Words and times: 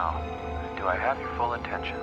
Now, 0.00 0.16
do 0.78 0.86
I 0.86 0.96
have 0.96 1.20
your 1.20 1.28
full 1.36 1.52
attention? 1.52 1.98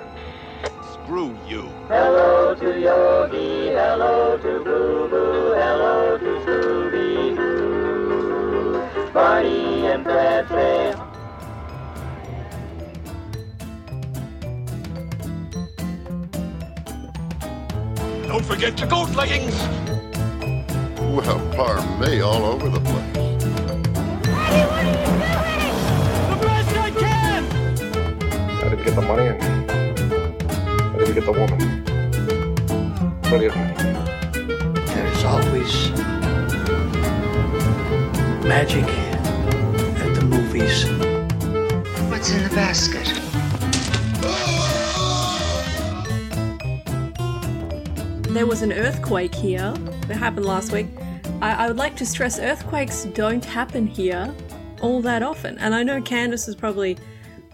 Screw 0.92 1.36
you. 1.48 1.62
Hello 1.88 2.54
to 2.54 2.80
Yogi, 2.80 3.70
hello 3.74 4.38
to 4.38 4.62
Boo 4.62 5.08
Boo, 5.08 5.52
hello 5.58 6.16
to 6.16 6.30
Scooby 6.44 7.34
Doo. 7.34 9.10
Barney 9.12 9.86
and 9.88 10.04
Fred 10.04 10.46
say 10.48 10.94
Don't 18.28 18.44
forget 18.44 18.78
your 18.78 18.88
goat 18.88 19.10
leggings. 19.16 19.56
Well, 21.00 21.40
pardon 21.56 21.98
me, 21.98 22.20
all 22.20 22.44
over 22.44 22.68
the 22.68 22.78
place. 22.78 23.27
I 28.78 28.80
didn't 28.80 28.94
get 28.94 29.00
the 29.00 29.08
money 29.08 29.26
and 29.26 29.42
I 30.94 30.98
didn't 30.98 31.14
get 31.14 31.24
the 31.24 31.32
woman. 31.32 31.58
Plenty 33.22 33.46
of 33.46 33.56
money. 33.56 33.74
There's 34.86 35.24
always 35.24 35.90
magic 38.44 38.84
at 38.84 40.14
the 40.14 40.22
movies. 40.24 40.84
What's 42.08 42.30
in 42.30 42.44
the 42.44 42.50
basket? 42.54 43.06
There 48.32 48.46
was 48.46 48.62
an 48.62 48.72
earthquake 48.72 49.34
here 49.34 49.72
that 50.06 50.16
happened 50.16 50.46
last 50.46 50.70
week. 50.70 50.86
I, 51.42 51.64
I 51.64 51.66
would 51.66 51.78
like 51.78 51.96
to 51.96 52.06
stress 52.06 52.38
earthquakes 52.38 53.06
don't 53.06 53.44
happen 53.44 53.88
here 53.88 54.32
all 54.80 55.00
that 55.02 55.24
often. 55.24 55.58
And 55.58 55.74
I 55.74 55.82
know 55.82 56.00
Candace 56.00 56.46
is 56.46 56.54
probably 56.54 56.96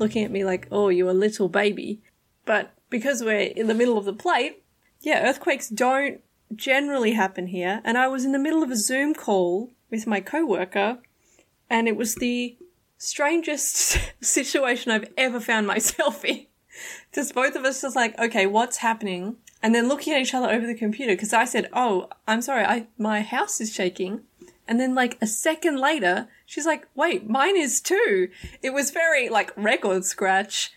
looking 0.05 0.25
at 0.25 0.31
me 0.31 0.45
like, 0.45 0.69
oh, 0.71 0.91
you're 0.91 1.09
a 1.09 1.15
little 1.15 1.49
baby. 1.49 2.03
But 2.45 2.75
because 2.91 3.23
we're 3.23 3.39
in 3.41 3.69
the 3.69 3.75
middle 3.75 3.97
of 3.97 4.05
the 4.05 4.13
plate, 4.13 4.63
yeah, 5.01 5.27
earthquakes 5.27 5.71
don't 5.71 6.21
generally 6.55 7.13
happen 7.13 7.47
here. 7.47 7.81
And 7.85 7.97
I 7.97 8.07
was 8.09 8.27
in 8.27 8.33
the 8.33 8.39
middle 8.39 8.63
of 8.63 8.71
a 8.71 8.77
Zoom 8.77 9.15
call 9.15 9.71
with 9.91 10.07
my 10.07 10.21
coworker, 10.21 10.99
and 11.71 11.89
it 11.89 11.97
was 11.97 12.17
the 12.17 12.57
strangest 12.99 13.99
situation 14.21 14.93
I've 14.93 15.11
ever 15.17 15.41
found 15.41 15.67
myself 15.67 16.23
in. 16.23 16.47
Just 17.15 17.35
both 17.35 17.55
of 17.55 17.65
us 17.65 17.83
just 17.83 17.95
like, 17.95 18.19
okay, 18.19 18.47
what's 18.47 18.79
happening? 18.79 19.37
And 19.63 19.73
then 19.73 19.87
looking 19.87 20.13
at 20.13 20.21
each 20.21 20.35
other 20.35 20.51
over 20.51 20.67
the 20.67 20.75
computer 20.75 21.13
because 21.13 21.33
I 21.33 21.45
said, 21.45 21.71
"Oh, 21.73 22.09
I'm 22.27 22.43
sorry, 22.43 22.65
I 22.65 22.89
my 22.99 23.23
house 23.23 23.61
is 23.61 23.73
shaking." 23.73 24.23
And 24.67 24.81
then 24.81 24.93
like 24.93 25.17
a 25.23 25.27
second 25.29 25.79
later, 25.79 26.29
she's 26.47 26.67
like, 26.67 26.87
"Wait, 26.95 27.29
mine 27.29 27.57
is 27.57 27.81
too." 27.81 28.29
It 28.63 28.71
was 28.71 28.91
very 28.91 29.29
like 29.29 29.53
record 29.57 30.05
scratch, 30.05 30.73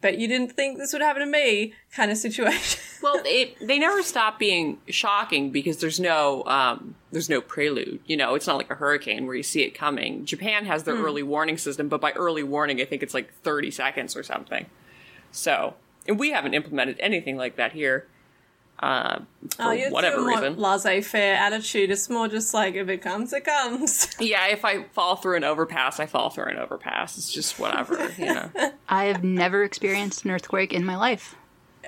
but 0.00 0.18
you 0.18 0.28
didn't 0.28 0.52
think 0.52 0.78
this 0.78 0.92
would 0.92 1.02
happen 1.02 1.20
to 1.20 1.26
me 1.26 1.74
kind 1.94 2.10
of 2.10 2.18
situation. 2.18 2.80
Well, 3.00 3.22
it 3.24 3.56
they 3.64 3.78
never 3.78 4.02
stop 4.02 4.40
being 4.40 4.78
shocking 4.88 5.50
because 5.52 5.76
there's 5.76 6.00
no 6.00 6.42
um, 6.46 6.96
there's 7.12 7.28
no 7.28 7.40
prelude. 7.40 8.00
You 8.06 8.16
know, 8.16 8.34
it's 8.34 8.48
not 8.48 8.56
like 8.56 8.72
a 8.72 8.74
hurricane 8.74 9.24
where 9.24 9.36
you 9.36 9.44
see 9.44 9.62
it 9.62 9.70
coming. 9.70 10.24
Japan 10.24 10.64
has 10.64 10.82
their 10.82 10.96
early 10.96 11.22
warning 11.22 11.58
system, 11.58 11.88
but 11.88 12.00
by 12.00 12.10
early 12.10 12.42
warning, 12.42 12.80
I 12.80 12.86
think 12.86 13.04
it's 13.04 13.14
like 13.14 13.32
30 13.44 13.70
seconds 13.70 14.16
or 14.16 14.24
something. 14.24 14.66
So, 15.30 15.74
and 16.08 16.18
we 16.18 16.32
haven't 16.32 16.54
implemented 16.54 16.96
anything 16.98 17.36
like 17.36 17.54
that 17.54 17.70
here. 17.70 18.08
Uh, 18.80 19.18
for 19.56 19.62
oh, 19.64 19.70
you're 19.72 19.90
whatever 19.90 20.20
more 20.20 20.28
reason. 20.40 20.56
laissez-faire 20.56 21.34
attitude. 21.34 21.90
It's 21.90 22.08
more 22.08 22.28
just 22.28 22.54
like 22.54 22.74
if 22.76 22.88
it 22.88 22.98
comes, 23.02 23.32
it 23.32 23.44
comes. 23.44 24.08
Yeah, 24.20 24.46
if 24.48 24.64
I 24.64 24.84
fall 24.92 25.16
through 25.16 25.36
an 25.38 25.44
overpass, 25.44 25.98
I 25.98 26.06
fall 26.06 26.30
through 26.30 26.46
an 26.52 26.58
overpass. 26.58 27.18
It's 27.18 27.32
just 27.32 27.58
whatever, 27.58 28.10
you 28.16 28.26
know. 28.34 28.50
I 28.88 29.04
have 29.06 29.24
never 29.24 29.64
experienced 29.64 30.24
an 30.24 30.30
earthquake 30.30 30.72
in 30.72 30.84
my 30.84 30.96
life. 30.96 31.34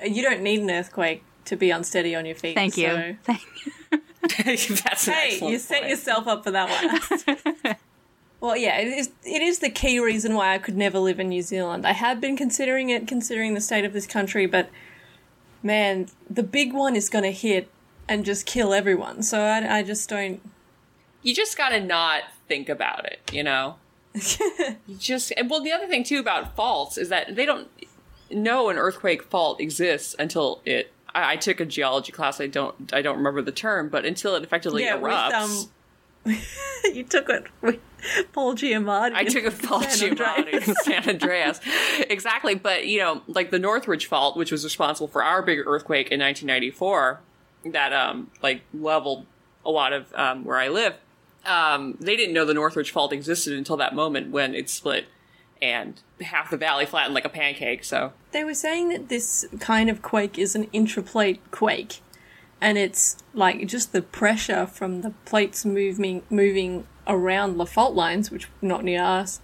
You 0.05 0.21
don't 0.21 0.41
need 0.41 0.59
an 0.61 0.69
earthquake 0.69 1.23
to 1.45 1.55
be 1.55 1.71
unsteady 1.71 2.13
on 2.15 2.25
your 2.25 2.35
feet. 2.35 2.55
Thank 2.55 2.75
you. 2.77 3.17
so- 3.25 3.35
Thank 4.27 4.67
That's 4.83 5.07
an 5.07 5.13
Hey, 5.13 5.29
excellent 5.33 5.51
you 5.53 5.59
set 5.59 5.79
point. 5.79 5.89
yourself 5.91 6.27
up 6.27 6.43
for 6.43 6.51
that 6.51 6.69
one. 7.65 7.75
well, 8.39 8.57
yeah, 8.57 8.77
it 8.79 8.87
is. 8.87 9.11
It 9.23 9.41
is 9.41 9.59
the 9.59 9.69
key 9.69 9.99
reason 9.99 10.35
why 10.35 10.53
I 10.53 10.57
could 10.57 10.77
never 10.77 10.99
live 10.99 11.19
in 11.19 11.29
New 11.29 11.41
Zealand. 11.41 11.85
I 11.87 11.93
had 11.93 12.19
been 12.21 12.35
considering 12.37 12.89
it, 12.89 13.07
considering 13.07 13.53
the 13.53 13.61
state 13.61 13.85
of 13.85 13.93
this 13.93 14.05
country, 14.07 14.45
but 14.45 14.69
man, 15.63 16.07
the 16.29 16.43
big 16.43 16.73
one 16.73 16.95
is 16.95 17.09
going 17.09 17.23
to 17.23 17.31
hit 17.31 17.69
and 18.07 18.25
just 18.25 18.45
kill 18.45 18.73
everyone. 18.73 19.23
So 19.23 19.39
I, 19.39 19.79
I 19.79 19.83
just 19.83 20.09
don't. 20.09 20.41
you 21.21 21.33
just 21.33 21.57
gotta 21.57 21.79
not 21.79 22.23
think 22.47 22.69
about 22.69 23.05
it, 23.05 23.19
you 23.31 23.43
know? 23.43 23.75
you 24.13 24.95
just, 24.97 25.31
and 25.37 25.49
well, 25.49 25.61
the 25.61 25.71
other 25.71 25.87
thing 25.87 26.03
too 26.03 26.19
about 26.19 26.55
faults 26.55 26.97
is 26.97 27.09
that 27.09 27.35
they 27.35 27.45
don't 27.45 27.69
know 28.29 28.69
an 28.69 28.77
earthquake 28.77 29.23
fault 29.23 29.61
exists 29.61 30.15
until 30.19 30.61
it, 30.65 30.91
I, 31.13 31.33
I 31.33 31.35
took 31.37 31.59
a 31.59 31.65
geology 31.65 32.11
class, 32.11 32.41
I 32.41 32.47
don't, 32.47 32.93
I 32.93 33.01
don't 33.01 33.17
remember 33.17 33.41
the 33.41 33.51
term, 33.51 33.87
but 33.89 34.05
until 34.05 34.35
it 34.35 34.43
effectively 34.43 34.83
yeah, 34.83 34.97
erupts. 34.97 35.27
with 35.27 35.35
um. 35.35 35.71
you 36.93 37.03
took 37.03 37.29
it 37.29 37.47
with 37.61 37.79
Paul 38.33 38.55
Giamatti. 38.55 39.13
I 39.13 39.23
took 39.23 39.45
a 39.45 39.51
fault 39.51 39.89
San 39.89 40.11
Andreas. 40.11 40.67
in 40.67 40.75
San 40.75 41.09
Andreas. 41.09 41.59
exactly. 42.09 42.55
But, 42.55 42.87
you 42.87 42.99
know, 42.99 43.21
like 43.27 43.51
the 43.51 43.59
Northridge 43.59 44.05
fault, 44.05 44.37
which 44.37 44.51
was 44.51 44.63
responsible 44.63 45.07
for 45.07 45.23
our 45.23 45.41
big 45.41 45.59
earthquake 45.59 46.11
in 46.11 46.19
1994, 46.19 47.19
that, 47.71 47.93
um, 47.93 48.31
like, 48.41 48.61
leveled 48.73 49.25
a 49.65 49.71
lot 49.71 49.93
of, 49.93 50.13
um, 50.15 50.43
where 50.43 50.57
I 50.57 50.69
live, 50.69 50.95
um, 51.45 51.97
they 51.99 52.15
didn't 52.15 52.33
know 52.33 52.45
the 52.45 52.53
Northridge 52.53 52.91
fault 52.91 53.13
existed 53.13 53.53
until 53.53 53.77
that 53.77 53.95
moment 53.95 54.31
when 54.31 54.53
it 54.53 54.69
split 54.69 55.05
and 55.61 56.01
half 56.21 56.49
the 56.49 56.57
valley 56.57 56.85
flattened 56.85 57.13
like 57.13 57.25
a 57.25 57.29
pancake, 57.29 57.83
so. 57.83 58.13
They 58.31 58.43
were 58.43 58.53
saying 58.53 58.89
that 58.89 59.09
this 59.09 59.45
kind 59.59 59.89
of 59.89 60.01
quake 60.01 60.39
is 60.39 60.55
an 60.55 60.65
intraplate 60.67 61.39
quake, 61.51 62.01
and 62.61 62.77
it's 62.77 63.17
like 63.33 63.67
just 63.67 63.91
the 63.91 64.01
pressure 64.01 64.65
from 64.65 65.01
the 65.01 65.11
plates 65.25 65.65
moving 65.65 66.23
moving 66.29 66.87
around 67.07 67.57
the 67.57 67.65
fault 67.65 67.95
lines, 67.95 68.31
which 68.31 68.47
not 68.61 68.83
near 68.83 69.03
us, 69.03 69.41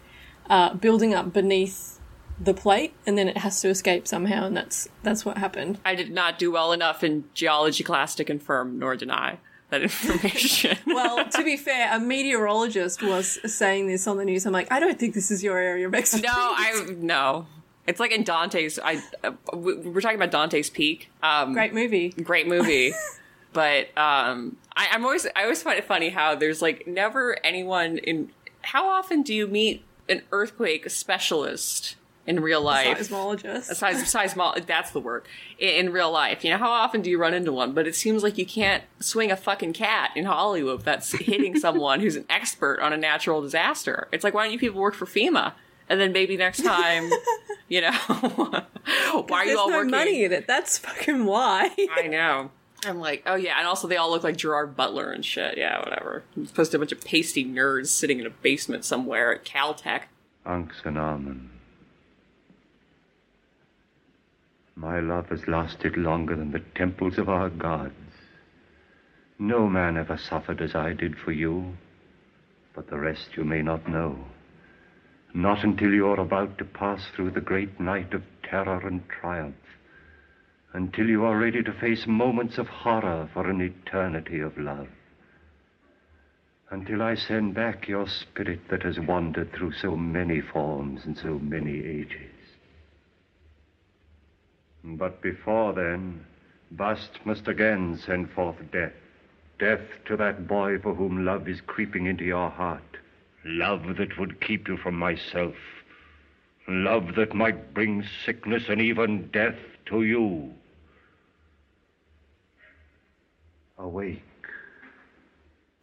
uh, 0.50 0.73
building 0.75 1.13
up 1.13 1.33
beneath 1.33 2.00
the 2.39 2.53
plate, 2.53 2.94
and 3.05 3.17
then 3.17 3.28
it 3.28 3.38
has 3.39 3.59
to 3.61 3.69
escape 3.69 4.07
somehow, 4.07 4.45
and 4.45 4.55
that's 4.55 4.88
that's 5.03 5.25
what 5.25 5.38
happened. 5.38 5.79
I 5.83 5.95
did 5.95 6.11
not 6.11 6.38
do 6.38 6.51
well 6.51 6.72
enough 6.72 7.03
in 7.03 7.25
geology 7.33 7.83
class 7.83 8.16
to 8.16 8.23
confirm 8.23 8.78
nor 8.79 8.95
deny 8.95 9.39
that 9.69 9.81
information. 9.81 10.78
Well, 10.85 11.28
to 11.29 11.44
be 11.44 11.57
fair, 11.57 11.95
a 11.95 11.99
meteorologist 11.99 13.03
was 13.03 13.39
saying 13.53 13.88
this 13.88 14.07
on 14.07 14.17
the 14.17 14.25
news. 14.25 14.45
I'm 14.45 14.53
like, 14.53 14.72
I 14.72 14.79
don't 14.79 14.97
think 14.97 15.13
this 15.13 15.29
is 15.29 15.44
your 15.44 15.57
area 15.57 15.88
of 15.88 15.94
expertise. 15.94 16.25
No, 16.25 16.31
I 16.34 16.85
no. 16.97 17.47
It's 17.88 18.00
like 18.00 18.12
in 18.12 18.24
Dante's. 18.24 18.78
I 18.84 19.02
uh, 19.24 19.31
we- 19.53 19.75
we're 19.78 20.02
talking 20.02 20.18
about 20.18 20.31
Dante's 20.31 20.70
Peak. 20.70 21.09
Um, 21.24 21.53
great 21.53 21.74
movie. 21.74 22.09
great 22.09 22.48
movie. 22.48 22.94
but 23.53 23.98
um, 23.98 24.58
I, 24.75 24.90
I'm 24.92 25.03
always 25.06 25.25
I 25.36 25.44
always 25.44 25.64
find 25.64 25.80
it 25.80 25.86
funny 25.86 26.09
how 26.09 26.36
there's 26.36 26.62
like 26.62 26.86
never 26.88 27.38
anyone 27.46 27.97
in. 28.00 28.30
How 28.62 28.90
often 28.90 29.22
do 29.24 29.34
you 29.34 29.47
meet 29.47 29.84
an 30.09 30.22
earthquake 30.34 30.90
specialist 30.90 31.96
in 32.26 32.42
real 32.42 32.62
life? 32.62 32.97
Seismologist. 33.00 33.70
A 33.70 33.76
seis- 33.76 34.14
seismo- 34.14 34.66
that's 34.66 34.92
the 34.92 35.00
word 35.00 35.26
in, 35.58 35.70
in 35.88 35.94
real 35.94 36.12
life. 36.12 36.44
You 36.44 36.52
know, 36.52 36.58
how 36.58 36.70
often 36.72 37.02
do 37.02 37.09
you 37.09 37.18
run 37.18 37.34
into 37.34 37.53
one? 37.53 37.72
But 37.72 37.88
it 37.88 37.96
seems 37.96 38.24
like 38.24 38.38
you 38.38 38.46
can't 38.46 38.84
swing 39.00 39.31
a 39.31 39.38
fucking 39.38 39.72
cat 39.74 40.12
in 40.16 40.26
Hollywood 40.26 40.81
that's 40.84 41.14
hitting 41.14 41.58
someone 41.59 42.02
who's 42.02 42.18
an 42.18 42.26
expert 42.30 42.81
on 42.81 42.92
a 42.92 42.97
natural 42.97 43.42
disaster. 43.42 44.09
It's 44.12 44.26
like, 44.26 44.34
why 44.34 44.44
don't 44.44 44.52
you 44.52 44.59
people 44.59 44.81
work 44.81 44.94
for 44.96 45.06
FEMA? 45.06 45.53
And 45.90 46.00
then 46.00 46.12
maybe 46.12 46.36
next 46.38 46.64
time, 46.64 47.09
you 47.70 47.81
know, 47.81 47.92
why 49.28 49.31
are 49.31 49.46
you 49.46 49.58
all 49.58 49.70
no 49.70 49.78
working? 49.78 49.92
money 49.92 50.24
in 50.24 50.34
it. 50.34 50.48
That's 50.48 50.78
fucking 50.78 51.25
why. 51.25 51.70
I 51.96 52.08
know. 52.08 52.52
I'm 52.86 53.00
like, 53.00 53.24
oh 53.25 53.36
yeah, 53.36 53.58
and 53.58 53.68
also 53.68 53.88
they 53.88 53.97
all 53.97 54.12
look 54.12 54.24
like 54.24 54.38
Gerard 54.38 54.76
Butler 54.76 55.12
and 55.12 55.26
shit. 55.26 55.58
Yeah, 55.58 55.80
whatever. 55.80 56.24
Supposed 56.46 56.72
to 56.72 56.78
a 56.78 56.80
bunch 56.80 56.92
of 56.92 57.02
pasty 57.03 57.44
nerds 57.44 57.88
sitting 57.88 58.20
in 58.20 58.26
a 58.28 58.30
basement 58.30 58.86
somewhere 58.86 59.34
at 59.34 59.46
Caltech. 59.46 60.03
Unks 60.46 60.86
and 60.86 60.97
Almond. 60.97 61.50
My 64.76 65.00
love 65.00 65.29
has 65.29 65.47
lasted 65.47 65.97
longer 65.97 66.35
than 66.35 66.52
the 66.52 66.61
temples 66.76 67.17
of 67.17 67.29
our 67.29 67.50
gods. 67.50 67.94
No 69.40 69.67
man 69.67 69.97
ever 69.97 70.17
suffered 70.17 70.61
as 70.61 70.76
I 70.76 70.94
did 70.94 71.17
for 71.17 71.32
you, 71.32 71.73
but 72.76 72.90
the 72.90 72.97
rest 72.97 73.29
you 73.35 73.44
may 73.44 73.64
not 73.64 73.88
know. 73.90 74.17
Not 75.37 75.63
until 75.63 75.93
you 75.93 76.07
are 76.07 76.19
about 76.19 76.57
to 76.57 76.66
pass 76.66 77.09
through 77.16 77.29
the 77.29 77.41
great 77.41 77.79
night 77.79 78.11
of 78.16 78.23
terror 78.41 78.81
and 78.87 79.07
triumph. 79.07 79.53
Until 80.73 81.07
you 81.07 81.25
are 81.25 81.37
ready 81.37 81.61
to 81.61 81.73
face 81.73 82.07
moments 82.07 82.57
of 82.57 82.66
horror 82.66 83.29
for 83.35 83.47
an 83.47 83.61
eternity 83.61 84.39
of 84.39 84.57
love. 84.57 84.87
Until 86.72 87.03
I 87.03 87.13
send 87.13 87.53
back 87.53 87.87
your 87.87 88.07
spirit 88.07 88.61
that 88.72 88.81
has 88.81 88.99
wandered 88.99 89.53
through 89.53 89.73
so 89.73 89.95
many 89.95 90.41
forms 90.41 91.05
and 91.05 91.16
so 91.16 91.37
many 91.37 91.85
ages. 91.85 92.34
But 94.84 95.22
before 95.22 95.72
then, 95.73 96.25
Bast 96.72 97.11
must 97.25 97.47
again 97.47 97.99
send 98.03 98.31
forth 98.31 98.57
death. 98.72 98.93
Death 99.59 100.03
to 100.07 100.17
that 100.17 100.47
boy 100.47 100.79
for 100.79 100.95
whom 100.95 101.25
love 101.25 101.47
is 101.47 101.61
creeping 101.61 102.07
into 102.07 102.23
your 102.23 102.49
heart. 102.49 102.81
Love 103.45 103.97
that 103.97 104.17
would 104.17 104.41
keep 104.41 104.67
you 104.67 104.78
from 104.78 104.95
myself. 104.95 105.55
Love 106.67 107.16
that 107.16 107.34
might 107.34 107.73
bring 107.73 108.03
sickness 108.25 108.63
and 108.67 108.81
even 108.81 109.29
death 109.31 109.55
to 109.85 110.03
you. 110.03 110.53
Awake. 113.78 114.23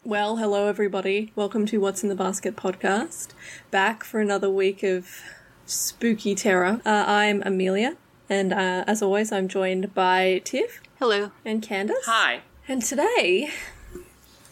Well, 0.02 0.36
hello 0.36 0.66
everybody. 0.66 1.32
Welcome 1.34 1.64
to 1.66 1.78
What's 1.78 2.02
in 2.02 2.08
the 2.10 2.14
Basket 2.14 2.56
podcast. 2.56 3.28
Back 3.70 4.04
for 4.04 4.20
another 4.20 4.50
week 4.50 4.82
of 4.82 5.22
spooky 5.64 6.34
terror. 6.34 6.80
Uh, 6.84 7.04
I'm 7.06 7.42
Amelia, 7.46 7.96
and 8.28 8.52
uh, 8.52 8.84
as 8.86 9.00
always, 9.00 9.32
I'm 9.32 9.48
joined 9.48 9.94
by 9.94 10.42
Tiff. 10.44 10.82
Hello. 10.98 11.30
And 11.44 11.62
Candace. 11.62 12.04
Hi. 12.04 12.42
And 12.68 12.82
today, 12.82 13.50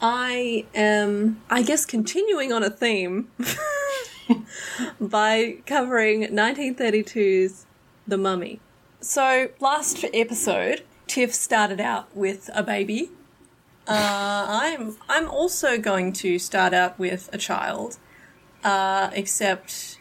I 0.02 0.66
am, 0.74 1.40
I 1.48 1.62
guess, 1.62 1.86
continuing 1.86 2.52
on 2.52 2.64
a 2.64 2.70
theme 2.70 3.28
by 5.00 5.58
covering 5.64 6.22
1932's 6.22 7.66
The 8.08 8.18
Mummy. 8.18 8.58
So, 9.00 9.50
last 9.60 10.04
episode, 10.12 10.82
Tiff 11.06 11.32
started 11.32 11.80
out 11.80 12.14
with 12.16 12.50
a 12.52 12.64
baby. 12.64 13.10
Uh, 13.86 14.46
I'm 14.48 14.96
I'm 15.08 15.28
also 15.28 15.78
going 15.78 16.12
to 16.14 16.38
start 16.38 16.72
out 16.72 16.98
with 16.98 17.28
a 17.32 17.38
child, 17.38 17.98
uh, 18.62 19.10
except 19.12 19.98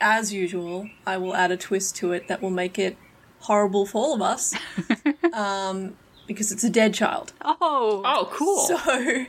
as 0.00 0.32
usual, 0.32 0.88
I 1.06 1.16
will 1.18 1.34
add 1.34 1.50
a 1.50 1.56
twist 1.56 1.96
to 1.96 2.12
it 2.12 2.28
that 2.28 2.40
will 2.42 2.50
make 2.50 2.78
it 2.78 2.96
horrible 3.40 3.86
for 3.86 3.98
all 3.98 4.14
of 4.14 4.22
us, 4.22 4.54
um, 5.32 5.96
because 6.26 6.52
it's 6.52 6.62
a 6.64 6.70
dead 6.70 6.94
child. 6.94 7.32
Oh, 7.44 8.02
Oh, 8.04 8.28
cool. 8.32 8.66
So, 8.66 9.26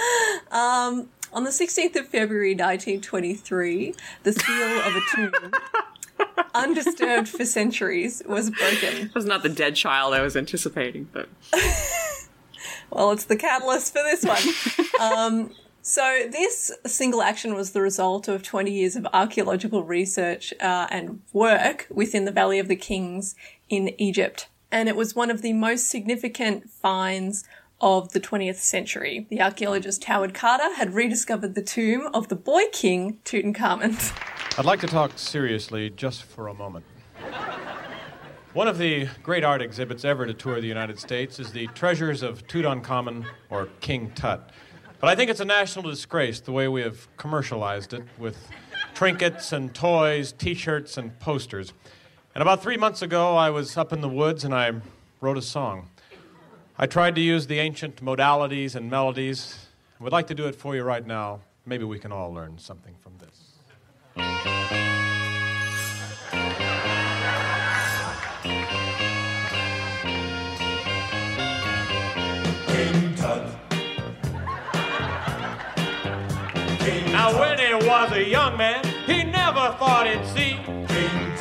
um, 0.50 1.08
on 1.32 1.44
the 1.44 1.50
16th 1.50 1.96
of 1.96 2.08
February 2.08 2.54
1923, 2.54 3.94
the 4.22 4.32
seal 4.32 4.80
of 4.80 4.96
a 4.96 5.00
tomb, 5.14 5.52
undisturbed 6.54 7.28
for 7.28 7.44
centuries, 7.44 8.22
was 8.26 8.50
broken. 8.50 9.06
It 9.06 9.14
was 9.14 9.24
not 9.24 9.42
the 9.42 9.48
dead 9.48 9.76
child 9.76 10.14
I 10.14 10.20
was 10.20 10.36
anticipating, 10.36 11.08
but 11.12 11.28
Well, 12.90 13.10
it's 13.12 13.24
the 13.24 13.36
catalyst 13.36 13.92
for 13.92 14.02
this 14.02 14.24
one. 14.24 14.90
um, 15.00 15.50
so, 15.80 16.28
this 16.30 16.70
single 16.86 17.22
action 17.22 17.54
was 17.54 17.72
the 17.72 17.80
result 17.80 18.28
of 18.28 18.42
20 18.42 18.70
years 18.70 18.96
of 18.96 19.06
archaeological 19.12 19.82
research 19.82 20.52
uh, 20.60 20.86
and 20.90 21.22
work 21.32 21.86
within 21.90 22.24
the 22.24 22.30
Valley 22.30 22.58
of 22.58 22.68
the 22.68 22.76
Kings 22.76 23.34
in 23.68 23.98
Egypt. 24.00 24.48
And 24.70 24.88
it 24.88 24.96
was 24.96 25.16
one 25.16 25.30
of 25.30 25.42
the 25.42 25.52
most 25.54 25.88
significant 25.88 26.70
finds 26.70 27.44
of 27.82 28.12
the 28.12 28.20
20th 28.20 28.56
century. 28.56 29.26
The 29.28 29.42
archaeologist 29.42 30.04
Howard 30.04 30.32
Carter 30.32 30.72
had 30.76 30.94
rediscovered 30.94 31.54
the 31.54 31.62
tomb 31.62 32.08
of 32.14 32.28
the 32.28 32.36
boy 32.36 32.62
king 32.72 33.18
Tutankhamun. 33.24 34.16
I'd 34.56 34.64
like 34.64 34.80
to 34.80 34.86
talk 34.86 35.18
seriously 35.18 35.90
just 35.90 36.22
for 36.22 36.48
a 36.48 36.54
moment. 36.54 36.86
One 38.54 38.68
of 38.68 38.78
the 38.78 39.08
great 39.22 39.44
art 39.44 39.62
exhibits 39.62 40.04
ever 40.04 40.26
to 40.26 40.34
tour 40.34 40.60
the 40.60 40.66
United 40.66 40.98
States 40.98 41.40
is 41.40 41.52
the 41.52 41.66
Treasures 41.68 42.22
of 42.22 42.46
Tutankhamun 42.46 43.24
or 43.50 43.66
King 43.80 44.12
Tut. 44.14 44.50
But 45.00 45.08
I 45.08 45.16
think 45.16 45.30
it's 45.30 45.40
a 45.40 45.44
national 45.44 45.90
disgrace 45.90 46.38
the 46.38 46.52
way 46.52 46.68
we 46.68 46.82
have 46.82 47.08
commercialized 47.16 47.94
it 47.94 48.04
with 48.18 48.36
trinkets 48.94 49.52
and 49.52 49.74
toys, 49.74 50.32
t 50.32 50.54
shirts, 50.54 50.96
and 50.98 51.18
posters. 51.18 51.72
And 52.34 52.42
about 52.42 52.62
three 52.62 52.76
months 52.76 53.02
ago, 53.02 53.36
I 53.36 53.50
was 53.50 53.76
up 53.76 53.92
in 53.92 54.02
the 54.02 54.08
woods 54.08 54.44
and 54.44 54.54
I 54.54 54.72
wrote 55.20 55.38
a 55.38 55.42
song. 55.42 55.88
I 56.82 56.86
tried 56.86 57.14
to 57.14 57.20
use 57.20 57.46
the 57.46 57.60
ancient 57.60 58.04
modalities 58.04 58.74
and 58.74 58.90
melodies. 58.90 59.68
I 60.00 60.02
would 60.02 60.12
like 60.12 60.26
to 60.26 60.34
do 60.34 60.48
it 60.48 60.56
for 60.56 60.74
you 60.74 60.82
right 60.82 61.06
now. 61.06 61.38
Maybe 61.64 61.84
we 61.84 62.00
can 62.00 62.10
all 62.10 62.34
learn 62.34 62.58
something 62.58 62.96
from 63.00 63.12
this. 63.18 63.52
Now, 77.12 77.38
when 77.38 77.60
he 77.60 77.74
was 77.74 78.10
a 78.10 78.28
young 78.28 78.56
man, 78.56 78.84
he 79.06 79.22
never 79.22 79.76
thought 79.78 80.08
he'd 80.08 80.26
see 80.34 80.58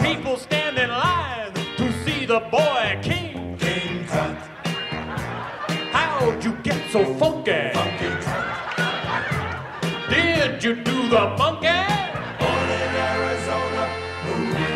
people 0.05 0.37
stand 0.37 0.77
in 0.77 0.91
line 0.91 1.51
to 1.77 1.91
see 2.03 2.27
the 2.27 2.41
boy. 2.51 2.99
King 3.01 3.20
so 6.91 7.05
funky? 7.13 7.69
Funky 7.73 8.09
Did 10.09 10.61
you 10.61 10.75
do 10.75 11.07
the 11.07 11.35
monkey? 11.38 11.67
Born 12.38 12.69
in 12.69 12.95
Arizona, 13.09 13.83
moved 14.25 14.57
to 14.57 14.73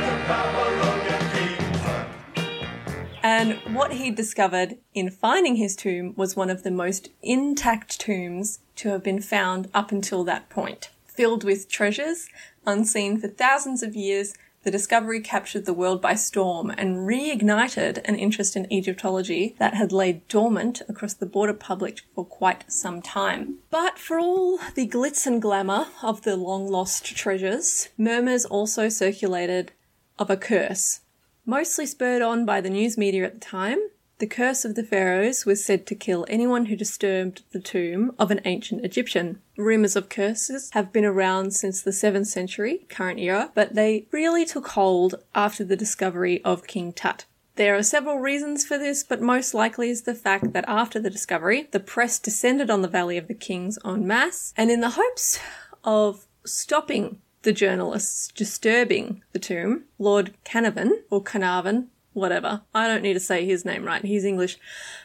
And 3.22 3.76
what 3.76 3.92
he 3.94 4.12
discovered 4.12 4.78
in 4.94 5.10
finding 5.10 5.58
his 5.58 5.76
tomb 5.76 6.14
was 6.16 6.38
one 6.38 6.50
of 6.50 6.64
the 6.64 6.72
most 6.72 7.10
intact 7.22 8.00
tombs 8.00 8.60
to 8.78 8.90
have 8.90 9.04
been 9.04 9.22
found 9.22 9.68
up 9.74 9.92
until 9.92 10.24
that 10.24 10.50
point. 10.50 10.92
Filled 11.06 11.44
with 11.44 11.68
treasures, 11.68 12.30
unseen 12.66 13.20
for 13.20 13.28
thousands 13.28 13.84
of 13.84 13.94
years, 13.94 14.34
the 14.66 14.72
discovery 14.72 15.22
captured 15.22 15.64
the 15.64 15.74
world 15.74 16.02
by 16.02 16.16
storm 16.16 16.70
and 16.70 17.08
reignited 17.08 18.02
an 18.04 18.16
interest 18.16 18.58
in 18.58 18.72
Egyptology 18.74 19.56
that 19.60 19.76
had 19.76 19.94
laid 19.94 20.28
dormant 20.28 20.82
across 20.90 21.14
the 21.14 21.26
border 21.26 21.54
public 21.54 22.02
for 22.14 22.26
quite 22.26 22.66
some 22.68 23.02
time. 23.02 23.60
But 23.72 23.98
for 23.98 24.20
all 24.20 24.58
the 24.76 24.88
glitz 24.88 25.26
and 25.26 25.42
glamour 25.42 25.88
of 26.04 26.24
the 26.24 26.36
long 26.36 26.68
lost 26.68 27.06
treasures, 27.06 27.88
murmurs 27.98 28.44
also 28.44 28.90
circulated 28.90 29.72
of 30.20 30.30
a 30.30 30.36
curse 30.36 31.00
Mostly 31.48 31.86
spurred 31.86 32.24
on 32.24 32.44
by 32.44 32.60
the 32.60 32.72
news 32.72 32.98
media 32.98 33.24
at 33.24 33.36
the 33.36 33.40
time, 33.40 33.78
the 34.18 34.28
curse 34.28 34.64
of 34.64 34.76
the 34.76 34.84
pharaohs 34.84 35.46
was 35.46 35.64
said 35.64 35.86
to 35.86 35.96
kill 35.96 36.26
anyone 36.30 36.68
who 36.68 36.76
disturbed 36.76 37.44
the 37.52 37.60
tomb 37.60 38.14
of 38.18 38.32
an 38.32 38.42
ancient 38.46 38.86
Egyptian. 38.86 39.42
Rumours 39.58 39.96
of 39.96 40.10
curses 40.10 40.70
have 40.74 40.94
been 40.94 41.06
around 41.06 41.52
since 41.52 41.82
the 41.82 41.92
7th 41.92 42.28
century, 42.28 42.86
current 42.90 43.20
era, 43.20 43.52
but 43.54 43.76
they 43.76 44.08
really 44.12 44.46
took 44.46 44.70
hold 44.70 45.16
after 45.34 45.64
the 45.64 45.76
discovery 45.76 46.44
of 46.44 46.68
King 46.68 46.94
Tut. 46.94 47.26
There 47.56 47.76
are 47.76 47.84
several 47.84 48.20
reasons 48.20 48.66
for 48.66 48.78
this, 48.78 49.04
but 49.04 49.22
most 49.22 49.54
likely 49.54 49.90
is 49.90 50.02
the 50.02 50.16
fact 50.16 50.52
that 50.54 50.66
after 50.68 51.00
the 51.00 51.10
discovery, 51.10 51.70
the 51.72 51.80
press 51.80 52.20
descended 52.20 52.70
on 52.70 52.82
the 52.82 52.88
Valley 52.88 53.18
of 53.18 53.28
the 53.28 53.34
Kings 53.34 53.80
en 53.86 54.06
masse, 54.06 54.54
and 54.58 54.70
in 54.70 54.82
the 54.82 54.92
hopes 54.92 55.40
of 55.84 56.28
stopping 56.46 57.22
the 57.44 57.54
journalists 57.54 58.28
disturbing 58.30 59.24
the 59.32 59.40
tomb, 59.40 59.86
Lord 60.00 60.34
Carnarvon, 60.44 61.04
or 61.10 61.24
Carnarvon, 61.24 61.90
whatever. 62.16 62.62
I 62.74 62.88
don't 62.88 63.04
need 63.04 63.14
to 63.14 63.20
say 63.20 63.46
his 63.46 63.66
name 63.66 63.84
right, 63.84 64.04
he's 64.04 64.26
English. 64.26 64.58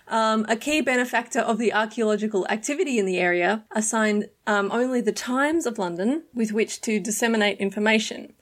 Um, 0.09 0.47
a 0.49 0.57
key 0.57 0.81
benefactor 0.81 1.41
of 1.41 1.59
the 1.59 1.73
archaeological 1.73 2.47
activity 2.49 2.99
in 2.99 3.05
the 3.05 3.19
area 3.19 3.65
assigned 3.73 4.31
um, 4.47 4.71
only 4.73 5.01
the 5.01 5.13
Times 5.13 5.67
of 5.67 5.79
London 5.79 6.25
with 6.33 6.53
which 6.53 6.81
to 6.83 6.99
disseminate 6.99 7.59
information. 7.59 8.33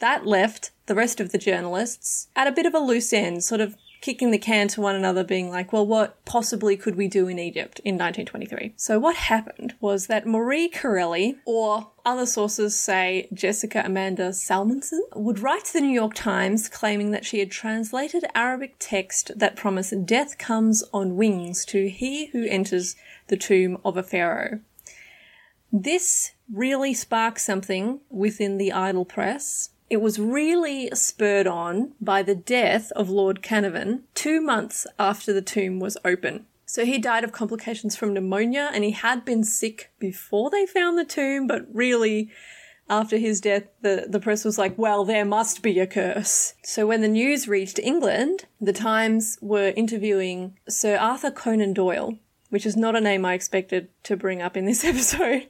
That 0.00 0.26
left 0.26 0.72
the 0.86 0.94
rest 0.94 1.20
of 1.20 1.32
the 1.32 1.38
journalists 1.38 2.28
at 2.34 2.46
a 2.46 2.52
bit 2.52 2.66
of 2.66 2.74
a 2.74 2.78
loose 2.78 3.12
end, 3.12 3.44
sort 3.44 3.60
of 3.60 3.76
kicking 4.06 4.30
the 4.30 4.38
can 4.38 4.68
to 4.68 4.80
one 4.80 4.94
another, 4.94 5.24
being 5.24 5.50
like, 5.50 5.72
well, 5.72 5.84
what 5.84 6.24
possibly 6.24 6.76
could 6.76 6.94
we 6.94 7.08
do 7.08 7.26
in 7.26 7.40
Egypt 7.40 7.80
in 7.80 7.96
1923? 7.96 8.72
So 8.76 9.00
what 9.00 9.16
happened 9.16 9.74
was 9.80 10.06
that 10.06 10.28
Marie 10.28 10.68
Corelli, 10.68 11.38
or 11.44 11.90
other 12.04 12.24
sources 12.24 12.78
say 12.78 13.26
Jessica 13.34 13.82
Amanda 13.84 14.28
Salmonson, 14.28 15.00
would 15.16 15.40
write 15.40 15.64
to 15.64 15.72
the 15.72 15.80
New 15.80 15.92
York 15.92 16.14
Times 16.14 16.68
claiming 16.68 17.10
that 17.10 17.24
she 17.24 17.40
had 17.40 17.50
translated 17.50 18.24
Arabic 18.32 18.76
text 18.78 19.32
that 19.34 19.56
promised 19.56 20.06
death 20.06 20.38
comes 20.38 20.84
on 20.92 21.16
wings 21.16 21.64
to 21.64 21.88
he 21.88 22.26
who 22.26 22.44
enters 22.44 22.94
the 23.26 23.36
tomb 23.36 23.76
of 23.84 23.96
a 23.96 24.04
pharaoh. 24.04 24.60
This 25.72 26.30
really 26.48 26.94
sparked 26.94 27.40
something 27.40 27.98
within 28.08 28.56
the 28.56 28.70
idle 28.70 29.04
press. 29.04 29.70
It 29.88 30.00
was 30.00 30.18
really 30.18 30.90
spurred 30.94 31.46
on 31.46 31.92
by 32.00 32.22
the 32.22 32.34
death 32.34 32.90
of 32.92 33.08
Lord 33.08 33.42
Canavan 33.42 34.02
two 34.14 34.40
months 34.40 34.86
after 34.98 35.32
the 35.32 35.42
tomb 35.42 35.78
was 35.78 35.96
open. 36.04 36.46
So 36.64 36.84
he 36.84 36.98
died 36.98 37.22
of 37.22 37.30
complications 37.30 37.94
from 37.94 38.12
pneumonia 38.12 38.70
and 38.74 38.82
he 38.82 38.90
had 38.90 39.24
been 39.24 39.44
sick 39.44 39.92
before 40.00 40.50
they 40.50 40.66
found 40.66 40.98
the 40.98 41.04
tomb, 41.04 41.46
but 41.46 41.66
really 41.72 42.30
after 42.88 43.16
his 43.16 43.40
death, 43.40 43.64
the, 43.82 44.06
the 44.08 44.20
press 44.20 44.44
was 44.44 44.58
like, 44.58 44.76
well, 44.76 45.04
there 45.04 45.24
must 45.24 45.62
be 45.62 45.78
a 45.78 45.86
curse. 45.86 46.54
So 46.62 46.86
when 46.86 47.00
the 47.00 47.08
news 47.08 47.48
reached 47.48 47.78
England, 47.78 48.46
the 48.60 48.72
Times 48.72 49.38
were 49.40 49.72
interviewing 49.76 50.56
Sir 50.68 50.96
Arthur 50.96 51.30
Conan 51.30 51.72
Doyle, 51.72 52.18
which 52.50 52.66
is 52.66 52.76
not 52.76 52.96
a 52.96 53.00
name 53.00 53.24
I 53.24 53.34
expected 53.34 53.88
to 54.04 54.16
bring 54.16 54.40
up 54.40 54.56
in 54.56 54.66
this 54.66 54.84
episode, 54.84 55.48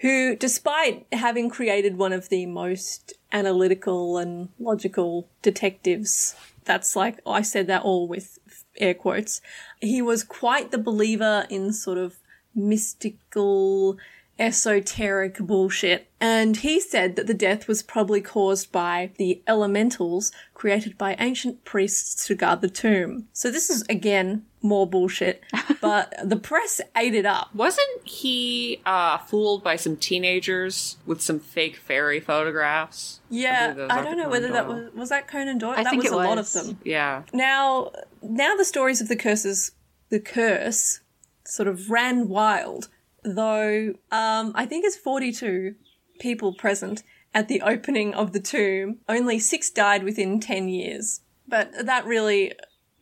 who, 0.00 0.36
despite 0.36 1.06
having 1.12 1.50
created 1.50 1.96
one 1.96 2.12
of 2.12 2.28
the 2.28 2.46
most 2.46 3.12
analytical 3.32 4.18
and 4.18 4.48
logical 4.58 5.28
detectives, 5.42 6.34
that's 6.64 6.94
like, 6.96 7.20
oh, 7.24 7.32
I 7.32 7.42
said 7.42 7.66
that 7.66 7.82
all 7.82 8.06
with 8.08 8.38
air 8.78 8.94
quotes, 8.94 9.40
he 9.80 10.02
was 10.02 10.22
quite 10.22 10.70
the 10.70 10.78
believer 10.78 11.46
in 11.50 11.72
sort 11.72 11.98
of 11.98 12.16
mystical 12.54 13.98
esoteric 14.38 15.38
bullshit. 15.38 16.08
And 16.20 16.58
he 16.58 16.80
said 16.80 17.16
that 17.16 17.26
the 17.26 17.34
death 17.34 17.66
was 17.66 17.82
probably 17.82 18.20
caused 18.20 18.70
by 18.70 19.10
the 19.16 19.42
elementals 19.46 20.30
created 20.54 20.96
by 20.96 21.16
ancient 21.18 21.64
priests 21.64 22.26
to 22.26 22.34
guard 22.34 22.60
the 22.60 22.68
tomb. 22.68 23.28
So 23.32 23.50
this 23.50 23.68
is 23.70 23.82
again 23.88 24.44
more 24.62 24.86
bullshit, 24.86 25.42
but 25.80 26.14
the 26.22 26.36
press 26.36 26.80
ate 26.96 27.14
it 27.14 27.26
up. 27.26 27.54
Wasn't 27.54 28.06
he 28.06 28.80
uh, 28.84 29.18
fooled 29.18 29.62
by 29.62 29.76
some 29.76 29.96
teenagers 29.96 30.96
with 31.06 31.20
some 31.20 31.38
fake 31.38 31.76
fairy 31.76 32.20
photographs? 32.20 33.20
Yeah, 33.30 33.72
those 33.72 33.90
I 33.90 34.02
don't 34.02 34.16
know 34.16 34.28
whether 34.28 34.50
that 34.52 34.66
was 34.66 34.92
was 34.94 35.08
that 35.10 35.28
Conan 35.28 35.58
Doyle. 35.58 35.74
I 35.76 35.84
that 35.84 35.90
think 35.90 36.02
was 36.02 36.12
it 36.12 36.14
a 36.14 36.18
lot 36.18 36.38
of 36.38 36.52
them. 36.52 36.78
Yeah. 36.84 37.22
Now, 37.32 37.92
now 38.22 38.56
the 38.56 38.64
stories 38.64 39.00
of 39.00 39.08
the 39.08 39.16
curses, 39.16 39.72
the 40.10 40.20
curse, 40.20 41.00
sort 41.44 41.68
of 41.68 41.90
ran 41.90 42.28
wild. 42.28 42.88
Though 43.24 43.94
um, 44.10 44.52
I 44.54 44.66
think 44.66 44.84
it's 44.84 44.96
forty-two 44.96 45.74
people 46.18 46.54
present 46.54 47.02
at 47.34 47.48
the 47.48 47.60
opening 47.62 48.14
of 48.14 48.32
the 48.32 48.40
tomb. 48.40 48.98
Only 49.08 49.38
six 49.38 49.70
died 49.70 50.02
within 50.02 50.40
ten 50.40 50.68
years. 50.68 51.20
But 51.46 51.86
that 51.86 52.04
really, 52.04 52.52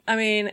I 0.06 0.14
mean, 0.14 0.52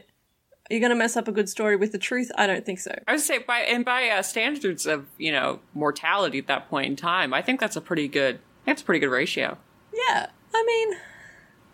you're 0.70 0.80
going 0.80 0.92
to 0.92 0.96
mess 0.96 1.18
up 1.18 1.28
a 1.28 1.32
good 1.32 1.50
story 1.50 1.76
with 1.76 1.92
the 1.92 1.98
truth? 1.98 2.32
I 2.38 2.48
don't 2.48 2.66
think 2.66 2.80
so. 2.80 2.96
I 3.08 3.14
would 3.14 3.22
say 3.22 3.40
by 3.40 3.60
and 3.60 3.84
by 3.84 4.10
uh, 4.10 4.22
standards 4.22 4.86
of 4.86 5.08
you 5.18 5.32
know 5.32 5.60
mortality 5.74 6.40
at 6.40 6.48
that 6.48 6.70
point 6.70 6.88
in 6.88 6.96
time, 6.96 7.34
I 7.34 7.42
think 7.42 7.60
that's 7.60 7.76
a 7.76 7.82
pretty 7.82 8.08
good. 8.08 8.40
That's 8.66 8.82
a 8.82 8.86
pretty 8.86 9.00
good 9.00 9.12
ratio. 9.12 9.58
Yeah, 9.94 10.28
I 10.56 10.64
mean, 10.66 10.98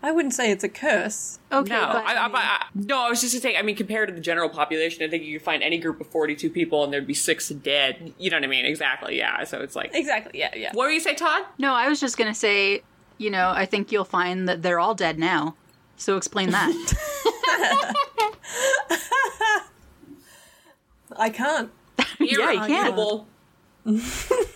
I 0.02 0.12
wouldn't 0.12 0.34
say 0.34 0.52
it's 0.52 0.64
a 0.64 0.70
curse. 0.70 1.40
Okay, 1.52 1.74
no, 1.74 1.88
but 1.88 2.06
I, 2.06 2.16
I, 2.16 2.30
I, 2.34 2.66
no, 2.74 3.00
I 3.02 3.10
was 3.10 3.22
just 3.22 3.34
to 3.36 3.40
say. 3.40 3.56
I 3.56 3.62
mean, 3.62 3.76
compared 3.76 4.10
to 4.10 4.16
the 4.16 4.22
general 4.22 4.50
population, 4.50 5.04
I 5.04 5.10
think 5.10 5.24
you 5.24 5.38
could 5.38 5.46
find 5.46 5.62
any 5.62 5.78
group 5.78 6.02
of 6.02 6.08
forty-two 6.08 6.50
people 6.50 6.84
and 6.84 6.92
there'd 6.92 7.08
be 7.08 7.14
six 7.14 7.50
dead. 7.50 8.14
You 8.18 8.30
know 8.32 8.38
what 8.38 8.44
I 8.44 8.48
mean? 8.48 8.66
Exactly. 8.66 9.18
Yeah. 9.18 9.44
So 9.44 9.62
it's 9.62 9.76
like. 9.76 9.92
Exactly. 9.94 10.40
Yeah. 10.40 10.56
Yeah. 10.56 10.72
What 10.74 10.86
were 10.86 10.92
you 10.92 11.00
say, 11.00 11.16
Todd? 11.16 11.44
no, 11.58 11.74
I 11.74 11.88
was 11.90 12.00
just 12.00 12.18
gonna 12.18 12.34
say, 12.34 12.82
you 13.18 13.30
know, 13.30 13.52
I 13.56 13.66
think 13.66 13.92
you'll 13.92 14.04
find 14.04 14.50
that 14.50 14.62
they're 14.64 14.80
all 14.80 14.96
dead 14.96 15.20
now. 15.20 15.56
So 16.00 16.18
explain 16.18 16.50
that. 16.52 16.74
I 21.18 21.30
can't. 21.30 21.72
Yeah, 22.20 22.52
you 22.52 22.60
can. 22.60 22.72
Irrefutable. 22.72 23.28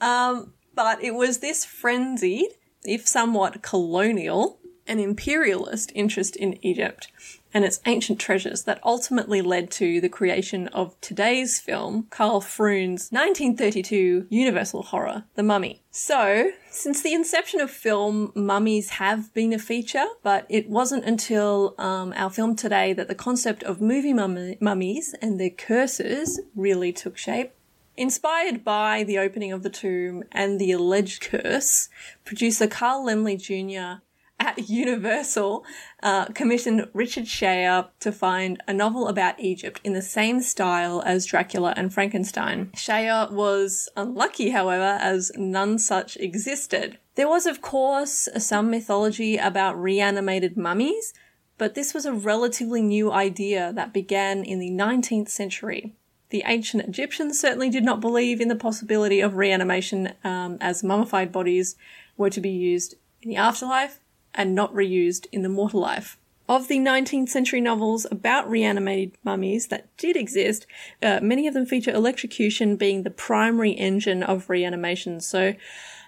Um, 0.00 0.52
but 0.74 1.02
it 1.02 1.14
was 1.14 1.38
this 1.38 1.64
frenzied, 1.64 2.50
if 2.84 3.08
somewhat 3.08 3.62
colonial, 3.62 4.58
and 4.86 5.00
imperialist 5.00 5.90
interest 5.94 6.36
in 6.36 6.58
Egypt 6.64 7.10
and 7.56 7.64
its 7.64 7.80
ancient 7.86 8.20
treasures 8.20 8.64
that 8.64 8.78
ultimately 8.84 9.40
led 9.40 9.70
to 9.70 9.98
the 9.98 10.10
creation 10.10 10.68
of 10.68 10.94
today's 11.00 11.58
film, 11.58 12.06
Karl 12.10 12.42
Freund's 12.42 13.08
1932 13.10 14.26
Universal 14.28 14.82
horror, 14.82 15.24
The 15.36 15.42
Mummy. 15.42 15.82
So, 15.90 16.50
since 16.70 17.00
the 17.00 17.14
inception 17.14 17.62
of 17.62 17.70
film, 17.70 18.30
mummies 18.34 18.90
have 18.90 19.32
been 19.32 19.54
a 19.54 19.58
feature, 19.58 20.04
but 20.22 20.44
it 20.50 20.68
wasn't 20.68 21.06
until 21.06 21.74
um, 21.78 22.12
our 22.14 22.28
film 22.28 22.56
today 22.56 22.92
that 22.92 23.08
the 23.08 23.14
concept 23.14 23.62
of 23.62 23.80
movie 23.80 24.12
mummy- 24.12 24.58
mummies 24.60 25.14
and 25.22 25.40
their 25.40 25.48
curses 25.48 26.38
really 26.54 26.92
took 26.92 27.16
shape. 27.16 27.52
Inspired 27.96 28.64
by 28.64 29.02
the 29.02 29.16
opening 29.16 29.52
of 29.52 29.62
the 29.62 29.70
tomb 29.70 30.24
and 30.30 30.60
the 30.60 30.72
alleged 30.72 31.22
curse, 31.22 31.88
producer 32.26 32.66
Carl 32.66 33.06
Laemmle 33.06 33.40
Jr. 33.40 34.02
at 34.38 34.68
Universal 34.68 35.64
uh, 36.02 36.26
commissioned 36.26 36.88
Richard 36.92 37.24
Schayer 37.24 37.88
to 38.00 38.12
find 38.12 38.62
a 38.68 38.72
novel 38.72 39.08
about 39.08 39.40
Egypt 39.40 39.80
in 39.84 39.92
the 39.92 40.02
same 40.02 40.40
style 40.40 41.02
as 41.06 41.26
Dracula 41.26 41.74
and 41.76 41.92
Frankenstein. 41.92 42.70
Schayer 42.74 43.30
was 43.30 43.88
unlucky, 43.96 44.50
however, 44.50 44.98
as 45.00 45.32
none 45.36 45.78
such 45.78 46.16
existed. 46.18 46.98
There 47.14 47.28
was, 47.28 47.46
of 47.46 47.62
course, 47.62 48.28
some 48.38 48.70
mythology 48.70 49.36
about 49.36 49.80
reanimated 49.80 50.56
mummies, 50.56 51.14
but 51.58 51.74
this 51.74 51.94
was 51.94 52.04
a 52.04 52.12
relatively 52.12 52.82
new 52.82 53.10
idea 53.10 53.72
that 53.72 53.94
began 53.94 54.44
in 54.44 54.58
the 54.58 54.70
19th 54.70 55.30
century. 55.30 55.94
The 56.28 56.42
ancient 56.44 56.86
Egyptians 56.86 57.40
certainly 57.40 57.70
did 57.70 57.84
not 57.84 58.00
believe 58.00 58.40
in 58.40 58.48
the 58.48 58.56
possibility 58.56 59.20
of 59.20 59.36
reanimation 59.36 60.12
um, 60.24 60.58
as 60.60 60.84
mummified 60.84 61.32
bodies 61.32 61.76
were 62.16 62.30
to 62.30 62.40
be 62.40 62.50
used 62.50 62.96
in 63.22 63.30
the 63.30 63.36
afterlife 63.36 64.00
and 64.34 64.54
not 64.54 64.72
reused 64.74 65.26
in 65.32 65.42
the 65.42 65.48
mortal 65.48 65.80
life. 65.80 66.18
Of 66.48 66.68
the 66.68 66.78
19th 66.78 67.28
century 67.28 67.60
novels 67.60 68.06
about 68.10 68.48
reanimated 68.48 69.16
mummies 69.24 69.66
that 69.66 69.94
did 69.96 70.16
exist, 70.16 70.64
uh, 71.02 71.18
many 71.20 71.48
of 71.48 71.54
them 71.54 71.66
feature 71.66 71.90
electrocution 71.90 72.76
being 72.76 73.02
the 73.02 73.10
primary 73.10 73.72
engine 73.72 74.22
of 74.22 74.48
reanimation. 74.48 75.20
So 75.20 75.54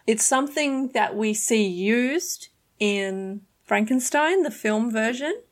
it's 0.07 0.25
something 0.25 0.89
that 0.91 1.17
we 1.17 1.35
see 1.35 1.67
used 1.67 2.49
in 2.79 3.41
Frankenstein, 3.65 4.45
the 4.45 4.51
film 4.53 4.93
version, 4.93 5.43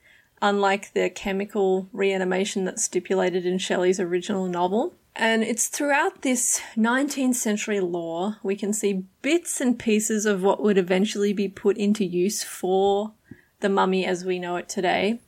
unlike 0.41 0.93
the 0.93 1.11
chemical 1.11 1.89
reanimation 1.93 2.65
that's 2.65 2.85
stipulated 2.85 3.45
in 3.45 3.59
Shelley's 3.59 3.99
original 3.99 4.47
novel. 4.47 4.95
And 5.19 5.43
it's 5.43 5.69
throughout 5.69 6.23
this 6.23 6.61
19th 6.77 7.37
century 7.37 7.81
lore 7.81 8.37
we 8.43 8.55
can 8.55 8.73
see 8.75 9.05
bits 9.23 9.61
and 9.61 9.79
pieces 9.79 10.27
of 10.27 10.43
what 10.43 10.63
would 10.63 10.77
eventually 10.77 11.33
be 11.33 11.49
put 11.49 11.79
into 11.79 12.05
use 12.05 12.45
for 12.45 13.13
the 13.61 13.71
mummy 13.71 14.05
as 14.05 14.25
we 14.25 14.39
know 14.39 14.57
it 14.57 14.69
today. 14.69 15.21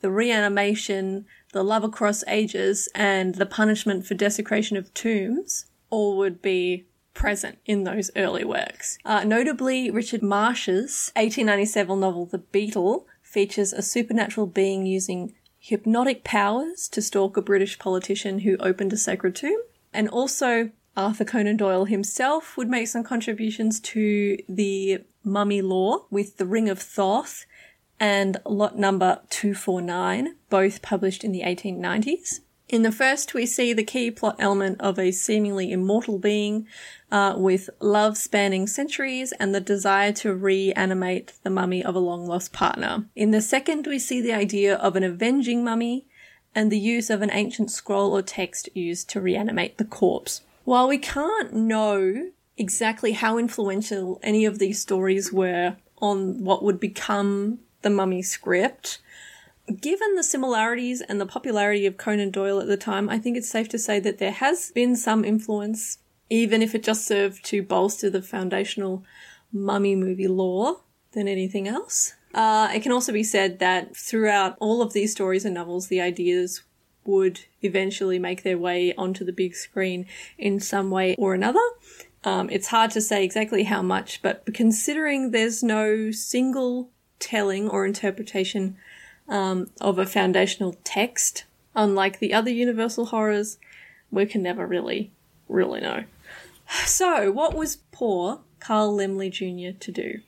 The 0.00 0.10
reanimation, 0.10 1.26
the 1.52 1.62
love 1.62 1.84
across 1.84 2.24
ages, 2.26 2.88
and 2.94 3.34
the 3.34 3.46
punishment 3.46 4.06
for 4.06 4.14
desecration 4.14 4.78
of 4.78 4.92
tombs 4.94 5.66
all 5.90 6.16
would 6.16 6.40
be 6.40 6.86
present 7.12 7.58
in 7.66 7.84
those 7.84 8.10
early 8.16 8.44
works. 8.44 8.98
Uh, 9.04 9.24
notably, 9.24 9.90
Richard 9.90 10.22
Marsh's 10.22 11.12
1897 11.16 12.00
novel 12.00 12.26
The 12.26 12.38
Beetle 12.38 13.06
features 13.22 13.72
a 13.72 13.82
supernatural 13.82 14.46
being 14.46 14.86
using 14.86 15.34
hypnotic 15.66 16.24
powers 16.24 16.88
to 16.90 17.00
stalk 17.00 17.38
a 17.38 17.42
British 17.42 17.78
politician 17.78 18.40
who 18.40 18.54
opened 18.58 18.92
a 18.92 18.98
sacred 18.98 19.34
tomb. 19.34 19.58
And 19.94 20.10
also, 20.10 20.70
Arthur 20.94 21.24
Conan 21.24 21.56
Doyle 21.56 21.86
himself 21.86 22.58
would 22.58 22.68
make 22.68 22.86
some 22.86 23.02
contributions 23.02 23.80
to 23.80 24.36
the 24.46 24.98
mummy 25.24 25.62
lore 25.62 26.04
with 26.10 26.36
The 26.36 26.44
Ring 26.44 26.68
of 26.68 26.80
Thoth 26.80 27.46
and 27.98 28.36
Lot 28.44 28.76
Number 28.78 29.22
249, 29.30 30.36
both 30.50 30.82
published 30.82 31.24
in 31.24 31.32
the 31.32 31.40
1890s. 31.40 32.40
In 32.68 32.82
the 32.82 32.92
first, 32.92 33.34
we 33.34 33.44
see 33.44 33.72
the 33.72 33.84
key 33.84 34.10
plot 34.10 34.36
element 34.38 34.80
of 34.80 34.98
a 34.98 35.10
seemingly 35.10 35.70
immortal 35.70 36.18
being 36.18 36.66
uh, 37.12 37.34
with 37.36 37.68
love 37.78 38.16
spanning 38.16 38.66
centuries 38.66 39.32
and 39.32 39.54
the 39.54 39.60
desire 39.60 40.12
to 40.12 40.34
reanimate 40.34 41.34
the 41.42 41.50
mummy 41.50 41.84
of 41.84 41.94
a 41.94 42.00
long 42.00 42.26
lost 42.26 42.52
partner. 42.52 43.04
In 43.14 43.32
the 43.32 43.42
second, 43.42 43.86
we 43.86 43.98
see 43.98 44.20
the 44.20 44.32
idea 44.32 44.76
of 44.76 44.96
an 44.96 45.04
avenging 45.04 45.62
mummy 45.62 46.06
and 46.54 46.72
the 46.72 46.78
use 46.78 47.10
of 47.10 47.20
an 47.20 47.30
ancient 47.32 47.70
scroll 47.70 48.16
or 48.16 48.22
text 48.22 48.68
used 48.74 49.10
to 49.10 49.20
reanimate 49.20 49.76
the 49.76 49.84
corpse. 49.84 50.40
While 50.64 50.88
we 50.88 50.98
can't 50.98 51.52
know 51.52 52.30
exactly 52.56 53.12
how 53.12 53.36
influential 53.36 54.20
any 54.22 54.44
of 54.46 54.58
these 54.58 54.80
stories 54.80 55.32
were 55.32 55.76
on 56.00 56.42
what 56.44 56.62
would 56.62 56.80
become 56.80 57.58
the 57.82 57.90
mummy 57.90 58.22
script, 58.22 59.00
Given 59.80 60.14
the 60.14 60.22
similarities 60.22 61.00
and 61.00 61.20
the 61.20 61.26
popularity 61.26 61.86
of 61.86 61.96
Conan 61.96 62.30
Doyle 62.30 62.60
at 62.60 62.66
the 62.66 62.76
time, 62.76 63.08
I 63.08 63.18
think 63.18 63.36
it's 63.36 63.48
safe 63.48 63.68
to 63.70 63.78
say 63.78 63.98
that 64.00 64.18
there 64.18 64.30
has 64.30 64.70
been 64.72 64.94
some 64.94 65.24
influence, 65.24 65.98
even 66.28 66.60
if 66.60 66.74
it 66.74 66.82
just 66.82 67.06
served 67.06 67.44
to 67.46 67.62
bolster 67.62 68.10
the 68.10 68.20
foundational 68.20 69.04
mummy 69.52 69.96
movie 69.96 70.28
lore 70.28 70.80
than 71.12 71.28
anything 71.28 71.66
else. 71.66 72.14
Uh, 72.34 72.68
it 72.74 72.82
can 72.82 72.92
also 72.92 73.12
be 73.12 73.22
said 73.22 73.58
that 73.60 73.96
throughout 73.96 74.56
all 74.60 74.82
of 74.82 74.92
these 74.92 75.12
stories 75.12 75.44
and 75.44 75.54
novels, 75.54 75.88
the 75.88 76.00
ideas 76.00 76.62
would 77.06 77.40
eventually 77.62 78.18
make 78.18 78.42
their 78.42 78.58
way 78.58 78.92
onto 78.96 79.24
the 79.24 79.32
big 79.32 79.54
screen 79.54 80.06
in 80.36 80.60
some 80.60 80.90
way 80.90 81.14
or 81.16 81.34
another. 81.34 81.60
Um, 82.24 82.48
it's 82.50 82.68
hard 82.68 82.90
to 82.92 83.00
say 83.00 83.24
exactly 83.24 83.64
how 83.64 83.82
much, 83.82 84.20
but 84.20 84.44
considering 84.52 85.30
there's 85.30 85.62
no 85.62 86.10
single 86.10 86.90
telling 87.18 87.68
or 87.68 87.86
interpretation 87.86 88.76
um, 89.28 89.70
of 89.80 89.98
a 89.98 90.06
foundational 90.06 90.76
text, 90.84 91.44
unlike 91.74 92.18
the 92.18 92.34
other 92.34 92.50
Universal 92.50 93.06
horrors, 93.06 93.58
we 94.10 94.26
can 94.26 94.42
never 94.42 94.66
really, 94.66 95.12
really 95.48 95.80
know. 95.80 96.04
So, 96.86 97.30
what 97.30 97.54
was 97.54 97.76
poor 97.92 98.40
Carl 98.58 98.96
Laemmle 98.96 99.30
Jr. 99.30 99.78
to 99.78 99.92
do? 99.92 100.20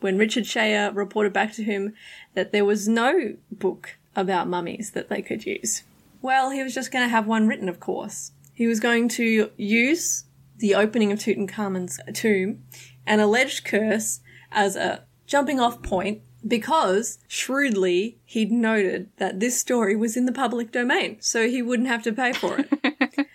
When 0.00 0.18
Richard 0.18 0.44
Schayer 0.44 0.94
reported 0.94 1.32
back 1.32 1.52
to 1.54 1.62
him 1.62 1.94
that 2.34 2.50
there 2.50 2.64
was 2.64 2.88
no 2.88 3.36
book 3.52 3.96
about 4.16 4.48
mummies 4.48 4.90
that 4.92 5.08
they 5.08 5.22
could 5.22 5.46
use. 5.46 5.84
Well, 6.22 6.50
he 6.50 6.62
was 6.62 6.74
just 6.74 6.90
going 6.90 7.04
to 7.04 7.10
have 7.10 7.26
one 7.26 7.46
written, 7.46 7.68
of 7.68 7.78
course. 7.78 8.32
He 8.52 8.66
was 8.66 8.80
going 8.80 9.08
to 9.10 9.50
use 9.56 10.24
the 10.58 10.74
opening 10.74 11.12
of 11.12 11.18
Tutankhamun's 11.18 12.00
tomb, 12.14 12.64
an 13.06 13.20
alleged 13.20 13.64
curse, 13.64 14.20
as 14.50 14.74
a 14.74 15.04
jumping 15.26 15.60
off 15.60 15.82
point 15.82 16.22
because 16.46 17.18
shrewdly 17.26 18.18
he'd 18.24 18.52
noted 18.52 19.10
that 19.16 19.40
this 19.40 19.58
story 19.58 19.96
was 19.96 20.16
in 20.16 20.26
the 20.26 20.32
public 20.32 20.72
domain, 20.72 21.16
so 21.20 21.48
he 21.48 21.62
wouldn't 21.62 21.88
have 21.88 22.02
to 22.04 22.12
pay 22.12 22.32
for 22.32 22.58
it. 22.58 23.26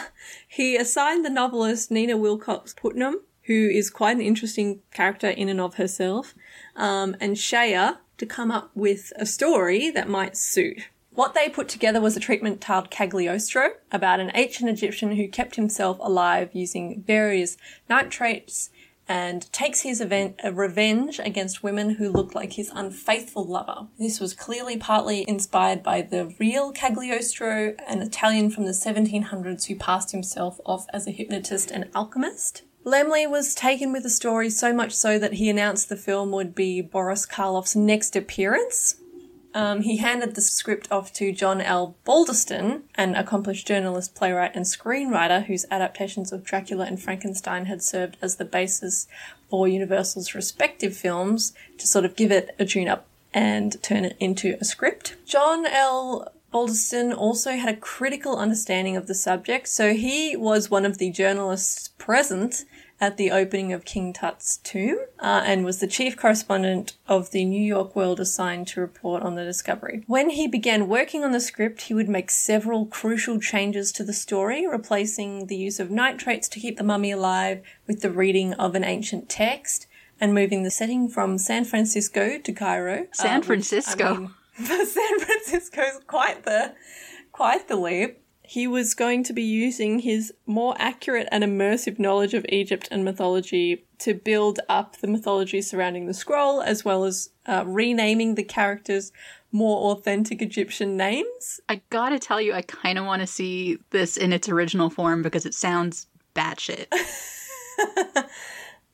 he 0.48 0.76
assigned 0.76 1.26
the 1.26 1.30
novelist 1.30 1.92
Nina 1.92 2.18
Wilcox 2.18 2.74
Putnam, 2.74 3.22
who 3.44 3.68
is 3.68 3.90
quite 3.90 4.16
an 4.16 4.22
interesting 4.22 4.82
character 4.92 5.30
in 5.30 5.50
and 5.50 5.60
of 5.60 5.76
herself, 5.76 6.36
um, 6.76 7.16
and 7.20 7.38
Shea 7.38 7.92
to 8.18 8.26
come 8.26 8.52
up 8.52 8.72
with 8.76 9.12
a 9.16 9.26
story 9.26 9.90
that 9.90 10.10
might 10.10 10.38
suit. 10.38 10.88
What 11.12 11.34
they 11.34 11.50
put 11.50 11.68
together 11.68 12.00
was 12.00 12.16
a 12.16 12.20
treatment 12.20 12.62
titled 12.62 12.92
Cagliostro 12.92 13.72
about 13.92 14.20
an 14.20 14.32
ancient 14.36 14.70
Egyptian 14.70 15.16
who 15.16 15.28
kept 15.28 15.56
himself 15.56 15.98
alive 16.00 16.50
using 16.54 17.02
various 17.02 17.58
nitrates 17.90 18.70
and 19.10 19.52
takes 19.52 19.82
his 19.82 20.00
event, 20.00 20.40
uh, 20.46 20.54
revenge 20.54 21.20
against 21.20 21.64
women 21.64 21.96
who 21.96 22.12
look 22.12 22.36
like 22.36 22.54
his 22.54 22.72
unfaithful 22.74 23.44
lover. 23.44 23.88
This 23.98 24.20
was 24.20 24.36
clearly 24.36 24.78
partly 24.78 25.28
inspired 25.28 25.82
by 25.82 26.04
the 26.04 26.34
real 26.40 26.72
Cagliostro, 26.72 27.76
an 27.88 28.04
Italian 28.04 28.52
from 28.52 28.66
the 28.66 28.72
1700s 28.72 29.66
who 29.66 29.76
passed 29.76 30.12
himself 30.12 30.60
off 30.64 30.86
as 30.94 31.08
a 31.08 31.12
hypnotist 31.12 31.72
and 31.72 31.90
alchemist. 31.96 32.62
Laemmle 32.86 33.30
was 33.30 33.56
taken 33.56 33.92
with 33.92 34.04
the 34.04 34.10
story 34.10 34.50
so 34.50 34.72
much 34.72 34.94
so 34.94 35.20
that 35.20 35.34
he 35.34 35.50
announced 35.50 35.90
the 35.90 35.98
film 35.98 36.32
would 36.32 36.54
be 36.54 36.80
Boris 36.80 37.26
Karloff's 37.26 37.76
next 37.76 38.16
appearance. 38.16 38.96
Um, 39.54 39.82
he 39.82 39.98
handed 39.98 40.36
the 40.36 40.42
script 40.42 40.92
off 40.92 41.12
to 41.14 41.32
John 41.32 41.60
L. 41.60 41.96
Balderston, 42.06 42.84
an 42.96 43.16
accomplished 43.16 43.68
journalist, 43.68 44.14
playwright, 44.14 44.56
and 44.56 44.66
screenwriter 44.66 45.46
whose 45.46 45.66
adaptations 45.72 46.32
of 46.32 46.44
Dracula 46.44 46.86
and 46.86 47.02
Frankenstein 47.02 47.66
had 47.66 47.82
served 47.82 48.18
as 48.22 48.36
the 48.36 48.46
basis 48.46 49.08
for 49.50 49.68
Universal's 49.68 50.36
respective 50.36 50.96
films 50.96 51.54
to 51.78 51.88
sort 51.88 52.06
of 52.06 52.16
give 52.16 52.32
it 52.32 52.56
a 52.60 52.66
tune 52.66 52.88
up 52.88 53.08
and 53.34 53.82
turn 53.82 54.06
it 54.06 54.16
into 54.20 54.56
a 54.62 54.66
script. 54.66 55.16
John 55.26 55.66
L. 55.66 56.32
Balderston 56.54 57.16
also 57.16 57.52
had 57.52 57.70
a 57.70 57.78
critical 57.78 58.38
understanding 58.38 58.98
of 58.98 59.08
the 59.08 59.14
subject, 59.14 59.68
so 59.68 59.94
he 59.94 60.36
was 60.36 60.70
one 60.70 60.86
of 60.86 60.98
the 60.98 61.12
journalists 61.12 61.90
present 61.98 62.66
at 63.02 63.18
the 63.18 63.32
opening 63.32 63.72
of 63.72 63.86
King 63.86 64.12
Tut's 64.14 64.58
tomb 64.58 65.00
uh, 65.20 65.44
and 65.46 65.64
was 65.64 65.80
the 65.80 65.88
chief 65.88 66.18
correspondent 66.18 66.98
of 67.08 67.32
the 67.32 67.46
New 67.46 67.62
York 67.62 67.96
World 67.96 68.20
assigned 68.20 68.68
to 68.68 68.82
report 68.82 69.24
on 69.24 69.36
the 69.36 69.46
discovery. 69.46 70.04
When 70.08 70.32
he 70.32 70.48
began 70.48 70.88
working 70.88 71.24
on 71.24 71.32
the 71.32 71.40
script, 71.40 71.84
he 71.84 71.94
would 71.94 72.10
make 72.10 72.30
several 72.30 72.86
crucial 72.86 73.40
changes 73.40 73.92
to 73.94 74.04
the 74.04 74.14
story, 74.14 74.68
replacing 74.68 75.48
the 75.48 75.56
use 75.56 75.80
of 75.80 75.90
nitrates 75.90 76.50
to 76.50 76.60
keep 76.60 76.78
the 76.78 76.84
mummy 76.84 77.12
alive 77.12 77.62
with 77.88 78.02
the 78.02 78.12
reading 78.12 78.54
of 78.56 78.76
an 78.76 78.84
ancient 78.84 79.30
text 79.30 79.88
and 80.20 80.34
moving 80.34 80.64
the 80.64 80.72
setting 80.72 81.08
from 81.08 81.38
San 81.38 81.64
Francisco 81.64 82.38
to 82.38 82.52
Cairo. 82.52 83.08
San 83.14 83.38
uh, 83.38 83.40
which, 83.40 83.44
I 83.44 83.48
Francisco. 83.48 84.16
mean, 84.16 84.32
San 84.58 85.20
Francisco's 85.20 86.02
quite 86.06 86.44
the 86.44 86.74
quite 87.32 87.68
the 87.70 87.78
leap. 87.78 88.19
He 88.50 88.66
was 88.66 88.96
going 88.96 89.24
to 89.26 89.34
be 89.34 89.44
using 89.44 90.00
his 90.00 90.34
more 90.48 90.76
accurate 90.80 91.28
and 91.32 91.44
immersive 91.44 92.00
knowledge 92.00 92.34
of 92.34 92.46
Egypt 92.50 92.88
and 92.90 93.06
mythology 93.06 93.86
to 94.00 94.16
build 94.16 94.60
up 94.68 94.98
the 94.98 95.08
mythology 95.08 95.62
surrounding 95.62 96.08
the 96.08 96.16
scroll, 96.16 96.60
as 96.62 96.84
well 96.84 97.04
as 97.04 97.30
uh, 97.46 97.64
renaming 97.68 98.34
the 98.34 98.44
characters 98.44 99.12
more 99.52 99.92
authentic 99.92 100.42
Egyptian 100.42 100.98
names. 100.98 101.62
I 101.70 101.82
gotta 101.92 102.18
tell 102.18 102.42
you, 102.42 102.54
I 102.54 102.64
kind 102.64 102.98
of 102.98 103.06
want 103.06 103.22
to 103.22 103.28
see 103.28 103.78
this 103.92 104.18
in 104.18 104.34
its 104.34 104.50
original 104.50 104.90
form 104.90 105.22
because 105.22 105.46
it 105.46 105.54
sounds 105.54 106.08
batshit. 106.36 106.88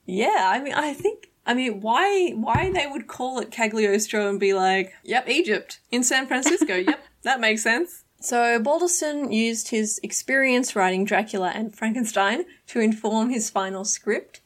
Yeah, 0.05 0.51
I 0.51 0.61
mean, 0.61 0.73
I 0.73 0.93
think, 0.93 1.31
I 1.45 1.53
mean, 1.53 1.81
why, 1.81 2.31
why 2.35 2.71
they 2.71 2.87
would 2.87 3.07
call 3.07 3.39
it 3.39 3.51
Cagliostro 3.51 4.29
and 4.29 4.39
be 4.39 4.53
like, 4.53 4.93
yep, 5.03 5.27
Egypt 5.27 5.79
in 5.91 6.03
San 6.03 6.27
Francisco. 6.27 6.75
yep, 6.87 7.03
that 7.23 7.39
makes 7.39 7.63
sense. 7.63 8.04
So 8.19 8.59
Balderston 8.59 9.31
used 9.31 9.69
his 9.69 9.99
experience 10.01 10.75
writing 10.75 11.05
Dracula 11.05 11.51
and 11.53 11.75
Frankenstein 11.75 12.45
to 12.67 12.79
inform 12.79 13.29
his 13.29 13.49
final 13.49 13.85
script, 13.85 14.41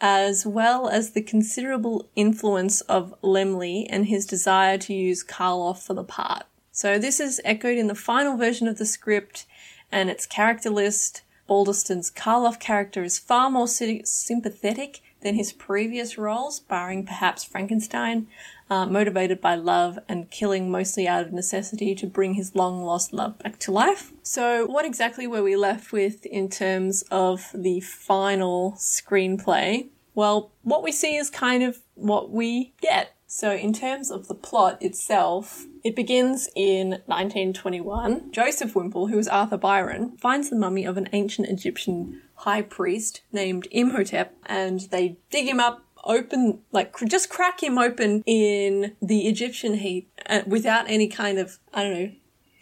as 0.00 0.44
well 0.44 0.88
as 0.88 1.12
the 1.12 1.22
considerable 1.22 2.08
influence 2.14 2.82
of 2.82 3.14
Laemmle 3.22 3.86
and 3.88 4.06
his 4.06 4.26
desire 4.26 4.76
to 4.78 4.92
use 4.92 5.24
Karloff 5.24 5.82
for 5.82 5.94
the 5.94 6.04
part. 6.04 6.44
So 6.72 6.98
this 6.98 7.20
is 7.20 7.40
echoed 7.44 7.78
in 7.78 7.86
the 7.86 7.94
final 7.94 8.36
version 8.36 8.68
of 8.68 8.78
the 8.78 8.84
script 8.84 9.46
and 9.90 10.10
its 10.10 10.26
character 10.26 10.70
list. 10.70 11.22
Balderston's 11.48 12.10
Karloff 12.10 12.58
character 12.58 13.04
is 13.04 13.18
far 13.18 13.48
more 13.48 13.68
sy- 13.68 14.02
sympathetic 14.04 15.00
than 15.20 15.34
his 15.36 15.52
previous 15.52 16.18
roles, 16.18 16.58
barring 16.60 17.06
perhaps 17.06 17.44
Frankenstein, 17.44 18.26
uh, 18.74 18.86
motivated 18.86 19.40
by 19.40 19.54
love 19.54 19.98
and 20.08 20.30
killing 20.30 20.68
mostly 20.68 21.06
out 21.06 21.24
of 21.24 21.32
necessity 21.32 21.94
to 21.94 22.06
bring 22.08 22.34
his 22.34 22.56
long 22.56 22.82
lost 22.82 23.12
love 23.12 23.38
back 23.38 23.56
to 23.60 23.70
life. 23.70 24.12
So, 24.22 24.66
what 24.66 24.84
exactly 24.84 25.26
were 25.28 25.44
we 25.44 25.54
left 25.54 25.92
with 25.92 26.26
in 26.26 26.48
terms 26.48 27.02
of 27.10 27.50
the 27.54 27.80
final 27.80 28.72
screenplay? 28.72 29.90
Well, 30.14 30.52
what 30.62 30.82
we 30.82 30.90
see 30.90 31.16
is 31.16 31.30
kind 31.30 31.62
of 31.62 31.82
what 31.94 32.30
we 32.30 32.74
get. 32.80 33.14
So, 33.28 33.52
in 33.52 33.72
terms 33.72 34.10
of 34.10 34.26
the 34.26 34.34
plot 34.34 34.82
itself, 34.82 35.66
it 35.84 35.94
begins 35.94 36.48
in 36.56 37.02
1921. 37.06 38.32
Joseph 38.32 38.74
Whemple, 38.74 39.06
who 39.06 39.18
is 39.18 39.28
Arthur 39.28 39.56
Byron, 39.56 40.16
finds 40.18 40.50
the 40.50 40.56
mummy 40.56 40.84
of 40.84 40.96
an 40.96 41.08
ancient 41.12 41.48
Egyptian 41.48 42.22
high 42.38 42.62
priest 42.62 43.22
named 43.30 43.68
Imhotep, 43.70 44.34
and 44.46 44.80
they 44.90 45.18
dig 45.30 45.46
him 45.46 45.60
up, 45.60 45.83
open, 46.06 46.60
like, 46.72 46.92
cr- 46.92 47.06
just 47.06 47.28
crack 47.28 47.62
him 47.62 47.78
open 47.78 48.22
in 48.26 48.96
the 49.00 49.26
Egyptian 49.28 49.74
heat 49.74 50.08
uh, 50.26 50.42
without 50.46 50.88
any 50.88 51.08
kind 51.08 51.38
of, 51.38 51.58
I 51.72 51.82
don't 51.82 51.92
know, 51.92 52.12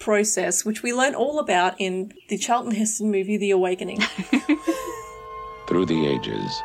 process, 0.00 0.64
which 0.64 0.82
we 0.82 0.92
learn 0.92 1.14
all 1.14 1.38
about 1.38 1.74
in 1.78 2.12
the 2.28 2.36
Charlton 2.36 2.74
Heston 2.74 3.10
movie, 3.10 3.36
The 3.36 3.52
Awakening. 3.52 4.00
Through 5.68 5.86
the 5.86 6.06
ages, 6.06 6.62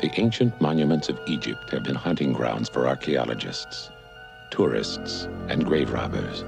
the 0.00 0.10
ancient 0.20 0.60
monuments 0.60 1.08
of 1.08 1.18
Egypt 1.26 1.70
have 1.70 1.84
been 1.84 1.94
hunting 1.94 2.32
grounds 2.32 2.68
for 2.68 2.88
archaeologists, 2.88 3.88
tourists, 4.50 5.28
and 5.48 5.64
grave 5.64 5.92
robbers. 5.92 6.44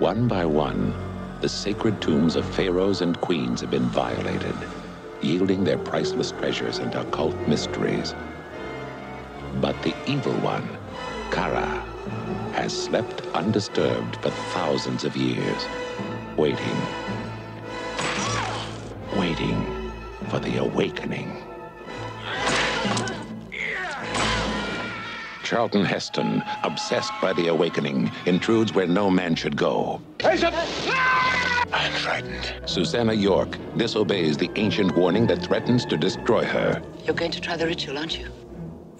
One 0.00 0.26
by 0.26 0.44
one, 0.44 0.92
the 1.40 1.48
sacred 1.48 2.02
tombs 2.02 2.34
of 2.34 2.44
pharaohs 2.54 3.00
and 3.00 3.20
queens 3.20 3.60
have 3.60 3.70
been 3.70 3.86
violated, 3.86 4.56
yielding 5.22 5.62
their 5.62 5.78
priceless 5.78 6.32
treasures 6.32 6.78
and 6.78 6.92
occult 6.96 7.36
mysteries. 7.46 8.12
But 9.60 9.80
the 9.82 9.94
evil 10.06 10.32
one, 10.34 10.68
Kara, 11.30 11.84
has 12.52 12.76
slept 12.76 13.22
undisturbed 13.34 14.16
for 14.16 14.30
thousands 14.30 15.04
of 15.04 15.16
years, 15.16 15.66
waiting, 16.36 16.76
waiting 19.16 19.92
for 20.28 20.38
the 20.38 20.58
awakening. 20.58 21.42
Charlton 25.42 25.84
Heston, 25.84 26.42
obsessed 26.62 27.12
by 27.20 27.32
the 27.34 27.48
awakening, 27.48 28.10
intrudes 28.24 28.72
where 28.72 28.86
no 28.86 29.10
man 29.10 29.34
should 29.34 29.56
go. 29.56 30.00
I'm 30.24 31.92
frightened. 31.92 32.54
Susannah 32.64 33.12
York 33.12 33.58
disobeys 33.76 34.36
the 34.36 34.50
ancient 34.56 34.96
warning 34.96 35.26
that 35.26 35.42
threatens 35.42 35.84
to 35.86 35.96
destroy 35.96 36.44
her. 36.44 36.82
You're 37.04 37.14
going 37.14 37.30
to 37.32 37.40
try 37.40 37.56
the 37.56 37.66
ritual, 37.66 37.98
aren't 37.98 38.18
you? 38.18 38.28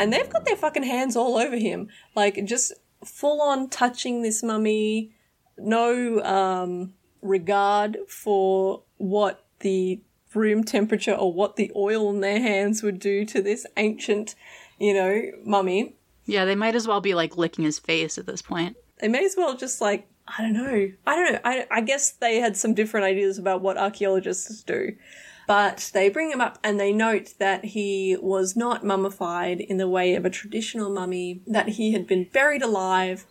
And 0.02 0.12
they've 0.12 0.28
got 0.28 0.44
their 0.44 0.56
fucking 0.56 0.82
hands 0.82 1.14
all 1.14 1.36
over 1.36 1.56
him. 1.56 1.88
Like 2.16 2.44
just 2.44 2.72
full 3.04 3.40
on 3.40 3.68
touching 3.70 4.22
this 4.22 4.42
mummy. 4.42 5.12
No 5.56 6.20
um 6.24 6.94
regard 7.22 7.98
for 8.08 8.82
what 8.96 9.44
the 9.60 10.00
room 10.34 10.64
temperature 10.64 11.14
or 11.14 11.32
what 11.32 11.54
the 11.54 11.70
oil 11.76 12.10
in 12.10 12.20
their 12.20 12.40
hands 12.40 12.82
would 12.82 12.98
do 12.98 13.24
to 13.26 13.40
this 13.40 13.64
ancient 13.76 14.34
you 14.80 14.92
know 14.92 15.22
mummy. 15.44 15.94
Yeah, 16.26 16.44
they 16.44 16.56
might 16.56 16.74
as 16.74 16.88
well 16.88 17.00
be 17.00 17.14
like 17.14 17.36
licking 17.36 17.64
his 17.64 17.78
face 17.78 18.18
at 18.18 18.26
this 18.26 18.42
point. 18.42 18.76
they 19.00 19.08
may 19.08 19.24
as 19.24 19.34
well 19.36 19.56
just 19.56 19.80
like 19.80 20.08
i 20.26 20.42
don't 20.42 20.52
know. 20.52 20.90
I 21.06 21.16
don't 21.16 21.32
know. 21.32 21.40
I, 21.44 21.66
I 21.70 21.80
guess 21.80 22.10
they 22.10 22.40
had 22.40 22.56
some 22.56 22.74
different 22.74 23.04
ideas 23.06 23.38
about 23.38 23.60
what 23.60 23.76
archaeologists 23.78 24.62
do 24.64 24.96
but 25.46 25.90
they 25.92 26.08
bring 26.08 26.30
him 26.30 26.40
up 26.40 26.58
and 26.62 26.78
they 26.78 26.92
note 26.92 27.34
that 27.38 27.64
he 27.66 28.16
was 28.20 28.56
not 28.56 28.84
mummified 28.84 29.60
in 29.60 29.76
the 29.76 29.88
way 29.88 30.14
of 30.14 30.24
a 30.24 30.30
traditional 30.30 30.90
mummy, 30.90 31.40
that 31.46 31.70
he 31.70 31.92
had 31.92 32.06
been 32.06 32.24
buried 32.24 32.62
alive, 32.62 33.26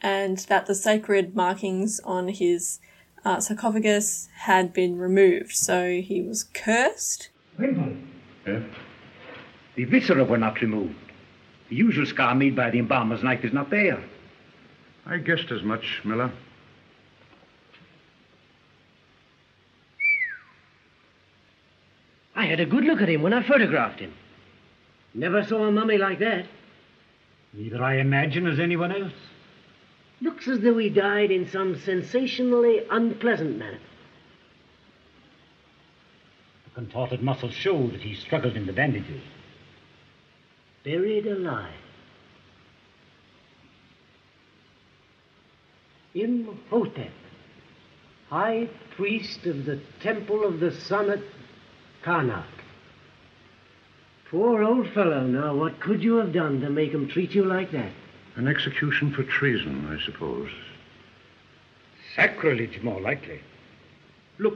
and 0.00 0.38
that 0.48 0.66
the 0.66 0.74
sacred 0.74 1.34
markings 1.34 2.00
on 2.00 2.28
his 2.28 2.80
uh, 3.24 3.40
sarcophagus 3.40 4.28
had 4.40 4.72
been 4.72 4.98
removed. 4.98 5.52
So 5.52 6.00
he 6.00 6.20
was 6.20 6.44
cursed. 6.44 7.30
Whemple. 7.56 7.96
The 8.44 9.84
viscera 9.84 10.24
were 10.24 10.38
not 10.38 10.60
removed. 10.60 10.94
The 11.70 11.76
usual 11.76 12.06
scar 12.06 12.34
made 12.34 12.54
by 12.54 12.70
the 12.70 12.78
embalmer's 12.78 13.22
knife 13.22 13.44
is 13.44 13.52
not 13.52 13.70
there. 13.70 14.04
I 15.06 15.16
guessed 15.18 15.50
as 15.50 15.62
much, 15.62 16.02
Muller. 16.04 16.30
I 22.34 22.46
had 22.46 22.60
a 22.60 22.66
good 22.66 22.84
look 22.84 23.00
at 23.00 23.08
him 23.08 23.22
when 23.22 23.32
I 23.32 23.46
photographed 23.46 24.00
him. 24.00 24.12
Never 25.14 25.44
saw 25.44 25.66
a 25.66 25.72
mummy 25.72 25.98
like 25.98 26.18
that. 26.18 26.46
Neither 27.52 27.82
I 27.82 27.98
imagine 27.98 28.46
as 28.46 28.58
anyone 28.58 28.90
else. 28.90 29.12
Looks 30.20 30.48
as 30.48 30.60
though 30.60 30.78
he 30.78 30.88
died 30.88 31.30
in 31.30 31.48
some 31.48 31.78
sensationally 31.80 32.80
unpleasant 32.90 33.58
manner. 33.58 33.78
The 36.64 36.74
contorted 36.74 37.22
muscles 37.22 37.54
show 37.54 37.88
that 37.88 38.00
he 38.00 38.14
struggled 38.14 38.56
in 38.56 38.66
the 38.66 38.72
bandages. 38.72 39.22
Buried 40.82 41.26
alive. 41.26 41.72
Imhotep, 46.14 47.12
high 48.28 48.68
priest 48.96 49.46
of 49.46 49.64
the 49.64 49.80
temple 50.00 50.44
of 50.44 50.60
the 50.60 50.72
sun 50.72 51.10
at 51.10 51.20
Karnak. 52.04 52.44
Poor 54.30 54.62
old 54.62 54.90
fellow, 54.90 55.26
now 55.26 55.54
what 55.54 55.80
could 55.80 56.02
you 56.02 56.16
have 56.16 56.32
done 56.32 56.60
to 56.60 56.68
make 56.68 56.92
him 56.92 57.08
treat 57.08 57.34
you 57.34 57.44
like 57.44 57.70
that? 57.72 57.92
An 58.36 58.46
execution 58.46 59.12
for 59.12 59.22
treason, 59.22 59.86
I 59.86 60.04
suppose. 60.04 60.50
Sacrilege, 62.14 62.82
more 62.82 63.00
likely. 63.00 63.40
Look. 64.38 64.54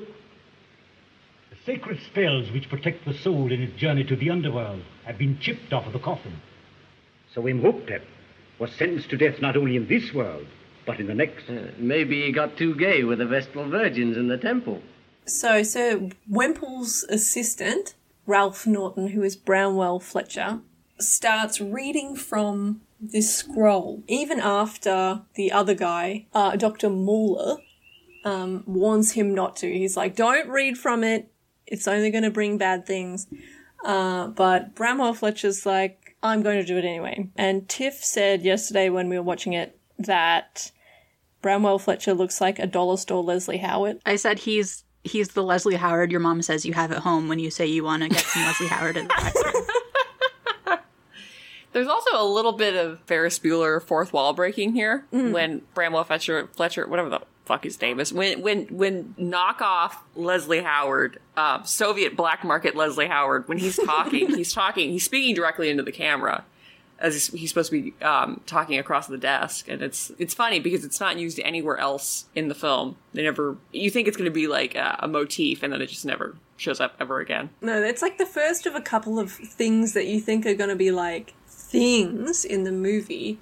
The 1.50 1.56
sacred 1.64 2.00
spells 2.10 2.50
which 2.50 2.68
protect 2.68 3.04
the 3.04 3.14
soul 3.14 3.50
in 3.50 3.62
its 3.62 3.78
journey 3.80 4.04
to 4.04 4.16
the 4.16 4.30
underworld 4.30 4.82
have 5.04 5.16
been 5.16 5.38
chipped 5.38 5.72
off 5.72 5.86
of 5.86 5.92
the 5.92 5.98
coffin. 5.98 6.40
So 7.34 7.46
Imhotep 7.46 8.04
was 8.58 8.72
sentenced 8.72 9.10
to 9.10 9.16
death 9.16 9.40
not 9.40 9.56
only 9.56 9.76
in 9.76 9.86
this 9.86 10.12
world, 10.12 10.46
but 10.86 11.00
in 11.00 11.06
the 11.06 11.14
next. 11.14 11.48
Uh, 11.48 11.68
maybe 11.78 12.24
he 12.24 12.32
got 12.32 12.56
too 12.56 12.74
gay 12.74 13.04
with 13.04 13.18
the 13.18 13.26
Vestal 13.26 13.68
Virgins 13.68 14.16
in 14.16 14.28
the 14.28 14.38
temple. 14.38 14.82
So, 15.28 15.62
so 15.62 16.10
Whemple's 16.28 17.04
assistant, 17.08 17.94
Ralph 18.26 18.66
Norton, 18.66 19.08
who 19.08 19.22
is 19.22 19.36
Bramwell 19.36 20.00
Fletcher, 20.00 20.60
starts 20.98 21.60
reading 21.60 22.16
from 22.16 22.80
this 23.00 23.34
scroll, 23.34 24.02
even 24.08 24.40
after 24.40 25.22
the 25.34 25.52
other 25.52 25.74
guy, 25.74 26.26
uh, 26.34 26.56
Dr. 26.56 26.90
Muller, 26.90 27.58
um, 28.24 28.64
warns 28.66 29.12
him 29.12 29.34
not 29.34 29.56
to. 29.56 29.72
He's 29.72 29.96
like, 29.96 30.16
don't 30.16 30.48
read 30.48 30.76
from 30.76 31.04
it. 31.04 31.30
It's 31.66 31.86
only 31.86 32.10
going 32.10 32.24
to 32.24 32.30
bring 32.30 32.58
bad 32.58 32.86
things. 32.86 33.26
Uh, 33.84 34.28
but 34.28 34.74
Bramwell 34.74 35.14
Fletcher's 35.14 35.64
like, 35.64 36.16
I'm 36.22 36.42
going 36.42 36.58
to 36.58 36.66
do 36.66 36.76
it 36.76 36.84
anyway. 36.84 37.28
And 37.36 37.68
Tiff 37.68 38.04
said 38.04 38.42
yesterday 38.42 38.88
when 38.88 39.08
we 39.08 39.16
were 39.16 39.22
watching 39.22 39.52
it 39.52 39.78
that 39.98 40.72
Bramwell 41.42 41.78
Fletcher 41.78 42.14
looks 42.14 42.40
like 42.40 42.58
a 42.58 42.66
dollar 42.66 42.96
store 42.96 43.22
Leslie 43.22 43.58
Howard. 43.58 44.00
I 44.04 44.16
said 44.16 44.40
he's 44.40 44.84
he's 45.08 45.28
the 45.28 45.42
Leslie 45.42 45.76
Howard 45.76 46.10
your 46.10 46.20
mom 46.20 46.42
says 46.42 46.64
you 46.64 46.74
have 46.74 46.92
at 46.92 46.98
home 46.98 47.28
when 47.28 47.38
you 47.38 47.50
say 47.50 47.66
you 47.66 47.84
want 47.84 48.02
to 48.02 48.08
get 48.08 48.20
some 48.20 48.42
Leslie 48.42 48.68
Howard 48.68 48.96
at 48.96 49.08
the. 49.08 49.68
There's 51.72 51.88
also 51.88 52.10
a 52.14 52.24
little 52.24 52.52
bit 52.52 52.74
of 52.74 53.00
Ferris 53.00 53.38
Bueller 53.38 53.82
fourth 53.82 54.12
wall 54.12 54.32
breaking 54.32 54.74
here 54.74 55.04
when 55.10 55.62
Bramwell 55.74 56.04
Fletcher, 56.04 56.48
Fletcher, 56.48 56.86
whatever 56.86 57.10
the 57.10 57.20
fuck 57.44 57.64
his 57.64 57.80
name 57.80 58.00
is, 58.00 58.12
when 58.12 58.40
when 58.42 58.66
when 58.66 59.14
knockoff 59.18 59.92
Leslie 60.14 60.62
Howard, 60.62 61.20
uh, 61.36 61.62
Soviet 61.62 62.16
black 62.16 62.42
market 62.42 62.74
Leslie 62.74 63.06
Howard, 63.06 63.48
when 63.48 63.58
he's 63.58 63.76
talking, 63.76 64.28
he's 64.34 64.52
talking, 64.52 64.90
he's 64.90 65.04
speaking 65.04 65.34
directly 65.34 65.68
into 65.68 65.82
the 65.82 65.92
camera 65.92 66.44
as 67.00 67.14
he's, 67.14 67.26
he's 67.28 67.48
supposed 67.50 67.70
to 67.70 67.82
be 67.82 68.04
um, 68.04 68.40
talking 68.46 68.78
across 68.78 69.06
the 69.06 69.18
desk, 69.18 69.68
and 69.68 69.82
it's 69.82 70.10
it's 70.18 70.34
funny 70.34 70.60
because 70.60 70.84
it's 70.84 71.00
not 71.00 71.16
used 71.16 71.40
anywhere 71.40 71.78
else 71.78 72.26
in 72.34 72.48
the 72.48 72.54
film. 72.54 72.96
They 73.12 73.22
never, 73.22 73.56
you 73.72 73.90
think 73.90 74.08
it's 74.08 74.16
going 74.16 74.30
to 74.30 74.34
be 74.34 74.46
like 74.46 74.74
a, 74.74 74.96
a 75.00 75.08
motif, 75.08 75.62
and 75.62 75.72
then 75.72 75.80
it 75.80 75.86
just 75.86 76.04
never 76.04 76.36
shows 76.56 76.80
up 76.80 76.96
ever 76.98 77.20
again. 77.20 77.50
No, 77.60 77.82
it's 77.82 78.02
like 78.02 78.18
the 78.18 78.26
first 78.26 78.66
of 78.66 78.74
a 78.74 78.80
couple 78.80 79.18
of 79.18 79.30
things 79.30 79.92
that 79.94 80.06
you 80.06 80.20
think 80.20 80.44
are 80.44 80.54
going 80.54 80.70
to 80.70 80.76
be 80.76 80.90
like 80.90 81.34
things 81.46 82.44
in 82.44 82.64
the 82.64 82.72
movie 82.72 83.38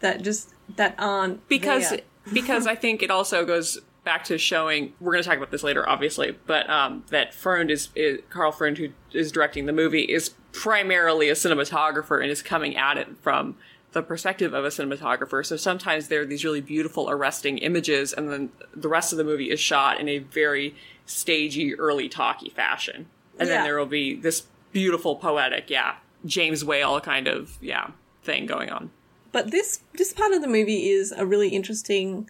that 0.00 0.22
just 0.22 0.50
that 0.76 0.94
aren't 0.98 1.46
because 1.48 1.90
there. 1.90 2.00
because 2.32 2.66
I 2.66 2.74
think 2.74 3.02
it 3.02 3.10
also 3.10 3.44
goes 3.44 3.80
back 4.08 4.24
to 4.24 4.38
showing 4.38 4.92
we're 5.00 5.12
going 5.12 5.22
to 5.22 5.28
talk 5.28 5.36
about 5.36 5.50
this 5.50 5.62
later 5.62 5.86
obviously 5.86 6.34
but 6.46 6.68
um, 6.70 7.04
that 7.10 7.34
Freund 7.34 7.70
is, 7.70 7.90
is 7.94 8.20
Karl 8.30 8.52
Freund 8.52 8.78
who 8.78 8.88
is 9.12 9.30
directing 9.30 9.66
the 9.66 9.72
movie 9.72 10.02
is 10.02 10.30
primarily 10.52 11.28
a 11.28 11.34
cinematographer 11.34 12.20
and 12.22 12.30
is 12.30 12.40
coming 12.42 12.74
at 12.76 12.96
it 12.96 13.08
from 13.20 13.56
the 13.92 14.02
perspective 14.02 14.52
of 14.54 14.64
a 14.64 14.68
cinematographer. 14.68 15.44
So 15.44 15.56
sometimes 15.56 16.08
there 16.08 16.20
are 16.22 16.26
these 16.26 16.44
really 16.44 16.60
beautiful 16.60 17.08
arresting 17.08 17.58
images 17.58 18.12
and 18.12 18.30
then 18.30 18.50
the 18.74 18.88
rest 18.88 19.12
of 19.12 19.18
the 19.18 19.24
movie 19.24 19.50
is 19.50 19.60
shot 19.60 20.00
in 20.00 20.08
a 20.08 20.18
very 20.18 20.74
stagey 21.06 21.74
early 21.78 22.08
talky 22.08 22.50
fashion. 22.50 23.06
And 23.38 23.48
Yeah. 23.48 23.56
then 23.56 23.64
there 23.64 23.78
will 23.78 23.86
be 23.86 24.14
this 24.14 24.44
beautiful 24.72 25.16
poetic 25.16 25.70
yeah 25.70 25.96
James 26.26 26.64
Whale 26.64 27.00
kind 27.00 27.26
of 27.28 27.56
yeah 27.60 27.90
thing 28.22 28.46
going 28.46 28.70
on. 28.70 28.90
But 29.32 29.50
this 29.50 29.80
this 29.94 30.12
part 30.12 30.32
of 30.32 30.40
the 30.42 30.48
movie 30.48 30.88
is 30.90 31.12
a 31.12 31.24
really 31.24 31.48
interesting 31.50 32.28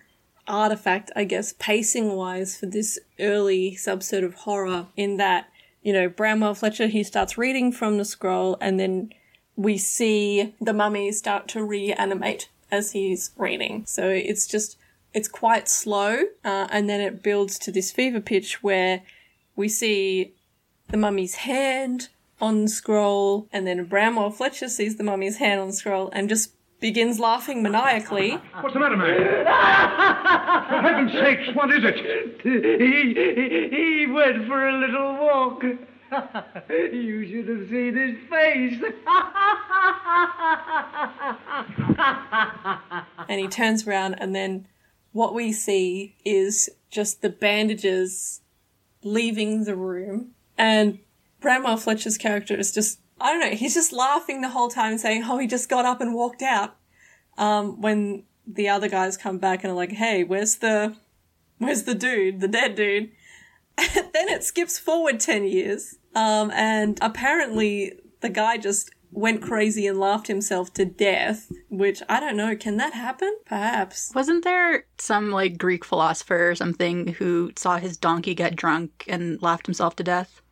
artifact, 0.49 1.11
I 1.15 1.25
guess, 1.25 1.55
pacing 1.59 2.13
wise 2.13 2.57
for 2.57 2.67
this 2.67 2.99
early 3.21 3.77
subset 3.79 4.25
of 4.25 4.35
horror. 4.35 4.87
In 4.97 5.17
that, 5.19 5.49
you 5.83 5.93
know, 5.93 6.09
Bramwell 6.09 6.55
Fletcher 6.55 6.89
he 6.89 7.03
starts 7.03 7.39
reading 7.39 7.73
from 7.73 7.99
the 7.99 8.05
scroll, 8.05 8.57
and 8.61 8.81
then 8.81 9.13
we 9.57 9.79
see 9.79 10.55
the 10.61 10.73
mummy 10.73 11.13
start 11.13 11.49
to 11.49 11.65
reanimate 11.65 12.49
as 12.71 12.93
he's 12.93 13.31
reading. 13.37 13.85
So 13.87 14.09
it's 14.09 14.47
just 14.47 14.79
it's 15.15 15.29
quite 15.29 15.69
slow, 15.69 16.25
uh, 16.45 16.69
and 16.71 16.89
then 16.89 17.01
it 17.01 17.23
builds 17.23 17.59
to 17.61 17.73
this 17.73 17.93
fever 17.93 18.21
pitch 18.21 18.63
where 18.63 19.03
we 19.57 19.69
see 19.69 20.35
the 20.89 20.97
mummy's 20.97 21.37
hand 21.37 22.09
on 22.41 22.63
the 22.63 22.69
scroll, 22.69 23.49
and 23.53 23.67
then 23.67 23.85
Bramwell 23.85 24.31
Fletcher 24.31 24.69
sees 24.69 24.97
the 24.97 25.05
mummy's 25.05 25.39
hand 25.39 25.61
on 25.61 25.69
the 25.69 25.73
scroll 25.73 26.11
and 26.13 26.29
just 26.29 26.53
begins 26.81 27.19
laughing 27.19 27.63
maniacally. 27.63 28.39
What's 28.61 28.75
the 28.75 28.81
matter, 28.81 28.97
man? 28.97 29.17
For 30.69 30.83
heaven's 30.83 31.13
sakes, 31.13 31.49
what 31.55 31.71
is 31.71 31.85
it? 31.85 31.97
he, 32.43 33.75
he 33.77 34.07
went 34.07 34.47
for 34.47 34.69
a 34.69 34.79
little 34.79 35.15
walk. 35.15 35.65
you 36.71 37.27
should 37.29 37.49
have 37.49 37.69
seen 37.69 37.97
his 37.97 38.17
face. 38.31 38.79
and 43.29 43.41
he 43.41 43.49
turns 43.49 43.87
around, 43.87 44.15
and 44.15 44.35
then 44.35 44.67
what 45.13 45.35
we 45.35 45.53
see 45.53 46.17
is 46.25 46.71
just 46.91 47.21
the 47.23 47.29
bandages 47.29 48.41
leaving 49.03 49.65
the 49.65 49.77
room, 49.77 50.31
and 50.57 50.99
Bramwell 51.41 51.77
Fletcher's 51.77 52.19
character 52.19 52.55
is 52.55 52.73
just, 52.73 53.01
I 53.21 53.33
don't 53.33 53.41
know, 53.41 53.57
he's 53.57 53.75
just 53.75 53.93
laughing 53.93 54.41
the 54.41 54.51
whole 54.51 54.69
time, 54.69 54.99
saying, 54.99 55.25
Oh, 55.25 55.39
he 55.39 55.47
just 55.47 55.69
got 55.69 55.85
up 55.85 56.01
and 56.01 56.15
walked 56.15 56.43
out. 56.43 56.77
Um, 57.37 57.81
when 57.81 58.25
the 58.47 58.69
other 58.69 58.89
guys 58.89 59.17
come 59.17 59.39
back 59.39 59.63
and 59.63 59.73
are 59.73 59.77
like, 59.77 59.93
Hey, 59.93 60.25
where's 60.25 60.57
the, 60.57 60.97
where's 61.59 61.85
the 61.85 61.95
dude, 61.95 62.41
the 62.41 62.49
dead 62.49 62.75
dude? 62.75 63.11
And 63.77 63.91
then 64.13 64.29
it 64.29 64.43
skips 64.43 64.79
forward 64.79 65.21
10 65.21 65.45
years, 65.45 65.97
um, 66.15 66.51
and 66.53 66.99
apparently 67.01 67.95
the 68.21 68.29
guy 68.29 68.57
just 68.57 68.91
went 69.11 69.43
crazy 69.43 69.87
and 69.87 69.99
laughed 69.99 70.27
himself 70.27 70.73
to 70.75 70.85
death, 70.85 71.51
which 71.69 72.03
I 72.09 72.21
don't 72.21 72.37
know, 72.37 72.55
can 72.57 72.77
that 72.77 72.93
happen? 72.93 73.37
Perhaps. 73.47 74.13
Wasn't 74.15 74.45
there 74.45 74.85
some 74.99 75.31
like 75.31 75.59
Greek 75.59 75.85
philosopher 75.85 76.51
or 76.51 76.55
something 76.55 77.09
who 77.15 77.53
saw 77.57 77.79
his 77.79 77.97
donkey 77.97 78.35
get 78.35 78.57
drunk 78.57 79.05
and 79.09 79.41
laughed 79.43 79.67
himself 79.67 79.97
to 79.97 80.05
death? 80.05 80.43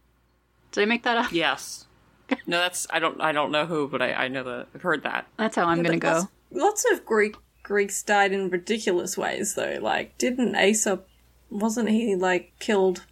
Did 0.72 0.82
I 0.82 0.84
make 0.86 1.02
that 1.02 1.16
up? 1.16 1.32
Yes. 1.32 1.86
No, 2.46 2.58
that's 2.58 2.86
I 2.90 2.98
don't 2.98 3.20
I 3.20 3.32
don't 3.32 3.50
know 3.52 3.66
who, 3.66 3.88
but 3.88 4.00
I, 4.02 4.12
I 4.12 4.28
know 4.28 4.42
that 4.44 4.68
I've 4.74 4.82
heard 4.82 5.02
that. 5.04 5.26
That's 5.36 5.56
how 5.56 5.66
I'm 5.66 5.78
Yeah, 5.78 5.82
gonna 5.84 5.98
go. 5.98 6.12
Lots, 6.12 6.26
lots 6.52 6.92
of 6.92 7.04
Greek 7.04 7.36
Greeks 7.62 8.02
died 8.02 8.32
in 8.32 8.48
ridiculous 8.50 9.18
ways, 9.18 9.54
though. 9.54 9.78
Like, 9.82 10.16
didn't 10.18 10.54
Aesop, 10.56 11.08
wasn't 11.50 11.88
he 11.88 12.14
like 12.14 12.52
killed 12.60 13.04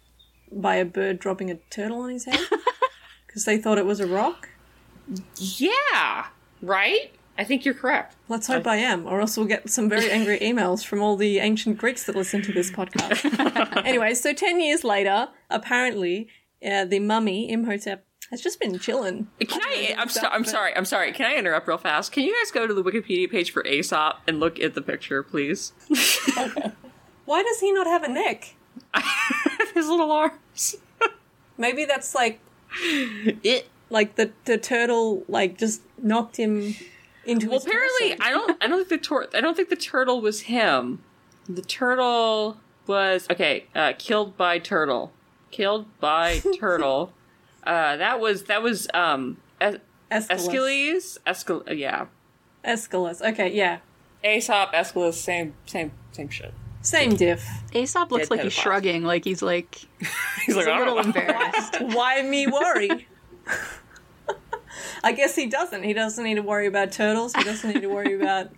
by 0.51 0.75
a 0.75 0.85
bird 0.85 1.19
dropping 1.19 1.51
a 1.51 1.55
turtle 1.69 1.99
on 2.01 2.09
his 2.11 2.25
head 2.25 2.39
because 3.27 3.43
they 3.45 3.57
thought 3.57 3.77
it 3.77 3.85
was 3.85 3.99
a 3.99 4.07
rock? 4.07 4.49
Yeah, 5.37 6.27
right. 6.61 7.11
I 7.37 7.43
think 7.43 7.65
you're 7.65 7.73
correct. 7.73 8.15
Let's 8.29 8.47
hope 8.47 8.65
I 8.65 8.77
am, 8.77 9.05
or 9.05 9.19
else 9.19 9.35
we'll 9.35 9.45
get 9.47 9.69
some 9.69 9.89
very 9.89 10.09
angry 10.17 10.39
emails 10.39 10.85
from 10.85 11.01
all 11.01 11.17
the 11.17 11.39
ancient 11.39 11.77
Greeks 11.77 12.05
that 12.05 12.15
listen 12.15 12.41
to 12.43 12.53
this 12.53 12.71
podcast. 12.71 13.85
anyway, 13.85 14.13
so 14.13 14.33
10 14.33 14.61
years 14.61 14.85
later, 14.85 15.27
apparently, 15.49 16.29
uh, 16.65 16.85
the 16.85 16.99
mummy, 16.99 17.51
Imhotep, 17.51 18.05
has 18.31 18.41
just 18.41 18.59
been 18.59 18.77
chilling. 18.79 19.27
Can 19.39 19.61
I? 19.61 19.95
I'm, 19.97 20.09
so, 20.09 20.27
I'm 20.27 20.45
sorry. 20.45 20.75
I'm 20.75 20.85
sorry. 20.85 21.11
Can 21.11 21.25
I 21.25 21.35
interrupt 21.35 21.67
real 21.67 21.77
fast? 21.77 22.11
Can 22.11 22.23
you 22.23 22.35
guys 22.41 22.51
go 22.51 22.65
to 22.67 22.73
the 22.73 22.83
Wikipedia 22.83 23.29
page 23.29 23.51
for 23.51 23.65
Aesop 23.65 24.19
and 24.27 24.39
look 24.39 24.59
at 24.59 24.73
the 24.73 24.81
picture, 24.81 25.21
please? 25.23 25.73
Why 27.25 27.43
does 27.43 27.59
he 27.59 27.71
not 27.71 27.87
have 27.87 28.03
a 28.03 28.07
neck? 28.09 28.55
His 29.73 29.87
little 29.87 30.11
arms. 30.11 30.75
Maybe 31.57 31.85
that's 31.85 32.13
like 32.15 32.39
it. 32.83 33.67
Like 33.89 34.15
the 34.15 34.31
the 34.45 34.57
turtle 34.57 35.23
like 35.27 35.57
just 35.57 35.81
knocked 36.01 36.37
him 36.37 36.75
into 37.25 37.47
Well, 37.49 37.59
his 37.59 37.67
apparently. 37.67 38.17
I 38.19 38.31
don't. 38.31 38.63
I 38.63 38.67
don't 38.67 38.77
think 38.87 39.01
the 39.01 39.07
tor- 39.07 39.27
I 39.33 39.41
don't 39.41 39.55
think 39.55 39.69
the 39.69 39.75
turtle 39.75 40.21
was 40.21 40.41
him. 40.41 41.03
The 41.47 41.61
turtle 41.61 42.57
was 42.87 43.27
okay. 43.29 43.65
Uh, 43.75 43.93
killed 43.97 44.35
by 44.37 44.59
turtle. 44.59 45.11
Killed 45.51 45.85
by 45.99 46.41
turtle. 46.59 47.13
Uh, 47.65 47.97
that 47.97 48.19
was 48.19 48.43
that 48.43 48.61
was 48.61 48.87
um 48.93 49.37
es- 49.59 49.77
Aeschylus. 50.11 50.47
Aeschylus. 50.47 51.17
Aeschylus. 51.25 51.77
Yeah. 51.77 52.05
Aeschylus. 52.63 53.21
Okay, 53.21 53.53
yeah. 53.53 53.79
Aesop, 54.23 54.71
Aeschylus, 54.73 55.13
same 55.21 55.53
same 55.65 55.91
same 56.11 56.29
shit. 56.29 56.53
Same 56.81 57.15
diff. 57.15 57.47
Aesop 57.73 58.11
looks 58.11 58.29
Dead 58.29 58.37
like 58.37 58.43
he's 58.43 58.53
pedophile. 58.53 58.61
shrugging, 58.61 59.03
like 59.03 59.23
he's 59.23 59.41
like 59.41 59.75
he's 60.45 60.55
like, 60.55 60.67
a 60.67 60.75
a 60.75 60.77
little 60.77 60.99
embarrassed. 60.99 61.77
Why 61.81 62.21
me 62.21 62.45
worry? 62.47 63.07
I 65.03 65.11
guess 65.11 65.35
he 65.35 65.45
doesn't. 65.47 65.83
He 65.83 65.93
doesn't 65.93 66.23
need 66.23 66.35
to 66.35 66.41
worry 66.43 66.67
about 66.67 66.91
turtles. 66.91 67.33
He 67.33 67.43
doesn't 67.43 67.71
need 67.73 67.81
to 67.81 67.87
worry 67.87 68.13
about 68.13 68.49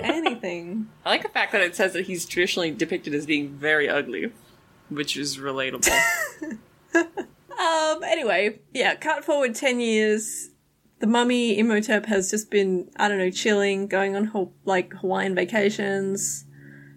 anything. 0.00 0.88
I 1.04 1.10
like 1.10 1.22
the 1.22 1.28
fact 1.28 1.52
that 1.52 1.60
it 1.60 1.74
says 1.76 1.92
that 1.92 2.06
he's 2.06 2.24
traditionally 2.26 2.70
depicted 2.70 3.14
as 3.14 3.26
being 3.26 3.48
very 3.50 3.88
ugly, 3.88 4.32
which 4.88 5.16
is 5.16 5.38
relatable. 5.38 5.88
Um. 7.58 8.02
Anyway, 8.04 8.60
yeah. 8.72 8.94
Cut 8.94 9.24
forward 9.24 9.54
ten 9.54 9.80
years. 9.80 10.50
The 11.00 11.06
mummy 11.06 11.58
Imhotep 11.58 12.06
has 12.06 12.30
just 12.30 12.50
been, 12.50 12.90
I 12.96 13.08
don't 13.08 13.18
know, 13.18 13.30
chilling, 13.30 13.86
going 13.86 14.16
on 14.16 14.24
ho- 14.24 14.52
like 14.64 14.92
Hawaiian 14.94 15.34
vacations. 15.34 16.44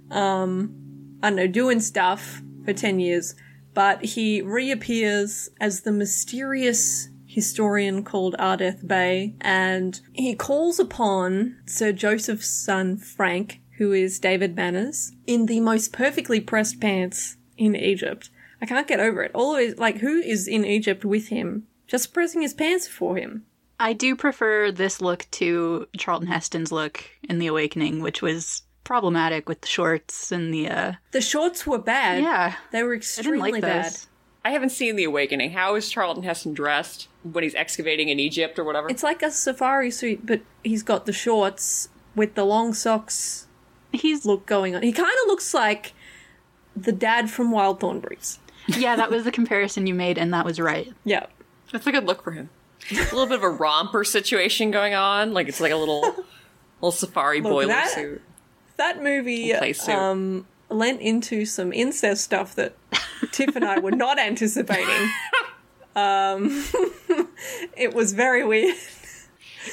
Um, 0.09 1.17
I 1.21 1.29
don't 1.29 1.35
know, 1.35 1.47
doing 1.47 1.79
stuff 1.79 2.41
for 2.65 2.73
ten 2.73 2.99
years. 2.99 3.35
But 3.73 4.03
he 4.03 4.41
reappears 4.41 5.49
as 5.59 5.81
the 5.81 5.91
mysterious 5.91 7.09
historian 7.25 8.03
called 8.03 8.35
Ardath 8.37 8.85
Bey, 8.85 9.35
and 9.39 10.01
he 10.11 10.35
calls 10.35 10.79
upon 10.79 11.57
Sir 11.65 11.93
Joseph's 11.93 12.49
son 12.49 12.97
Frank, 12.97 13.61
who 13.77 13.93
is 13.93 14.19
David 14.19 14.55
Manners, 14.55 15.13
in 15.25 15.45
the 15.45 15.61
most 15.61 15.93
perfectly 15.93 16.41
pressed 16.41 16.81
pants 16.81 17.37
in 17.57 17.75
Egypt. 17.75 18.29
I 18.61 18.65
can't 18.65 18.87
get 18.87 18.99
over 18.99 19.21
it. 19.23 19.31
Always, 19.33 19.77
like, 19.77 19.97
who 19.97 20.19
is 20.19 20.47
in 20.47 20.65
Egypt 20.65 21.03
with 21.03 21.29
him? 21.29 21.67
Just 21.87 22.13
pressing 22.13 22.41
his 22.41 22.53
pants 22.53 22.87
for 22.87 23.17
him. 23.17 23.45
I 23.79 23.93
do 23.93 24.15
prefer 24.15 24.71
this 24.71 25.01
look 25.01 25.25
to 25.31 25.87
Charlton 25.97 26.27
Heston's 26.27 26.71
look 26.71 27.03
in 27.27 27.39
The 27.39 27.47
Awakening, 27.47 28.01
which 28.01 28.21
was 28.21 28.61
problematic 28.83 29.47
with 29.49 29.61
the 29.61 29.67
shorts 29.67 30.31
and 30.31 30.53
the 30.53 30.67
uh 30.69 30.93
The 31.11 31.21
shorts 31.21 31.65
were 31.65 31.79
bad. 31.79 32.21
Yeah. 32.21 32.55
They 32.71 32.83
were 32.83 32.93
I 32.93 32.97
didn't 32.97 33.01
extremely 33.03 33.51
like 33.53 33.61
bad. 33.61 33.85
this. 33.85 34.07
I 34.43 34.51
haven't 34.51 34.69
seen 34.69 34.95
The 34.95 35.03
Awakening. 35.05 35.51
How 35.51 35.75
is 35.75 35.89
Charlton 35.89 36.23
Heston 36.23 36.53
dressed 36.53 37.07
when 37.23 37.43
he's 37.43 37.55
excavating 37.55 38.09
in 38.09 38.19
Egypt 38.19 38.57
or 38.59 38.63
whatever? 38.63 38.89
It's 38.89 39.03
like 39.03 39.21
a 39.23 39.31
safari 39.31 39.91
suit, 39.91 40.25
but 40.25 40.41
he's 40.63 40.83
got 40.83 41.05
the 41.05 41.13
shorts 41.13 41.89
with 42.15 42.35
the 42.35 42.43
long 42.43 42.73
socks. 42.73 43.47
He's 43.91 44.25
look 44.25 44.45
going 44.45 44.75
on. 44.75 44.83
He 44.83 44.91
kind 44.91 45.09
of 45.23 45.27
looks 45.27 45.53
like 45.53 45.93
the 46.75 46.91
dad 46.91 47.29
from 47.29 47.51
Wild 47.51 47.79
Thornberrys. 47.79 48.37
Yeah, 48.67 48.95
that 48.95 49.09
was 49.09 49.23
the 49.23 49.31
comparison 49.31 49.87
you 49.87 49.93
made 49.93 50.17
and 50.17 50.33
that 50.33 50.45
was 50.45 50.59
right. 50.59 50.91
Yeah. 51.03 51.25
That's 51.71 51.87
a 51.87 51.91
good 51.91 52.05
look 52.05 52.23
for 52.23 52.31
him. 52.31 52.49
a 52.91 52.95
little 52.95 53.25
bit 53.27 53.35
of 53.37 53.43
a 53.43 53.49
romper 53.49 54.03
situation 54.03 54.71
going 54.71 54.93
on. 54.93 55.33
Like 55.33 55.47
it's 55.47 55.59
like 55.61 55.71
a 55.71 55.75
little 55.77 56.01
little 56.81 56.91
safari 56.91 57.41
Look, 57.41 57.51
boiler 57.51 57.67
that- 57.67 57.91
suit. 57.91 58.21
That 58.77 59.03
movie 59.03 59.53
Play 59.53 59.73
suit. 59.73 59.93
um, 59.93 60.47
lent 60.69 61.01
into 61.01 61.45
some 61.45 61.71
incest 61.71 62.23
stuff 62.23 62.55
that 62.55 62.75
Tiff 63.31 63.55
and 63.55 63.63
I 63.63 63.77
were 63.79 63.91
not 63.91 64.17
anticipating. 64.19 65.09
Um, 65.95 66.63
it 67.77 67.93
was 67.93 68.13
very 68.13 68.43
weird. 68.43 68.75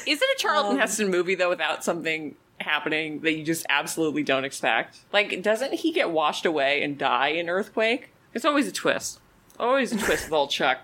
Is 0.06 0.20
it 0.20 0.22
a 0.22 0.38
Charlton 0.38 0.72
Um, 0.72 0.78
Heston 0.78 1.10
movie 1.10 1.34
though 1.34 1.48
without 1.48 1.82
something 1.84 2.34
happening 2.60 3.20
that 3.20 3.32
you 3.34 3.44
just 3.44 3.64
absolutely 3.70 4.22
don't 4.22 4.44
expect? 4.44 4.98
Like, 5.12 5.42
doesn't 5.42 5.72
he 5.74 5.92
get 5.92 6.10
washed 6.10 6.44
away 6.44 6.82
and 6.82 6.98
die 6.98 7.28
in 7.28 7.48
Earthquake? 7.48 8.10
It's 8.34 8.44
always 8.44 8.68
a 8.68 8.72
twist. 8.72 9.20
Always 9.58 9.92
a 9.92 9.98
twist 9.98 10.24
with 10.26 10.32
old 10.32 10.50
Chuck. 10.50 10.78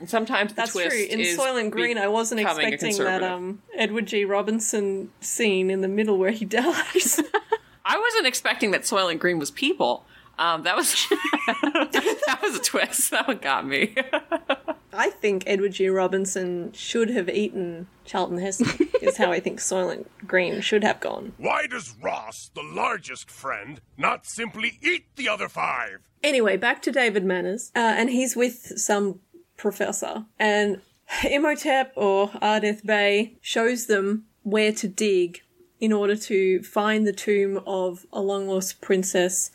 And 0.00 0.10
sometimes 0.10 0.50
the 0.50 0.56
That's 0.56 0.72
twist 0.72 0.90
true. 0.90 1.06
In 1.08 1.20
is 1.20 1.38
Soylent 1.38 1.70
Green, 1.70 1.96
I 1.96 2.08
wasn't 2.08 2.40
expecting 2.40 2.96
that 2.98 3.22
um, 3.22 3.62
Edward 3.76 4.06
G. 4.06 4.24
Robinson 4.24 5.12
scene 5.20 5.70
in 5.70 5.80
the 5.80 5.88
middle 5.88 6.18
where 6.18 6.32
he 6.32 6.44
dies. 6.46 7.20
I 7.84 7.98
wasn't 7.98 8.26
expecting 8.26 8.72
that 8.72 8.82
Soylent 8.82 9.20
Green 9.20 9.38
was 9.38 9.50
people. 9.50 10.04
Um, 10.38 10.62
that 10.64 10.76
was 10.76 11.06
that 11.92 12.38
was 12.42 12.56
a 12.56 12.62
twist. 12.62 13.10
That 13.10 13.28
one 13.28 13.38
got 13.38 13.66
me. 13.66 13.94
I 14.92 15.10
think 15.10 15.44
Edward 15.46 15.72
G. 15.72 15.88
Robinson 15.88 16.72
should 16.72 17.10
have 17.10 17.28
eaten 17.28 17.86
Charlton 18.04 18.38
Heston, 18.38 18.88
is 19.00 19.16
how 19.16 19.30
I 19.30 19.40
think 19.40 19.58
Soylent 19.60 20.06
Green 20.26 20.60
should 20.60 20.84
have 20.84 21.00
gone. 21.00 21.32
Why 21.38 21.66
does 21.66 21.94
Ross, 22.02 22.50
the 22.54 22.62
largest 22.62 23.30
friend, 23.30 23.80
not 23.96 24.26
simply 24.26 24.78
eat 24.82 25.04
the 25.16 25.28
other 25.28 25.48
five? 25.48 26.00
Anyway, 26.22 26.56
back 26.56 26.80
to 26.82 26.92
David 26.92 27.24
Manners, 27.24 27.72
uh, 27.74 27.94
and 27.96 28.10
he's 28.10 28.36
with 28.36 28.78
some 28.78 29.20
professor, 29.56 30.24
and 30.38 30.80
Imhotep 31.24 31.92
or 31.96 32.28
Ardath 32.28 32.84
Bey 32.86 33.36
shows 33.40 33.86
them 33.86 34.26
where 34.42 34.72
to 34.72 34.88
dig 34.88 35.42
in 35.80 35.92
order 35.92 36.14
to 36.14 36.62
find 36.62 37.06
the 37.06 37.12
tomb 37.12 37.60
of 37.66 38.06
a 38.12 38.20
long 38.20 38.46
lost 38.48 38.80
princess, 38.80 39.50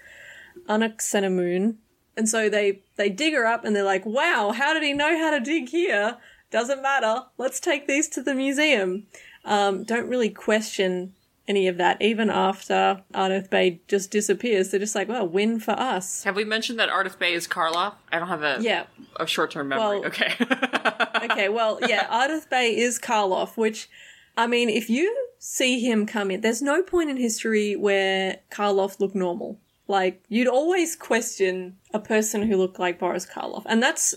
Anck-es-en-Amon. 0.68 1.78
And 2.18 2.28
so 2.28 2.50
they 2.50 2.82
they 2.98 3.10
dig 3.10 3.34
her 3.34 3.46
up, 3.46 3.64
and 3.64 3.76
they're 3.76 3.84
like, 3.84 4.06
"Wow, 4.06 4.52
how 4.52 4.74
did 4.74 4.84
he 4.84 4.92
know 4.94 5.18
how 5.18 5.32
to 5.32 5.40
dig 5.40 5.70
here? 5.70 6.18
Doesn't 6.52 6.82
matter. 6.82 7.24
Let's 7.38 7.60
take 7.60 7.88
these 7.88 8.10
to 8.10 8.22
the 8.22 8.34
museum." 8.34 9.08
Um, 9.46 9.84
don't 9.84 10.10
really 10.10 10.30
question 10.30 11.14
any 11.48 11.68
of 11.68 11.78
that, 11.78 12.02
even 12.02 12.30
after 12.30 13.02
Ardath 13.14 13.50
Bey 13.50 13.82
just 13.88 14.12
disappears. 14.12 14.70
They're 14.72 14.80
just 14.80 14.96
like, 14.96 15.08
"Well, 15.08 15.28
win 15.28 15.60
for 15.60 15.72
us." 15.72 16.24
have 16.24 16.36
we 16.36 16.44
mentioned 16.44 16.78
that 16.80 16.90
Ardath 16.90 17.18
Bey 17.18 17.34
is 17.34 17.48
Karloff? 17.48 17.94
I 18.12 18.20
don't 18.20 18.28
have 18.28 18.44
a 18.44 18.58
Yeah. 18.62 18.86
a 19.18 19.26
short 19.28 19.52
term 19.52 19.70
memory. 19.70 20.00
Well- 20.00 20.06
okay. 20.08 20.34
okay, 21.32 21.50
well, 21.50 21.80
yeah, 21.88 22.06
Ardath 22.08 22.50
Bey 22.50 22.76
is 22.78 23.00
Karloff, 23.00 23.56
which, 23.58 23.90
I 24.36 24.48
mean, 24.48 24.70
if 24.70 24.90
you 24.90 25.16
see 25.40 25.80
him 25.80 26.06
come 26.06 26.32
in, 26.32 26.42
there's 26.42 26.62
no 26.62 26.82
point 26.84 27.10
in 27.10 27.18
history 27.18 27.76
where 27.76 28.38
Karloff 28.52 29.00
looked 29.00 29.16
normal. 29.16 29.60
Like, 29.88 30.22
you'd 30.28 30.48
always 30.50 30.96
question 30.98 31.78
a 31.94 32.00
person 32.00 32.42
who 32.42 32.58
looked 32.58 32.78
like 32.78 33.00
Boris 33.00 33.26
Karloff. 33.26 33.64
And 33.68 33.82
that's, 33.82 34.14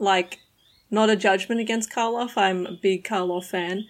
like, 0.00 0.38
not 0.90 1.08
a 1.08 1.14
judgment 1.14 1.60
against 1.60 1.92
Karloff. 1.92 2.36
I'm 2.36 2.66
a 2.66 2.72
big 2.72 3.04
Karloff 3.04 3.44
fan. 3.44 3.84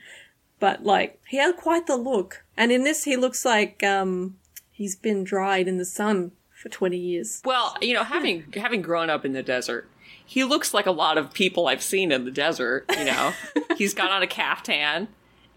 But, 0.61 0.85
like, 0.85 1.19
he 1.29 1.39
had 1.39 1.57
quite 1.57 1.87
the 1.87 1.97
look. 1.97 2.45
And 2.59 2.71
in 2.73 2.83
this, 2.85 3.05
he 3.05 3.16
looks 3.16 3.44
like, 3.44 3.83
um, 3.83 4.37
he's 4.71 4.97
been 4.97 5.25
dried 5.25 5.66
in 5.68 5.79
the 5.79 5.85
sun 5.87 6.33
for 6.51 6.68
20 6.68 6.97
years. 6.99 7.40
Well, 7.44 7.77
you 7.81 7.94
know, 7.94 8.03
having 8.05 8.53
having 8.55 8.83
grown 8.83 9.09
up 9.09 9.25
in 9.25 9.33
the 9.33 9.42
desert, 9.42 9.88
he 10.27 10.42
looks 10.44 10.75
like 10.75 10.85
a 10.87 10.90
lot 10.90 11.16
of 11.16 11.33
people 11.33 11.68
I've 11.68 11.83
seen 11.83 12.11
in 12.12 12.25
the 12.25 12.31
desert. 12.33 12.85
You 12.99 13.05
know, 13.05 13.33
he's 13.79 13.94
got 13.94 14.11
on 14.11 14.23
a 14.23 14.27
caftan, 14.27 15.09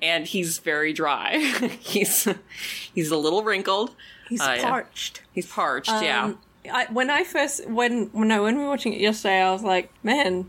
and 0.01 0.27
he's 0.27 0.59
very 0.59 0.93
dry. 0.93 1.37
he's 1.79 2.27
he's 2.93 3.09
a 3.11 3.17
little 3.17 3.43
wrinkled. 3.43 3.95
He's 4.29 4.39
Uh, 4.41 4.55
yeah. 4.59 4.69
parched. 4.69 5.21
He's 5.33 5.47
parched. 5.47 5.89
yeah. 5.89 6.23
Um, 6.25 6.39
I, 6.71 6.85
when 6.91 7.09
I 7.09 7.23
first 7.23 7.67
when 7.67 8.11
when 8.13 8.27
no 8.27 8.43
when 8.43 8.55
we 8.57 8.63
were 8.63 8.69
watching 8.69 8.93
it 8.93 9.01
yesterday, 9.01 9.41
I 9.41 9.51
was 9.51 9.63
like, 9.63 9.91
man, 10.03 10.45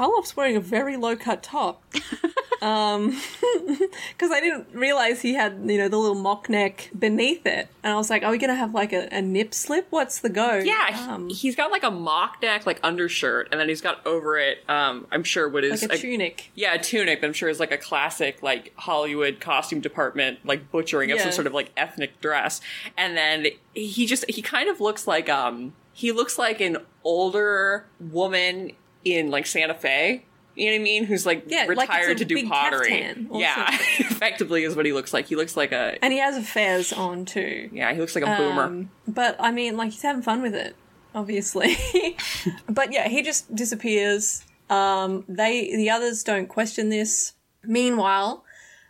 Karloff's 0.00 0.34
wearing 0.36 0.56
a 0.56 0.60
very 0.60 0.96
low 0.96 1.14
cut 1.14 1.42
top. 1.42 1.82
um, 2.62 3.08
because 3.66 4.30
I 4.30 4.40
didn't 4.40 4.68
realize 4.74 5.20
he 5.22 5.34
had 5.34 5.60
you 5.66 5.76
know 5.78 5.88
the 5.88 5.96
little 5.98 6.14
mock 6.20 6.48
neck 6.48 6.90
beneath 6.98 7.44
it, 7.46 7.68
and 7.82 7.92
I 7.92 7.96
was 7.96 8.08
like, 8.08 8.22
are 8.22 8.30
we 8.30 8.38
gonna 8.38 8.54
have 8.54 8.72
like 8.74 8.92
a, 8.94 9.08
a 9.14 9.20
nip 9.20 9.52
slip? 9.52 9.86
What's 9.90 10.20
the 10.20 10.28
go? 10.30 10.56
Yeah, 10.58 10.86
he- 10.96 11.10
um, 11.10 11.28
he's 11.28 11.54
got 11.54 11.70
like 11.70 11.82
a 11.82 11.90
mock 11.90 12.38
neck, 12.42 12.64
like 12.66 12.80
undershirt, 12.82 13.48
and 13.50 13.60
then 13.60 13.68
he's 13.68 13.80
got 13.82 14.04
over 14.06 14.38
it. 14.38 14.58
Um, 14.68 15.06
I'm 15.12 15.24
sure 15.24 15.48
what 15.48 15.64
is 15.64 15.82
like 15.82 15.92
a 15.92 15.98
tunic. 15.98 16.50
Yeah, 16.54 16.74
a 16.74 16.78
tunic. 16.78 17.22
I'm 17.22 17.32
sure 17.34 17.48
is 17.48 17.60
like 17.60 17.72
a 17.72 17.78
classic, 17.78 18.42
like 18.42 18.72
Hollywood 18.76 19.40
costume 19.40 19.80
department, 19.80 20.38
like 20.44 20.70
butchering 20.70 21.10
of 21.10 21.18
Yeah. 21.18 21.24
some 21.24 21.32
sort 21.32 21.46
of 21.46 21.52
like 21.52 21.72
ethnic 21.76 22.20
dress. 22.20 22.60
And 22.96 23.16
then 23.16 23.48
he 23.74 24.06
just 24.06 24.24
he 24.30 24.40
kind 24.42 24.68
of 24.70 24.80
looks 24.80 25.06
like 25.06 25.28
um 25.28 25.74
he 25.92 26.12
looks 26.12 26.38
like 26.38 26.60
an 26.60 26.78
older 27.04 27.84
woman 27.98 28.72
in 29.04 29.30
like 29.30 29.46
Santa 29.46 29.74
Fe. 29.74 30.24
You 30.56 30.66
know 30.66 30.72
what 30.72 30.80
I 30.80 30.84
mean? 30.84 31.04
Who's 31.04 31.24
like 31.24 31.44
Yeah, 31.46 31.66
like 31.68 31.88
retired 31.88 32.12
a 32.12 32.14
to 32.16 32.24
do 32.24 32.48
pottery. 32.48 33.26
Yeah, 33.32 33.66
effectively 33.98 34.64
is 34.64 34.74
what 34.76 34.84
he 34.84 34.92
looks 34.92 35.12
like. 35.12 35.26
He 35.26 35.36
looks 35.36 35.56
like 35.56 35.72
a 35.72 35.96
And 36.02 36.12
he 36.12 36.18
has 36.18 36.36
a 36.36 36.42
fez 36.42 36.92
on 36.92 37.24
too. 37.24 37.70
yeah. 37.72 37.92
He 37.94 38.00
looks 38.00 38.14
like 38.14 38.24
a 38.24 38.36
boomer. 38.36 38.64
Um, 38.64 38.90
but 39.06 39.36
I 39.38 39.52
mean, 39.52 39.76
like 39.76 39.92
he's 39.92 40.02
having 40.02 40.22
fun 40.22 40.42
with 40.42 40.54
it, 40.54 40.76
obviously. 41.14 41.76
but 42.68 42.92
yeah, 42.92 43.08
he 43.08 43.22
just 43.22 43.54
disappears. 43.54 44.44
Um, 44.68 45.24
they 45.28 45.74
the 45.74 45.90
others 45.90 46.22
don't 46.24 46.48
question 46.48 46.88
this. 46.90 47.32
Meanwhile, 47.64 48.44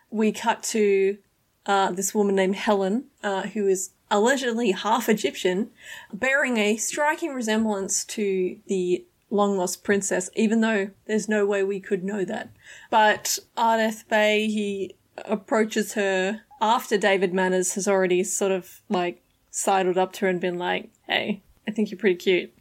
we 0.09 0.31
cut 0.31 0.63
to 0.63 1.17
uh, 1.65 1.91
this 1.91 2.13
woman 2.13 2.35
named 2.35 2.55
Helen, 2.55 3.05
uh, 3.23 3.43
who 3.43 3.67
is 3.67 3.91
allegedly 4.09 4.71
half 4.71 5.07
Egyptian, 5.07 5.69
bearing 6.11 6.57
a 6.57 6.75
striking 6.77 7.33
resemblance 7.33 8.03
to 8.05 8.57
the 8.67 9.05
long 9.31 9.57
lost 9.57 9.83
princess, 9.83 10.29
even 10.35 10.61
though 10.61 10.91
there's 11.05 11.29
no 11.29 11.45
way 11.45 11.63
we 11.63 11.79
could 11.79 12.03
know 12.03 12.23
that. 12.25 12.51
But 12.89 13.39
Ardath 13.57 14.07
Bey, 14.07 14.47
he 14.47 14.95
approaches 15.25 15.93
her 15.93 16.41
after 16.61 16.97
David 16.97 17.33
Manners 17.33 17.73
has 17.73 17.87
already 17.87 18.23
sort 18.23 18.51
of 18.51 18.81
like 18.89 19.23
sidled 19.49 19.97
up 19.97 20.13
to 20.13 20.21
her 20.21 20.29
and 20.29 20.39
been 20.39 20.59
like, 20.59 20.89
hey, 21.07 21.41
I 21.67 21.71
think 21.71 21.89
you're 21.89 21.97
pretty 21.97 22.15
cute. 22.15 22.53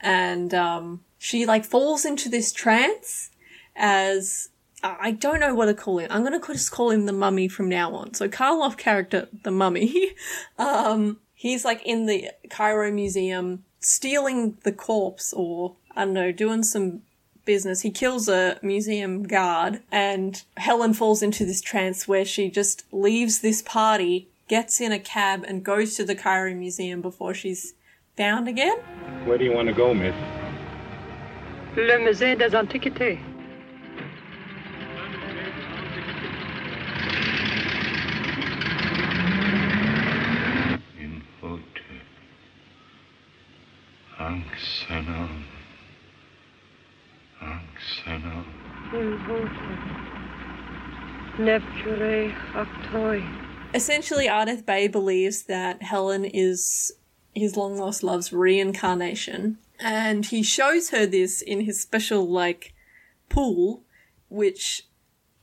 And 0.00 0.54
um, 0.54 1.00
she 1.18 1.44
like 1.44 1.64
falls 1.64 2.04
into 2.04 2.28
this 2.28 2.52
trance 2.52 3.30
as 3.76 4.50
I 4.82 5.10
don't 5.10 5.40
know 5.40 5.54
what 5.54 5.66
to 5.66 5.74
call 5.74 5.98
him. 5.98 6.08
I'm 6.10 6.24
going 6.24 6.40
to 6.40 6.52
just 6.52 6.70
call 6.70 6.90
him 6.90 7.04
the 7.06 7.12
mummy 7.12 7.48
from 7.48 7.68
now 7.68 7.94
on. 7.94 8.14
So 8.14 8.28
Karloff 8.28 8.78
character, 8.78 9.28
the 9.42 9.50
mummy, 9.50 10.12
um, 10.58 11.18
he's 11.34 11.64
like 11.64 11.82
in 11.84 12.06
the 12.06 12.30
Cairo 12.48 12.90
Museum 12.90 13.64
stealing 13.78 14.56
the 14.62 14.72
corpse 14.72 15.32
or, 15.34 15.76
I 15.96 16.04
don't 16.04 16.14
know, 16.14 16.32
doing 16.32 16.62
some 16.62 17.02
business. 17.44 17.80
He 17.80 17.90
kills 17.90 18.28
a 18.28 18.58
museum 18.62 19.24
guard 19.24 19.80
and 19.90 20.42
Helen 20.56 20.94
falls 20.94 21.22
into 21.22 21.44
this 21.44 21.60
trance 21.60 22.06
where 22.06 22.24
she 22.24 22.48
just 22.50 22.84
leaves 22.92 23.40
this 23.40 23.60
party, 23.62 24.28
gets 24.48 24.80
in 24.80 24.92
a 24.92 24.98
cab 24.98 25.44
and 25.46 25.64
goes 25.64 25.96
to 25.96 26.04
the 26.04 26.14
Cairo 26.14 26.54
Museum 26.54 27.00
before 27.00 27.34
she's 27.34 27.74
found 28.16 28.46
again. 28.48 28.78
Where 29.24 29.38
do 29.38 29.44
you 29.44 29.52
want 29.52 29.68
to 29.68 29.74
go, 29.74 29.92
miss? 29.94 30.14
Le 31.76 31.98
Musée 31.98 32.36
des 32.36 32.50
Antiquités. 32.50 33.18
Imhotep. 41.00 42.02
Ankh-Senon. 44.18 45.49
Ankh-Senon. 47.40 48.44
Nepture 51.38 52.34
Octoi. 52.52 53.46
Essentially, 53.72 54.26
Ardath 54.26 54.66
Bey 54.66 54.88
believes 54.88 55.44
that 55.44 55.82
Helen 55.82 56.24
is 56.24 56.92
his 57.34 57.56
long 57.56 57.78
lost 57.78 58.02
love's 58.02 58.32
reincarnation, 58.32 59.58
and 59.78 60.26
he 60.26 60.42
shows 60.42 60.90
her 60.90 61.06
this 61.06 61.40
in 61.40 61.60
his 61.60 61.80
special, 61.80 62.28
like, 62.28 62.74
pool, 63.28 63.84
which 64.28 64.86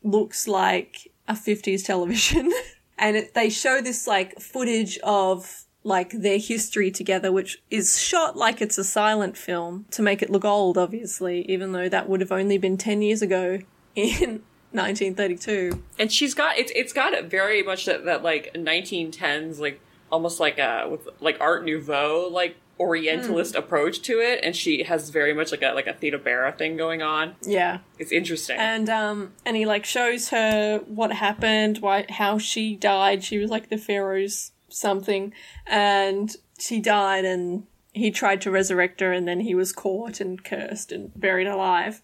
looks 0.03 0.47
like 0.47 1.11
a 1.27 1.33
50s 1.33 1.85
television. 1.85 2.51
and 2.97 3.15
it, 3.15 3.33
they 3.33 3.49
show 3.49 3.81
this, 3.81 4.05
like, 4.05 4.39
footage 4.39 4.97
of, 4.99 5.63
like, 5.87 6.11
their 6.11 6.37
history 6.37 6.91
together, 6.91 7.31
which 7.31 7.61
is 7.71 7.99
shot 7.99 8.35
like 8.35 8.61
it's 8.61 8.77
a 8.77 8.83
silent 8.83 9.37
film 9.37 9.85
to 9.91 10.01
make 10.01 10.21
it 10.21 10.29
look 10.29 10.43
old, 10.43 10.77
obviously, 10.77 11.49
even 11.49 11.71
though 11.71 11.87
that 11.87 12.09
would 12.09 12.19
have 12.21 12.31
only 12.31 12.57
been 12.57 12.77
10 12.77 13.01
years 13.01 13.21
ago 13.21 13.59
in 13.95 14.43
1932. 14.71 15.83
And 15.97 16.11
she's 16.11 16.33
got 16.33 16.57
it's 16.57 16.71
it's 16.75 16.93
got 16.93 17.13
it 17.13 17.25
very 17.25 17.63
much 17.63 17.85
that, 17.85 18.05
that 18.05 18.21
like 18.21 18.53
1910s 18.53 19.59
like 19.59 19.79
almost 20.11 20.39
like 20.39 20.59
a 20.59 20.87
with 20.89 21.07
like 21.19 21.37
Art 21.39 21.63
Nouveau 21.63 22.29
like 22.29 22.57
Orientalist 22.79 23.55
approach 23.55 24.01
to 24.03 24.19
it, 24.19 24.39
and 24.43 24.55
she 24.55 24.83
has 24.83 25.09
very 25.09 25.33
much 25.33 25.51
like 25.51 25.63
a 25.63 25.71
like 25.73 25.87
a 25.87 25.93
Theda 25.93 26.19
Bara 26.19 26.51
thing 26.51 26.77
going 26.77 27.01
on. 27.01 27.35
Yeah. 27.41 27.79
It's 27.97 28.11
interesting. 28.11 28.57
And 28.57 28.89
um 28.89 29.33
and 29.45 29.55
he 29.55 29.65
like 29.65 29.85
shows 29.85 30.29
her 30.29 30.79
what 30.85 31.11
happened, 31.11 31.79
why 31.79 32.05
how 32.09 32.37
she 32.37 32.75
died. 32.75 33.23
She 33.23 33.37
was 33.37 33.49
like 33.49 33.69
the 33.69 33.77
pharaoh's 33.77 34.51
something 34.77 35.33
and 35.65 36.35
she 36.59 36.79
died 36.79 37.25
and 37.25 37.65
he 37.93 38.11
tried 38.11 38.41
to 38.41 38.51
resurrect 38.51 38.99
her 38.99 39.11
and 39.11 39.27
then 39.27 39.41
he 39.41 39.55
was 39.55 39.71
caught 39.71 40.19
and 40.19 40.43
cursed 40.43 40.91
and 40.91 41.11
buried 41.19 41.47
alive. 41.47 42.01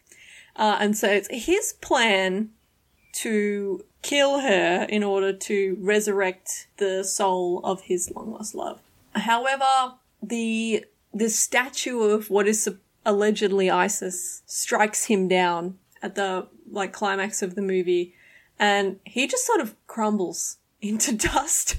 Uh, 0.56 0.78
and 0.80 0.98
so 0.98 1.08
it's 1.10 1.28
his 1.32 1.74
plan 1.74 2.50
to 3.14 3.84
kill 4.02 4.40
her 4.40 4.86
in 4.90 5.04
order 5.04 5.34
to 5.34 5.78
resurrect 5.80 6.68
the 6.78 7.04
soul 7.04 7.62
of 7.64 7.82
his 7.82 8.12
long 8.12 8.32
lost 8.32 8.54
love. 8.54 8.80
However, 9.16 9.96
the 10.22 10.86
the 11.14 11.30
statue 11.30 12.02
of 12.02 12.30
what 12.30 12.48
is 12.48 12.68
allegedly 13.06 13.70
Isis 13.70 14.42
strikes 14.46 15.06
him 15.06 15.28
down 15.28 15.78
at 16.02 16.16
the 16.16 16.48
like 16.70 16.92
climax 16.92 17.42
of 17.42 17.56
the 17.56 17.62
movie, 17.62 18.16
and 18.60 19.00
he 19.06 19.28
just 19.28 19.46
sort 19.46 19.62
of 19.62 19.76
crumbles 19.88 20.58
into 20.82 21.14
dust, 21.14 21.78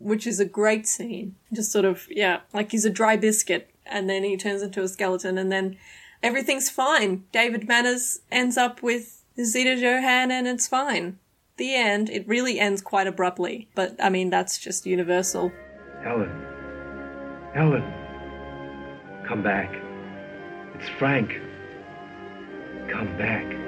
which 0.00 0.26
is 0.26 0.40
a 0.40 0.44
great 0.44 0.86
scene. 0.86 1.34
Just 1.52 1.72
sort 1.72 1.84
of 1.84 2.06
yeah, 2.10 2.40
like 2.52 2.70
he's 2.70 2.84
a 2.84 2.90
dry 2.90 3.16
biscuit, 3.16 3.70
and 3.86 4.08
then 4.08 4.24
he 4.24 4.36
turns 4.36 4.62
into 4.62 4.82
a 4.82 4.88
skeleton, 4.88 5.38
and 5.38 5.50
then 5.50 5.76
everything's 6.22 6.70
fine. 6.70 7.24
David 7.32 7.68
Manners 7.68 8.20
ends 8.30 8.56
up 8.56 8.82
with 8.82 9.22
Zeta 9.42 9.74
Johann, 9.74 10.30
and 10.30 10.46
it's 10.46 10.68
fine. 10.68 11.18
The 11.56 11.74
end. 11.74 12.08
It 12.10 12.26
really 12.28 12.60
ends 12.60 12.82
quite 12.82 13.06
abruptly, 13.06 13.68
but 13.74 13.96
I 14.02 14.08
mean 14.08 14.30
that's 14.30 14.58
just 14.58 14.86
universal. 14.86 15.52
Helen. 16.02 16.30
Helen. 17.54 17.82
Come 19.26 19.42
back. 19.42 19.74
It's 20.74 20.88
Frank. 20.98 21.32
Come 22.90 23.16
back. 23.18 23.67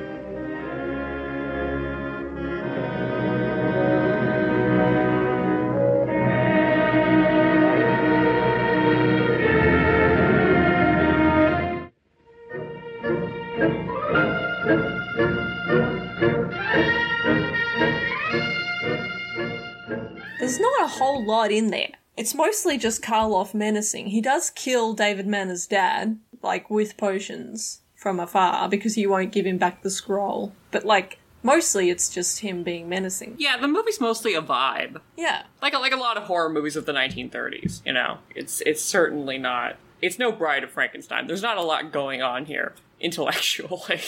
There's 20.50 20.60
not 20.60 20.84
a 20.84 20.88
whole 20.88 21.24
lot 21.24 21.52
in 21.52 21.70
there. 21.70 21.92
It's 22.16 22.34
mostly 22.34 22.76
just 22.76 23.02
Karloff 23.02 23.54
menacing. 23.54 24.08
He 24.08 24.20
does 24.20 24.50
kill 24.50 24.94
David 24.94 25.26
Manner's 25.26 25.66
dad, 25.66 26.18
like 26.42 26.68
with 26.68 26.96
potions 26.96 27.82
from 27.94 28.18
afar, 28.18 28.68
because 28.68 28.96
he 28.96 29.06
won't 29.06 29.30
give 29.30 29.46
him 29.46 29.58
back 29.58 29.82
the 29.82 29.90
scroll. 29.90 30.52
But 30.72 30.84
like, 30.84 31.18
mostly 31.44 31.88
it's 31.88 32.12
just 32.12 32.40
him 32.40 32.64
being 32.64 32.88
menacing. 32.88 33.36
yeah, 33.38 33.56
the 33.58 33.68
movie's 33.68 34.00
mostly 34.00 34.34
a 34.34 34.42
vibe. 34.42 35.00
Yeah. 35.16 35.44
Like 35.62 35.72
a, 35.72 35.78
like 35.78 35.92
a 35.92 35.96
lot 35.96 36.16
of 36.16 36.24
horror 36.24 36.50
movies 36.50 36.74
of 36.74 36.84
the 36.84 36.92
1930s, 36.92 37.86
you 37.86 37.92
know. 37.92 38.18
It's 38.34 38.60
it's 38.62 38.82
certainly 38.82 39.38
not 39.38 39.76
it's 40.02 40.18
no 40.18 40.32
Bride 40.32 40.64
of 40.64 40.70
Frankenstein. 40.70 41.26
There's 41.26 41.42
not 41.42 41.58
a 41.58 41.62
lot 41.62 41.92
going 41.92 42.22
on 42.22 42.46
here 42.46 42.74
intellectually. 43.00 44.00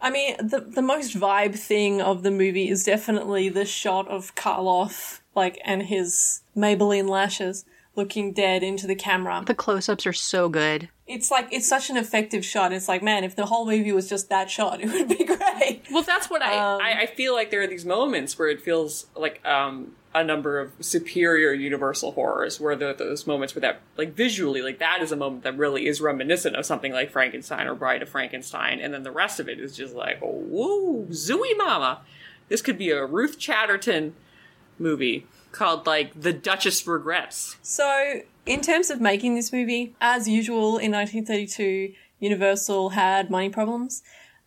I 0.00 0.10
mean, 0.10 0.36
the 0.38 0.60
the 0.60 0.82
most 0.82 1.16
vibe 1.16 1.56
thing 1.56 2.00
of 2.00 2.22
the 2.22 2.30
movie 2.30 2.68
is 2.68 2.84
definitely 2.84 3.48
the 3.48 3.64
shot 3.64 4.08
of 4.08 4.34
Karloff, 4.34 5.19
like, 5.34 5.60
and 5.64 5.84
his 5.84 6.42
Maybelline 6.56 7.08
lashes 7.08 7.64
looking 7.96 8.32
dead 8.32 8.62
into 8.62 8.86
the 8.86 8.94
camera. 8.94 9.42
The 9.46 9.54
close 9.54 9.88
ups 9.88 10.06
are 10.06 10.12
so 10.12 10.48
good. 10.48 10.88
It's 11.06 11.30
like 11.30 11.48
it's 11.50 11.68
such 11.68 11.90
an 11.90 11.96
effective 11.96 12.44
shot. 12.44 12.72
It's 12.72 12.88
like, 12.88 13.02
man, 13.02 13.24
if 13.24 13.34
the 13.34 13.46
whole 13.46 13.66
movie 13.66 13.92
was 13.92 14.08
just 14.08 14.28
that 14.28 14.50
shot, 14.50 14.80
it 14.82 14.90
would 14.90 15.08
be 15.08 15.24
great. 15.24 15.82
Well, 15.90 16.02
that's 16.02 16.30
what 16.30 16.42
I, 16.42 16.56
Um, 16.56 16.80
I 16.80 17.02
I 17.02 17.06
feel 17.06 17.34
like 17.34 17.50
there 17.50 17.62
are 17.62 17.66
these 17.66 17.84
moments 17.84 18.38
where 18.38 18.48
it 18.48 18.60
feels 18.60 19.06
like 19.16 19.44
um 19.46 19.96
a 20.12 20.24
number 20.24 20.58
of 20.58 20.72
superior 20.80 21.52
universal 21.52 22.12
horrors 22.12 22.58
where 22.58 22.74
there 22.74 22.90
are 22.90 22.94
those 22.94 23.28
moments 23.28 23.54
where 23.54 23.60
that 23.60 23.80
like 23.96 24.12
visually 24.12 24.60
like 24.60 24.80
that 24.80 25.00
is 25.00 25.12
a 25.12 25.16
moment 25.16 25.44
that 25.44 25.56
really 25.56 25.86
is 25.86 26.00
reminiscent 26.00 26.56
of 26.56 26.66
something 26.66 26.92
like 26.92 27.12
Frankenstein 27.12 27.68
or 27.68 27.76
Bride 27.76 28.02
of 28.02 28.08
Frankenstein 28.08 28.80
and 28.80 28.92
then 28.92 29.04
the 29.04 29.12
rest 29.12 29.38
of 29.38 29.48
it 29.48 29.60
is 29.60 29.76
just 29.76 29.94
like 29.94 30.18
oh 30.20 30.32
whoa 30.32 31.06
zooey 31.10 31.56
mama 31.56 32.00
this 32.48 32.60
could 32.60 32.76
be 32.76 32.90
a 32.90 33.06
Ruth 33.06 33.38
Chatterton 33.38 34.14
movie 34.80 35.26
called 35.52 35.86
like 35.86 36.20
The 36.20 36.32
Duchess 36.32 36.86
Regrets 36.86 37.56
So, 37.62 38.22
in 38.46 38.60
terms 38.60 38.90
of 38.90 39.00
making 39.00 39.34
this 39.34 39.52
movie, 39.52 39.94
as 40.00 40.28
usual 40.28 40.78
in 40.78 40.92
1932, 40.92 41.92
Universal 42.20 42.90
had 42.90 43.30
money 43.30 43.48
problems. 43.48 44.02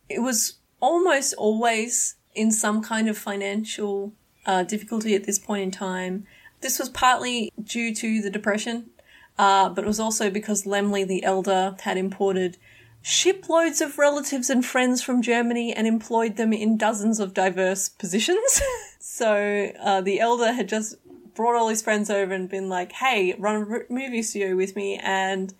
It 0.10 0.20
was 0.20 0.56
almost 0.80 1.34
always 1.38 2.16
in 2.36 2.52
some 2.52 2.82
kind 2.82 3.08
of 3.08 3.18
financial 3.18 4.14
uh, 4.46 4.64
difficulty 4.64 5.16
at 5.16 5.24
this 5.24 5.40
point 5.40 5.64
in 5.64 5.72
time. 5.72 6.26
This 6.62 6.80
was 6.80 6.90
partly 6.90 7.52
due 7.62 7.94
to 7.96 8.22
the 8.22 8.30
Depression, 8.30 8.90
uh, 9.38 9.70
but 9.70 9.84
it 9.84 9.88
was 9.88 10.00
also 10.00 10.30
because 10.30 10.64
Laemmle 10.64 11.08
the 11.08 11.24
Elder 11.24 11.76
had 11.82 11.98
imported 11.98 12.58
shiploads 13.02 13.82
of 13.82 13.98
relatives 13.98 14.50
and 14.50 14.66
friends 14.66 15.04
from 15.04 15.22
Germany 15.22 15.74
and 15.74 15.86
employed 15.86 16.38
them 16.38 16.54
in 16.54 16.78
dozens 16.78 17.20
of 17.20 17.34
diverse 17.34 17.90
positions. 17.90 18.62
so 19.14 19.72
uh, 19.80 20.02
the 20.02 20.20
Elder 20.20 20.54
had 20.54 20.68
just 20.68 20.96
brought 21.36 21.56
all 21.56 21.68
his 21.68 21.84
friends 21.84 22.10
over 22.10 22.34
and 22.34 22.50
been 22.50 22.68
like, 22.68 22.94
hey, 22.94 23.36
run 23.38 23.62
a 23.62 23.94
movie 23.94 24.24
studio 24.24 24.56
with 24.56 24.76
me. 24.76 25.00
And 25.04 25.54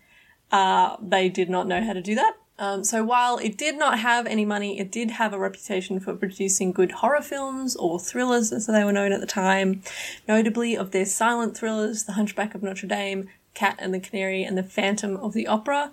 uh, 0.50 0.96
they 1.00 1.28
did 1.28 1.48
not 1.48 1.68
know 1.68 1.80
how 1.80 1.92
to 1.92 2.02
do 2.02 2.16
that. 2.16 2.34
Um, 2.58 2.82
so 2.82 3.04
while 3.04 3.38
it 3.38 3.56
did 3.56 3.78
not 3.78 4.00
have 4.00 4.26
any 4.26 4.44
money, 4.44 4.80
it 4.80 4.90
did 4.90 5.12
have 5.12 5.32
a 5.32 5.38
reputation 5.38 6.00
for 6.00 6.16
producing 6.16 6.72
good 6.72 6.90
horror 6.90 7.22
films 7.22 7.76
or 7.76 8.00
thrillers, 8.00 8.50
as 8.50 8.66
they 8.66 8.82
were 8.82 8.90
known 8.90 9.12
at 9.12 9.20
the 9.20 9.24
time. 9.24 9.82
Notably, 10.26 10.76
of 10.76 10.90
their 10.90 11.06
silent 11.06 11.56
thrillers, 11.56 12.04
The 12.04 12.14
Hunchback 12.14 12.56
of 12.56 12.62
Notre 12.64 12.88
Dame, 12.88 13.28
Cat 13.54 13.76
and 13.78 13.94
the 13.94 14.00
Canary, 14.00 14.42
and 14.42 14.58
The 14.58 14.64
Phantom 14.64 15.16
of 15.18 15.32
the 15.32 15.46
Opera 15.46 15.92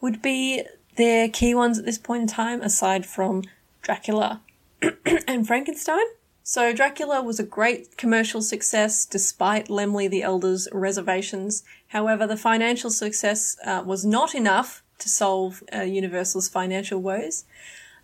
would 0.00 0.20
be 0.20 0.64
their 0.96 1.28
key 1.28 1.54
ones 1.54 1.78
at 1.78 1.84
this 1.84 1.98
point 1.98 2.22
in 2.22 2.26
time, 2.26 2.62
aside 2.62 3.06
from 3.06 3.44
Dracula 3.80 4.40
and 5.28 5.46
Frankenstein. 5.46 6.02
So 6.48 6.72
Dracula 6.72 7.22
was 7.22 7.40
a 7.40 7.44
great 7.44 7.96
commercial 7.96 8.40
success 8.40 9.04
despite 9.04 9.66
Laemmle 9.66 10.08
the 10.08 10.22
Elder's 10.22 10.68
reservations. 10.70 11.64
However, 11.88 12.24
the 12.24 12.36
financial 12.36 12.88
success 12.88 13.56
uh, 13.66 13.82
was 13.84 14.04
not 14.04 14.32
enough 14.32 14.84
to 15.00 15.08
solve 15.08 15.64
uh, 15.74 15.80
Universal's 15.80 16.48
financial 16.48 17.02
woes. 17.02 17.46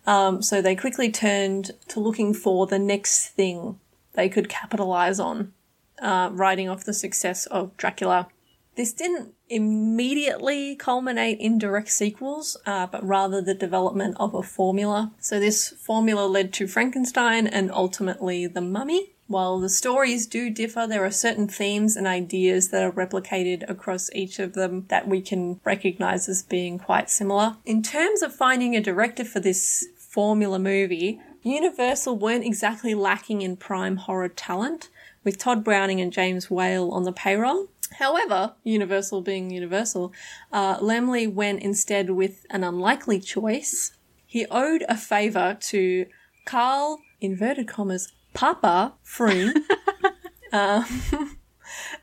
Um, 0.05 0.41
so 0.41 0.61
they 0.61 0.75
quickly 0.75 1.09
turned 1.09 1.71
to 1.87 2.01
looking 2.01 2.33
for 2.33 2.67
the 2.67 2.77
next 2.77 3.29
thing 3.29 3.79
they 4.11 4.27
could 4.27 4.49
capitalize 4.49 5.21
on, 5.21 5.53
uh, 6.01 6.27
riding 6.33 6.67
off 6.67 6.83
the 6.83 6.93
success 6.93 7.45
of 7.45 7.77
Dracula. 7.77 8.27
This 8.75 8.91
didn't 8.91 9.35
immediately 9.53 10.75
culminate 10.75 11.39
in 11.39 11.57
direct 11.57 11.89
sequels, 11.89 12.57
uh, 12.65 12.87
but 12.87 13.05
rather 13.05 13.41
the 13.41 13.53
development 13.53 14.15
of 14.19 14.33
a 14.33 14.43
formula. 14.43 15.11
So 15.19 15.39
this 15.39 15.69
formula 15.69 16.25
led 16.25 16.51
to 16.53 16.67
Frankenstein 16.67 17.47
and 17.47 17.71
ultimately 17.71 18.47
The 18.47 18.61
Mummy. 18.61 19.11
While 19.27 19.59
the 19.59 19.69
stories 19.69 20.27
do 20.27 20.49
differ, 20.49 20.85
there 20.85 21.05
are 21.05 21.11
certain 21.11 21.47
themes 21.47 21.95
and 21.95 22.05
ideas 22.05 22.69
that 22.69 22.83
are 22.83 22.91
replicated 22.91 23.67
across 23.69 24.11
each 24.13 24.37
of 24.37 24.53
them 24.53 24.85
that 24.89 25.07
we 25.07 25.21
can 25.21 25.59
recognize 25.63 26.27
as 26.27 26.43
being 26.43 26.77
quite 26.77 27.09
similar. 27.09 27.55
In 27.65 27.81
terms 27.81 28.21
of 28.21 28.35
finding 28.35 28.75
a 28.75 28.81
director 28.81 29.23
for 29.23 29.39
this 29.39 29.87
formula 29.97 30.59
movie, 30.59 31.19
Universal 31.41 32.17
weren't 32.17 32.45
exactly 32.45 32.93
lacking 32.93 33.41
in 33.41 33.57
prime 33.57 33.97
horror 33.97 34.29
talent, 34.29 34.89
with 35.23 35.37
Tod 35.37 35.63
Browning 35.63 36.01
and 36.01 36.11
James 36.11 36.51
Whale 36.51 36.91
on 36.91 37.03
the 37.03 37.11
payroll. 37.11 37.69
However, 37.99 38.53
Universal 38.63 39.21
being 39.21 39.51
Universal, 39.51 40.13
uh, 40.51 40.77
Laemmle 40.79 41.33
went 41.33 41.61
instead 41.61 42.09
with 42.11 42.45
an 42.49 42.63
unlikely 42.63 43.19
choice. 43.19 43.97
He 44.25 44.45
owed 44.47 44.83
a 44.89 44.97
favour 44.97 45.57
to 45.61 46.05
Karl, 46.45 46.99
inverted 47.21 47.67
commas, 47.67 48.11
Papa 48.33 48.93
Freund, 49.03 49.57
um, 50.51 50.85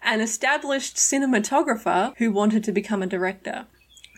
an 0.02 0.20
established 0.20 0.96
cinematographer 0.96 2.14
who 2.18 2.30
wanted 2.30 2.64
to 2.64 2.72
become 2.72 3.02
a 3.02 3.06
director. 3.06 3.66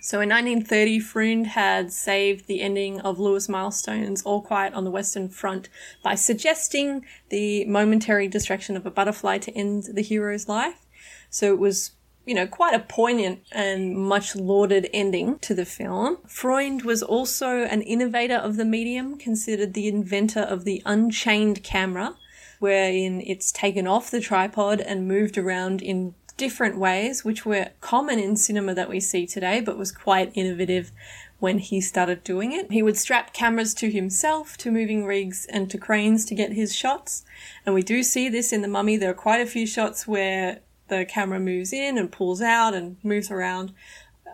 So 0.02 0.20
in 0.20 0.30
1930, 0.30 0.98
Freund 0.98 1.46
had 1.46 1.92
saved 1.92 2.48
the 2.48 2.60
ending 2.60 3.00
of 3.02 3.20
Lewis 3.20 3.48
Milestone's 3.48 4.22
All 4.24 4.42
Quiet 4.42 4.74
on 4.74 4.82
the 4.82 4.90
Western 4.90 5.28
Front 5.28 5.68
by 6.02 6.16
suggesting 6.16 7.06
the 7.28 7.64
momentary 7.66 8.26
distraction 8.26 8.76
of 8.76 8.84
a 8.84 8.90
butterfly 8.90 9.38
to 9.38 9.56
end 9.56 9.84
the 9.92 10.02
hero's 10.02 10.48
life. 10.48 10.84
So 11.33 11.53
it 11.53 11.59
was, 11.59 11.93
you 12.26 12.35
know, 12.35 12.47
quite 12.47 12.74
a 12.74 12.78
poignant 12.78 13.41
and 13.51 13.97
much 13.97 14.37
lauded 14.37 14.89
ending 14.93 15.39
to 15.41 15.55
the 15.55 15.64
film. 15.64 16.18
Freund 16.28 16.83
was 16.83 17.03
also 17.03 17.64
an 17.64 17.80
innovator 17.80 18.37
of 18.37 18.57
the 18.57 18.66
medium, 18.66 19.16
considered 19.16 19.72
the 19.72 19.89
inventor 19.89 20.43
of 20.43 20.64
the 20.64 20.83
unchained 20.85 21.64
camera, 21.64 22.16
wherein 22.61 23.22
it's 23.26 23.51
taken 23.51 23.87
off 23.87 24.11
the 24.11 24.20
tripod 24.20 24.80
and 24.80 25.09
moved 25.09 25.39
around 25.39 25.80
in 25.80 26.14
different 26.37 26.76
ways, 26.76 27.24
which 27.24 27.47
were 27.47 27.70
common 27.80 28.18
in 28.18 28.37
cinema 28.37 28.74
that 28.74 28.91
we 28.91 29.01
see 29.01 29.26
today, 29.26 29.61
but 29.61 29.78
was 29.78 29.91
quite 29.91 30.33
innovative 30.35 30.93
when 31.39 31.59
he 31.59 31.80
started 31.80 32.22
doing 32.22 32.53
it. 32.53 32.70
He 32.70 32.83
would 32.83 32.99
strap 32.99 33.33
cameras 33.33 33.72
to 33.74 33.91
himself, 33.91 34.59
to 34.59 34.70
moving 34.70 35.07
rigs, 35.07 35.47
and 35.47 35.70
to 35.70 35.78
cranes 35.78 36.26
to 36.26 36.35
get 36.35 36.53
his 36.53 36.74
shots. 36.76 37.24
And 37.64 37.74
we 37.74 37.83
do 37.83 38.03
see 38.03 38.28
this 38.28 38.53
in 38.53 38.61
The 38.61 38.68
Mummy. 38.68 38.99
There 38.99 39.11
are 39.11 39.14
quite 39.14 39.41
a 39.41 39.47
few 39.47 39.66
shots 39.66 40.07
where 40.07 40.61
the 40.89 41.05
camera 41.05 41.41
moves 41.41 41.72
in 41.72 41.99
and 41.99 42.12
pulls 42.12 42.43
out 42.43 42.74
and 42.74 42.97
moves 43.03 43.30
around. 43.30 43.72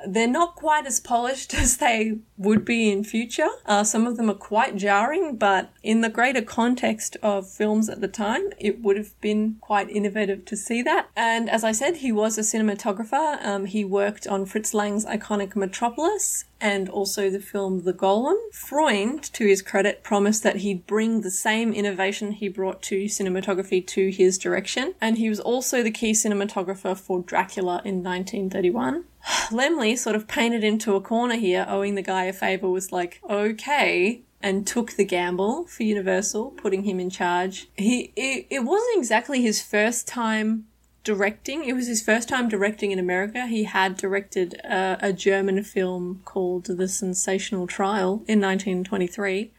They're 0.07 0.29
not 0.29 0.55
quite 0.55 0.87
as 0.87 1.01
polished 1.01 1.55
as 1.59 1.79
they 1.79 2.19
would 2.37 2.65
be 2.65 2.91
in 2.91 3.05
future. 3.05 3.49
Uh, 3.67 3.85
some 3.85 4.07
of 4.07 4.17
them 4.17 4.31
are 4.31 4.35
quite 4.35 4.77
jarring, 4.77 5.37
but 5.37 5.71
in 5.83 6.01
the 6.01 6.09
greater 6.09 6.43
context 6.43 7.17
of 7.23 7.49
films 7.49 7.89
at 7.89 8.01
the 8.01 8.09
time, 8.09 8.51
it 8.59 8.83
would 8.83 8.97
have 8.97 9.19
been 9.21 9.57
quite 9.61 9.91
innovative 9.91 10.45
to 10.47 10.57
see 10.57 10.83
that. 10.83 11.09
And 11.17 11.51
as 11.51 11.65
I 11.65 11.73
said, 11.73 11.97
he 11.97 12.13
was 12.13 12.39
a 12.39 12.43
cinematographer. 12.43 13.45
Um, 13.45 13.67
he 13.67 13.85
worked 13.85 14.27
on 14.27 14.47
Fritz 14.47 14.73
Lang's 14.73 15.05
iconic 15.05 15.57
Metropolis 15.57 16.45
and 16.61 16.89
also 16.89 17.31
the 17.31 17.41
film 17.41 17.85
The 17.85 17.93
Golem. 17.93 18.37
Freund, 18.53 19.23
to 19.33 19.47
his 19.47 19.63
credit, 19.63 20.03
promised 20.03 20.43
that 20.43 20.57
he'd 20.57 20.87
bring 20.87 21.21
the 21.21 21.31
same 21.31 21.73
innovation 21.73 22.33
he 22.33 22.49
brought 22.49 22.83
to 22.83 23.05
cinematography 23.05 23.87
to 23.87 24.11
his 24.11 24.39
direction, 24.39 24.95
and 25.01 25.19
he 25.19 25.29
was 25.29 25.41
also 25.41 25.83
the 25.83 25.91
key 25.91 26.13
cinematographer 26.13 26.97
for 26.97 27.21
Dracula 27.21 27.81
in 27.85 28.03
1931. 28.03 29.05
Laemmle 29.51 29.99
sort 29.99 30.17
of 30.17 30.27
painted 30.27 30.65
into 30.65 30.95
a 30.95 31.01
corner 31.01 31.37
here, 31.37 31.67
owing 31.69 31.95
the 31.95 32.03
guy 32.03 32.25
a 32.25 32.33
favour, 32.33 32.69
was 32.69 32.93
like, 32.93 33.21
okay, 33.29 34.23
and 34.41 34.67
took 34.67 34.93
the 34.93 35.05
gamble 35.05 35.67
for 35.67 35.83
Universal, 35.83 36.53
putting 36.53 36.85
him 36.85 37.01
in 37.01 37.11
charge. 37.11 37.69
He 37.77 38.13
it, 38.17 38.47
it 38.51 38.61
wasn't 38.61 38.99
exactly 38.99 39.43
his 39.43 39.63
first 39.63 40.07
time 40.07 40.67
directing. 41.05 41.65
It 41.65 41.73
was 41.75 41.87
his 41.87 42.03
first 42.03 42.29
time 42.29 42.49
directing 42.49 42.91
in 42.91 42.99
America. 42.99 43.47
He 43.47 43.65
had 43.65 43.97
directed 43.97 44.61
a 44.65 45.13
German 45.13 45.63
film 45.65 46.21
called 46.25 46.67
The 46.67 46.89
Sensational 46.89 47.67
Trial 47.67 48.23
in 48.27 48.41
1923, 48.41 49.51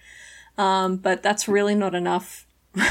um, 0.57 0.97
but 0.97 1.23
that's 1.23 1.47
really 1.47 1.75
not 1.75 1.95
enough. 1.95 2.45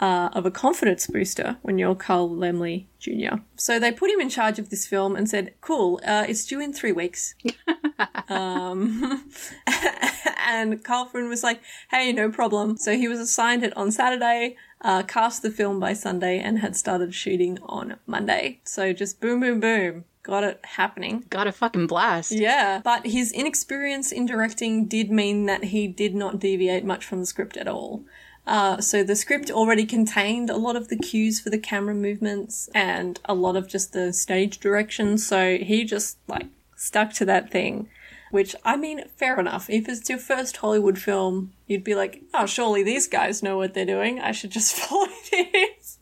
Uh, 0.00 0.28
of 0.32 0.44
a 0.44 0.50
confidence 0.50 1.06
booster 1.06 1.56
when 1.62 1.78
you're 1.78 1.94
Carl 1.94 2.28
Laemmle 2.28 2.84
Jr. 2.98 3.36
So 3.54 3.78
they 3.78 3.92
put 3.92 4.10
him 4.10 4.20
in 4.20 4.28
charge 4.28 4.58
of 4.58 4.68
this 4.68 4.88
film 4.88 5.14
and 5.14 5.30
said, 5.30 5.54
"Cool, 5.60 6.00
uh, 6.04 6.26
it's 6.28 6.44
due 6.44 6.60
in 6.60 6.72
three 6.72 6.90
weeks." 6.90 7.36
um, 8.28 9.30
and 10.46 10.82
Karl 10.82 11.06
Freund 11.06 11.28
was 11.28 11.44
like, 11.44 11.60
"Hey, 11.90 12.12
no 12.12 12.28
problem." 12.28 12.76
So 12.76 12.96
he 12.96 13.06
was 13.06 13.20
assigned 13.20 13.62
it 13.62 13.74
on 13.76 13.92
Saturday, 13.92 14.56
uh, 14.80 15.04
cast 15.04 15.42
the 15.42 15.50
film 15.50 15.78
by 15.78 15.92
Sunday, 15.92 16.40
and 16.40 16.58
had 16.58 16.74
started 16.74 17.14
shooting 17.14 17.58
on 17.62 17.96
Monday. 18.06 18.60
So 18.64 18.92
just 18.92 19.20
boom, 19.20 19.40
boom, 19.40 19.60
boom. 19.60 20.04
Got 20.24 20.44
it 20.44 20.60
happening. 20.64 21.24
Got 21.28 21.46
a 21.46 21.52
fucking 21.52 21.86
blast. 21.86 22.32
Yeah. 22.32 22.80
But 22.82 23.06
his 23.06 23.30
inexperience 23.30 24.10
in 24.10 24.24
directing 24.24 24.86
did 24.86 25.10
mean 25.10 25.44
that 25.46 25.64
he 25.64 25.86
did 25.86 26.14
not 26.14 26.38
deviate 26.38 26.84
much 26.84 27.04
from 27.04 27.20
the 27.20 27.26
script 27.26 27.58
at 27.58 27.68
all. 27.68 28.04
Uh, 28.46 28.80
so 28.80 29.02
the 29.02 29.16
script 29.16 29.50
already 29.50 29.86
contained 29.86 30.50
a 30.50 30.56
lot 30.56 30.76
of 30.76 30.88
the 30.88 30.98
cues 30.98 31.40
for 31.40 31.50
the 31.50 31.58
camera 31.58 31.94
movements 31.94 32.68
and 32.74 33.20
a 33.24 33.34
lot 33.34 33.56
of 33.56 33.68
just 33.68 33.92
the 33.92 34.12
stage 34.12 34.58
direction. 34.58 35.16
So 35.16 35.56
he 35.56 35.84
just 35.84 36.18
like 36.28 36.46
stuck 36.76 37.12
to 37.14 37.24
that 37.24 37.50
thing, 37.50 37.88
which 38.30 38.54
I 38.64 38.76
mean, 38.76 39.04
fair 39.16 39.40
enough. 39.40 39.70
If 39.70 39.88
it's 39.88 40.08
your 40.10 40.18
first 40.18 40.58
Hollywood 40.58 40.98
film, 40.98 41.52
you'd 41.66 41.84
be 41.84 41.94
like, 41.94 42.22
oh, 42.34 42.46
surely 42.46 42.82
these 42.82 43.08
guys 43.08 43.42
know 43.42 43.56
what 43.56 43.72
they're 43.72 43.86
doing. 43.86 44.20
I 44.20 44.32
should 44.32 44.50
just 44.50 44.74
follow 44.76 45.08
this. 45.30 45.98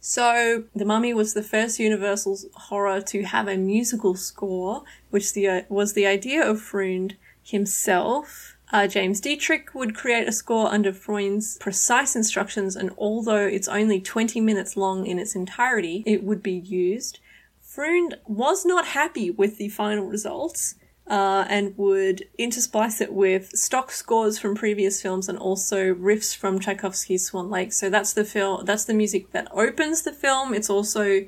So, 0.00 0.64
The 0.74 0.84
Mummy 0.84 1.12
was 1.12 1.34
the 1.34 1.42
first 1.42 1.80
Universal 1.80 2.38
horror 2.54 3.00
to 3.00 3.24
have 3.24 3.48
a 3.48 3.56
musical 3.56 4.14
score, 4.14 4.84
which 5.10 5.32
the, 5.32 5.48
uh, 5.48 5.62
was 5.68 5.94
the 5.94 6.06
idea 6.06 6.48
of 6.48 6.60
Freund 6.60 7.16
himself. 7.42 8.55
Uh, 8.72 8.86
James 8.86 9.20
Dietrich 9.20 9.74
would 9.74 9.94
create 9.94 10.26
a 10.26 10.32
score 10.32 10.72
under 10.72 10.92
Freund's 10.92 11.56
precise 11.58 12.16
instructions, 12.16 12.74
and 12.74 12.90
although 12.98 13.46
it's 13.46 13.68
only 13.68 14.00
20 14.00 14.40
minutes 14.40 14.76
long 14.76 15.06
in 15.06 15.18
its 15.18 15.36
entirety, 15.36 16.02
it 16.04 16.24
would 16.24 16.42
be 16.42 16.52
used. 16.52 17.20
Freund 17.60 18.16
was 18.26 18.64
not 18.64 18.86
happy 18.86 19.30
with 19.30 19.58
the 19.58 19.68
final 19.68 20.06
results. 20.06 20.74
Uh, 21.08 21.46
and 21.48 21.78
would 21.78 22.26
intersplice 22.36 23.00
it 23.00 23.12
with 23.12 23.56
stock 23.56 23.92
scores 23.92 24.40
from 24.40 24.56
previous 24.56 25.00
films 25.00 25.28
and 25.28 25.38
also 25.38 25.94
riffs 25.94 26.34
from 26.36 26.58
Tchaikovsky's 26.58 27.24
Swan 27.24 27.48
Lake. 27.48 27.72
So 27.72 27.88
that's 27.88 28.12
the 28.12 28.24
film. 28.24 28.64
That's 28.64 28.86
the 28.86 28.92
music 28.92 29.30
that 29.30 29.46
opens 29.52 30.02
the 30.02 30.12
film. 30.12 30.52
It's 30.52 30.68
also 30.68 31.24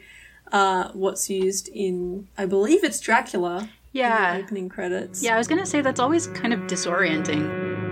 uh, 0.50 0.90
what's 0.94 1.30
used 1.30 1.68
in, 1.68 2.26
I 2.36 2.44
believe, 2.46 2.82
it's 2.82 2.98
Dracula. 2.98 3.68
Yeah. 3.92 4.38
opening 4.42 4.68
credits. 4.68 5.22
Yeah, 5.22 5.34
I 5.34 5.38
was 5.38 5.48
gonna 5.48 5.66
say 5.66 5.80
that's 5.80 6.00
always 6.00 6.26
kind 6.28 6.52
of 6.52 6.60
disorienting. 6.60 7.87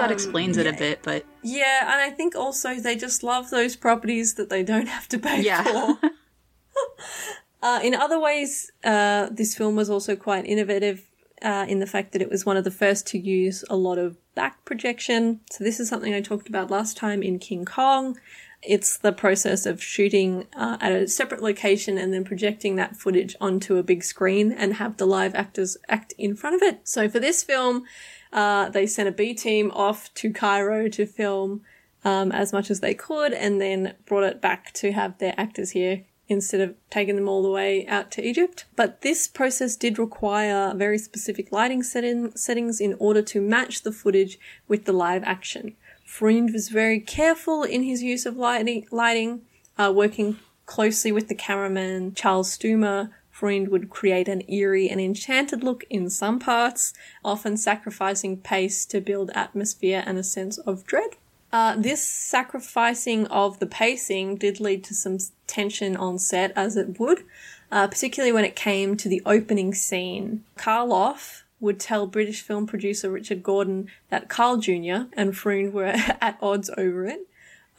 That 0.00 0.06
Um, 0.06 0.12
explains 0.14 0.56
it 0.56 0.66
a 0.66 0.72
bit, 0.72 1.00
but 1.02 1.26
Yeah, 1.42 1.82
and 1.92 2.00
I 2.00 2.08
think 2.10 2.34
also 2.34 2.74
they 2.76 2.96
just 2.96 3.22
love 3.22 3.50
those 3.50 3.76
properties 3.76 4.34
that 4.34 4.48
they 4.48 4.62
don't 4.62 4.88
have 4.88 5.06
to 5.08 5.18
pay 5.18 5.42
Yeah. 5.42 5.62
for. 5.62 5.98
uh, 7.62 7.80
in 7.82 7.94
other 7.94 8.18
ways, 8.18 8.70
uh, 8.82 9.28
this 9.30 9.54
film 9.54 9.76
was 9.76 9.90
also 9.90 10.16
quite 10.16 10.46
innovative 10.46 11.02
uh, 11.42 11.66
in 11.68 11.80
the 11.80 11.86
fact 11.86 12.12
that 12.12 12.22
it 12.22 12.30
was 12.30 12.46
one 12.46 12.56
of 12.56 12.64
the 12.64 12.70
first 12.70 13.06
to 13.08 13.18
use 13.18 13.62
a 13.68 13.76
lot 13.76 13.98
of 13.98 14.16
back 14.34 14.64
projection. 14.64 15.40
So 15.50 15.64
this 15.64 15.78
is 15.78 15.88
something 15.90 16.14
I 16.14 16.22
talked 16.22 16.48
about 16.48 16.70
last 16.70 16.96
time 16.96 17.22
in 17.22 17.38
King 17.38 17.66
Kong. 17.66 18.18
It's 18.62 18.96
the 18.98 19.12
process 19.12 19.64
of 19.66 19.82
shooting 19.82 20.46
uh, 20.54 20.76
at 20.80 20.92
a 20.92 21.08
separate 21.08 21.42
location 21.42 21.96
and 21.98 22.12
then 22.12 22.24
projecting 22.24 22.76
that 22.76 22.96
footage 22.96 23.34
onto 23.40 23.76
a 23.76 23.82
big 23.82 24.02
screen 24.04 24.52
and 24.52 24.74
have 24.74 24.96
the 24.98 25.06
live 25.06 25.34
actors 25.34 25.76
act 25.88 26.14
in 26.18 26.36
front 26.36 26.56
of 26.56 26.62
it. 26.62 26.80
So 26.88 27.08
for 27.08 27.20
this 27.20 27.42
film, 27.42 27.84
uh, 28.32 28.68
they 28.68 28.86
sent 28.86 29.08
a 29.08 29.12
B 29.12 29.34
team 29.34 29.70
off 29.72 30.12
to 30.14 30.32
Cairo 30.32 30.88
to 30.88 31.06
film 31.06 31.62
um, 32.04 32.32
as 32.32 32.52
much 32.52 32.70
as 32.70 32.80
they 32.80 32.94
could 32.94 33.32
and 33.32 33.60
then 33.60 33.94
brought 34.06 34.24
it 34.24 34.40
back 34.40 34.72
to 34.74 34.92
have 34.92 35.18
their 35.18 35.34
actors 35.36 35.70
here 35.70 36.04
instead 36.28 36.60
of 36.60 36.76
taking 36.90 37.16
them 37.16 37.28
all 37.28 37.42
the 37.42 37.50
way 37.50 37.86
out 37.88 38.10
to 38.12 38.22
Egypt. 38.22 38.64
But 38.76 39.02
this 39.02 39.26
process 39.26 39.74
did 39.74 39.98
require 39.98 40.72
very 40.74 40.96
specific 40.96 41.50
lighting 41.50 41.82
setting, 41.82 42.30
settings 42.36 42.80
in 42.80 42.94
order 42.98 43.20
to 43.22 43.40
match 43.40 43.82
the 43.82 43.92
footage 43.92 44.38
with 44.68 44.84
the 44.84 44.92
live 44.92 45.24
action. 45.24 45.76
Freund 46.04 46.52
was 46.52 46.68
very 46.68 47.00
careful 47.00 47.64
in 47.64 47.82
his 47.82 48.02
use 48.02 48.26
of 48.26 48.36
lighting, 48.36 48.86
lighting 48.90 49.42
uh, 49.76 49.92
working 49.94 50.38
closely 50.66 51.10
with 51.10 51.28
the 51.28 51.34
cameraman 51.34 52.14
Charles 52.14 52.52
Stumar. 52.52 53.10
Freund 53.40 53.68
would 53.68 53.88
create 53.88 54.28
an 54.28 54.42
eerie 54.48 54.90
and 54.90 55.00
enchanted 55.00 55.64
look 55.64 55.84
in 55.88 56.10
some 56.10 56.38
parts, 56.38 56.92
often 57.24 57.56
sacrificing 57.56 58.36
pace 58.36 58.84
to 58.84 59.00
build 59.00 59.30
atmosphere 59.34 60.02
and 60.04 60.18
a 60.18 60.22
sense 60.22 60.58
of 60.58 60.84
dread. 60.84 61.12
Uh, 61.50 61.74
this 61.74 62.06
sacrificing 62.06 63.26
of 63.28 63.58
the 63.58 63.66
pacing 63.66 64.36
did 64.36 64.60
lead 64.60 64.84
to 64.84 64.94
some 64.94 65.16
tension 65.46 65.96
on 65.96 66.18
set, 66.18 66.52
as 66.54 66.76
it 66.76 67.00
would, 67.00 67.24
uh, 67.72 67.86
particularly 67.86 68.30
when 68.30 68.44
it 68.44 68.54
came 68.54 68.94
to 68.94 69.08
the 69.08 69.22
opening 69.24 69.72
scene. 69.72 70.44
Karloff 70.58 71.44
would 71.60 71.80
tell 71.80 72.06
British 72.06 72.42
film 72.42 72.66
producer 72.66 73.10
Richard 73.10 73.42
Gordon 73.42 73.88
that 74.10 74.28
Carl 74.28 74.58
Jr. 74.58 75.08
and 75.14 75.34
Freund 75.34 75.72
were 75.72 75.86
at 76.20 76.36
odds 76.42 76.68
over 76.76 77.06
it. 77.06 77.26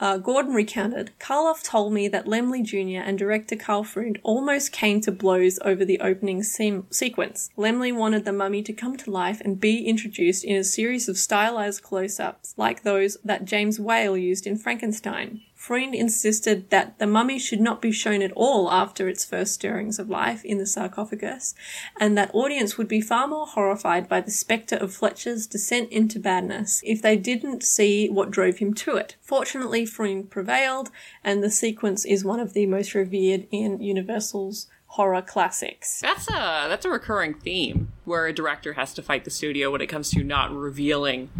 Uh, 0.02 0.16
Gordon 0.16 0.52
recounted, 0.52 1.12
Karloff 1.20 1.62
told 1.62 1.92
me 1.92 2.08
that 2.08 2.26
Laemmle 2.26 2.64
Jr. 2.64 3.06
and 3.06 3.16
director 3.16 3.54
Karl 3.54 3.84
Freund 3.84 4.18
almost 4.24 4.72
came 4.72 5.00
to 5.02 5.12
blows 5.12 5.60
over 5.64 5.84
the 5.84 6.00
opening 6.00 6.42
se- 6.42 6.82
sequence. 6.90 7.50
Laemmle 7.56 7.94
wanted 7.94 8.24
the 8.24 8.32
mummy 8.32 8.64
to 8.64 8.72
come 8.72 8.96
to 8.96 9.12
life 9.12 9.40
and 9.42 9.60
be 9.60 9.86
introduced 9.86 10.42
in 10.42 10.56
a 10.56 10.64
series 10.64 11.08
of 11.08 11.16
stylized 11.16 11.84
close-ups, 11.84 12.52
like 12.56 12.82
those 12.82 13.16
that 13.24 13.44
James 13.44 13.78
Whale 13.78 14.16
used 14.16 14.44
in 14.44 14.58
Frankenstein. 14.58 15.42
Freund 15.62 15.94
insisted 15.94 16.70
that 16.70 16.98
the 16.98 17.06
mummy 17.06 17.38
should 17.38 17.60
not 17.60 17.80
be 17.80 17.92
shown 17.92 18.20
at 18.20 18.32
all 18.32 18.68
after 18.68 19.08
its 19.08 19.24
first 19.24 19.54
stirrings 19.54 20.00
of 20.00 20.10
life 20.10 20.44
in 20.44 20.58
the 20.58 20.66
sarcophagus, 20.66 21.54
and 22.00 22.18
that 22.18 22.34
audience 22.34 22.76
would 22.76 22.88
be 22.88 23.00
far 23.00 23.28
more 23.28 23.46
horrified 23.46 24.08
by 24.08 24.20
the 24.20 24.32
spectre 24.32 24.74
of 24.74 24.92
Fletcher's 24.92 25.46
descent 25.46 25.88
into 25.92 26.18
badness 26.18 26.80
if 26.84 27.00
they 27.00 27.16
didn't 27.16 27.62
see 27.62 28.08
what 28.08 28.32
drove 28.32 28.58
him 28.58 28.74
to 28.74 28.96
it. 28.96 29.14
Fortunately, 29.20 29.86
Freund 29.86 30.28
prevailed, 30.30 30.90
and 31.22 31.44
the 31.44 31.50
sequence 31.50 32.04
is 32.04 32.24
one 32.24 32.40
of 32.40 32.54
the 32.54 32.66
most 32.66 32.92
revered 32.92 33.46
in 33.52 33.80
Universal's 33.80 34.66
horror 34.86 35.22
classics. 35.22 36.00
That's 36.00 36.28
a 36.28 36.66
that's 36.68 36.84
a 36.84 36.90
recurring 36.90 37.34
theme 37.34 37.92
where 38.04 38.26
a 38.26 38.32
director 38.32 38.72
has 38.72 38.92
to 38.94 39.02
fight 39.02 39.24
the 39.24 39.30
studio 39.30 39.70
when 39.70 39.80
it 39.80 39.86
comes 39.86 40.10
to 40.10 40.24
not 40.24 40.50
revealing 40.50 41.30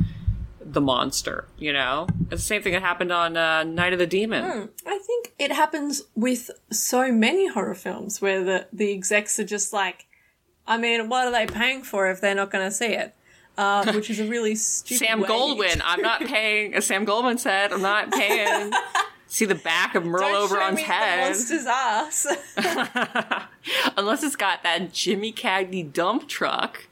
the 0.65 0.81
monster. 0.81 1.47
You 1.59 1.73
know, 1.73 2.07
it's 2.31 2.43
the 2.43 2.47
same 2.47 2.63
thing 2.63 2.73
that 2.73 2.83
happened 2.83 3.13
on 3.13 3.37
uh, 3.37 3.65
Night 3.65 3.93
of 3.93 3.99
the 3.99 4.07
Demon. 4.07 4.45
Hmm, 4.45 4.67
I 4.87 4.99
think 4.99 5.33
it 5.39 5.53
happens 5.53 6.03
with 6.15 6.51
so 6.71 7.11
many 7.13 7.49
horror 7.49 7.75
films 7.75 8.21
where 8.21 8.43
the, 8.45 8.67
the 8.73 8.93
execs 8.93 9.39
are 9.39 9.45
just 9.45 9.73
like, 9.73 10.07
I 10.67 10.79
mean, 10.79 11.09
what 11.09 11.27
are 11.27 11.33
they 11.33 11.47
paying 11.47 11.83
for 11.83 12.11
if 12.11 12.21
they're 12.21 12.35
not 12.35 12.51
going 12.51 12.65
to 12.65 12.71
see 12.71 12.87
it? 12.95 13.15
Uh, 13.59 13.93
which 13.93 14.09
is 14.09 14.19
a 14.21 14.25
really 14.25 14.55
stupid 14.57 15.05
Sam 15.07 15.23
Goldwyn, 15.23 15.81
I'm 15.85 16.01
not 16.01 16.21
paying. 16.23 16.75
As 16.75 16.87
Sam 16.87 17.05
Goldwyn 17.05 17.39
said, 17.39 17.73
I'm 17.73 17.83
not 17.83 18.11
paying. 18.13 18.73
See 19.27 19.45
the 19.47 19.55
back 19.55 19.95
of 19.95 20.05
Merle 20.05 20.21
Don't 20.21 20.53
Oberon's 20.53 20.81
head. 20.81 21.29
monster's 21.31 21.67
ass. 21.67 22.27
Unless 23.97 24.23
it's 24.23 24.37
got 24.37 24.63
that 24.63 24.93
Jimmy 24.93 25.33
Cagney 25.33 25.91
dump 25.91 26.29
truck, 26.29 26.87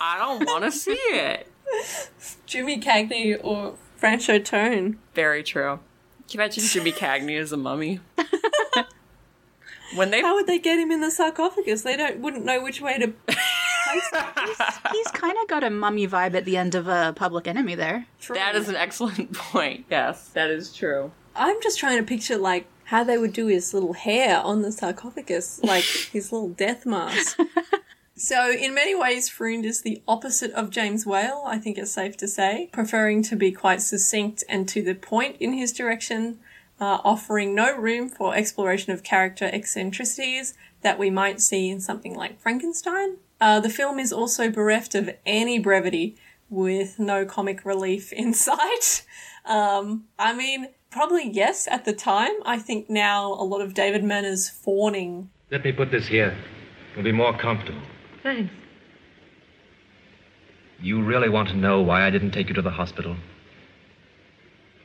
I 0.00 0.18
don't 0.18 0.46
want 0.46 0.64
to 0.64 0.72
see 0.72 0.92
it. 0.92 1.48
Jimmy 2.52 2.78
Cagney 2.78 3.38
or 3.42 3.76
Franchot 3.98 4.44
Tone. 4.44 4.98
Very 5.14 5.42
true. 5.42 5.80
Can 6.28 6.38
you 6.38 6.40
imagine 6.40 6.64
Jimmy 6.64 6.92
Cagney 6.92 7.38
as 7.40 7.50
a 7.50 7.56
mummy? 7.56 8.00
when 9.94 10.10
they 10.10 10.20
How 10.20 10.34
would 10.34 10.46
they 10.46 10.58
get 10.58 10.78
him 10.78 10.90
in 10.90 11.00
the 11.00 11.10
sarcophagus? 11.10 11.80
They 11.80 11.96
don't 11.96 12.18
wouldn't 12.18 12.44
know 12.44 12.62
which 12.62 12.82
way 12.82 12.98
to. 12.98 13.14
He's 14.92 15.06
kind 15.12 15.36
of 15.40 15.48
got 15.48 15.64
a 15.64 15.70
mummy 15.70 16.06
vibe 16.06 16.34
at 16.34 16.44
the 16.44 16.58
end 16.58 16.74
of 16.74 16.88
a 16.88 17.14
Public 17.16 17.46
Enemy 17.48 17.74
there. 17.74 18.06
That 18.28 18.54
is 18.54 18.68
an 18.68 18.76
excellent 18.76 19.32
point. 19.34 19.86
Yes, 19.90 20.28
that 20.28 20.50
is 20.50 20.74
true. 20.74 21.10
I'm 21.34 21.56
just 21.62 21.78
trying 21.78 21.96
to 21.96 22.04
picture 22.04 22.36
like 22.36 22.66
how 22.84 23.02
they 23.02 23.16
would 23.16 23.32
do 23.32 23.46
his 23.46 23.72
little 23.72 23.94
hair 23.94 24.40
on 24.40 24.60
the 24.60 24.72
sarcophagus, 24.72 25.60
like 25.62 25.84
his 25.84 26.32
little 26.32 26.50
death 26.50 26.84
mask. 26.84 27.38
So, 28.22 28.52
in 28.52 28.72
many 28.72 28.94
ways, 28.94 29.28
Freund 29.28 29.66
is 29.66 29.82
the 29.82 30.00
opposite 30.06 30.52
of 30.52 30.70
James 30.70 31.04
Whale, 31.04 31.42
I 31.44 31.58
think 31.58 31.76
it's 31.76 31.90
safe 31.90 32.16
to 32.18 32.28
say, 32.28 32.68
preferring 32.72 33.24
to 33.24 33.34
be 33.34 33.50
quite 33.50 33.82
succinct 33.82 34.44
and 34.48 34.68
to 34.68 34.80
the 34.80 34.94
point 34.94 35.38
in 35.40 35.54
his 35.54 35.72
direction, 35.72 36.38
uh, 36.80 36.98
offering 37.02 37.52
no 37.52 37.76
room 37.76 38.08
for 38.08 38.36
exploration 38.36 38.92
of 38.92 39.02
character 39.02 39.50
eccentricities 39.52 40.54
that 40.82 41.00
we 41.00 41.10
might 41.10 41.40
see 41.40 41.68
in 41.68 41.80
something 41.80 42.14
like 42.14 42.40
Frankenstein. 42.40 43.16
Uh, 43.40 43.58
the 43.58 43.68
film 43.68 43.98
is 43.98 44.12
also 44.12 44.48
bereft 44.48 44.94
of 44.94 45.10
any 45.26 45.58
brevity, 45.58 46.14
with 46.48 47.00
no 47.00 47.24
comic 47.24 47.64
relief 47.64 48.12
in 48.12 48.32
sight. 48.48 49.04
Um, 49.44 50.04
I 50.16 50.32
mean, 50.32 50.68
probably 50.90 51.28
yes 51.28 51.66
at 51.66 51.84
the 51.84 51.92
time. 51.92 52.34
I 52.46 52.60
think 52.60 52.88
now 52.88 53.32
a 53.32 53.42
lot 53.42 53.62
of 53.62 53.74
David 53.74 54.04
Manner's 54.04 54.48
fawning 54.48 55.28
Let 55.50 55.64
me 55.64 55.72
put 55.72 55.90
this 55.90 56.06
here. 56.06 56.36
It'll 56.92 57.02
be 57.02 57.10
more 57.10 57.36
comfortable. 57.36 57.82
Thanks. 58.22 58.52
You 60.80 61.02
really 61.02 61.28
want 61.28 61.48
to 61.50 61.56
know 61.56 61.80
why 61.80 62.06
I 62.06 62.10
didn't 62.10 62.32
take 62.32 62.48
you 62.48 62.54
to 62.54 62.62
the 62.62 62.70
hospital? 62.70 63.16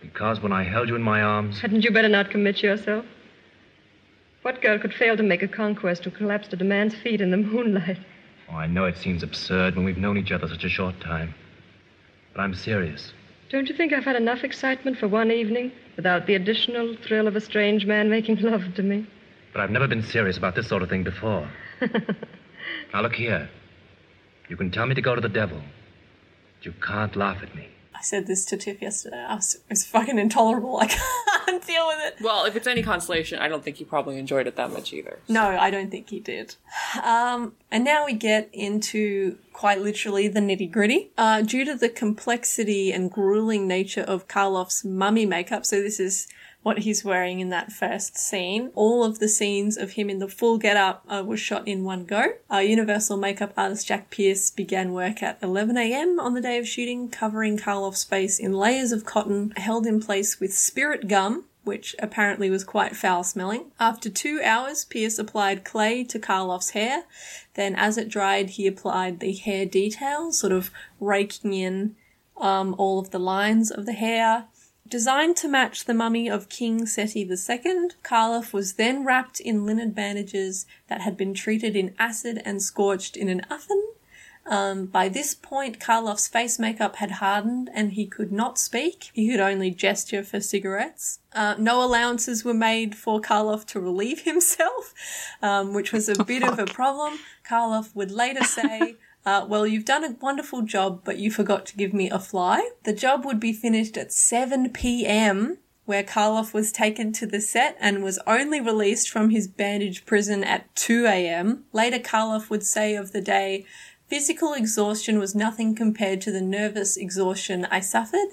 Because 0.01 0.39
when 0.41 0.51
I 0.53 0.63
held 0.63 0.89
you 0.89 0.95
in 0.95 1.01
my 1.01 1.21
arms, 1.21 1.59
Hadn't 1.59 1.83
you 1.83 1.91
better 1.91 2.07
not 2.09 2.29
commit 2.29 2.61
yourself? 2.61 3.05
What 4.43 4.61
girl 4.61 4.79
could 4.79 4.93
fail 4.93 5.17
to 5.17 5.23
make 5.23 5.41
a 5.41 5.47
conquest 5.47 6.05
who 6.05 6.11
collapsed 6.11 6.53
at 6.53 6.61
a 6.61 6.65
man's 6.65 6.95
feet 6.95 7.19
in 7.19 7.31
the 7.31 7.37
moonlight? 7.37 7.97
oh, 8.49 8.55
I 8.55 8.67
know 8.67 8.85
it 8.85 8.97
seems 8.97 9.23
absurd 9.23 9.75
when 9.75 9.85
we've 9.85 9.97
known 9.97 10.17
each 10.17 10.31
other 10.31 10.47
such 10.47 10.63
a 10.63 10.69
short 10.69 10.99
time. 11.01 11.33
But 12.33 12.41
I'm 12.41 12.53
serious. 12.53 13.11
Don't 13.49 13.67
you 13.67 13.75
think 13.75 13.91
I've 13.91 14.05
had 14.05 14.15
enough 14.15 14.43
excitement 14.43 14.97
for 14.97 15.07
one 15.07 15.31
evening 15.31 15.71
without 15.95 16.27
the 16.27 16.35
additional 16.35 16.95
thrill 17.05 17.27
of 17.27 17.35
a 17.35 17.41
strange 17.41 17.85
man 17.85 18.09
making 18.09 18.37
love 18.41 18.61
to 18.75 18.83
me? 18.83 19.07
But 19.51 19.61
I've 19.61 19.71
never 19.71 19.87
been 19.87 20.03
serious 20.03 20.37
about 20.37 20.53
this 20.55 20.67
sort 20.67 20.83
of 20.83 20.89
thing 20.89 21.03
before. 21.03 21.49
now 22.93 23.01
look 23.01 23.15
here. 23.15 23.49
You 24.49 24.57
can 24.57 24.71
tell 24.71 24.85
me 24.85 24.95
to 24.95 25.01
go 25.01 25.15
to 25.15 25.21
the 25.21 25.29
devil. 25.29 25.61
But 26.57 26.65
you 26.65 26.73
can't 26.81 27.15
laugh 27.15 27.43
at 27.43 27.53
me. 27.55 27.67
I 27.97 28.01
said 28.01 28.27
this 28.27 28.45
to 28.45 28.57
Tiff 28.57 28.79
yesterday. 28.79 29.25
I 29.27 29.35
was, 29.35 29.55
it 29.55 29.61
was 29.69 29.85
fucking 29.85 30.19
intolerable. 30.19 30.77
I 30.81 30.85
can't 30.85 31.65
deal 31.65 31.87
with 31.87 31.97
it. 32.01 32.15
Well, 32.21 32.45
if 32.45 32.55
it's 32.55 32.67
any 32.67 32.83
consolation, 32.83 33.39
I 33.39 33.47
don't 33.47 33.63
think 33.63 33.77
he 33.77 33.85
probably 33.85 34.19
enjoyed 34.19 34.45
it 34.45 34.55
that 34.55 34.71
much 34.71 34.93
either. 34.93 35.19
No, 35.27 35.41
I 35.41 35.71
don't 35.71 35.89
think 35.89 36.09
he 36.09 36.19
did. 36.19 36.55
Um, 37.03 37.53
and 37.71 37.83
now 37.83 38.05
we 38.05 38.13
get 38.13 38.49
into 38.53 39.39
quite 39.51 39.81
literally 39.81 40.27
the 40.27 40.39
nitty 40.39 40.71
gritty. 40.71 41.09
Uh, 41.17 41.41
due 41.41 41.65
to 41.65 41.75
the 41.75 41.89
complexity 41.89 42.91
and 42.91 43.11
grueling 43.11 43.67
nature 43.67 44.01
of 44.01 44.27
Karloff's 44.27 44.85
mummy 44.85 45.25
makeup, 45.25 45.65
so 45.65 45.81
this 45.81 45.99
is 45.99 46.27
what 46.67 46.79
he's 46.79 47.01
wearing 47.01 47.39
in 47.39 47.47
that 47.47 47.71
first 47.71 48.17
scene. 48.17 48.69
All 48.75 49.05
of 49.05 49.19
the 49.19 49.29
scenes 49.29 49.77
of 49.77 49.91
him 49.91 50.09
in 50.09 50.19
the 50.19 50.27
full 50.27 50.57
get-up 50.57 51.01
uh, 51.07 51.23
was 51.25 51.39
shot 51.39 51.65
in 51.65 51.85
one 51.85 52.03
go. 52.03 52.33
Our 52.49 52.61
Universal 52.61 53.15
makeup 53.15 53.53
artist 53.55 53.87
Jack 53.87 54.09
Pierce 54.09 54.51
began 54.51 54.91
work 54.91 55.23
at 55.23 55.39
11am 55.39 56.19
on 56.19 56.33
the 56.33 56.41
day 56.41 56.57
of 56.57 56.67
shooting, 56.67 57.07
covering 57.07 57.57
Karloff's 57.57 58.03
face 58.03 58.37
in 58.37 58.51
layers 58.51 58.91
of 58.91 59.05
cotton 59.05 59.53
held 59.55 59.87
in 59.87 60.01
place 60.01 60.41
with 60.41 60.53
spirit 60.53 61.07
gum, 61.07 61.45
which 61.63 61.95
apparently 61.99 62.49
was 62.49 62.65
quite 62.65 62.97
foul 62.97 63.23
smelling. 63.23 63.71
After 63.79 64.09
two 64.09 64.41
hours, 64.43 64.83
Pierce 64.83 65.17
applied 65.17 65.63
clay 65.63 66.03
to 66.03 66.19
Karloff's 66.19 66.71
hair. 66.71 67.03
Then, 67.53 67.75
as 67.75 67.97
it 67.97 68.09
dried, 68.09 68.49
he 68.51 68.67
applied 68.67 69.21
the 69.21 69.33
hair 69.33 69.65
details, 69.65 70.41
sort 70.41 70.51
of 70.51 70.69
raking 70.99 71.53
in 71.53 71.95
um, 72.35 72.75
all 72.77 72.99
of 72.99 73.11
the 73.11 73.19
lines 73.19 73.71
of 73.71 73.85
the 73.85 73.93
hair. 73.93 74.47
Designed 74.87 75.35
to 75.37 75.49
match 75.49 75.85
the 75.85 75.93
mummy 75.93 76.29
of 76.29 76.49
King 76.49 76.85
Seti 76.85 77.21
II, 77.21 77.89
Karloff 78.03 78.53
was 78.53 78.73
then 78.73 79.03
wrapped 79.03 79.39
in 79.39 79.65
linen 79.65 79.91
bandages 79.91 80.65
that 80.87 81.01
had 81.01 81.17
been 81.17 81.33
treated 81.33 81.75
in 81.75 81.93
acid 81.99 82.41
and 82.45 82.61
scorched 82.61 83.17
in 83.17 83.27
an 83.27 83.41
oven. 83.49 83.83
Um, 84.45 84.85
by 84.85 85.09
this 85.09 85.33
point, 85.33 85.79
Karloff's 85.79 86.29
face 86.29 86.57
makeup 86.57 86.97
had 86.97 87.11
hardened 87.11 87.69
and 87.73 87.93
he 87.93 88.05
could 88.05 88.31
not 88.31 88.57
speak. 88.57 89.09
He 89.13 89.29
could 89.29 89.41
only 89.41 89.71
gesture 89.71 90.23
for 90.23 90.39
cigarettes. 90.39 91.19
Uh, 91.33 91.55
no 91.57 91.83
allowances 91.83 92.45
were 92.45 92.53
made 92.53 92.95
for 92.95 93.19
Karloff 93.19 93.65
to 93.67 93.81
relieve 93.81 94.21
himself, 94.21 94.93
um, 95.41 95.73
which 95.73 95.91
was 95.91 96.07
a 96.07 96.23
bit 96.23 96.43
of 96.43 96.59
a 96.59 96.65
problem. 96.79 97.19
Karloff 97.45 97.93
would 97.93 98.11
later 98.11 98.45
say, 98.45 98.95
uh, 99.27 99.45
well, 99.45 99.67
you've 99.67 99.83
done 99.83 100.05
a 100.05 100.15
wonderful 100.21 100.61
job, 100.61 101.01
but 101.03 101.17
you 101.17 101.29
forgot 101.29 101.65
to 101.65 101.75
give 101.75 101.93
me 101.93 102.09
a 102.09 102.17
fly. 102.17 102.69
The 102.85 102.93
job 102.93 103.25
would 103.25 103.41
be 103.41 103.51
finished 103.51 103.97
at 103.97 104.13
7 104.13 104.69
p.m., 104.69 105.57
where 105.83 106.01
Karloff 106.03 106.53
was 106.53 106.71
taken 106.71 107.11
to 107.11 107.25
the 107.25 107.41
set 107.41 107.75
and 107.81 108.01
was 108.01 108.19
only 108.25 108.61
released 108.61 109.09
from 109.09 109.29
his 109.29 109.49
bandaged 109.49 110.05
prison 110.05 110.45
at 110.45 110.73
2 110.77 111.05
a.m. 111.07 111.65
Later, 111.73 111.99
Karloff 111.99 112.49
would 112.49 112.63
say 112.63 112.95
of 112.95 113.11
the 113.11 113.19
day, 113.19 113.65
Physical 114.07 114.53
exhaustion 114.53 115.19
was 115.19 115.35
nothing 115.35 115.75
compared 115.75 116.21
to 116.21 116.31
the 116.31 116.39
nervous 116.39 116.95
exhaustion 116.95 117.67
I 117.69 117.81
suffered, 117.81 118.29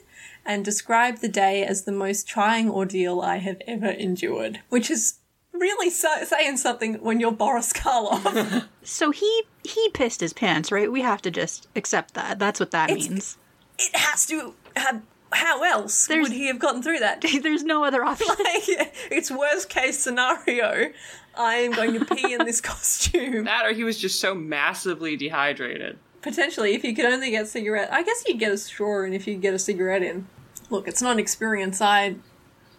and 0.47 0.65
described 0.65 1.21
the 1.21 1.29
day 1.29 1.65
as 1.65 1.83
the 1.83 1.91
most 1.91 2.29
trying 2.29 2.71
ordeal 2.71 3.21
I 3.21 3.39
have 3.39 3.61
ever 3.67 3.89
endured. 3.89 4.61
Which 4.69 4.89
is 4.89 5.15
really 5.55 5.91
sa- 5.91 6.25
saying 6.25 6.57
something 6.59 6.95
when 6.97 7.21
you're 7.21 7.33
Boris 7.33 7.73
Karloff. 7.73 8.65
So 8.87 9.11
he 9.11 9.45
he 9.63 9.89
pissed 9.95 10.21
his 10.21 10.35
pants, 10.35 10.71
right? 10.71 10.93
We 10.93 11.01
have 11.01 11.23
to 11.23 11.31
just 11.31 11.69
accept 11.75 12.13
that. 12.15 12.39
That's 12.39 12.61
what 12.61 12.71
that 12.73 12.91
means. 12.91 13.39
it 13.79 13.97
has 13.97 14.27
to 14.27 14.55
have. 14.77 15.01
How 15.33 15.63
else 15.63 16.07
would 16.09 16.31
he 16.33 16.47
have 16.49 16.59
gotten 16.59 16.83
through 16.83 16.99
that? 16.99 17.25
There's 17.43 17.65
no 17.65 17.83
other 17.83 18.05
option. 18.05 18.27
like, 18.39 18.93
it's 19.11 19.31
worst 19.31 19.71
case 19.71 19.99
scenario. 19.99 20.93
I 21.37 21.55
am 21.55 21.73
going 21.73 21.99
to 21.99 22.05
pee 22.05 22.35
in 22.35 22.45
this 22.45 22.61
costume. 22.61 23.45
That 23.45 23.65
or 23.67 23.73
he 23.73 23.83
was 23.85 23.99
just 23.99 24.21
so 24.21 24.35
massively 24.35 25.17
dehydrated. 25.17 25.99
Potentially, 26.21 26.75
if 26.75 26.85
you 26.85 26.95
could 26.95 27.07
only 27.07 27.31
get 27.31 27.49
cigarette, 27.49 27.91
I 27.91 28.03
guess 28.03 28.23
you'd 28.29 28.39
get 28.39 28.53
a 28.53 28.59
straw, 28.59 29.03
and 29.03 29.15
if 29.15 29.27
you 29.27 29.37
get 29.37 29.55
a 29.55 29.59
cigarette 29.59 30.03
in, 30.03 30.27
look, 30.71 30.87
it's 30.87 31.01
not 31.03 31.13
an 31.13 31.19
experience 31.19 31.81
I'd 31.81 32.21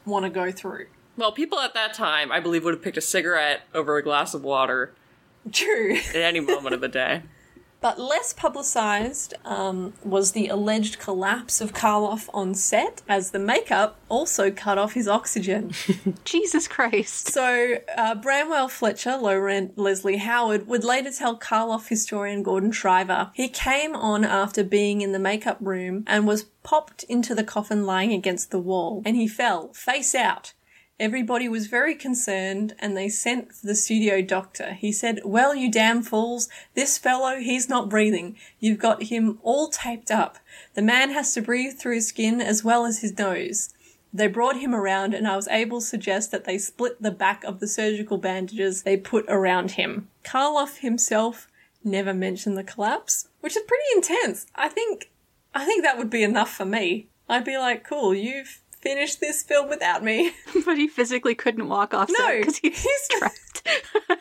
want 0.05 0.23
to 0.23 0.30
go 0.30 0.51
through. 0.51 0.86
Well, 1.18 1.32
people 1.32 1.59
at 1.59 1.74
that 1.74 1.93
time, 1.93 2.32
I 2.32 2.39
believe, 2.39 2.63
would 2.66 2.74
have 2.74 2.84
picked 2.84 2.97
a 2.97 3.01
cigarette 3.01 3.61
over 3.74 3.97
a 3.97 4.03
glass 4.03 4.34
of 4.34 4.43
water. 4.43 4.93
True. 5.51 5.95
At 6.09 6.16
any 6.16 6.39
moment 6.39 6.74
of 6.74 6.82
the 6.82 6.88
day. 6.88 7.22
But 7.86 7.99
less 7.99 8.34
publicised 8.34 9.36
um, 9.45 9.93
was 10.03 10.32
the 10.32 10.47
alleged 10.47 10.97
collapse 10.97 11.61
of 11.61 11.72
Karloff 11.72 12.30
on 12.34 12.55
set, 12.55 13.03
as 13.07 13.30
the 13.30 13.38
makeup 13.38 13.99
also 14.09 14.49
cut 14.49 14.80
off 14.80 14.93
his 14.93 15.07
oxygen. 15.07 15.72
Jesus 16.26 16.68
Christ. 16.68 17.28
So, 17.28 17.76
uh, 17.95 18.16
Bramwell 18.16 18.70
Fletcher, 18.70 19.18
low 19.18 19.38
rent 19.38 19.78
Leslie 19.78 20.18
Howard, 20.18 20.68
would 20.68 20.84
later 20.84 21.11
tell 21.11 21.38
Karloff 21.38 21.88
historian 21.89 22.41
Gordon 22.41 22.72
Shriver 22.72 23.30
he 23.36 23.47
came 23.47 23.95
on 23.95 24.26
after 24.26 24.63
being 24.63 25.01
in 25.01 25.11
the 25.11 25.20
makeup 25.20 25.57
room 25.59 26.05
and 26.07 26.26
was 26.26 26.45
popped 26.63 27.03
into 27.03 27.36
the 27.36 27.43
coffin 27.43 27.86
lying 27.86 28.11
against 28.11 28.49
the 28.49 28.57
wall, 28.57 29.03
and 29.05 29.16
he 29.16 29.28
fell 29.28 29.72
face 29.74 30.16
out. 30.16 30.55
Everybody 30.98 31.50
was 31.50 31.68
very 31.68 31.93
concerned 31.93 32.74
and 32.80 32.96
they 32.96 33.10
sent 33.10 33.54
for 33.54 33.68
the 33.68 33.76
studio 33.76 34.22
doctor. 34.22 34.74
He 34.74 34.93
said, 34.93 35.20
Well, 35.26 35.54
you 35.54 35.70
damn 35.70 36.02
fools, 36.02 36.48
this 36.74 36.98
fellow, 36.98 37.39
he's 37.39 37.68
not 37.68 37.89
breathing. 37.89 38.38
You've 38.62 38.80
got 38.80 39.04
him 39.04 39.38
all 39.43 39.68
taped 39.68 40.10
up. 40.10 40.38
The 40.74 40.82
man 40.82 41.12
has 41.12 41.34
to 41.34 41.41
breathe 41.41 41.78
through 41.78 41.96
his 41.96 42.08
skin 42.08 42.39
as 42.39 42.64
well 42.64 42.86
as 42.86 43.00
his 43.00 43.18
nose. 43.18 43.74
They 44.14 44.28
brought 44.28 44.62
him 44.62 44.74
around 44.74 45.14
and 45.14 45.28
I 45.28 45.36
was 45.36 45.50
able 45.50 45.82
to 45.82 45.86
suggest 45.86 46.32
that 46.32 46.46
they 46.46 46.58
split 46.58 47.02
the 47.02 47.12
back 47.12 47.43
of 47.43 47.60
the 47.60 47.68
surgical 47.68 48.18
bandages 48.18 48.84
they 48.84 48.96
put 48.96 49.26
around 49.28 49.72
him. 49.72 50.08
Karloff 50.24 50.78
himself 50.78 51.50
never 51.84 52.14
mentioned 52.14 52.58
the 52.58 52.64
collapse, 52.64 53.28
which 53.41 53.58
is 53.58 53.64
pretty 53.68 53.84
intense. 53.98 54.48
I 54.56 54.70
think, 54.70 55.12
I 55.54 55.66
think 55.66 55.84
that 55.84 55.98
would 55.98 56.10
be 56.10 56.24
enough 56.24 56.52
for 56.56 56.64
me. 56.64 57.10
I'd 57.28 57.43
be 57.43 57.58
like, 57.58 57.84
cool, 57.84 58.14
you've 58.14 58.62
finished 58.86 59.19
this 59.19 59.41
film 59.41 59.67
without 59.67 60.03
me. 60.03 60.31
but 60.65 60.77
he 60.77 60.88
physically 60.88 61.33
couldn't 61.36 61.67
walk 61.67 61.93
off 61.93 62.09
No, 62.17 62.38
because 62.38 62.57
he's 62.57 63.07
trapped. 63.09 63.67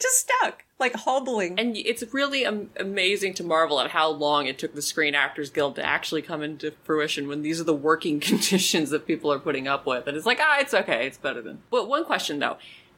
just 0.00 0.18
stuck, 0.20 0.64
like 0.78 0.94
hobbling. 0.94 1.58
And 1.58 1.76
it's 1.76 2.04
really 2.14 2.46
am- 2.46 2.70
amazing 2.78 3.34
to 3.34 3.44
marvel 3.44 3.80
at 3.80 3.90
how 3.90 4.08
long 4.08 4.46
it 4.46 4.56
took 4.56 4.74
the 4.74 4.82
Screen 4.82 5.14
Actors 5.16 5.50
Guild 5.50 5.74
to 5.76 5.84
actually 5.84 6.22
come 6.22 6.42
into 6.42 6.72
fruition 6.84 7.26
when 7.26 7.42
these 7.42 7.60
are 7.60 7.64
the 7.64 7.74
working 7.74 8.20
conditions 8.30 8.90
that 8.90 9.06
people 9.06 9.32
are 9.32 9.40
putting 9.40 9.66
up 9.66 9.84
with. 9.84 10.06
And 10.06 10.16
it's 10.16 10.26
like, 10.26 10.38
ah, 10.40 10.60
it's 10.60 10.74
okay, 10.74 11.06
it's 11.06 11.18
better 11.18 11.42
than. 11.42 11.62
But 11.70 11.88
one 11.88 12.04
question 12.04 12.38
though. 12.38 12.56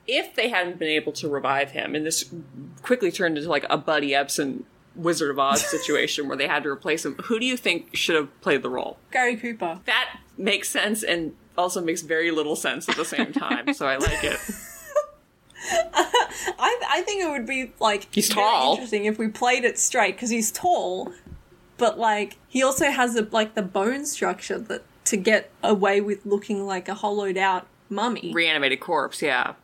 If 0.08 0.36
they 0.36 0.50
hadn't 0.50 0.78
been 0.78 0.88
able 0.88 1.10
to 1.14 1.28
revive 1.28 1.72
him, 1.72 1.96
and 1.96 2.06
this 2.06 2.32
quickly 2.82 3.10
turned 3.10 3.38
into 3.38 3.50
like 3.50 3.66
a 3.68 3.76
Buddy 3.76 4.10
Ebsen 4.10 4.62
Wizard 4.94 5.30
of 5.30 5.38
Oz 5.40 5.66
situation 5.66 6.28
where 6.28 6.36
they 6.36 6.46
had 6.46 6.62
to 6.62 6.68
replace 6.68 7.04
him, 7.04 7.16
who 7.24 7.40
do 7.40 7.46
you 7.46 7.56
think 7.56 7.96
should 7.96 8.14
have 8.14 8.40
played 8.40 8.62
the 8.62 8.70
role? 8.70 8.98
Gary 9.10 9.34
Cooper. 9.36 9.80
That 9.86 10.20
makes 10.36 10.68
sense 10.68 11.02
and 11.02 11.34
also 11.56 11.80
makes 11.80 12.02
very 12.02 12.30
little 12.30 12.56
sense 12.56 12.88
at 12.88 12.96
the 12.96 13.04
same 13.04 13.32
time, 13.32 13.72
so 13.74 13.86
I 13.86 13.96
like 13.96 14.24
it. 14.24 14.38
I, 15.68 16.80
I 16.88 17.02
think 17.02 17.24
it 17.24 17.30
would 17.30 17.46
be 17.46 17.72
like 17.80 18.08
He's 18.12 18.28
tall. 18.28 18.72
interesting 18.74 19.06
if 19.06 19.18
we 19.18 19.28
played 19.28 19.64
it 19.64 19.78
straight 19.78 20.14
because 20.14 20.30
he's 20.30 20.52
tall, 20.52 21.12
but 21.78 21.98
like 21.98 22.36
he 22.48 22.62
also 22.62 22.90
has 22.90 23.16
a, 23.16 23.22
like 23.30 23.54
the 23.54 23.62
bone 23.62 24.06
structure 24.06 24.58
that 24.58 24.82
to 25.06 25.16
get 25.16 25.50
away 25.62 26.00
with 26.00 26.24
looking 26.26 26.66
like 26.66 26.88
a 26.88 26.94
hollowed 26.94 27.36
out 27.36 27.66
mummy. 27.88 28.32
Reanimated 28.32 28.80
corpse, 28.80 29.22
yeah. 29.22 29.54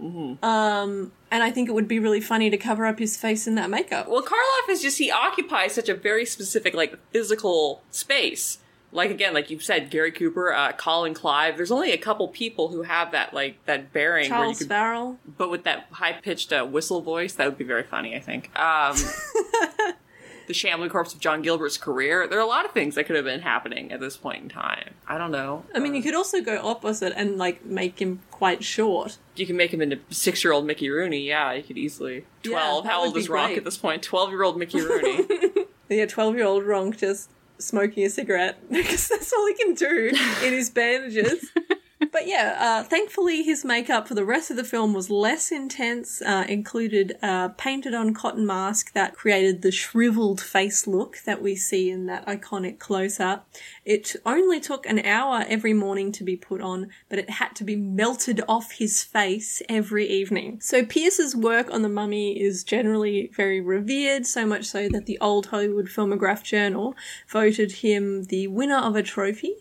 Mm-hmm. 0.00 0.42
Um, 0.44 1.12
and 1.30 1.42
I 1.42 1.50
think 1.50 1.68
it 1.68 1.72
would 1.72 1.88
be 1.88 1.98
really 1.98 2.20
funny 2.20 2.48
to 2.50 2.56
cover 2.56 2.86
up 2.86 2.98
his 2.98 3.16
face 3.16 3.46
in 3.46 3.54
that 3.56 3.68
makeup. 3.70 4.08
Well, 4.08 4.22
Karloff 4.22 4.70
is 4.70 4.80
just 4.80 4.98
he 4.98 5.10
occupies 5.10 5.74
such 5.74 5.88
a 5.88 5.94
very 5.94 6.24
specific 6.24 6.74
like 6.74 6.98
physical 7.12 7.82
space. 7.90 8.58
Like 8.92 9.10
again, 9.10 9.34
like 9.34 9.50
you 9.50 9.58
said, 9.60 9.90
Gary 9.90 10.10
Cooper, 10.12 10.52
uh, 10.52 10.72
Colin 10.72 11.14
Clive. 11.14 11.56
There's 11.56 11.70
only 11.70 11.92
a 11.92 11.98
couple 11.98 12.26
people 12.28 12.68
who 12.68 12.82
have 12.82 13.12
that 13.12 13.32
like 13.32 13.64
that 13.66 13.92
bearing. 13.92 14.28
Charles 14.28 14.58
could, 14.58 14.68
Farrell. 14.68 15.18
but 15.38 15.50
with 15.50 15.64
that 15.64 15.86
high 15.92 16.12
pitched 16.12 16.52
uh, 16.52 16.64
whistle 16.64 17.00
voice, 17.00 17.34
that 17.34 17.46
would 17.46 17.58
be 17.58 17.64
very 17.64 17.84
funny. 17.84 18.16
I 18.16 18.20
think. 18.20 18.50
Um, 18.58 18.96
the 20.46 20.54
shambling 20.54 20.90
corpse 20.90 21.14
of 21.14 21.20
John 21.20 21.42
Gilbert's 21.42 21.78
career. 21.78 22.26
There 22.26 22.36
are 22.38 22.42
a 22.42 22.46
lot 22.46 22.64
of 22.64 22.72
things 22.72 22.96
that 22.96 23.04
could 23.04 23.14
have 23.14 23.24
been 23.24 23.40
happening 23.40 23.92
at 23.92 24.00
this 24.00 24.16
point 24.16 24.42
in 24.42 24.48
time. 24.48 24.94
I 25.06 25.16
don't 25.16 25.30
know. 25.30 25.64
I 25.72 25.78
mean, 25.78 25.94
you 25.94 26.02
could 26.02 26.16
also 26.16 26.40
go 26.40 26.60
opposite 26.66 27.12
and 27.16 27.38
like 27.38 27.64
make 27.64 28.00
him 28.02 28.20
quite 28.32 28.64
short. 28.64 29.18
You 29.36 29.46
can 29.46 29.56
make 29.56 29.72
him 29.72 29.80
into 29.80 30.00
six 30.10 30.42
year 30.42 30.52
old 30.52 30.66
Mickey 30.66 30.90
Rooney. 30.90 31.20
Yeah, 31.20 31.52
you 31.52 31.62
could 31.62 31.78
easily. 31.78 32.24
Twelve. 32.42 32.82
that 32.84 32.90
How 32.90 33.04
old 33.04 33.16
is 33.16 33.28
Rock 33.28 33.46
great. 33.50 33.58
at 33.58 33.64
this 33.64 33.76
point? 33.78 34.02
Twelve 34.02 34.30
year 34.30 34.42
old 34.42 34.58
Mickey 34.58 34.80
Rooney. 34.80 35.26
Yeah, 35.92 36.06
twelve-year-old 36.06 36.62
Ronk 36.62 36.98
just 36.98 37.30
smoking 37.60 38.04
a 38.04 38.10
cigarette 38.10 38.58
because 38.70 39.08
that's 39.08 39.32
all 39.32 39.46
he 39.46 39.54
can 39.54 39.74
do 39.74 40.12
in 40.44 40.52
his 40.52 40.70
bandages. 40.70 41.50
But 42.12 42.26
yeah, 42.26 42.56
uh, 42.58 42.82
thankfully 42.82 43.42
his 43.42 43.64
makeup 43.64 44.08
for 44.08 44.14
the 44.14 44.24
rest 44.24 44.50
of 44.50 44.56
the 44.56 44.64
film 44.64 44.92
was 44.92 45.10
less 45.10 45.52
intense. 45.52 46.20
Uh, 46.20 46.44
included 46.48 47.16
a 47.22 47.50
painted-on 47.50 48.14
cotton 48.14 48.44
mask 48.46 48.92
that 48.94 49.14
created 49.14 49.62
the 49.62 49.70
shriveled 49.70 50.40
face 50.40 50.86
look 50.86 51.18
that 51.24 51.40
we 51.40 51.54
see 51.54 51.88
in 51.88 52.06
that 52.06 52.26
iconic 52.26 52.78
close-up. 52.78 53.48
It 53.84 54.16
only 54.26 54.60
took 54.60 54.86
an 54.86 54.98
hour 55.00 55.44
every 55.48 55.72
morning 55.72 56.10
to 56.12 56.24
be 56.24 56.36
put 56.36 56.60
on, 56.60 56.88
but 57.08 57.18
it 57.18 57.30
had 57.30 57.54
to 57.56 57.64
be 57.64 57.76
melted 57.76 58.40
off 58.48 58.72
his 58.72 59.02
face 59.02 59.62
every 59.68 60.06
evening. 60.08 60.60
So 60.60 60.84
Pierce's 60.84 61.36
work 61.36 61.70
on 61.72 61.82
the 61.82 61.88
mummy 61.88 62.40
is 62.40 62.64
generally 62.64 63.30
very 63.34 63.60
revered, 63.60 64.26
so 64.26 64.44
much 64.44 64.64
so 64.66 64.88
that 64.88 65.06
the 65.06 65.18
Old 65.20 65.46
Hollywood 65.46 65.86
Filmograph 65.86 66.42
Journal 66.42 66.96
voted 67.28 67.72
him 67.72 68.24
the 68.24 68.48
winner 68.48 68.78
of 68.78 68.96
a 68.96 69.02
trophy. 69.02 69.54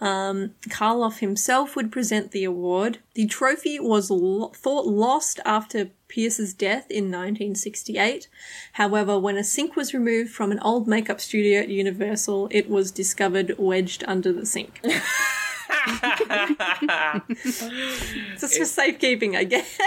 Um, 0.00 0.54
Karloff 0.68 1.18
himself 1.18 1.74
would 1.74 1.90
present 1.90 2.30
the 2.30 2.44
award. 2.44 2.98
The 3.14 3.26
trophy 3.26 3.80
was 3.80 4.10
lo- 4.10 4.52
thought 4.54 4.86
lost 4.86 5.40
after 5.44 5.90
Pierce's 6.06 6.54
death 6.54 6.90
in 6.90 7.04
1968. 7.04 8.28
However, 8.74 9.18
when 9.18 9.36
a 9.36 9.44
sink 9.44 9.74
was 9.76 9.92
removed 9.92 10.30
from 10.30 10.52
an 10.52 10.60
old 10.60 10.86
makeup 10.86 11.20
studio 11.20 11.60
at 11.60 11.68
Universal, 11.68 12.48
it 12.50 12.70
was 12.70 12.90
discovered 12.90 13.56
wedged 13.58 14.04
under 14.06 14.32
the 14.32 14.46
sink. 14.46 14.80
Just 18.38 18.58
for 18.58 18.64
safekeeping, 18.64 19.36
I 19.36 19.44
guess. 19.44 19.78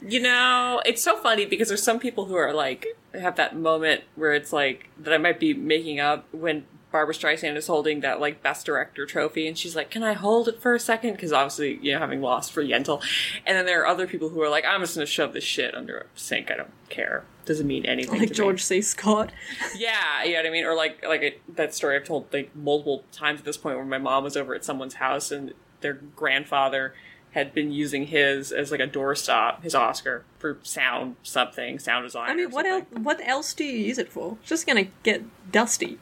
You 0.00 0.20
know, 0.20 0.80
it's 0.84 1.02
so 1.02 1.16
funny 1.16 1.46
because 1.46 1.68
there's 1.68 1.82
some 1.82 2.00
people 2.00 2.26
who 2.26 2.34
are 2.34 2.52
like 2.52 2.86
have 3.14 3.36
that 3.36 3.56
moment 3.56 4.02
where 4.16 4.32
it's 4.32 4.52
like 4.52 4.88
that 4.98 5.12
I 5.12 5.18
might 5.18 5.38
be 5.38 5.54
making 5.54 6.00
up 6.00 6.26
when 6.32 6.64
Barbra 6.92 7.14
Streisand 7.14 7.56
is 7.56 7.66
holding 7.66 8.00
that 8.00 8.20
like 8.20 8.42
best 8.42 8.66
director 8.66 9.06
trophy 9.06 9.48
and 9.48 9.56
she's 9.56 9.74
like, 9.74 9.90
"Can 9.90 10.02
I 10.02 10.12
hold 10.12 10.46
it 10.46 10.60
for 10.60 10.74
a 10.74 10.80
second? 10.80 11.12
Because 11.12 11.32
obviously, 11.32 11.78
you 11.82 11.92
know, 11.92 11.98
having 11.98 12.20
lost 12.20 12.52
for 12.52 12.62
Yentl, 12.62 13.02
and 13.46 13.56
then 13.56 13.66
there 13.66 13.80
are 13.82 13.86
other 13.86 14.06
people 14.06 14.28
who 14.28 14.42
are 14.42 14.50
like, 14.50 14.64
"I'm 14.66 14.82
just 14.82 14.94
gonna 14.94 15.06
shove 15.06 15.32
this 15.32 15.42
shit 15.44 15.74
under 15.74 15.98
a 15.98 16.06
sink. 16.14 16.50
I 16.50 16.56
don't 16.56 16.70
care. 16.90 17.24
Doesn't 17.46 17.66
mean 17.66 17.86
anything." 17.86 18.20
Like 18.20 18.32
George 18.32 18.56
me. 18.56 18.60
C. 18.60 18.82
Scott. 18.82 19.32
Yeah, 19.76 20.22
you 20.22 20.32
know 20.32 20.40
what 20.40 20.46
I 20.46 20.50
mean, 20.50 20.64
or 20.66 20.74
like 20.74 21.04
like 21.04 21.22
a, 21.22 21.38
that 21.54 21.74
story 21.74 21.96
I've 21.96 22.04
told 22.04 22.26
like 22.32 22.54
multiple 22.54 23.04
times 23.10 23.40
at 23.40 23.46
this 23.46 23.56
point, 23.56 23.76
where 23.76 23.86
my 23.86 23.98
mom 23.98 24.24
was 24.24 24.36
over 24.36 24.54
at 24.54 24.64
someone's 24.64 24.94
house 24.94 25.32
and 25.32 25.54
their 25.80 25.94
grandfather 25.94 26.94
had 27.32 27.54
been 27.54 27.72
using 27.72 28.06
his 28.08 28.52
as 28.52 28.70
like 28.70 28.80
a 28.80 28.86
doorstop, 28.86 29.62
his 29.62 29.74
Oscar 29.74 30.24
for 30.38 30.58
sound 30.62 31.16
something, 31.22 31.78
sound 31.78 32.04
design. 32.04 32.30
I 32.30 32.34
mean, 32.34 32.50
what 32.50 32.66
else? 32.66 32.84
What 32.90 33.26
else 33.26 33.54
do 33.54 33.64
you 33.64 33.78
use 33.78 33.98
it 33.98 34.12
for? 34.12 34.36
It's 34.40 34.50
just 34.50 34.66
gonna 34.66 34.88
get 35.02 35.22
dusty. 35.50 35.98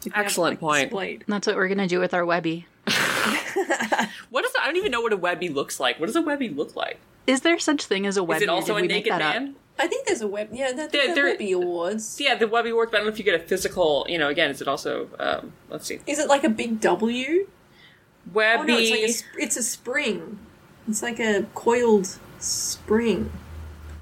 If 0.00 0.06
you 0.06 0.12
have 0.12 0.24
Excellent 0.26 0.52
like, 0.54 0.60
point. 0.60 0.82
displayed. 0.90 1.24
That's 1.28 1.46
what 1.46 1.56
we're 1.56 1.68
gonna 1.68 1.86
do 1.88 2.00
with 2.00 2.12
our 2.14 2.24
Webby. 2.26 2.66
What 4.30 4.44
is? 4.44 4.52
I 4.60 4.66
don't 4.66 4.76
even 4.76 4.92
know 4.92 5.00
what 5.00 5.12
a 5.12 5.16
Webby 5.16 5.48
looks 5.48 5.80
like. 5.80 5.98
What 5.98 6.06
does 6.06 6.16
a 6.16 6.22
Webby 6.22 6.48
look 6.48 6.76
like? 6.76 6.98
Is 7.26 7.40
there 7.40 7.58
such 7.58 7.84
thing 7.84 8.06
as 8.06 8.16
a 8.16 8.22
Webby? 8.22 8.36
is 8.38 8.42
it 8.44 8.48
also 8.48 8.76
a 8.76 8.82
naked 8.82 9.10
that 9.12 9.20
up? 9.22 9.34
man? 9.34 9.56
I 9.78 9.86
think 9.88 10.06
there's 10.06 10.20
a 10.20 10.28
web. 10.28 10.50
Yeah, 10.52 10.72
there, 10.72 10.88
There- 10.88 11.06
there, 11.06 11.14
there- 11.14 11.24
Webby 11.24 11.52
Awards. 11.52 12.18
Yeah, 12.20 12.34
the 12.36 12.46
Webby 12.46 12.70
Awards, 12.70 12.90
but 12.90 12.98
I 12.98 13.00
don't 13.00 13.06
know 13.08 13.12
if 13.12 13.18
you 13.18 13.24
get 13.24 13.34
a 13.40 13.44
physical. 13.44 14.06
You 14.08 14.18
know, 14.18 14.28
again, 14.28 14.50
is 14.50 14.60
it 14.60 14.68
also? 14.68 15.08
Um, 15.18 15.52
let's 15.68 15.86
see, 15.86 16.00
Is 16.06 16.18
it 16.18 16.28
like 16.28 16.44
a 16.44 16.48
big 16.48 16.80
W? 16.80 17.48
Webby. 18.32 18.62
Oh 18.62 18.66
no, 18.66 18.78
it's 18.78 18.90
like 18.90 19.00
a, 19.00 19.12
sp- 19.12 19.38
it's 19.38 19.56
a 19.56 19.62
spring. 19.62 20.38
It's 20.88 21.02
like 21.02 21.18
a 21.18 21.46
coiled 21.54 22.18
spring. 22.38 23.32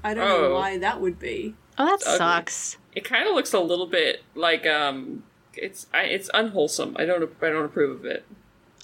I 0.03 0.13
don't 0.13 0.27
know 0.27 0.45
Oh. 0.51 0.53
why 0.55 0.77
that 0.77 1.01
would 1.01 1.17
be. 1.19 1.55
Oh, 1.77 1.85
that 1.85 2.01
Ugly. 2.05 2.17
sucks. 2.17 2.77
It 2.95 3.03
kind 3.03 3.27
of 3.27 3.33
looks 3.35 3.53
a 3.53 3.59
little 3.59 3.87
bit 3.87 4.23
like 4.35 4.65
um, 4.67 5.23
it's 5.61 5.87
I, 5.93 6.03
it's 6.03 6.29
unwholesome. 6.33 6.95
I 6.97 7.05
don't 7.05 7.29
I 7.41 7.49
don't 7.49 7.65
approve 7.65 7.99
of 7.99 8.05
it. 8.05 8.25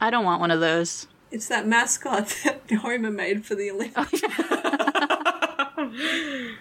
I 0.01 0.09
don't 0.09 0.25
want 0.25 0.41
one 0.41 0.51
of 0.51 0.59
those. 0.59 1.07
It's 1.31 1.47
that 1.47 1.67
mascot 1.67 2.27
that 2.43 2.61
Homer 2.71 3.11
made 3.11 3.45
for 3.45 3.55
the 3.55 3.71
Olympics. 3.71 4.21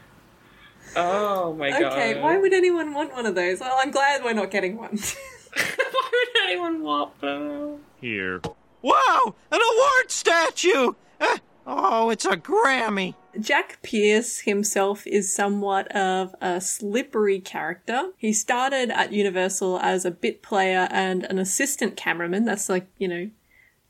oh 0.96 1.54
my 1.54 1.70
god. 1.70 1.92
Okay, 1.92 2.20
why 2.20 2.38
would 2.38 2.52
anyone 2.52 2.94
want 2.94 3.12
one 3.12 3.26
of 3.26 3.34
those? 3.34 3.60
Well, 3.60 3.76
I'm 3.78 3.90
glad 3.90 4.24
we're 4.24 4.32
not 4.32 4.50
getting 4.50 4.76
one. 4.76 4.98
why 5.54 6.10
would 6.12 6.42
anyone 6.44 6.82
want 6.82 7.20
them? 7.20 7.80
Here. 8.00 8.40
Wow! 8.82 9.34
An 9.50 9.60
award 9.60 10.10
statue! 10.10 10.92
Eh, 11.20 11.38
oh, 11.66 12.10
it's 12.10 12.26
a 12.26 12.36
Grammy. 12.36 13.14
Jack 13.40 13.80
Pierce 13.82 14.40
himself 14.40 15.06
is 15.06 15.32
somewhat 15.32 15.90
of 15.94 16.34
a 16.40 16.60
slippery 16.60 17.40
character. 17.40 18.10
He 18.16 18.32
started 18.32 18.90
at 18.90 19.12
Universal 19.12 19.78
as 19.80 20.04
a 20.04 20.10
bit 20.10 20.42
player 20.42 20.88
and 20.90 21.24
an 21.24 21.38
assistant 21.38 21.96
cameraman. 21.96 22.44
That's 22.44 22.68
like, 22.68 22.86
you 22.98 23.08
know, 23.08 23.30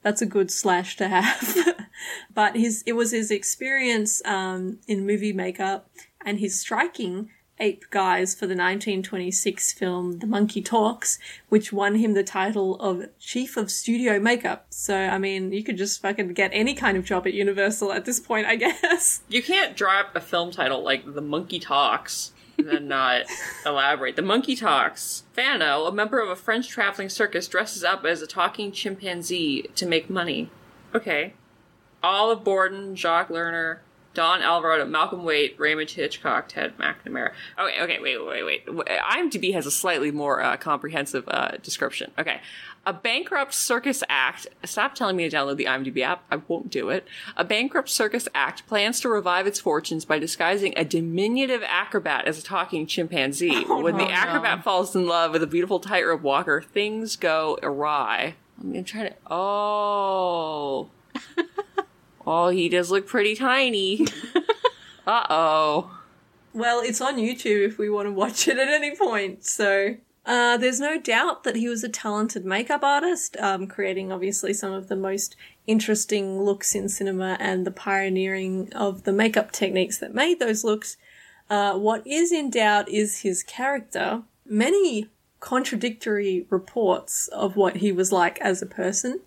that's 0.02 0.22
a 0.22 0.26
good 0.26 0.50
slash 0.50 0.96
to 0.96 1.08
have. 1.08 1.76
but 2.34 2.56
his 2.56 2.82
it 2.86 2.92
was 2.92 3.12
his 3.12 3.30
experience 3.30 4.22
um, 4.24 4.78
in 4.86 5.06
movie 5.06 5.32
makeup 5.32 5.90
and 6.24 6.40
his 6.40 6.58
striking 6.58 7.30
ape 7.60 7.84
guys 7.90 8.34
for 8.34 8.46
the 8.46 8.54
1926 8.54 9.72
film 9.72 10.18
The 10.18 10.26
Monkey 10.26 10.60
Talks, 10.60 11.18
which 11.48 11.72
won 11.72 11.96
him 11.96 12.14
the 12.14 12.24
title 12.24 12.80
of 12.80 13.06
Chief 13.18 13.56
of 13.56 13.70
Studio 13.70 14.18
Makeup. 14.18 14.66
So, 14.70 14.96
I 14.96 15.18
mean, 15.18 15.52
you 15.52 15.62
could 15.62 15.76
just 15.76 16.02
fucking 16.02 16.34
get 16.34 16.50
any 16.52 16.74
kind 16.74 16.96
of 16.96 17.04
job 17.04 17.26
at 17.26 17.34
Universal 17.34 17.92
at 17.92 18.04
this 18.04 18.20
point, 18.20 18.46
I 18.46 18.56
guess. 18.64 19.22
You 19.28 19.42
can't 19.42 19.76
drop 19.76 20.14
a 20.14 20.20
film 20.20 20.50
title 20.50 20.82
like 20.82 21.14
The 21.14 21.20
Monkey 21.20 21.60
Talks 21.60 22.32
and 22.58 22.68
then 22.68 22.88
not 22.88 23.22
elaborate. 23.66 24.16
The 24.16 24.22
Monkey 24.22 24.56
Talks. 24.56 25.24
Fano, 25.32 25.84
a 25.84 25.92
member 25.92 26.20
of 26.20 26.28
a 26.28 26.36
French 26.36 26.68
traveling 26.68 27.08
circus, 27.08 27.48
dresses 27.48 27.84
up 27.84 28.04
as 28.04 28.22
a 28.22 28.26
talking 28.26 28.72
chimpanzee 28.72 29.62
to 29.74 29.86
make 29.86 30.10
money. 30.10 30.50
Okay. 30.94 31.34
Olive 32.02 32.44
Borden, 32.44 32.94
Jacques 32.94 33.30
Lerner, 33.30 33.78
Don 34.14 34.42
Alvarado, 34.42 34.86
Malcolm 34.86 35.24
Waite, 35.24 35.58
Raymond 35.58 35.90
Hitchcock, 35.90 36.48
Ted 36.48 36.76
McNamara. 36.78 37.32
Okay, 37.58 37.82
okay, 37.82 37.98
wait, 38.00 38.24
wait, 38.24 38.44
wait. 38.44 38.66
IMDb 38.66 39.52
has 39.52 39.66
a 39.66 39.70
slightly 39.70 40.10
more 40.10 40.40
uh, 40.40 40.56
comprehensive 40.56 41.24
uh, 41.28 41.56
description. 41.62 42.12
Okay. 42.18 42.40
A 42.86 42.92
bankrupt 42.92 43.54
circus 43.54 44.04
act. 44.08 44.46
Stop 44.64 44.94
telling 44.94 45.16
me 45.16 45.28
to 45.28 45.34
download 45.34 45.56
the 45.56 45.64
IMDb 45.64 46.02
app. 46.02 46.22
I 46.30 46.36
won't 46.36 46.70
do 46.70 46.90
it. 46.90 47.08
A 47.36 47.42
bankrupt 47.42 47.88
circus 47.88 48.28
act 48.34 48.66
plans 48.66 49.00
to 49.00 49.08
revive 49.08 49.46
its 49.46 49.58
fortunes 49.58 50.04
by 50.04 50.18
disguising 50.18 50.74
a 50.76 50.84
diminutive 50.84 51.62
acrobat 51.66 52.26
as 52.26 52.38
a 52.38 52.42
talking 52.42 52.86
chimpanzee. 52.86 53.64
Oh, 53.74 53.80
when 53.80 53.96
the 53.96 54.04
no. 54.04 54.10
acrobat 54.10 54.62
falls 54.62 54.94
in 54.94 55.06
love 55.06 55.32
with 55.32 55.42
a 55.42 55.46
beautiful 55.46 55.80
tightrope 55.80 56.20
walker, 56.20 56.60
things 56.60 57.16
go 57.16 57.58
awry. 57.62 58.34
I'm 58.60 58.70
gonna 58.72 58.82
try 58.82 59.08
to. 59.08 59.14
Oh. 59.30 60.90
oh, 62.26 62.48
he 62.48 62.68
does 62.68 62.90
look 62.90 63.06
pretty 63.06 63.34
tiny. 63.34 64.06
uh 65.06 65.26
oh. 65.30 66.00
Well, 66.52 66.80
it's 66.80 67.00
on 67.00 67.16
YouTube 67.16 67.66
if 67.66 67.78
we 67.78 67.90
want 67.90 68.06
to 68.06 68.12
watch 68.12 68.46
it 68.46 68.58
at 68.58 68.68
any 68.68 68.94
point. 68.94 69.44
So, 69.44 69.96
uh, 70.26 70.56
there's 70.56 70.80
no 70.80 70.98
doubt 70.98 71.44
that 71.44 71.56
he 71.56 71.68
was 71.68 71.84
a 71.84 71.88
talented 71.88 72.44
makeup 72.44 72.82
artist, 72.82 73.36
um, 73.38 73.66
creating 73.66 74.10
obviously 74.10 74.54
some 74.54 74.72
of 74.72 74.88
the 74.88 74.96
most 74.96 75.36
interesting 75.66 76.42
looks 76.42 76.74
in 76.74 76.88
cinema 76.88 77.36
and 77.40 77.66
the 77.66 77.70
pioneering 77.70 78.72
of 78.72 79.04
the 79.04 79.12
makeup 79.12 79.52
techniques 79.52 79.98
that 79.98 80.14
made 80.14 80.38
those 80.38 80.64
looks. 80.64 80.96
Uh, 81.50 81.74
what 81.74 82.06
is 82.06 82.32
in 82.32 82.50
doubt 82.50 82.88
is 82.88 83.20
his 83.20 83.42
character. 83.42 84.22
Many 84.46 85.08
contradictory 85.44 86.46
reports 86.48 87.28
of 87.28 87.54
what 87.54 87.76
he 87.76 87.92
was 87.92 88.10
like 88.10 88.40
as 88.40 88.62
a 88.62 88.66
person. 88.66 89.20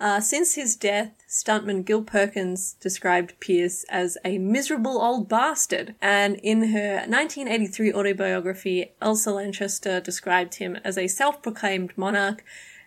Uh, 0.00 0.20
since 0.20 0.56
his 0.56 0.74
death, 0.74 1.12
stuntman 1.28 1.84
Gil 1.84 2.02
Perkins 2.02 2.72
described 2.80 3.38
Pierce 3.38 3.84
as 3.88 4.18
a 4.24 4.38
miserable 4.38 5.00
old 5.00 5.28
bastard, 5.28 5.94
and 6.02 6.34
in 6.42 6.72
her 6.72 7.04
1983 7.06 7.92
autobiography, 7.92 8.92
Elsa 9.00 9.30
Lanchester 9.30 10.00
described 10.00 10.56
him 10.56 10.76
as 10.82 10.98
a 10.98 11.06
self-proclaimed 11.06 11.92
monarch 11.96 12.42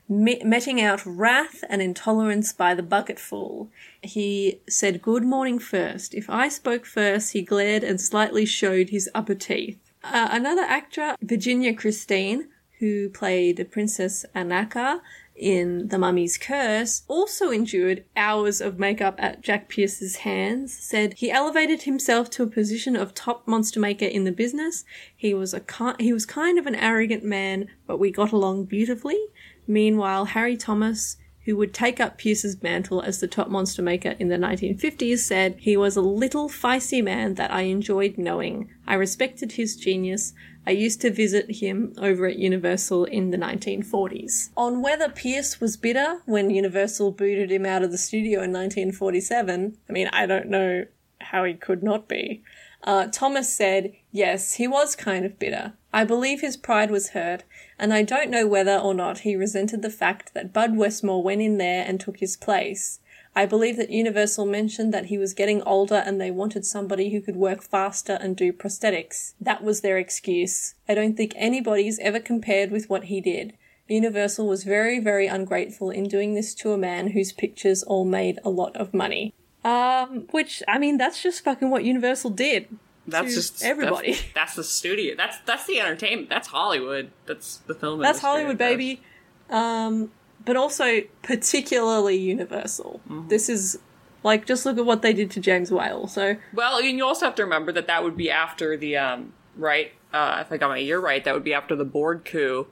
me- 0.10 0.42
meting 0.44 0.82
out 0.82 1.06
wrath 1.06 1.64
and 1.70 1.82
intolerance 1.82 2.52
by 2.52 2.76
the 2.76 2.84
bucketful. 2.84 3.70
He 4.02 4.60
said 4.68 5.02
good 5.02 5.24
morning 5.24 5.58
first. 5.58 6.14
If 6.14 6.30
I 6.30 6.50
spoke 6.50 6.86
first, 6.86 7.32
he 7.32 7.44
glared 7.44 7.86
and 7.86 8.02
slightly 8.02 8.46
showed 8.46 8.90
his 8.90 9.10
upper 9.16 9.36
teeth. 9.36 9.80
Uh, 10.04 10.28
another 10.32 10.64
actor, 10.64 11.16
Virginia 11.22 11.74
Christine, 11.74 12.50
who 12.84 13.08
played 13.08 13.56
the 13.56 13.64
Princess 13.64 14.26
Ananka 14.36 15.00
in 15.38 15.88
The 15.88 15.98
Mummy's 15.98 16.38
Curse, 16.38 17.04
also 17.08 17.50
endured 17.50 18.04
hours 18.18 18.60
of 18.60 18.78
makeup 18.78 19.16
at 19.20 19.42
Jack 19.42 19.70
Pierce's 19.70 20.18
hands, 20.18 20.78
said 20.78 21.14
he 21.14 21.32
elevated 21.32 21.84
himself 21.84 22.30
to 22.32 22.44
a 22.44 22.48
position 22.48 22.98
of 22.98 23.14
top 23.14 23.48
monster 23.48 23.80
maker 23.80 24.04
in 24.04 24.26
the 24.26 24.34
business. 24.34 24.84
He 25.16 25.34
was 25.34 25.54
a 25.54 25.62
ki- 25.62 25.96
he 25.98 26.12
was 26.12 26.26
kind 26.26 26.60
of 26.60 26.68
an 26.68 26.76
arrogant 26.76 27.24
man, 27.24 27.70
but 27.88 28.00
we 28.00 28.12
got 28.12 28.34
along 28.34 28.66
beautifully. 28.66 29.28
Meanwhile, 29.66 30.26
Harry 30.26 30.58
Thomas, 30.58 31.16
who 31.46 31.56
would 31.56 31.74
take 31.74 32.02
up 32.02 32.18
Pierce's 32.18 32.62
mantle 32.62 33.02
as 33.02 33.22
the 33.22 33.28
top 33.30 33.48
monster 33.48 33.82
maker 33.82 34.16
in 34.20 34.28
the 34.28 34.36
1950s, 34.36 35.20
said 35.20 35.56
he 35.58 35.78
was 35.78 35.96
a 35.96 36.02
little 36.02 36.50
feisty 36.50 37.02
man 37.02 37.36
that 37.36 37.50
I 37.50 37.62
enjoyed 37.62 38.18
knowing. 38.18 38.70
I 38.86 38.96
respected 38.96 39.54
his 39.54 39.78
genius. 39.78 40.34
I 40.66 40.72
used 40.72 41.02
to 41.02 41.12
visit 41.12 41.58
him 41.58 41.94
over 41.98 42.26
at 42.26 42.38
Universal 42.38 43.06
in 43.06 43.32
the 43.32 43.38
1940s. 43.38 44.50
On 44.56 44.82
whether 44.82 45.10
Pierce 45.10 45.60
was 45.60 45.76
bitter 45.76 46.22
when 46.26 46.50
Universal 46.50 47.12
booted 47.12 47.52
him 47.52 47.66
out 47.66 47.84
of 47.84 47.92
the 47.92 47.98
studio 47.98 48.42
in 48.42 48.52
1947, 48.52 49.78
I 49.90 49.92
mean, 49.92 50.08
I 50.14 50.26
don't 50.26 50.48
know 50.48 50.86
how 51.20 51.44
he 51.44 51.54
could 51.54 51.84
not 51.84 52.08
be. 52.08 52.44
Uh, 52.84 53.08
Thomas 53.08 53.54
said, 53.54 53.94
yes, 54.12 54.56
he 54.56 54.68
was 54.68 54.96
kind 54.96 55.26
of 55.26 55.40
bitter. 55.40 55.74
I 55.94 56.04
believe 56.04 56.42
his 56.42 56.58
pride 56.58 56.92
was 56.92 57.10
hurt, 57.10 57.44
and 57.80 57.94
I 57.94 58.04
don't 58.04 58.30
know 58.30 58.48
whether 58.48 58.78
or 58.78 58.94
not 58.94 59.20
he 59.20 59.36
resented 59.36 59.82
the 59.82 59.90
fact 59.90 60.34
that 60.34 60.52
Bud 60.52 60.76
Westmore 60.76 61.24
went 61.24 61.42
in 61.42 61.58
there 61.58 61.86
and 61.88 62.00
took 62.00 62.18
his 62.18 62.36
place. 62.36 63.00
I 63.36 63.46
believe 63.46 63.78
that 63.78 63.90
Universal 63.90 64.46
mentioned 64.46 64.94
that 64.94 65.08
he 65.08 65.18
was 65.18 65.34
getting 65.34 65.62
older 65.64 66.04
and 66.06 66.22
they 66.22 66.30
wanted 66.30 66.66
somebody 66.66 67.10
who 67.10 67.22
could 67.22 67.36
work 67.36 67.64
faster 67.64 68.18
and 68.22 68.36
do 68.36 68.54
prosthetics. 68.54 69.34
That 69.42 69.64
was 69.64 69.82
their 69.82 69.98
excuse. 69.98 70.76
I 70.88 70.94
don't 70.94 71.18
think 71.18 71.34
anybody's 71.36 71.98
ever 72.00 72.20
compared 72.20 72.70
with 72.70 72.90
what 72.90 73.06
he 73.06 73.22
did. 73.22 73.54
Universal 73.88 74.48
was 74.48 74.64
very, 74.64 75.00
very 75.00 75.28
ungrateful 75.28 75.90
in 75.90 76.08
doing 76.08 76.36
this 76.36 76.54
to 76.56 76.72
a 76.72 76.78
man 76.78 77.10
whose 77.10 77.34
pictures 77.34 77.84
all 77.84 78.06
made 78.06 78.40
a 78.44 78.50
lot 78.50 78.76
of 78.78 78.94
money. 78.94 79.34
Um, 79.66 80.28
which, 80.32 80.62
I 80.68 80.78
mean, 80.78 80.98
that's 80.98 81.22
just 81.22 81.44
fucking 81.44 81.70
what 81.70 81.84
Universal 81.84 82.32
did. 82.32 82.68
That's 83.08 83.34
just 83.34 83.64
everybody. 83.64 84.12
That's, 84.14 84.26
that's 84.34 84.56
the 84.56 84.64
studio. 84.64 85.16
That's 85.18 85.38
that's 85.46 85.66
the 85.66 85.80
entertainment. 85.82 86.30
That's 86.30 86.48
Hollywood. 86.48 87.12
That's 87.26 87.58
the 87.58 87.74
film. 87.74 88.00
That's 88.00 88.20
Hollywood, 88.20 88.58
baby. 88.58 89.02
Um, 89.50 90.12
but 90.46 90.56
also 90.56 91.02
particularly 91.22 92.18
Universal. 92.18 93.02
Mm-hmm. 93.10 93.28
This 93.28 93.50
is 93.50 93.80
like 94.24 94.46
just 94.46 94.66
look 94.66 94.78
at 94.78 94.86
what 94.86 95.02
they 95.02 95.14
did 95.14 95.32
to 95.32 95.40
James 95.40 95.72
Whale. 95.72 96.08
So 96.08 96.38
Well, 96.54 96.78
and 96.78 96.98
you 96.98 97.06
also 97.06 97.26
have 97.26 97.36
to 97.36 97.44
remember 97.44 97.72
that 97.74 97.88
that 97.88 98.04
would 98.04 98.18
be 98.18 98.30
after 98.30 98.78
the 98.78 98.98
um 98.98 99.34
right. 99.56 99.92
Uh, 100.14 100.40
if 100.42 100.52
I 100.52 100.58
got 100.58 100.70
my 100.70 100.78
year 100.78 101.00
right, 101.00 101.24
that 101.24 101.34
would 101.34 101.44
be 101.44 101.56
after 101.56 101.76
the 101.76 101.86
board 101.86 102.24
coup 102.24 102.68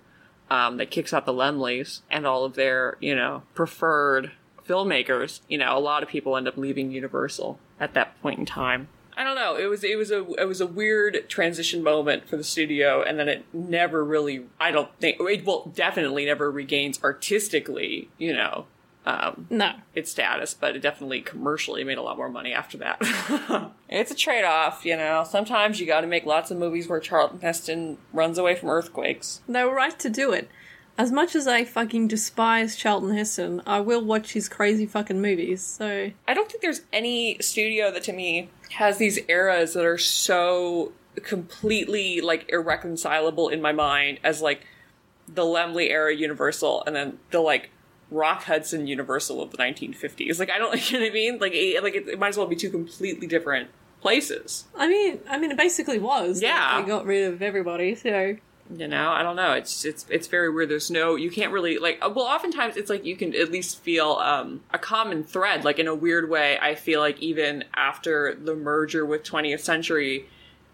um, 0.52 0.78
that 0.78 0.92
kicks 0.92 1.12
out 1.12 1.26
the 1.26 1.34
Laemmles 1.34 2.02
and 2.10 2.28
all 2.28 2.44
of 2.46 2.56
their 2.56 2.98
you 3.00 3.16
know 3.16 3.44
preferred 3.56 4.32
filmmakers. 4.68 5.42
You 5.48 5.58
know, 5.58 5.76
a 5.76 5.80
lot 5.80 6.04
of 6.04 6.10
people 6.10 6.38
end 6.38 6.48
up 6.48 6.58
leaving 6.58 6.92
Universal 6.92 7.60
at 7.80 7.94
that 7.94 8.22
point 8.22 8.40
in 8.40 8.46
time. 8.46 8.88
I 9.22 9.24
don't 9.24 9.36
know. 9.36 9.56
It 9.56 9.68
was 9.68 9.84
it 9.84 10.00
was 10.00 10.10
a 10.10 10.26
it 10.34 10.48
was 10.48 10.62
a 10.62 10.66
weird 10.66 11.30
transition 11.30 11.84
moment 11.84 12.28
for 12.28 12.38
the 12.38 12.44
studio, 12.44 13.04
and 13.04 13.20
then 13.20 13.30
it 13.30 13.46
never 13.54 14.04
really. 14.04 14.48
I 14.60 14.72
don't 14.72 14.90
think 15.00 15.18
it 15.20 15.46
will 15.46 15.72
definitely 15.76 16.26
never 16.26 16.50
regains 16.50 17.00
artistically. 17.04 18.10
You 18.18 18.34
know, 18.34 18.66
um, 19.06 19.46
no, 19.52 19.74
its 19.94 20.10
status, 20.10 20.56
but 20.56 20.76
it 20.76 20.80
definitely 20.80 21.22
commercially 21.22 21.84
made 21.84 22.00
a 22.00 22.02
lot 22.02 22.18
more 22.18 22.30
money 22.30 22.52
after 22.52 22.80
that. 22.80 23.72
it's 23.90 24.10
a 24.10 24.16
trade 24.16 24.44
off, 24.44 24.86
you 24.86 24.98
know. 24.98 25.24
Sometimes 25.24 25.80
you 25.80 25.86
got 25.86 26.02
to 26.02 26.08
make 26.08 26.26
lots 26.26 26.50
of 26.50 26.58
movies 26.58 26.88
where 26.88 27.00
Charlton 27.00 27.42
Heston 27.42 28.00
runs 28.12 28.40
away 28.40 28.56
from 28.56 28.72
earthquakes. 28.72 29.42
they 29.48 29.64
were 29.64 29.76
right 29.76 30.00
to 30.00 30.10
do 30.10 30.32
it. 30.32 30.50
As 30.98 31.12
much 31.12 31.36
as 31.36 31.48
I 31.48 31.64
fucking 31.64 32.08
despise 32.08 32.76
Charlton 32.76 33.16
Heston, 33.16 33.62
I 33.66 33.80
will 33.80 34.04
watch 34.04 34.34
his 34.34 34.50
crazy 34.50 34.86
fucking 34.86 35.22
movies. 35.22 35.62
So 35.64 36.12
I 36.28 36.34
don't 36.34 36.50
think 36.50 36.62
there's 36.62 36.82
any 36.92 37.38
studio 37.40 37.92
that 37.92 38.04
to 38.04 38.14
me 38.14 38.50
has 38.72 38.98
these 38.98 39.20
eras 39.28 39.74
that 39.74 39.86
are 39.86 39.98
so 39.98 40.94
completely 41.24 42.22
like 42.22 42.46
irreconcilable 42.50 43.50
in 43.50 43.62
my 43.62 43.72
mind 43.72 44.20
as 44.24 44.42
like 44.42 44.66
the 45.28 45.44
Laemmle 45.44 45.90
era 45.90 46.16
Universal 46.16 46.84
and 46.86 46.96
then 46.96 47.20
the 47.32 47.40
like 47.40 47.70
Rock 48.10 48.44
Hudson 48.44 48.88
Universal 48.88 49.42
of 49.42 49.52
the 49.52 49.58
1950s. 49.58 50.40
Like 50.40 50.50
I 50.50 50.58
don't, 50.58 50.74
you 50.92 51.00
know 51.00 51.06
what 51.06 51.12
I 51.12 51.14
mean? 51.14 51.40
Like 51.40 51.54
it, 51.54 51.84
like 51.84 51.96
it, 51.96 52.08
it 52.08 52.20
might 52.20 52.30
as 52.30 52.38
well 52.38 52.48
be 52.48 52.56
two 52.56 52.70
completely 52.70 53.28
different 53.28 53.70
places. 54.02 54.66
I 54.78 54.88
mean, 54.88 55.20
I 55.30 55.38
mean, 55.38 55.52
it 55.52 55.58
basically 55.58 56.00
was. 56.00 56.42
Yeah. 56.42 56.76
Like, 56.76 56.86
they 56.86 56.92
got 56.92 57.06
rid 57.06 57.34
of 57.34 57.42
everybody. 57.42 57.96
So 57.96 58.38
You 58.74 58.88
know, 58.88 59.10
I 59.12 59.22
don't 59.24 59.36
know. 59.36 59.54
It's 59.54 59.84
it's 59.84 60.06
it's 60.10 60.28
very 60.28 60.50
weird. 60.50 60.70
There's 60.70 60.90
no 60.90 61.16
you 61.16 61.30
can't 61.30 61.52
really 61.52 61.78
like 61.78 62.00
uh, 62.02 62.10
well 62.10 62.26
oftentimes 62.26 62.78
it's 62.78 62.90
like 62.90 63.04
you 63.04 63.16
can 63.16 63.36
at 63.36 63.52
least 63.52 63.80
feel 63.80 64.14
um 64.14 64.62
a 64.72 64.80
common 64.80 65.24
thread 65.24 65.66
like 65.66 65.80
in 65.80 65.88
a 65.88 65.96
weird 65.96 66.30
way. 66.30 66.58
I 66.62 66.76
feel 66.76 67.00
like 67.00 67.20
even 67.20 67.66
after 67.74 68.36
the 68.36 68.56
merger 68.56 69.06
with 69.06 69.24
20th 69.24 69.60
Century 69.60 70.28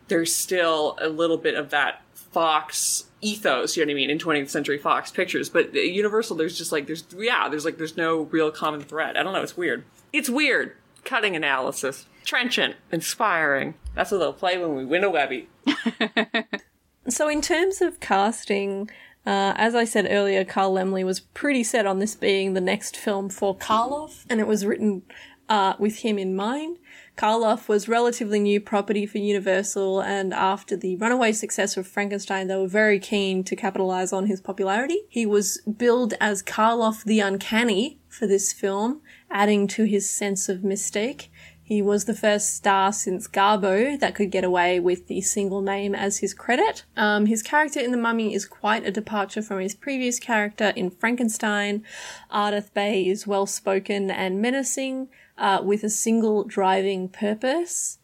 there's 0.09 0.33
still 0.33 0.97
a 1.01 1.09
little 1.09 1.37
bit 1.37 1.55
of 1.55 1.71
that 1.71 2.01
Fox 2.13 3.05
ethos, 3.21 3.75
you 3.75 3.83
know 3.83 3.89
what 3.89 3.93
I 3.93 3.95
mean, 3.95 4.09
in 4.09 4.19
20th 4.19 4.49
Century 4.49 4.77
Fox 4.77 5.11
Pictures, 5.11 5.49
but 5.49 5.73
Universal 5.73 6.37
there's 6.37 6.57
just 6.57 6.71
like 6.71 6.85
there's 6.85 7.03
yeah, 7.17 7.49
there's 7.49 7.65
like 7.65 7.77
there's 7.77 7.97
no 7.97 8.21
real 8.23 8.51
common 8.51 8.81
thread. 8.81 9.17
I 9.17 9.23
don't 9.23 9.33
know, 9.33 9.41
it's 9.41 9.57
weird. 9.57 9.83
It's 10.13 10.29
weird. 10.29 10.75
Cutting 11.03 11.35
analysis. 11.35 12.05
Trenchant, 12.25 12.75
inspiring. 12.91 13.75
That's 13.95 14.11
what 14.11 14.17
they'll 14.19 14.33
play 14.33 14.57
when 14.57 14.75
we 14.75 14.85
win 14.85 15.03
a 15.03 15.09
Webby. 15.09 15.47
So, 17.09 17.29
in 17.29 17.41
terms 17.41 17.81
of 17.81 17.99
casting, 17.99 18.89
uh, 19.25 19.53
as 19.55 19.75
I 19.75 19.85
said 19.85 20.07
earlier, 20.09 20.43
Carl 20.43 20.75
Laemmle 20.75 21.05
was 21.05 21.21
pretty 21.21 21.63
set 21.63 21.85
on 21.85 21.99
this 21.99 22.15
being 22.15 22.53
the 22.53 22.61
next 22.61 22.97
film 22.97 23.29
for 23.29 23.55
Karloff, 23.55 24.25
and 24.29 24.39
it 24.41 24.47
was 24.47 24.65
written 24.65 25.03
uh, 25.49 25.73
with 25.79 25.99
him 25.99 26.17
in 26.17 26.35
mind. 26.35 26.77
Karloff 27.17 27.67
was 27.67 27.87
relatively 27.87 28.39
new 28.39 28.59
property 28.59 29.05
for 29.05 29.17
Universal, 29.17 30.01
and 30.01 30.33
after 30.33 30.75
the 30.75 30.97
runaway 30.97 31.31
success 31.31 31.77
of 31.77 31.87
Frankenstein, 31.87 32.47
they 32.47 32.55
were 32.55 32.67
very 32.67 32.99
keen 32.99 33.43
to 33.45 33.55
capitalize 33.55 34.13
on 34.13 34.27
his 34.27 34.39
popularity. 34.39 34.99
He 35.07 35.25
was 35.25 35.61
billed 35.61 36.13
as 36.19 36.43
Karloff 36.43 37.03
the 37.03 37.21
Uncanny 37.21 37.99
for 38.07 38.27
this 38.27 38.53
film, 38.53 39.01
adding 39.31 39.67
to 39.69 39.85
his 39.85 40.09
sense 40.09 40.47
of 40.49 40.63
mistake. 40.63 41.31
He 41.68 41.82
was 41.82 42.05
the 42.05 42.13
first 42.13 42.55
star 42.55 42.93
since 42.93 43.28
Garbo 43.28 43.99
that 43.99 44.15
could 44.15 44.32
get 44.32 44.45
away 44.45 44.80
with 44.80 45.07
the 45.07 45.20
single 45.20 45.59
name 45.59 45.93
as 45.93 46.20
his 46.20 46.34
credit. 46.34 46.86
Um, 46.95 47.26
his 47.26 47.43
character 47.43 47.82
in 47.82 47.91
The 47.91 47.97
Mummy 47.97 48.34
is 48.34 48.45
quite 48.45 48.86
a 48.86 48.91
departure 48.91 49.41
from 49.41 49.59
his 49.59 49.76
previous 49.76 50.18
character 50.18 50.72
in 50.78 50.89
Frankenstein. 50.89 51.84
Ardath 52.32 52.74
Bey 52.74 53.05
is 53.05 53.28
well 53.28 53.45
spoken 53.45 54.09
and 54.09 54.41
menacing, 54.41 55.09
uh, 55.38 55.59
with 55.61 55.84
a 55.84 55.89
single 55.89 56.45
driving 56.45 57.09
purpose. 57.09 57.99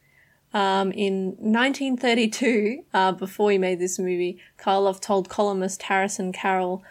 Um, 0.53 0.91
in 0.91 1.38
1932, 1.39 2.84
uh, 2.93 3.14
before 3.14 3.49
he 3.49 3.57
made 3.57 3.80
this 3.80 3.97
movie, 3.97 4.39
Karloff 4.59 4.99
told 4.99 5.30
columnist 5.30 5.84
Harrison 5.84 6.34
Carroll, 6.34 6.84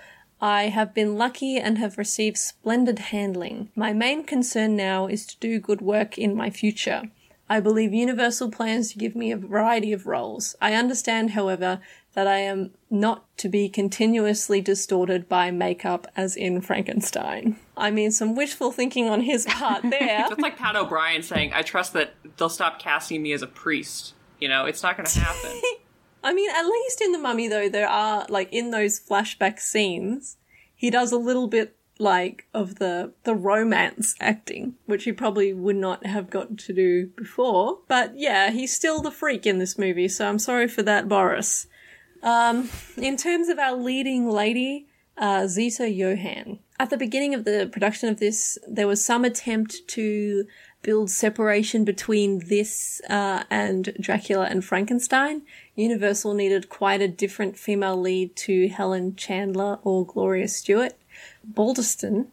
I 0.42 0.64
have 0.64 0.92
been 0.92 1.16
lucky 1.16 1.56
and 1.56 1.78
have 1.78 1.96
received 1.96 2.36
splendid 2.36 2.98
handling. 2.98 3.70
My 3.76 3.92
main 3.92 4.24
concern 4.24 4.74
now 4.74 5.06
is 5.06 5.24
to 5.26 5.38
do 5.38 5.60
good 5.60 5.80
work 5.80 6.18
in 6.18 6.34
my 6.34 6.50
future. 6.50 7.04
I 7.48 7.60
believe 7.60 7.92
Universal 7.92 8.50
plans 8.50 8.90
to 8.90 8.98
give 8.98 9.14
me 9.14 9.30
a 9.30 9.36
variety 9.36 9.92
of 9.92 10.06
roles. 10.06 10.56
I 10.60 10.74
understand, 10.74 11.30
however, 11.30 11.80
that 12.14 12.26
I 12.26 12.38
am 12.38 12.72
not 12.90 13.24
to 13.38 13.48
be 13.48 13.68
continuously 13.68 14.60
distorted 14.60 15.28
by 15.28 15.52
makeup 15.52 16.08
as 16.16 16.34
in 16.34 16.60
Frankenstein. 16.60 17.56
I 17.76 17.92
mean, 17.92 18.10
some 18.10 18.34
wishful 18.34 18.72
thinking 18.72 19.08
on 19.08 19.20
his 19.20 19.46
part 19.46 19.82
there. 19.90 20.26
That's 20.28 20.40
like 20.40 20.58
Pat 20.58 20.74
O'Brien 20.74 21.22
saying, 21.22 21.52
I 21.52 21.62
trust 21.62 21.92
that 21.92 22.14
they'll 22.36 22.48
stop 22.48 22.80
casting 22.80 23.22
me 23.22 23.32
as 23.32 23.42
a 23.42 23.46
priest. 23.46 24.14
You 24.40 24.48
know, 24.48 24.64
it's 24.64 24.82
not 24.82 24.96
going 24.96 25.06
to 25.06 25.20
happen. 25.20 25.60
I 26.22 26.32
mean, 26.32 26.50
at 26.50 26.66
least 26.66 27.00
in 27.00 27.12
The 27.12 27.18
Mummy, 27.18 27.48
though, 27.48 27.68
there 27.68 27.88
are, 27.88 28.26
like, 28.28 28.52
in 28.52 28.70
those 28.70 29.00
flashback 29.00 29.60
scenes, 29.60 30.36
he 30.74 30.90
does 30.90 31.12
a 31.12 31.18
little 31.18 31.48
bit, 31.48 31.76
like, 31.98 32.46
of 32.54 32.76
the, 32.76 33.12
the 33.24 33.34
romance 33.34 34.14
acting, 34.20 34.74
which 34.86 35.04
he 35.04 35.12
probably 35.12 35.52
would 35.52 35.76
not 35.76 36.06
have 36.06 36.30
gotten 36.30 36.56
to 36.56 36.72
do 36.72 37.06
before. 37.16 37.78
But 37.88 38.12
yeah, 38.16 38.50
he's 38.50 38.72
still 38.72 39.02
the 39.02 39.10
freak 39.10 39.46
in 39.46 39.58
this 39.58 39.78
movie, 39.78 40.08
so 40.08 40.28
I'm 40.28 40.38
sorry 40.38 40.68
for 40.68 40.82
that, 40.82 41.08
Boris. 41.08 41.66
Um, 42.22 42.70
in 42.96 43.16
terms 43.16 43.48
of 43.48 43.58
our 43.58 43.76
leading 43.76 44.28
lady, 44.28 44.86
uh, 45.16 45.46
Zita 45.46 45.90
Johann. 45.90 46.60
At 46.78 46.90
the 46.90 46.96
beginning 46.96 47.34
of 47.34 47.44
the 47.44 47.68
production 47.70 48.08
of 48.08 48.18
this, 48.18 48.58
there 48.66 48.88
was 48.88 49.04
some 49.04 49.24
attempt 49.24 49.86
to 49.88 50.46
build 50.82 51.10
separation 51.10 51.84
between 51.84 52.40
this 52.48 53.00
uh, 53.08 53.44
and 53.50 53.94
Dracula 54.00 54.46
and 54.46 54.64
Frankenstein. 54.64 55.42
Universal 55.76 56.34
needed 56.34 56.68
quite 56.68 57.00
a 57.00 57.08
different 57.08 57.56
female 57.56 57.96
lead 57.96 58.34
to 58.36 58.68
Helen 58.68 59.16
Chandler 59.16 59.78
or 59.84 60.04
Gloria 60.04 60.48
Stuart. 60.48 60.94
Balderston, 61.50 62.26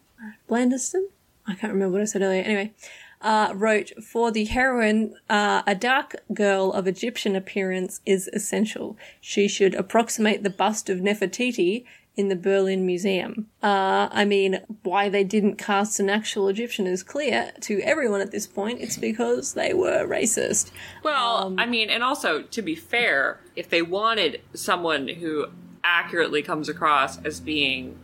Blandeston? 0.49 1.07
I 1.47 1.55
can't 1.55 1.73
remember 1.73 1.93
what 1.93 2.01
I 2.01 2.05
said 2.05 2.21
earlier. 2.21 2.43
Anyway, 2.43 2.73
uh, 3.21 3.51
wrote, 3.55 3.91
For 4.03 4.31
the 4.31 4.45
heroine, 4.45 5.15
uh, 5.29 5.63
a 5.67 5.75
dark 5.75 6.15
girl 6.33 6.71
of 6.71 6.87
Egyptian 6.87 7.35
appearance 7.35 8.01
is 8.05 8.29
essential. 8.33 8.97
She 9.19 9.47
should 9.47 9.75
approximate 9.75 10.43
the 10.43 10.49
bust 10.49 10.89
of 10.89 10.99
Nefertiti 10.99 11.85
in 12.19 12.27
the 12.27 12.35
Berlin 12.35 12.85
Museum. 12.85 13.47
Uh, 13.63 14.09
I 14.11 14.25
mean, 14.25 14.59
why 14.83 15.07
they 15.07 15.23
didn't 15.23 15.55
cast 15.55 16.01
an 16.01 16.09
actual 16.09 16.49
Egyptian 16.49 16.85
is 16.85 17.01
clear 17.01 17.53
to 17.61 17.79
everyone 17.79 18.19
at 18.19 18.31
this 18.31 18.45
point. 18.45 18.81
It's 18.81 18.97
because 18.97 19.53
they 19.53 19.73
were 19.73 20.05
racist. 20.05 20.69
Well, 21.01 21.55
I 21.57 21.65
mean, 21.65 21.89
and 21.89 22.03
also, 22.03 22.41
to 22.41 22.61
be 22.61 22.75
fair, 22.75 23.39
if 23.55 23.69
they 23.69 23.81
wanted 23.81 24.41
someone 24.53 25.07
who 25.07 25.45
accurately 25.81 26.41
comes 26.41 26.67
across 26.67 27.23
as 27.23 27.39
being 27.39 27.97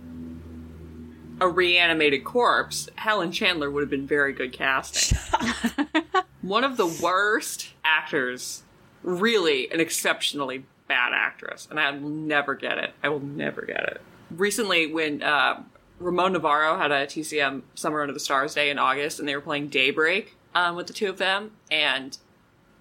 a 1.41 1.49
reanimated 1.49 2.23
corpse, 2.23 2.87
Helen 2.95 3.33
Chandler 3.33 3.69
would 3.69 3.81
have 3.81 3.89
been 3.89 4.07
very 4.07 4.31
good 4.31 4.53
casting. 4.53 5.17
One 6.41 6.63
of 6.63 6.77
the 6.77 6.87
worst 6.87 7.73
actors, 7.83 8.63
really 9.03 9.69
an 9.73 9.81
exceptionally 9.81 10.63
bad 10.87 11.13
actress, 11.13 11.67
and 11.69 11.79
I 11.79 11.91
will 11.91 12.09
never 12.09 12.55
get 12.55 12.77
it. 12.77 12.93
I 13.03 13.09
will 13.09 13.19
never 13.19 13.61
get 13.63 13.83
it. 13.83 14.01
Recently, 14.31 14.91
when 14.91 15.21
uh, 15.21 15.63
Ramon 15.99 16.33
Novarro 16.33 16.77
had 16.77 16.91
a 16.91 17.05
TCM 17.05 17.63
Summer 17.75 18.01
Under 18.01 18.13
the 18.13 18.19
Stars 18.19 18.53
Day 18.53 18.69
in 18.69 18.79
August, 18.79 19.19
and 19.19 19.27
they 19.27 19.35
were 19.35 19.41
playing 19.41 19.69
Daybreak 19.69 20.35
um, 20.53 20.75
with 20.75 20.87
the 20.87 20.93
two 20.93 21.09
of 21.09 21.17
them, 21.17 21.51
and 21.71 22.17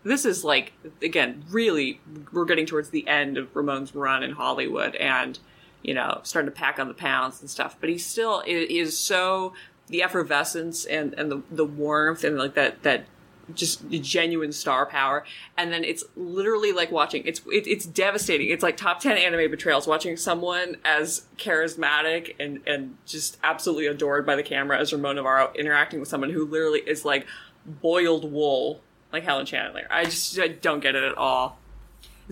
this 0.05 0.25
is 0.25 0.45
like 0.45 0.73
again, 1.03 1.45
really, 1.51 2.01
we're 2.33 2.45
getting 2.45 2.67
towards 2.67 2.91
the 2.91 3.07
end 3.09 3.39
of 3.39 3.55
Ramon's 3.55 3.95
run 3.95 4.23
in 4.23 4.33
Hollywood, 4.33 4.95
and 4.97 5.39
you 5.83 5.95
know, 5.95 6.21
starting 6.23 6.51
to 6.51 6.57
pack 6.57 6.79
on 6.79 6.89
the 6.89 6.95
pounds 6.95 7.41
and 7.41 7.51
stuff. 7.51 7.77
But 7.79 7.91
he 7.91 7.99
still 7.99 8.43
is, 8.47 8.99
so 8.99 9.53
the 9.89 10.03
effervescence 10.03 10.85
and 10.85 11.15
and 11.15 11.31
the 11.31 11.43
the 11.51 11.65
warmth 11.65 12.25
and 12.25 12.39
like 12.39 12.55
that 12.55 12.83
that 12.83 13.05
just 13.55 13.89
genuine 13.91 14.53
star 14.53 14.87
power. 14.87 15.25
And 15.57 15.73
then 15.73 15.85
it's 15.85 16.05
literally 16.17 16.73
like 16.73 16.91
watching 16.91 17.23
it's 17.27 17.41
it, 17.53 17.67
it's 17.67 17.85
devastating. 17.85 18.51
It's 18.51 18.63
like 18.63 18.77
top 18.77 19.01
ten 19.01 19.17
anime 19.17 19.51
betrayals 19.51 19.87
watching 19.87 20.17
someone 20.17 20.77
as 20.85 21.27
charismatic 21.37 22.35
and 22.41 22.61
and 22.67 22.97
just 23.07 23.39
absolutely 23.43 23.87
adored 23.87 24.25
by 24.25 24.37
the 24.37 24.43
camera 24.43 24.79
as 24.79 24.93
Ramon 24.93 25.17
Novarro 25.17 25.55
interacting 25.55 26.01
with 26.01 26.09
someone 26.09 26.31
who 26.31 26.47
literally 26.47 26.81
is 26.81 27.05
like 27.05 27.27
boiled 27.67 28.31
wool 28.31 28.81
like 29.13 29.25
Helen 29.25 29.47
Chandler. 29.47 29.87
I 29.91 30.05
just 30.05 30.39
I 30.39 30.49
don't 30.49 30.81
get 30.81 30.95
it 30.95 31.05
at 31.05 31.17
all. 31.17 31.59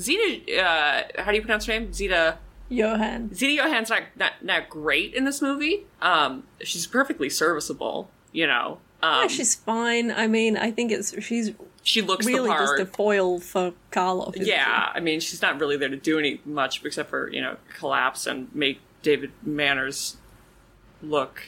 Zeta, 0.01 0.63
uh, 0.63 1.03
how 1.23 1.31
do 1.31 1.37
you 1.37 1.43
pronounce 1.43 1.67
her 1.67 1.73
name? 1.73 1.93
Zeta 1.93 2.39
Johann. 2.69 3.35
Zeta 3.35 3.63
Johann's 3.63 3.91
not, 3.91 4.03
not 4.17 4.33
not 4.43 4.69
great 4.69 5.15
in 5.15 5.25
this 5.25 5.43
movie. 5.43 5.87
Um, 6.01 6.45
she's 6.63 6.87
perfectly 6.87 7.29
serviceable. 7.29 8.11
You 8.33 8.47
know, 8.47 8.79
um, 9.03 9.23
yeah, 9.23 9.27
she's 9.29 9.55
fine. 9.55 10.11
I 10.11 10.27
mean, 10.27 10.57
I 10.57 10.71
think 10.71 10.93
it's 10.93 11.15
she's 11.23 11.53
she 11.83 12.03
looks 12.03 12.25
the 12.25 12.33
really 12.33 12.49
part. 12.49 12.61
just 12.61 12.81
a 12.81 12.87
foil 12.87 13.41
for 13.41 13.73
Karloff. 13.91 14.35
isn't 14.35 14.47
yeah, 14.47 14.91
I 14.95 15.01
mean, 15.01 15.21
she's 15.21 15.43
not 15.43 15.59
really 15.59 15.77
there 15.77 15.89
to 15.89 15.97
do 15.97 16.19
any 16.19 16.41
much 16.45 16.85
except 16.85 17.11
for 17.11 17.31
you 17.33 17.41
know 17.41 17.57
collapse 17.77 18.27
and 18.27 18.55
make 18.55 18.81
David 19.03 19.33
Manners 19.43 20.17
look 21.03 21.43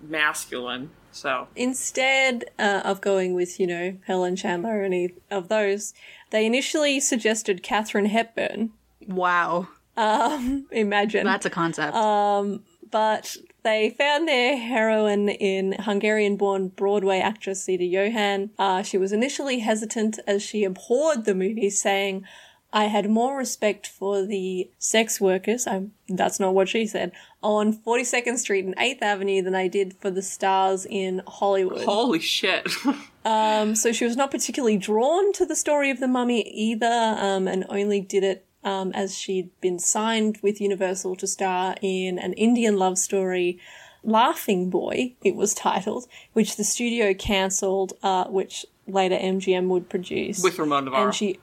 masculine. 0.00 0.90
So? 1.12 1.48
Instead 1.56 2.44
uh, 2.58 2.82
of 2.84 3.00
going 3.00 3.34
with 3.34 3.58
you 3.60 3.66
know 3.66 3.96
Helen 4.06 4.36
Chandler 4.36 4.80
or 4.80 4.82
any 4.82 5.14
of 5.30 5.48
those, 5.48 5.94
they 6.30 6.44
initially 6.44 7.00
suggested 7.00 7.62
Katharine 7.62 8.06
Hepburn. 8.06 8.72
Wow. 9.06 9.68
Um, 9.96 10.66
imagine 10.72 11.24
That's 11.24 11.46
a 11.46 11.50
concept. 11.50 11.94
Um, 11.94 12.64
but 12.90 13.36
they 13.66 13.90
found 13.90 14.28
their 14.28 14.56
heroine 14.56 15.28
in 15.28 15.72
Hungarian-born 15.72 16.68
Broadway 16.68 17.18
actress 17.18 17.64
Zita 17.64 17.84
Johann. 17.84 18.50
Uh, 18.56 18.84
she 18.84 18.96
was 18.96 19.12
initially 19.12 19.58
hesitant 19.58 20.20
as 20.24 20.40
she 20.40 20.62
abhorred 20.62 21.24
the 21.24 21.34
movie, 21.34 21.68
saying, 21.68 22.24
I 22.72 22.84
had 22.84 23.10
more 23.10 23.36
respect 23.36 23.88
for 23.88 24.24
the 24.24 24.70
sex 24.78 25.20
workers, 25.20 25.66
I, 25.66 25.86
that's 26.08 26.38
not 26.38 26.54
what 26.54 26.68
she 26.68 26.86
said, 26.86 27.10
on 27.42 27.72
42nd 27.72 28.38
Street 28.38 28.64
and 28.64 28.76
8th 28.76 29.02
Avenue 29.02 29.42
than 29.42 29.56
I 29.56 29.66
did 29.66 29.96
for 30.00 30.12
the 30.12 30.22
stars 30.22 30.86
in 30.88 31.22
Hollywood. 31.26 31.84
holy 31.84 32.20
shit. 32.20 32.68
Um, 33.26 33.74
so 33.74 33.90
she 33.90 34.04
was 34.04 34.16
not 34.16 34.30
particularly 34.30 34.76
drawn 34.76 35.32
to 35.32 35.44
the 35.44 35.56
story 35.56 35.90
of 35.90 35.98
the 35.98 36.06
mummy 36.06 36.42
either, 36.42 37.16
um, 37.18 37.48
and 37.48 37.64
only 37.68 38.00
did 38.00 38.22
it 38.22 38.45
um, 38.66 38.90
as 38.92 39.16
she'd 39.16 39.48
been 39.60 39.78
signed 39.78 40.38
with 40.42 40.60
Universal 40.60 41.16
to 41.16 41.26
star 41.26 41.76
in 41.80 42.18
an 42.18 42.32
Indian 42.34 42.76
love 42.76 42.98
story, 42.98 43.58
Laughing 44.02 44.68
Boy, 44.68 45.14
it 45.22 45.36
was 45.36 45.54
titled, 45.54 46.06
which 46.32 46.56
the 46.56 46.64
studio 46.64 47.14
cancelled, 47.14 47.94
uh, 48.02 48.24
which 48.24 48.66
later 48.86 49.16
MGM 49.16 49.68
would 49.68 49.88
produce. 49.88 50.42
With 50.42 50.58
Ramon 50.58 50.86
Novarro. 50.86 51.04
And 51.06 51.14
she, 51.14 51.38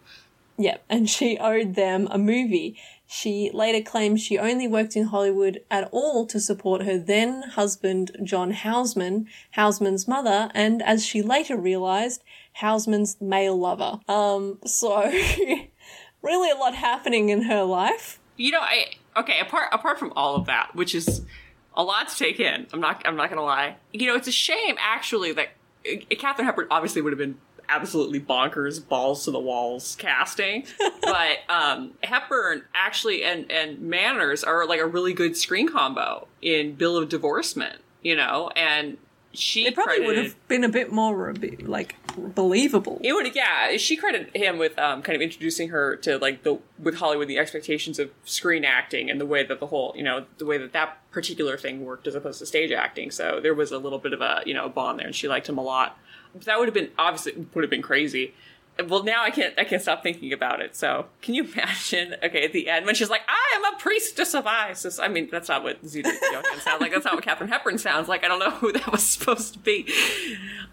yeah, 0.58 0.78
and 0.90 1.10
she 1.10 1.38
owed 1.38 1.76
them 1.76 2.08
a 2.12 2.18
movie. 2.18 2.78
She 3.08 3.52
later 3.54 3.84
claimed 3.84 4.20
she 4.20 4.38
only 4.38 4.68
worked 4.68 4.96
in 4.96 5.06
Hollywood 5.06 5.62
at 5.70 5.88
all 5.92 6.26
to 6.28 6.40
support 6.40 6.84
her 6.84 6.98
then 6.98 7.44
husband, 7.44 8.12
John 8.24 8.52
Houseman, 8.52 9.28
Houseman's 9.52 10.08
mother, 10.08 10.50
and 10.54 10.82
as 10.82 11.06
she 11.06 11.22
later 11.22 11.58
realized, 11.58 12.24
Houseman's 12.54 13.18
male 13.22 13.58
lover. 13.58 14.00
Um, 14.08 14.60
so 14.66 15.12
really 16.24 16.50
a 16.50 16.56
lot 16.56 16.74
happening 16.74 17.30
in 17.30 17.44
her 17.44 17.64
life. 17.64 18.20
You 18.38 18.52
know, 18.52 18.62
I 18.62 18.94
okay. 19.18 19.40
Apart 19.40 19.70
apart 19.72 20.00
from 20.00 20.14
all 20.16 20.36
of 20.36 20.46
that, 20.48 20.74
which 20.74 20.96
is 20.96 21.22
a 21.76 21.84
lot 21.84 22.08
to 22.10 22.16
take 22.16 22.40
in. 22.40 22.68
I'm 22.74 22.80
not. 22.80 23.02
I'm 23.06 23.16
not 23.16 23.30
gonna 23.30 23.44
lie. 23.44 23.76
You 23.92 24.08
know, 24.08 24.16
it's 24.16 24.28
a 24.28 24.32
shame 24.32 24.76
actually 24.80 25.34
that 25.34 25.50
uh, 25.88 26.16
Katharine 26.18 26.46
Hepburn 26.46 26.68
obviously 26.72 27.02
would 27.02 27.14
have 27.14 27.20
been 27.20 27.38
absolutely 27.70 28.20
bonkers, 28.20 28.86
balls 28.86 29.26
to 29.26 29.32
the 29.32 29.40
walls 29.40 29.96
casting, 29.98 30.66
but 31.02 31.38
um, 31.50 31.92
Hepburn 32.04 32.64
actually 32.74 33.24
and 33.24 33.52
and 33.52 33.82
Manners 33.82 34.44
are 34.44 34.66
like 34.68 34.80
a 34.80 34.86
really 34.86 35.14
good 35.14 35.38
screen 35.38 35.68
combo 35.68 36.28
in 36.42 36.76
Bill 36.76 36.98
of 36.98 37.10
Divorcement. 37.10 37.80
You 38.02 38.16
know, 38.18 38.50
and 38.56 38.98
she 39.34 39.66
It 39.66 39.74
probably 39.74 40.06
would 40.06 40.18
have 40.18 40.48
been 40.48 40.64
a 40.64 40.70
bit 40.70 40.92
more 40.92 41.34
like 41.62 41.96
believable. 42.16 43.00
It 43.04 43.14
would, 43.14 43.36
yeah. 43.36 43.76
She 43.78 43.98
credited 43.98 44.36
him 44.36 44.58
with 44.58 44.78
um, 44.78 45.02
kind 45.02 45.16
of 45.16 45.22
introducing 45.22 45.70
her 45.70 45.96
to 45.98 46.18
like 46.20 46.44
the 46.44 46.60
with 46.78 46.96
Hollywood 46.96 47.28
the 47.28 47.40
expectations 47.40 47.98
of 48.00 48.12
screen 48.26 48.64
acting 48.64 49.10
and 49.10 49.20
the 49.20 49.26
way 49.26 49.44
that 49.44 49.60
the 49.60 49.68
whole 49.68 49.94
you 49.96 50.04
know 50.04 50.26
the 50.38 50.46
way 50.46 50.58
that 50.58 50.74
that 50.74 51.00
particular 51.12 51.58
thing 51.58 51.84
worked 51.84 52.08
as 52.08 52.16
opposed 52.16 52.40
to 52.40 52.46
stage 52.46 52.72
acting. 52.72 53.10
So 53.10 53.40
there 53.42 53.56
was 53.56 53.72
a 53.72 53.80
little 53.80 54.00
bit 54.00 54.14
of 54.14 54.22
a 54.22 54.44
you 54.46 54.54
know 54.54 54.70
bond 54.70 55.00
there, 55.00 55.08
and 55.08 55.16
she 55.16 55.28
liked 55.28 55.50
him 55.50 55.58
a 55.58 55.64
lot. 55.64 55.98
That 56.46 56.60
would 56.60 56.68
have 56.68 56.76
been 56.76 56.92
obviously 56.98 57.48
would 57.54 57.64
have 57.64 57.72
been 57.72 57.82
crazy. 57.82 58.34
Well, 58.88 59.04
now 59.04 59.24
I 59.24 59.30
can't 59.30 59.54
I 59.58 59.66
can't 59.66 59.82
stop 59.82 60.02
thinking 60.02 60.34
about 60.34 60.60
it. 60.62 60.76
So 60.76 61.06
can 61.22 61.36
you 61.36 61.44
imagine? 61.44 62.16
Okay, 62.24 62.44
at 62.44 62.54
the 62.54 62.68
end 62.70 62.86
when 62.88 62.96
she's 62.96 63.10
like, 63.10 63.22
"I 63.28 63.56
am 63.58 63.74
a 63.74 63.78
priestess 63.78 64.34
of 64.34 64.48
Isis." 64.48 64.98
I 65.00 65.08
mean, 65.10 65.30
that's 65.32 65.48
not 65.50 65.64
what 65.64 65.78
Johann 65.84 66.60
sounds 66.62 66.82
like. 66.82 66.92
That's 66.92 67.06
not 67.06 67.14
what 67.14 67.24
Katharine 67.24 67.50
Hepburn 67.52 67.78
sounds 67.78 68.08
like. 68.10 68.24
I 68.24 68.28
don't 68.28 68.40
know 68.40 68.50
who 68.52 68.72
that 68.72 68.92
was 68.92 69.04
supposed 69.04 69.54
to 69.54 69.60
be. 69.60 69.88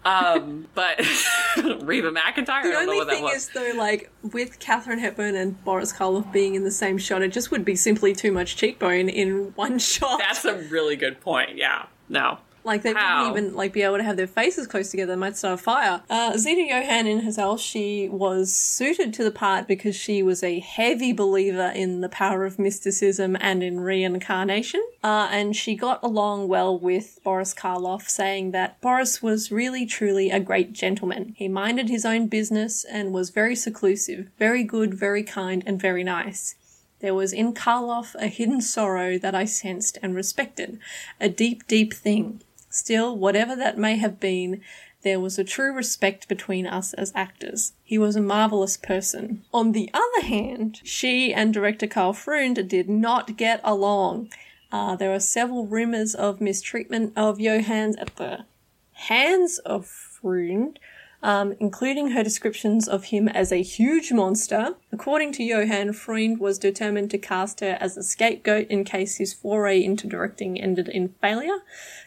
Um, 0.03 0.67
but 0.73 0.97
Reba 1.57 2.11
McEntire. 2.11 2.49
I 2.49 2.63
The 2.63 2.69
don't 2.71 2.85
know 2.87 2.93
only 3.01 3.05
thing 3.13 3.23
was. 3.23 3.35
is, 3.35 3.49
though, 3.49 3.73
like 3.77 4.09
with 4.23 4.57
Katharine 4.59 4.97
Hepburn 4.99 5.35
and 5.35 5.63
Boris 5.63 5.93
Karloff 5.93 6.31
being 6.33 6.55
in 6.55 6.63
the 6.63 6.71
same 6.71 6.97
shot, 6.97 7.21
it 7.21 7.31
just 7.31 7.51
would 7.51 7.63
be 7.63 7.75
simply 7.75 8.13
too 8.13 8.31
much 8.31 8.55
cheekbone 8.55 9.09
in 9.09 9.51
one 9.55 9.77
shot. 9.93 10.19
That's 10.19 10.43
a 10.45 10.55
really 10.69 10.95
good 10.95 11.21
point. 11.21 11.55
Yeah. 11.55 11.85
No. 12.09 12.39
Like 12.63 12.83
they 12.83 12.93
How? 12.93 13.23
wouldn't 13.31 13.37
even 13.45 13.55
like 13.55 13.73
be 13.73 13.81
able 13.81 13.97
to 13.97 14.03
have 14.03 14.17
their 14.17 14.27
faces 14.27 14.67
close 14.67 14.91
together. 14.91 15.13
They 15.13 15.19
might 15.19 15.37
start 15.37 15.59
a 15.59 15.63
fire. 15.63 16.01
Uh, 16.09 16.37
Zita 16.37 16.61
Johann 16.61 17.07
in 17.07 17.21
herself, 17.21 17.59
she 17.59 18.07
was 18.09 18.53
suited 18.53 19.13
to 19.15 19.23
the 19.23 19.31
part 19.31 19.67
because 19.67 19.95
she 19.95 20.21
was 20.21 20.43
a 20.43 20.59
heavy 20.59 21.13
believer 21.13 21.71
in 21.73 22.01
the 22.01 22.09
power 22.09 22.45
of 22.45 22.59
mysticism 22.59 23.35
and 23.39 23.63
in 23.63 23.79
reincarnation. 23.79 24.85
Uh, 25.03 25.27
and 25.31 25.55
she 25.55 25.75
got 25.75 25.99
along 26.03 26.47
well 26.47 26.77
with 26.77 27.19
Boris 27.23 27.53
Karloff, 27.53 28.07
saying 28.07 28.51
that 28.51 28.79
Boris 28.81 29.21
was 29.21 29.51
really 29.51 29.85
truly 29.85 30.29
a 30.29 30.39
great 30.39 30.73
gentleman. 30.73 31.33
He 31.37 31.47
minded 31.47 31.89
his 31.89 32.05
own 32.05 32.27
business 32.27 32.83
and 32.85 33.11
was 33.11 33.31
very 33.31 33.55
seclusive, 33.55 34.27
very 34.37 34.63
good, 34.63 34.93
very 34.93 35.23
kind, 35.23 35.63
and 35.65 35.81
very 35.81 36.03
nice. 36.03 36.55
There 37.01 37.15
was 37.15 37.33
in 37.33 37.53
Karloff 37.53 38.13
a 38.15 38.27
hidden 38.27 38.61
sorrow 38.61 39.17
that 39.17 39.33
I 39.33 39.45
sensed 39.45 39.97
and 40.03 40.13
respected, 40.13 40.77
a 41.19 41.29
deep, 41.29 41.65
deep 41.65 41.93
thing. 41.95 42.41
Still, 42.71 43.17
whatever 43.17 43.55
that 43.55 43.77
may 43.77 43.97
have 43.97 44.19
been, 44.19 44.61
there 45.03 45.19
was 45.19 45.37
a 45.37 45.43
true 45.43 45.73
respect 45.73 46.27
between 46.27 46.65
us 46.65 46.93
as 46.93 47.11
actors. 47.13 47.73
He 47.83 47.97
was 47.97 48.15
a 48.15 48.21
marvelous 48.21 48.77
person. 48.77 49.43
On 49.53 49.73
the 49.73 49.89
other 49.93 50.25
hand, 50.25 50.79
she 50.83 51.33
and 51.33 51.53
director 51.53 51.85
Karl 51.85 52.13
Freund 52.13 52.69
did 52.69 52.89
not 52.89 53.35
get 53.35 53.59
along. 53.63 54.31
Uh, 54.71 54.95
there 54.95 55.13
are 55.13 55.19
several 55.19 55.67
rumors 55.67 56.15
of 56.15 56.39
mistreatment 56.39 57.11
of 57.17 57.41
Johann 57.41 57.95
at 57.99 58.15
the 58.15 58.45
hands 58.93 59.59
of 59.59 59.85
Freund, 59.85 60.79
um, 61.23 61.55
including 61.59 62.11
her 62.11 62.23
descriptions 62.23 62.87
of 62.87 63.05
him 63.05 63.27
as 63.27 63.51
a 63.51 63.61
huge 63.61 64.11
monster. 64.11 64.75
According 64.91 65.33
to 65.33 65.43
Johann, 65.43 65.93
Freund 65.93 66.39
was 66.39 66.57
determined 66.57 67.11
to 67.11 67.17
cast 67.17 67.59
her 67.59 67.77
as 67.79 67.97
a 67.97 68.03
scapegoat 68.03 68.67
in 68.67 68.83
case 68.83 69.17
his 69.17 69.33
foray 69.33 69.83
into 69.83 70.07
directing 70.07 70.59
ended 70.59 70.87
in 70.87 71.09
failure, 71.21 71.59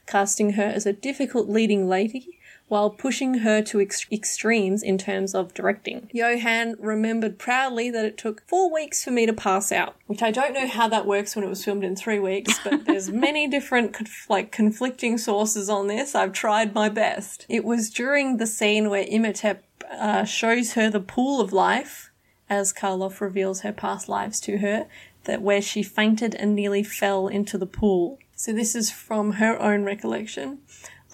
casting 0.06 0.54
her 0.54 0.64
as 0.64 0.86
a 0.86 0.92
difficult 0.92 1.48
leading 1.48 1.88
lady 1.88 2.33
while 2.68 2.90
pushing 2.90 3.38
her 3.38 3.60
to 3.62 3.80
ex- 3.80 4.06
extremes 4.10 4.82
in 4.82 4.98
terms 4.98 5.34
of 5.34 5.52
directing. 5.54 6.08
Johann 6.12 6.76
remembered 6.78 7.38
proudly 7.38 7.90
that 7.90 8.04
it 8.04 8.16
took 8.16 8.46
four 8.48 8.72
weeks 8.72 9.04
for 9.04 9.10
me 9.10 9.26
to 9.26 9.32
pass 9.32 9.70
out, 9.70 9.96
which 10.06 10.22
I 10.22 10.30
don't 10.30 10.54
know 10.54 10.66
how 10.66 10.88
that 10.88 11.06
works 11.06 11.36
when 11.36 11.44
it 11.44 11.48
was 11.48 11.64
filmed 11.64 11.84
in 11.84 11.94
three 11.94 12.18
weeks, 12.18 12.58
but 12.64 12.86
there's 12.86 13.10
many 13.26 13.46
different 13.46 13.92
conf- 13.92 14.28
like 14.28 14.50
conflicting 14.50 15.18
sources 15.18 15.68
on 15.68 15.88
this. 15.88 16.14
I've 16.14 16.32
tried 16.32 16.74
my 16.74 16.88
best. 16.88 17.44
It 17.48 17.64
was 17.64 17.90
during 17.90 18.38
the 18.38 18.46
scene 18.46 18.88
where 18.88 19.04
Imhotep 19.06 19.64
uh, 19.90 20.24
shows 20.24 20.72
her 20.72 20.90
the 20.90 21.00
pool 21.00 21.40
of 21.40 21.52
life, 21.52 22.10
as 22.48 22.72
Karloff 22.72 23.20
reveals 23.20 23.60
her 23.60 23.72
past 23.72 24.08
lives 24.08 24.40
to 24.40 24.58
her, 24.58 24.86
that 25.24 25.42
where 25.42 25.62
she 25.62 25.82
fainted 25.82 26.34
and 26.34 26.54
nearly 26.54 26.82
fell 26.82 27.28
into 27.28 27.58
the 27.58 27.66
pool. 27.66 28.18
So 28.36 28.52
this 28.52 28.74
is 28.74 28.90
from 28.90 29.32
her 29.32 29.60
own 29.60 29.84
recollection. 29.84 30.58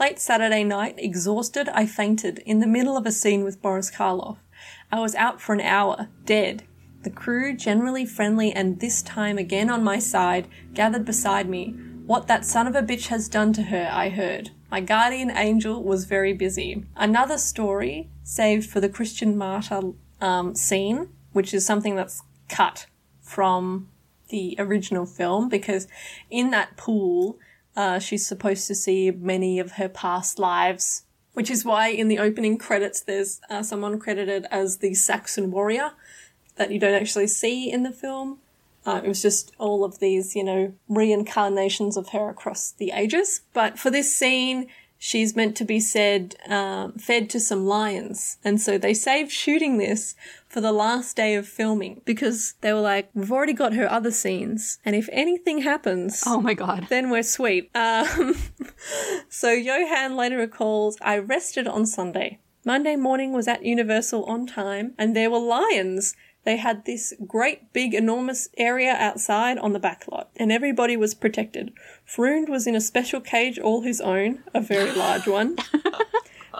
Late 0.00 0.18
Saturday 0.18 0.64
night, 0.64 0.94
exhausted, 0.96 1.68
I 1.68 1.84
fainted 1.84 2.38
in 2.46 2.60
the 2.60 2.66
middle 2.66 2.96
of 2.96 3.04
a 3.04 3.12
scene 3.12 3.44
with 3.44 3.60
Boris 3.60 3.90
Karloff. 3.90 4.38
I 4.90 4.98
was 4.98 5.14
out 5.14 5.42
for 5.42 5.52
an 5.52 5.60
hour, 5.60 6.08
dead. 6.24 6.62
The 7.02 7.10
crew, 7.10 7.54
generally 7.54 8.06
friendly 8.06 8.50
and 8.50 8.80
this 8.80 9.02
time 9.02 9.36
again 9.36 9.68
on 9.68 9.84
my 9.84 9.98
side, 9.98 10.48
gathered 10.72 11.04
beside 11.04 11.50
me. 11.50 11.74
What 12.06 12.28
that 12.28 12.46
son 12.46 12.66
of 12.66 12.74
a 12.74 12.80
bitch 12.80 13.08
has 13.08 13.28
done 13.28 13.52
to 13.52 13.64
her, 13.64 13.90
I 13.92 14.08
heard. 14.08 14.52
My 14.70 14.80
guardian 14.80 15.32
angel 15.32 15.82
was 15.84 16.06
very 16.06 16.32
busy. 16.32 16.82
Another 16.96 17.36
story, 17.36 18.08
saved 18.22 18.70
for 18.70 18.80
the 18.80 18.88
Christian 18.88 19.36
martyr 19.36 19.82
um, 20.22 20.54
scene, 20.54 21.10
which 21.34 21.52
is 21.52 21.66
something 21.66 21.94
that's 21.94 22.22
cut 22.48 22.86
from 23.20 23.90
the 24.30 24.56
original 24.58 25.04
film, 25.04 25.50
because 25.50 25.88
in 26.30 26.52
that 26.52 26.78
pool, 26.78 27.38
uh, 27.80 27.98
she's 27.98 28.26
supposed 28.26 28.66
to 28.66 28.74
see 28.74 29.10
many 29.10 29.58
of 29.58 29.72
her 29.72 29.88
past 29.88 30.38
lives, 30.38 31.04
which 31.32 31.50
is 31.50 31.64
why 31.64 31.88
in 31.88 32.08
the 32.08 32.18
opening 32.18 32.58
credits 32.58 33.00
there's 33.00 33.40
uh, 33.48 33.62
someone 33.62 33.98
credited 33.98 34.44
as 34.50 34.78
the 34.78 34.92
Saxon 34.92 35.50
warrior 35.50 35.92
that 36.56 36.70
you 36.70 36.78
don't 36.78 37.00
actually 37.00 37.26
see 37.26 37.72
in 37.72 37.82
the 37.82 37.90
film. 37.90 38.36
Uh, 38.84 39.00
it 39.02 39.08
was 39.08 39.22
just 39.22 39.52
all 39.56 39.82
of 39.82 39.98
these, 39.98 40.36
you 40.36 40.44
know, 40.44 40.74
reincarnations 40.90 41.96
of 41.96 42.10
her 42.10 42.28
across 42.28 42.72
the 42.72 42.90
ages. 42.90 43.40
But 43.54 43.78
for 43.78 43.90
this 43.90 44.14
scene, 44.14 44.66
she's 45.02 45.34
meant 45.34 45.56
to 45.56 45.64
be 45.64 45.80
said, 45.80 46.36
um, 46.46 46.92
fed 46.92 47.30
to 47.30 47.40
some 47.40 47.64
lions. 47.64 48.36
And 48.44 48.60
so 48.60 48.76
they 48.76 48.92
saved 48.92 49.32
shooting 49.32 49.78
this 49.78 50.14
for 50.46 50.60
the 50.60 50.72
last 50.72 51.16
day 51.16 51.34
of 51.36 51.48
filming 51.48 52.02
because 52.04 52.54
they 52.60 52.72
were 52.72 52.82
like, 52.82 53.08
we've 53.14 53.32
already 53.32 53.54
got 53.54 53.72
her 53.72 53.90
other 53.90 54.10
scenes. 54.10 54.78
And 54.84 54.94
if 54.94 55.08
anything 55.10 55.62
happens, 55.62 56.22
oh 56.26 56.42
my 56.42 56.52
god, 56.52 56.86
then 56.90 57.10
we're 57.10 57.24
sweet. 57.24 57.70
Um, 57.80 58.36
so 59.30 59.50
Johann 59.52 60.16
later 60.16 60.36
recalls, 60.36 60.98
I 61.00 61.16
rested 61.16 61.66
on 61.66 61.86
Sunday. 61.86 62.38
Monday 62.64 62.94
morning 62.94 63.32
was 63.32 63.48
at 63.48 63.64
Universal 63.64 64.24
on 64.26 64.46
time 64.46 64.94
and 64.98 65.16
there 65.16 65.30
were 65.30 65.38
lions. 65.38 66.14
They 66.44 66.56
had 66.56 66.84
this 66.84 67.12
great 67.26 67.72
big 67.72 67.92
enormous 67.94 68.48
area 68.56 68.92
outside 68.92 69.58
on 69.58 69.72
the 69.72 69.78
back 69.78 70.04
lot 70.10 70.30
and 70.36 70.50
everybody 70.50 70.96
was 70.96 71.14
protected. 71.14 71.72
Freund 72.04 72.48
was 72.48 72.66
in 72.66 72.74
a 72.74 72.80
special 72.80 73.20
cage 73.20 73.58
all 73.58 73.82
his 73.82 74.00
own, 74.00 74.42
a 74.54 74.60
very 74.60 74.92
large 74.92 75.26
one. 75.26 75.56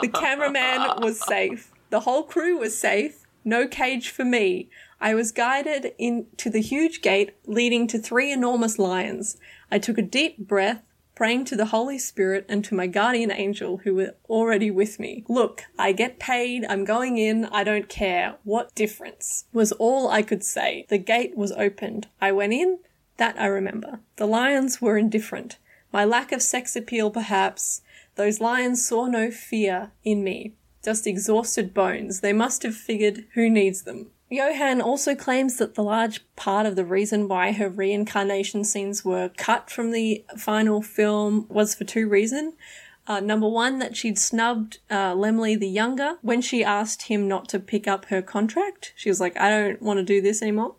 the 0.00 0.08
cameraman 0.08 1.00
was 1.00 1.24
safe. 1.24 1.72
The 1.90 2.00
whole 2.00 2.22
crew 2.22 2.58
was 2.58 2.76
safe. 2.76 3.26
No 3.44 3.66
cage 3.66 4.10
for 4.10 4.24
me. 4.24 4.68
I 5.00 5.14
was 5.14 5.32
guided 5.32 5.94
into 5.98 6.50
the 6.50 6.60
huge 6.60 7.00
gate 7.00 7.34
leading 7.46 7.86
to 7.88 7.98
three 7.98 8.30
enormous 8.30 8.78
lions. 8.78 9.38
I 9.70 9.78
took 9.78 9.96
a 9.96 10.02
deep 10.02 10.36
breath, 10.36 10.82
praying 11.20 11.44
to 11.44 11.54
the 11.54 11.66
Holy 11.66 11.98
Spirit 11.98 12.46
and 12.48 12.64
to 12.64 12.74
my 12.74 12.86
guardian 12.86 13.30
angel 13.30 13.76
who 13.84 13.94
were 13.94 14.14
already 14.30 14.70
with 14.70 14.98
me. 14.98 15.22
Look, 15.28 15.64
I 15.78 15.92
get 15.92 16.18
paid, 16.18 16.64
I'm 16.66 16.82
going 16.86 17.18
in, 17.18 17.44
I 17.52 17.62
don't 17.62 17.90
care. 17.90 18.36
What 18.42 18.74
difference? 18.74 19.44
Was 19.52 19.70
all 19.72 20.08
I 20.08 20.22
could 20.22 20.42
say. 20.42 20.86
The 20.88 20.96
gate 20.96 21.36
was 21.36 21.52
opened. 21.52 22.06
I 22.22 22.32
went 22.32 22.54
in. 22.54 22.78
That 23.18 23.38
I 23.38 23.48
remember. 23.48 24.00
The 24.16 24.24
lions 24.24 24.80
were 24.80 24.96
indifferent. 24.96 25.58
My 25.92 26.06
lack 26.06 26.32
of 26.32 26.40
sex 26.40 26.74
appeal, 26.74 27.10
perhaps. 27.10 27.82
Those 28.14 28.40
lions 28.40 28.88
saw 28.88 29.04
no 29.04 29.30
fear 29.30 29.90
in 30.02 30.24
me. 30.24 30.54
Just 30.82 31.06
exhausted 31.06 31.74
bones. 31.74 32.20
They 32.20 32.32
must 32.32 32.62
have 32.62 32.74
figured 32.74 33.26
who 33.34 33.50
needs 33.50 33.82
them. 33.82 34.10
Johann 34.30 34.80
also 34.80 35.16
claims 35.16 35.56
that 35.56 35.74
the 35.74 35.82
large 35.82 36.24
part 36.36 36.64
of 36.64 36.76
the 36.76 36.84
reason 36.84 37.26
why 37.26 37.50
her 37.50 37.68
reincarnation 37.68 38.62
scenes 38.64 39.04
were 39.04 39.30
cut 39.36 39.68
from 39.68 39.90
the 39.90 40.24
final 40.38 40.80
film 40.80 41.46
was 41.48 41.74
for 41.74 41.84
two 41.84 42.08
reasons. 42.08 42.54
Uh, 43.08 43.18
number 43.18 43.48
one, 43.48 43.80
that 43.80 43.96
she'd 43.96 44.16
snubbed 44.16 44.78
uh, 44.88 45.12
Laemmle 45.14 45.58
the 45.58 45.68
younger 45.68 46.18
when 46.22 46.40
she 46.40 46.62
asked 46.62 47.02
him 47.02 47.26
not 47.26 47.48
to 47.48 47.58
pick 47.58 47.88
up 47.88 48.04
her 48.04 48.22
contract. 48.22 48.92
She 48.94 49.08
was 49.08 49.20
like, 49.20 49.36
I 49.36 49.50
don't 49.50 49.82
want 49.82 49.98
to 49.98 50.04
do 50.04 50.20
this 50.20 50.42
anymore. 50.42 50.76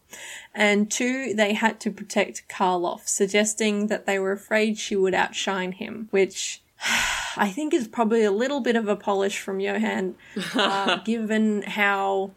And 0.55 0.89
two, 0.89 1.33
they 1.33 1.53
had 1.53 1.81
to 1.81 1.91
protect 1.91 2.47
Karloff, 2.47 3.05
suggesting 3.05 3.87
that 3.87 4.05
they 4.05 4.17
were 4.17 4.31
afraid 4.31 4.77
she 4.77 4.95
would 4.95 5.13
outshine 5.13 5.73
him, 5.73 6.07
which 6.11 6.61
I 7.35 7.49
think 7.49 7.73
is 7.73 7.89
probably 7.89 8.23
a 8.23 8.31
little 8.31 8.61
bit 8.61 8.77
of 8.77 8.87
a 8.87 8.95
polish 8.95 9.39
from 9.39 9.59
Johann, 9.59 10.15
uh, 10.55 10.97
given 11.03 11.63
how 11.63 12.31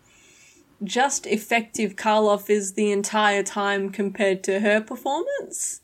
just 0.84 1.26
effective 1.26 1.96
Karloff 1.96 2.48
is 2.50 2.74
the 2.74 2.92
entire 2.92 3.42
time 3.42 3.90
compared 3.90 4.44
to 4.44 4.60
her 4.60 4.80
performance. 4.80 5.80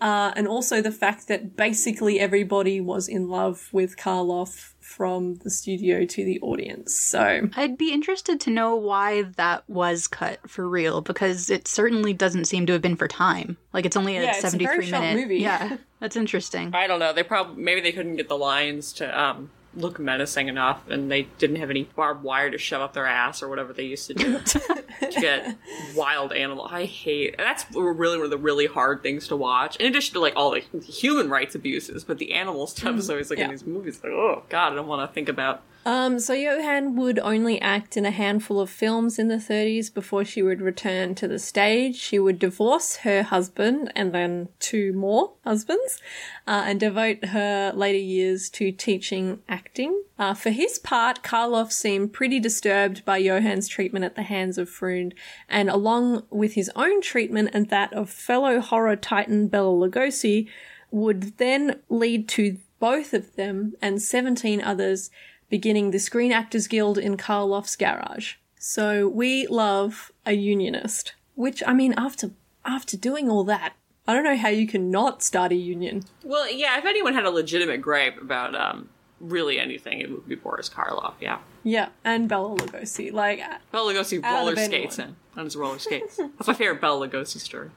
Uh, 0.00 0.32
and 0.34 0.48
also 0.48 0.82
the 0.82 0.90
fact 0.90 1.28
that 1.28 1.54
basically 1.54 2.18
everybody 2.18 2.80
was 2.80 3.06
in 3.06 3.28
love 3.28 3.68
with 3.70 3.96
Karloff 3.96 4.72
from 4.80 5.36
the 5.44 5.50
studio 5.50 6.04
to 6.04 6.24
the 6.24 6.40
audience. 6.40 6.92
So 6.92 7.48
I'd 7.54 7.78
be 7.78 7.92
interested 7.92 8.40
to 8.40 8.50
know 8.50 8.74
why 8.74 9.22
that 9.36 9.62
was 9.68 10.08
cut 10.08 10.50
for 10.50 10.68
real 10.68 11.02
because 11.02 11.50
it 11.50 11.68
certainly 11.68 12.12
doesn't 12.12 12.46
seem 12.46 12.66
to 12.66 12.72
have 12.72 12.82
been 12.82 12.96
for 12.96 13.06
time. 13.06 13.56
Like 13.72 13.86
it's 13.86 13.96
only 13.96 14.16
a 14.16 14.24
Yeah, 14.24 14.30
it's 14.36 14.52
a 14.52 14.58
very 14.58 14.84
73 14.84 14.86
short 14.86 15.02
minute 15.02 15.20
movie. 15.22 15.38
Yeah. 15.38 15.76
That's 16.00 16.16
interesting. 16.16 16.74
I 16.74 16.88
don't 16.88 16.98
know. 16.98 17.12
They 17.12 17.22
probably 17.22 17.62
maybe 17.62 17.80
they 17.80 17.92
couldn't 17.92 18.16
get 18.16 18.28
the 18.28 18.36
lines 18.36 18.92
to 18.94 19.20
um, 19.20 19.52
look 19.74 19.98
menacing 19.98 20.48
enough, 20.48 20.88
and 20.88 21.10
they 21.10 21.22
didn't 21.38 21.56
have 21.56 21.70
any 21.70 21.84
barbed 21.84 22.22
wire 22.22 22.50
to 22.50 22.58
shove 22.58 22.82
up 22.82 22.92
their 22.92 23.06
ass 23.06 23.42
or 23.42 23.48
whatever 23.48 23.72
they 23.72 23.84
used 23.84 24.06
to 24.08 24.14
do 24.14 24.38
to 24.40 24.80
get 25.20 25.56
wild 25.94 26.32
animal. 26.32 26.68
I 26.70 26.84
hate 26.84 27.36
that's 27.38 27.64
really 27.74 28.16
one 28.16 28.24
of 28.24 28.30
the 28.30 28.38
really 28.38 28.66
hard 28.66 29.02
things 29.02 29.28
to 29.28 29.36
watch. 29.36 29.76
In 29.76 29.86
addition 29.86 30.14
to 30.14 30.20
like 30.20 30.34
all 30.36 30.50
the 30.50 30.60
human 30.80 31.28
rights 31.28 31.54
abuses, 31.54 32.04
but 32.04 32.18
the 32.18 32.32
animal 32.32 32.66
stuff 32.66 32.96
is 32.96 33.04
mm-hmm. 33.04 33.12
always 33.12 33.30
like 33.30 33.38
in 33.38 33.50
these 33.50 33.66
movies. 33.66 34.00
Like 34.02 34.12
oh 34.12 34.42
god, 34.48 34.72
I 34.72 34.76
don't 34.76 34.88
want 34.88 35.08
to 35.08 35.12
think 35.12 35.28
about. 35.28 35.62
Um, 35.84 36.20
so 36.20 36.32
Johann 36.32 36.94
would 36.94 37.18
only 37.18 37.60
act 37.60 37.96
in 37.96 38.06
a 38.06 38.12
handful 38.12 38.60
of 38.60 38.70
films 38.70 39.18
in 39.18 39.26
the 39.26 39.36
30s 39.36 39.92
before 39.92 40.24
she 40.24 40.40
would 40.40 40.60
return 40.60 41.16
to 41.16 41.26
the 41.26 41.40
stage. 41.40 41.96
She 41.96 42.20
would 42.20 42.38
divorce 42.38 42.96
her 42.98 43.24
husband 43.24 43.92
and 43.96 44.12
then 44.12 44.48
two 44.60 44.92
more 44.92 45.32
husbands, 45.44 45.98
uh, 46.46 46.64
and 46.66 46.78
devote 46.78 47.24
her 47.26 47.72
later 47.74 47.98
years 47.98 48.48
to 48.50 48.70
teaching 48.70 49.40
acting. 49.48 50.02
Uh, 50.18 50.34
for 50.34 50.50
his 50.50 50.78
part, 50.78 51.24
Karloff 51.24 51.72
seemed 51.72 52.12
pretty 52.12 52.38
disturbed 52.38 53.04
by 53.04 53.20
Johann's 53.20 53.66
treatment 53.66 54.04
at 54.04 54.14
the 54.14 54.22
hands 54.22 54.58
of 54.58 54.70
Freund, 54.70 55.14
and 55.48 55.68
along 55.68 56.22
with 56.30 56.54
his 56.54 56.70
own 56.76 57.00
treatment 57.00 57.50
and 57.52 57.70
that 57.70 57.92
of 57.92 58.08
fellow 58.08 58.60
horror 58.60 58.94
titan 58.94 59.48
Bela 59.48 59.88
Lugosi, 59.88 60.48
would 60.92 61.38
then 61.38 61.80
lead 61.88 62.28
to 62.28 62.58
both 62.78 63.14
of 63.14 63.34
them 63.36 63.72
and 63.80 64.02
17 64.02 64.60
others 64.60 65.10
beginning 65.52 65.90
the 65.90 65.98
Screen 65.98 66.32
Actors 66.32 66.66
Guild 66.66 66.96
in 66.96 67.18
Karloff's 67.18 67.76
garage. 67.76 68.36
So 68.58 69.06
we 69.06 69.46
love 69.48 70.10
a 70.24 70.32
unionist, 70.32 71.12
which 71.34 71.62
I 71.66 71.74
mean 71.74 71.92
after 71.98 72.30
after 72.64 72.96
doing 72.96 73.28
all 73.28 73.44
that, 73.44 73.74
I 74.08 74.14
don't 74.14 74.24
know 74.24 74.36
how 74.36 74.48
you 74.48 74.66
can 74.66 74.90
not 74.90 75.22
start 75.22 75.52
a 75.52 75.56
union. 75.56 76.04
Well, 76.24 76.50
yeah, 76.50 76.78
if 76.78 76.86
anyone 76.86 77.12
had 77.12 77.26
a 77.26 77.30
legitimate 77.30 77.82
gripe 77.82 78.18
about 78.18 78.54
um, 78.54 78.88
really 79.20 79.58
anything, 79.58 80.00
it 80.00 80.10
would 80.10 80.26
be 80.26 80.36
Boris 80.36 80.70
Karloff. 80.70 81.14
Yeah, 81.20 81.40
Yeah, 81.64 81.90
and 82.02 82.30
Bela 82.30 82.56
Lugosi, 82.56 83.12
like 83.12 83.42
Bela 83.70 83.92
Lugosi 83.92 84.24
roller 84.24 84.56
skates 84.56 84.98
in 84.98 85.16
on 85.36 85.44
his 85.44 85.54
roller 85.54 85.78
skates. 85.78 86.16
That's 86.16 86.46
my 86.46 86.54
favorite 86.54 86.80
Bela 86.80 87.06
Lugosi 87.06 87.38
story. 87.38 87.70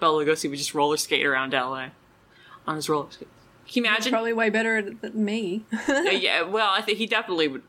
Bela 0.00 0.24
Lugosi 0.24 0.48
would 0.48 0.58
just 0.58 0.74
roller 0.74 0.96
skate 0.96 1.26
around 1.26 1.52
LA 1.52 1.88
on 2.66 2.76
his 2.76 2.88
roller 2.88 3.10
skates. 3.10 3.30
Can 3.70 3.84
you 3.84 3.90
imagine? 3.90 4.10
probably 4.10 4.32
way 4.32 4.50
better 4.50 4.82
than 4.82 5.24
me. 5.24 5.64
Yeah, 5.88 6.42
well, 6.42 6.70
I 6.70 6.82
think 6.82 6.98
he 6.98 7.06
definitely 7.06 7.48
would. 7.48 7.62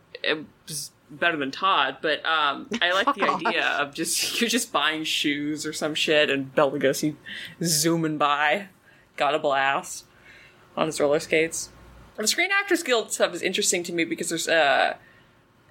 was 0.68 0.92
better 1.12 1.38
than 1.38 1.52
Todd, 1.52 1.98
but 2.02 2.26
um, 2.26 2.68
I 2.82 2.92
like 2.92 3.14
the 3.16 3.30
idea 3.30 3.66
of 3.68 3.94
just 3.94 4.42
you're 4.42 4.50
just 4.50 4.72
buying 4.72 5.04
shoes 5.04 5.66
or 5.66 5.74
some 5.74 5.94
shit, 5.94 6.30
and 6.30 6.54
Bela 6.56 6.72
Lugosi 6.72 7.16
zooming 7.64 8.18
by, 8.18 8.70
got 9.16 9.36
a 9.36 9.40
blast 9.40 10.06
on 10.76 10.88
his 10.88 11.00
roller 11.00 11.20
skates. 11.20 11.70
The 12.18 12.28
Screen 12.28 12.50
Actors 12.52 12.82
Guild 12.84 13.12
stuff 13.12 13.34
is 13.34 13.42
interesting 13.42 13.84
to 13.84 13.94
me 13.94 14.04
because 14.04 14.30
there's 14.30 14.48
uh, 14.48 14.96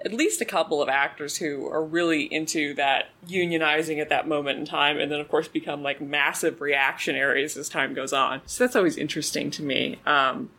at 0.05 0.13
least 0.13 0.41
a 0.41 0.45
couple 0.45 0.81
of 0.83 0.89
actors 0.89 1.37
who 1.37 1.69
are 1.69 1.85
really 1.85 2.23
into 2.23 2.75
that 2.75 3.09
unionizing 3.29 4.01
at 4.01 4.09
that 4.09 4.27
moment 4.27 4.59
in 4.59 4.65
time, 4.65 4.99
and 4.99 5.13
then 5.13 5.21
of 5.21 5.29
course 5.29 5.49
become 5.49 5.83
like 5.83 6.01
massive 6.01 6.61
reactionaries 6.61 7.57
as 7.57 7.69
time 7.69 7.95
goes 7.95 8.13
on. 8.13 8.41
So 8.47 8.65
that's 8.65 8.77
always 8.77 8.97
interesting 8.97 9.51
to 9.53 9.63
me. 9.63 9.99
Um, 10.07 10.51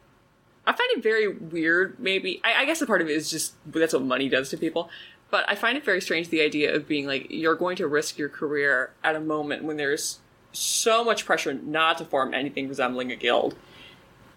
I 0.65 0.73
find 0.73 0.91
it 0.91 1.01
very 1.01 1.27
weird, 1.27 1.99
maybe. 1.99 2.39
I, 2.43 2.61
I 2.61 2.65
guess 2.65 2.81
a 2.81 2.85
part 2.85 3.01
of 3.01 3.09
it 3.09 3.15
is 3.15 3.31
just 3.31 3.55
that's 3.65 3.93
what 3.93 4.03
money 4.03 4.29
does 4.29 4.49
to 4.49 4.57
people. 4.57 4.89
But 5.31 5.45
I 5.49 5.55
find 5.55 5.77
it 5.77 5.85
very 5.85 6.01
strange 6.01 6.27
the 6.27 6.41
idea 6.41 6.75
of 6.75 6.87
being 6.87 7.07
like, 7.07 7.27
you're 7.29 7.55
going 7.55 7.77
to 7.77 7.87
risk 7.87 8.17
your 8.17 8.29
career 8.29 8.91
at 9.03 9.15
a 9.15 9.19
moment 9.19 9.63
when 9.63 9.77
there's 9.77 10.19
so 10.51 11.03
much 11.05 11.25
pressure 11.25 11.53
not 11.53 11.97
to 11.99 12.05
form 12.05 12.33
anything 12.33 12.67
resembling 12.67 13.11
a 13.11 13.15
guild. 13.15 13.55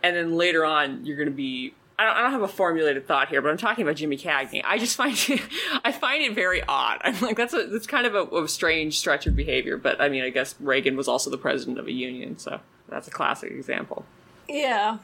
And 0.03 0.15
then 0.15 0.37
later 0.37 0.65
on, 0.65 1.05
you're 1.05 1.17
going 1.17 1.29
to 1.29 1.35
be. 1.35 1.75
I 1.99 2.05
don't, 2.07 2.16
I 2.16 2.22
don't 2.22 2.32
have 2.32 2.42
a 2.42 2.49
formulated 2.49 3.07
thought 3.07 3.28
here, 3.28 3.40
but 3.40 3.51
I'm 3.51 3.57
talking 3.57 3.82
about 3.82 3.97
Jimmy 3.97 4.16
Cagney. 4.16 4.62
I 4.64 4.78
just 4.78 4.97
find 4.97 5.16
it, 5.28 5.40
I 5.84 5.92
find 5.92 6.22
it 6.22 6.34
very 6.34 6.62
odd. 6.62 6.99
I'm 7.03 7.20
like, 7.20 7.36
that's 7.36 7.55
a, 7.55 7.66
that's 7.68 7.86
kind 7.86 8.07
of 8.07 8.14
a, 8.14 8.36
a 8.36 8.49
strange 8.49 8.99
stretch 8.99 9.26
of 9.26 9.36
behavior. 9.36 9.76
But 9.76 10.01
I 10.01 10.09
mean, 10.09 10.24
I 10.24 10.30
guess 10.30 10.55
Reagan 10.61 10.97
was 10.97 11.07
also 11.09 11.30
the 11.30 11.38
president 11.38 11.78
of 11.78 11.86
a 11.86 11.92
union, 11.92 12.38
so 12.38 12.61
that's 12.88 13.07
a 13.09 13.11
classic 13.11 13.53
example. 13.53 14.05
yeah. 14.49 14.99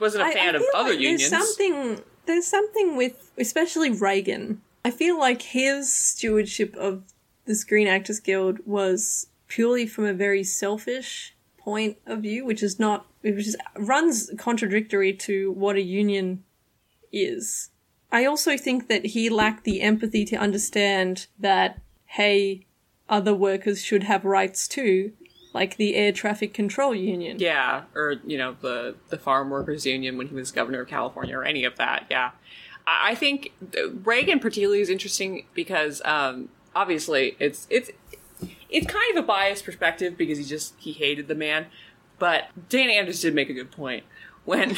Wasn't 0.00 0.22
a 0.22 0.30
fan 0.32 0.54
I 0.54 0.58
of 0.58 0.62
feel 0.62 0.70
other 0.74 0.90
like 0.90 1.00
unions. 1.00 1.28
There's 1.28 1.56
something 1.56 2.04
there's 2.26 2.46
something 2.46 2.96
with 2.96 3.32
especially 3.36 3.90
Reagan. 3.90 4.62
I 4.84 4.92
feel 4.92 5.18
like 5.18 5.42
his 5.42 5.92
stewardship 5.92 6.76
of 6.76 7.02
the 7.46 7.56
Screen 7.56 7.88
Actors 7.88 8.20
Guild 8.20 8.58
was 8.64 9.26
purely 9.48 9.88
from 9.88 10.04
a 10.04 10.12
very 10.12 10.44
selfish 10.44 11.34
point 11.58 11.96
of 12.06 12.20
view, 12.22 12.44
which 12.44 12.62
is 12.62 12.78
not 12.78 13.06
which 13.22 13.48
is 13.48 13.56
runs 13.76 14.30
contradictory 14.38 15.12
to 15.12 15.52
what 15.52 15.76
a 15.76 15.82
union 15.82 16.44
is. 17.12 17.70
I 18.10 18.24
also 18.24 18.56
think 18.56 18.88
that 18.88 19.06
he 19.06 19.28
lacked 19.28 19.64
the 19.64 19.82
empathy 19.82 20.24
to 20.26 20.36
understand 20.36 21.26
that 21.38 21.80
hey, 22.06 22.66
other 23.08 23.34
workers 23.34 23.82
should 23.82 24.02
have 24.04 24.24
rights 24.24 24.66
too, 24.66 25.12
like 25.52 25.76
the 25.76 25.94
air 25.94 26.12
traffic 26.12 26.54
control 26.54 26.94
union. 26.94 27.38
Yeah, 27.38 27.84
or 27.94 28.16
you 28.24 28.38
know 28.38 28.56
the 28.60 28.96
the 29.08 29.18
farm 29.18 29.50
workers 29.50 29.86
union 29.86 30.18
when 30.18 30.28
he 30.28 30.34
was 30.34 30.50
governor 30.50 30.80
of 30.82 30.88
California, 30.88 31.36
or 31.36 31.44
any 31.44 31.64
of 31.64 31.76
that. 31.76 32.06
Yeah, 32.10 32.30
I, 32.86 33.14
think 33.14 33.52
Reagan 34.04 34.40
particularly 34.40 34.80
is 34.80 34.88
interesting 34.88 35.46
because 35.54 36.00
um, 36.04 36.48
obviously 36.74 37.36
it's 37.38 37.66
it's 37.70 37.90
it's 38.70 38.86
kind 38.86 39.16
of 39.16 39.24
a 39.24 39.26
biased 39.26 39.64
perspective 39.64 40.16
because 40.16 40.38
he 40.38 40.44
just 40.44 40.74
he 40.78 40.92
hated 40.92 41.28
the 41.28 41.34
man, 41.34 41.66
but 42.18 42.48
Dana 42.68 42.92
Andrews 42.92 43.20
did 43.20 43.34
make 43.34 43.50
a 43.50 43.54
good 43.54 43.70
point. 43.70 44.04
When 44.44 44.74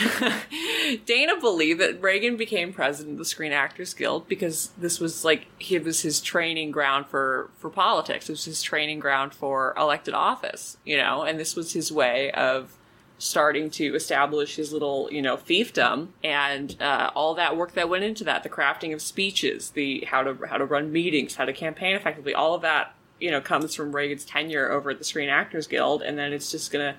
Dana 1.07 1.41
believed 1.41 1.79
that 1.79 2.03
Reagan 2.03 2.37
became 2.37 2.73
president 2.73 3.13
of 3.13 3.19
the 3.19 3.25
Screen 3.25 3.53
Actors 3.53 3.95
Guild 3.95 4.27
because 4.27 4.71
this 4.77 4.99
was 4.99 5.25
like 5.25 5.47
it 5.61 5.85
was 5.85 6.03
his 6.03 6.21
training 6.21 6.73
ground 6.73 7.07
for 7.07 7.51
for 7.57 7.71
politics. 7.71 8.29
It 8.29 8.33
was 8.33 8.45
his 8.47 8.63
training 8.63 8.99
ground 8.99 9.33
for 9.33 9.73
elected 9.77 10.13
office, 10.13 10.77
you 10.85 10.97
know, 10.97 11.23
and 11.23 11.39
this 11.39 11.55
was 11.55 11.73
his 11.73 11.93
way 11.93 12.33
of 12.33 12.77
starting 13.21 13.69
to 13.69 13.95
establish 13.95 14.57
his 14.57 14.73
little, 14.73 15.09
you 15.13 15.23
know, 15.23 15.37
fiefdom. 15.37 16.09
And 16.25 16.75
uh, 16.81 17.11
all 17.15 17.35
that 17.35 17.57
work 17.57 17.75
that 17.75 17.89
went 17.89 18.03
into 18.03 18.25
that, 18.25 18.43
the 18.43 18.49
crafting 18.49 18.93
of 18.93 19.03
speeches, 19.03 19.71
the 19.71 20.05
how 20.09 20.23
to 20.23 20.47
how 20.47 20.57
to 20.59 20.65
run 20.65 20.91
meetings, 20.91 21.37
how 21.37 21.45
to 21.45 21.53
campaign 21.53 21.95
effectively, 21.95 22.35
all 22.35 22.55
of 22.55 22.63
that, 22.63 22.95
you 23.21 23.31
know, 23.31 23.41
comes 23.41 23.75
from 23.75 23.95
Reagan's 23.95 24.25
tenure 24.25 24.71
over 24.71 24.91
at 24.91 24.99
the 24.99 25.05
Screen 25.05 25.29
Actors 25.29 25.67
Guild, 25.67 26.03
and 26.03 26.19
then 26.19 26.33
it's 26.33 26.51
just 26.51 26.73
gonna 26.73 26.97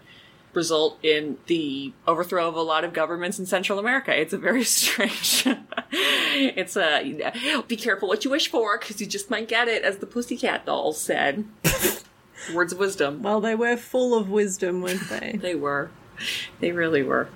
result 0.53 0.97
in 1.03 1.37
the 1.47 1.93
overthrow 2.07 2.47
of 2.47 2.55
a 2.55 2.61
lot 2.61 2.83
of 2.83 2.93
governments 2.93 3.39
in 3.39 3.45
Central 3.45 3.79
America. 3.79 4.19
It's 4.19 4.33
a 4.33 4.37
very 4.37 4.63
strange. 4.79 5.47
it's 5.91 6.75
a 6.75 7.63
be 7.67 7.75
careful 7.75 8.07
what 8.07 8.25
you 8.25 8.31
wish 8.31 8.49
for 8.49 8.77
because 8.77 9.01
you 9.01 9.07
just 9.07 9.29
might 9.29 9.47
get 9.47 9.67
it, 9.67 9.83
as 9.83 9.97
the 9.97 10.05
Pussycat 10.05 10.65
Dolls 10.65 10.99
said. 10.99 11.45
Words 12.53 12.73
of 12.73 12.79
wisdom. 12.79 13.21
Well, 13.21 13.39
they 13.39 13.53
were 13.55 13.77
full 13.77 14.15
of 14.17 14.29
wisdom, 14.29 14.81
weren't 14.81 15.07
they? 15.09 15.37
they 15.39 15.55
were. 15.55 15.91
They 16.59 16.71
really 16.71 17.03
were. 17.03 17.29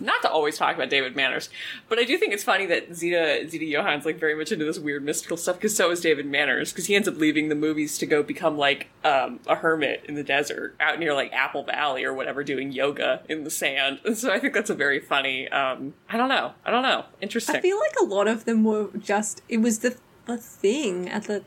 Not 0.00 0.22
to 0.22 0.30
always 0.30 0.56
talk 0.56 0.74
about 0.74 0.90
David 0.90 1.16
Manners, 1.16 1.48
but 1.88 1.98
I 1.98 2.04
do 2.04 2.16
think 2.18 2.32
it's 2.32 2.44
funny 2.44 2.66
that 2.66 2.94
Zita 2.94 3.48
Zita 3.48 3.70
Johann's 3.70 4.04
like 4.04 4.18
very 4.18 4.34
much 4.34 4.52
into 4.52 4.64
this 4.64 4.78
weird 4.78 5.04
mystical 5.04 5.36
stuff 5.36 5.56
because 5.56 5.76
so 5.76 5.90
is 5.90 6.00
David 6.00 6.26
Manners 6.26 6.72
because 6.72 6.86
he 6.86 6.94
ends 6.94 7.08
up 7.08 7.16
leaving 7.16 7.48
the 7.48 7.54
movies 7.54 7.98
to 7.98 8.06
go 8.06 8.22
become 8.22 8.56
like 8.56 8.88
um, 9.04 9.40
a 9.46 9.56
hermit 9.56 10.04
in 10.08 10.14
the 10.14 10.22
desert 10.22 10.74
out 10.80 10.98
near 10.98 11.14
like 11.14 11.32
Apple 11.32 11.64
Valley 11.64 12.04
or 12.04 12.14
whatever, 12.14 12.44
doing 12.44 12.72
yoga 12.72 13.22
in 13.28 13.44
the 13.44 13.50
sand. 13.50 14.00
And 14.04 14.16
so 14.18 14.32
I 14.32 14.38
think 14.38 14.54
that's 14.54 14.70
a 14.70 14.74
very 14.74 15.00
funny. 15.00 15.48
Um, 15.48 15.94
I 16.08 16.16
don't 16.16 16.28
know. 16.28 16.52
I 16.64 16.70
don't 16.70 16.82
know. 16.82 17.04
Interesting. 17.20 17.56
I 17.56 17.60
feel 17.60 17.78
like 17.78 17.94
a 18.00 18.04
lot 18.04 18.28
of 18.28 18.44
them 18.44 18.64
were 18.64 18.88
just 18.98 19.42
it 19.48 19.58
was 19.58 19.80
the 19.80 19.96
the 20.26 20.36
thing 20.36 21.08
at 21.08 21.24
the 21.24 21.42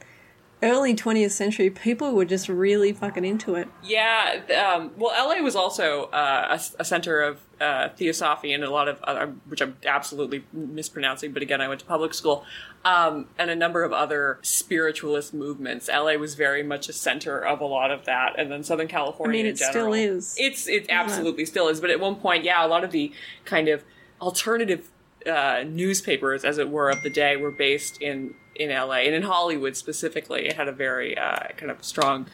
early 0.64 0.96
20th 0.96 1.32
century, 1.32 1.70
people 1.70 2.14
were 2.14 2.26
just 2.26 2.48
really 2.48 2.94
fucking 2.94 3.26
into 3.26 3.56
it. 3.56 3.68
Yeah, 3.84 4.42
um, 4.74 4.92
well, 4.98 5.12
LA 5.28 5.42
was 5.42 5.56
also 5.56 6.06
uh, 6.06 6.58
a, 6.58 6.82
a 6.82 6.86
center 6.86 7.22
of 7.22 7.42
uh, 7.60 7.90
theosophy 7.90 8.54
and 8.54 8.64
a 8.64 8.70
lot 8.70 8.88
of 8.88 9.00
which 9.48 9.62
I'm 9.62 9.78
absolutely 9.86 10.44
mispronouncing, 10.54 11.32
but 11.32 11.42
again, 11.42 11.62
I 11.62 11.68
went 11.68 11.80
to 11.82 11.86
public 11.86 12.14
school, 12.14 12.44
um, 12.86 13.28
and 13.38 13.50
a 13.50 13.56
number 13.56 13.84
of 13.84 13.92
other 13.92 14.40
spiritualist 14.42 15.34
movements. 15.34 15.88
LA 15.88 16.14
was 16.14 16.36
very 16.36 16.64
much 16.64 16.90
a 16.90 16.94
center 16.94 17.40
of 17.40 17.62
a 17.62 17.66
lot 17.66 17.92
of 17.92 18.06
that, 18.06 18.38
and 18.38 18.52
then 18.52 18.64
Southern 18.64 18.88
California. 18.88 19.40
I 19.40 19.44
mean, 19.44 19.52
it 19.52 19.58
still 19.58 19.94
is. 19.94 20.36
It's 20.38 20.68
it 20.68 20.88
absolutely 20.90 21.46
still 21.46 21.68
is, 21.68 21.80
but 21.80 21.90
at 21.90 22.00
one 22.00 22.16
point, 22.16 22.44
yeah, 22.44 22.66
a 22.66 22.68
lot 22.68 22.84
of 22.84 22.92
the 22.92 23.12
kind 23.46 23.68
of 23.68 23.84
alternative 24.20 24.90
uh, 25.26 25.64
newspapers, 25.68 26.44
as 26.44 26.58
it 26.58 26.70
were, 26.70 26.90
of 26.90 27.02
the 27.04 27.10
day 27.10 27.36
were 27.36 27.52
based 27.52 28.02
in 28.02 28.34
in 28.56 28.70
LA 28.70 29.04
and 29.06 29.16
in 29.16 29.24
Hollywood 29.24 29.76
specifically. 29.76 30.48
It 30.48 30.54
had 30.54 30.68
a 30.68 30.72
very 30.72 31.18
uh, 31.18 31.50
kind 31.58 31.72
of 31.72 31.84
strong 31.84 32.28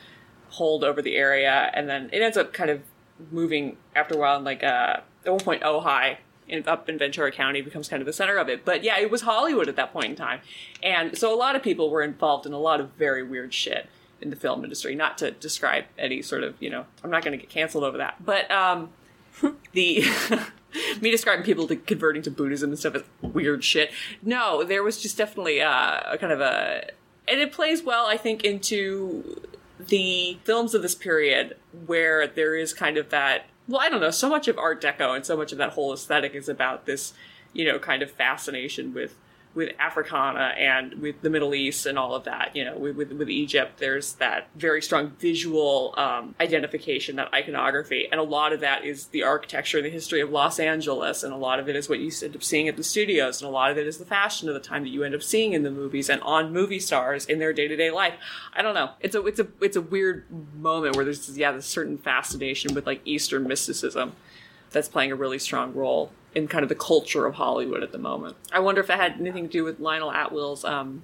hold 0.49 0.83
over 0.83 1.01
the 1.01 1.15
area, 1.15 1.71
and 1.73 1.89
then 1.89 2.09
it 2.11 2.21
ends 2.21 2.37
up 2.37 2.53
kind 2.53 2.69
of 2.69 2.81
moving 3.31 3.77
after 3.95 4.15
a 4.15 4.17
while. 4.17 4.35
And 4.35 4.45
like 4.45 4.63
uh, 4.63 5.01
at 5.25 5.31
one 5.31 5.39
point, 5.39 5.63
Ojai 5.63 6.17
in, 6.47 6.67
up 6.67 6.89
in 6.89 6.97
Ventura 6.97 7.31
County 7.31 7.61
becomes 7.61 7.87
kind 7.87 8.01
of 8.01 8.05
the 8.05 8.13
center 8.13 8.37
of 8.37 8.49
it. 8.49 8.65
But 8.65 8.83
yeah, 8.83 8.99
it 8.99 9.11
was 9.11 9.21
Hollywood 9.21 9.67
at 9.67 9.75
that 9.75 9.93
point 9.93 10.07
in 10.07 10.15
time, 10.15 10.41
and 10.81 11.17
so 11.17 11.33
a 11.33 11.37
lot 11.37 11.55
of 11.55 11.63
people 11.63 11.89
were 11.89 12.03
involved 12.03 12.45
in 12.45 12.53
a 12.53 12.59
lot 12.59 12.79
of 12.79 12.91
very 12.91 13.23
weird 13.23 13.53
shit 13.53 13.89
in 14.21 14.29
the 14.29 14.35
film 14.35 14.63
industry. 14.63 14.95
Not 14.95 15.17
to 15.19 15.31
describe 15.31 15.85
any 15.97 16.21
sort 16.21 16.43
of 16.43 16.55
you 16.59 16.69
know, 16.69 16.85
I'm 17.03 17.11
not 17.11 17.23
going 17.23 17.37
to 17.37 17.43
get 17.43 17.49
canceled 17.49 17.83
over 17.83 17.97
that, 17.97 18.23
but 18.23 18.49
um, 18.51 18.89
the. 19.71 20.05
me 21.01 21.09
describing 21.09 21.45
people 21.45 21.67
to 21.67 21.75
converting 21.75 22.21
to 22.21 22.31
Buddhism 22.31 22.69
and 22.69 22.79
stuff 22.79 22.95
as 22.95 23.03
weird 23.21 23.63
shit. 23.63 23.91
No, 24.21 24.63
there 24.63 24.83
was 24.83 25.01
just 25.01 25.17
definitely 25.17 25.61
uh, 25.61 26.01
a 26.05 26.17
kind 26.19 26.33
of 26.33 26.41
a, 26.41 26.91
and 27.27 27.39
it 27.39 27.51
plays 27.51 27.83
well, 27.83 28.05
I 28.05 28.17
think, 28.17 28.43
into 28.43 29.41
the 29.79 30.37
films 30.43 30.73
of 30.73 30.81
this 30.81 30.95
period 30.95 31.57
where 31.85 32.27
there 32.27 32.55
is 32.55 32.73
kind 32.73 32.97
of 32.97 33.09
that. 33.09 33.45
Well, 33.67 33.81
I 33.81 33.89
don't 33.89 34.01
know. 34.01 34.11
So 34.11 34.29
much 34.29 34.47
of 34.47 34.57
Art 34.57 34.81
Deco 34.81 35.15
and 35.15 35.25
so 35.25 35.35
much 35.35 35.51
of 35.51 35.57
that 35.57 35.71
whole 35.71 35.93
aesthetic 35.93 36.33
is 36.35 36.47
about 36.47 36.85
this, 36.85 37.13
you 37.53 37.65
know, 37.65 37.79
kind 37.79 38.01
of 38.01 38.11
fascination 38.11 38.93
with 38.93 39.15
with 39.57 39.73
Africana 39.79 40.53
and 40.55 40.93
with 41.01 41.19
the 41.23 41.31
Middle 41.31 41.55
East 41.55 41.87
and 41.87 41.97
all 41.97 42.13
of 42.13 42.25
that. 42.25 42.55
You 42.55 42.63
know, 42.63 42.77
with 42.77 42.95
with, 42.95 43.11
with 43.11 43.27
Egypt, 43.27 43.79
there's 43.79 44.13
that 44.13 44.49
very 44.55 44.83
strong 44.83 45.13
visual 45.19 45.95
um, 45.97 46.35
identification, 46.39 47.15
that 47.15 47.33
iconography, 47.33 48.07
and 48.11 48.21
a 48.21 48.23
lot 48.23 48.53
of 48.53 48.59
that 48.59 48.85
is 48.85 49.07
the 49.07 49.23
architecture 49.23 49.77
and 49.77 49.85
the 49.85 49.89
history 49.89 50.21
of 50.21 50.29
Los 50.29 50.59
Angeles, 50.59 51.23
and 51.23 51.33
a 51.33 51.37
lot 51.37 51.59
of 51.59 51.67
it 51.67 51.75
is 51.75 51.89
what 51.89 51.99
you 51.99 52.11
end 52.23 52.35
up 52.35 52.43
seeing 52.43 52.67
at 52.67 52.77
the 52.77 52.83
studios, 52.83 53.41
and 53.41 53.49
a 53.49 53.51
lot 53.51 53.71
of 53.71 53.79
it 53.79 53.87
is 53.87 53.97
the 53.97 54.05
fashion 54.05 54.47
of 54.47 54.53
the 54.53 54.61
time 54.61 54.83
that 54.83 54.89
you 54.89 55.03
end 55.03 55.15
up 55.15 55.23
seeing 55.23 55.53
in 55.53 55.63
the 55.63 55.71
movies 55.71 56.07
and 56.07 56.21
on 56.21 56.53
movie 56.53 56.79
stars 56.79 57.25
in 57.25 57.39
their 57.39 57.51
day 57.51 57.67
to 57.67 57.75
day 57.75 57.89
life. 57.89 58.13
I 58.53 58.61
don't 58.61 58.75
know. 58.75 58.91
It's 58.99 59.15
a 59.15 59.25
it's 59.25 59.39
a 59.39 59.47
it's 59.59 59.75
a 59.75 59.81
weird 59.81 60.25
moment 60.55 60.95
where 60.95 61.03
there's 61.03 61.35
yeah 61.35 61.51
this 61.51 61.65
certain 61.65 61.97
fascination 61.97 62.75
with 62.75 62.85
like 62.85 63.01
Eastern 63.05 63.47
mysticism 63.47 64.13
that's 64.69 64.87
playing 64.87 65.11
a 65.11 65.15
really 65.15 65.39
strong 65.39 65.73
role 65.73 66.11
in 66.37 66.47
kind 66.47 66.61
of 66.61 66.69
the 66.69 66.75
culture 66.75 67.25
of 67.25 67.33
Hollywood 67.33 67.81
at 67.81 67.91
the 67.91 67.97
moment. 67.97 68.37
I 68.51 68.59
wonder 68.59 68.79
if 68.79 68.89
it 68.91 68.97
had 68.97 69.13
anything 69.19 69.45
to 69.45 69.51
do 69.51 69.63
with 69.63 69.79
Lionel 69.79 70.11
Atwill's 70.11 70.63
um, 70.63 71.01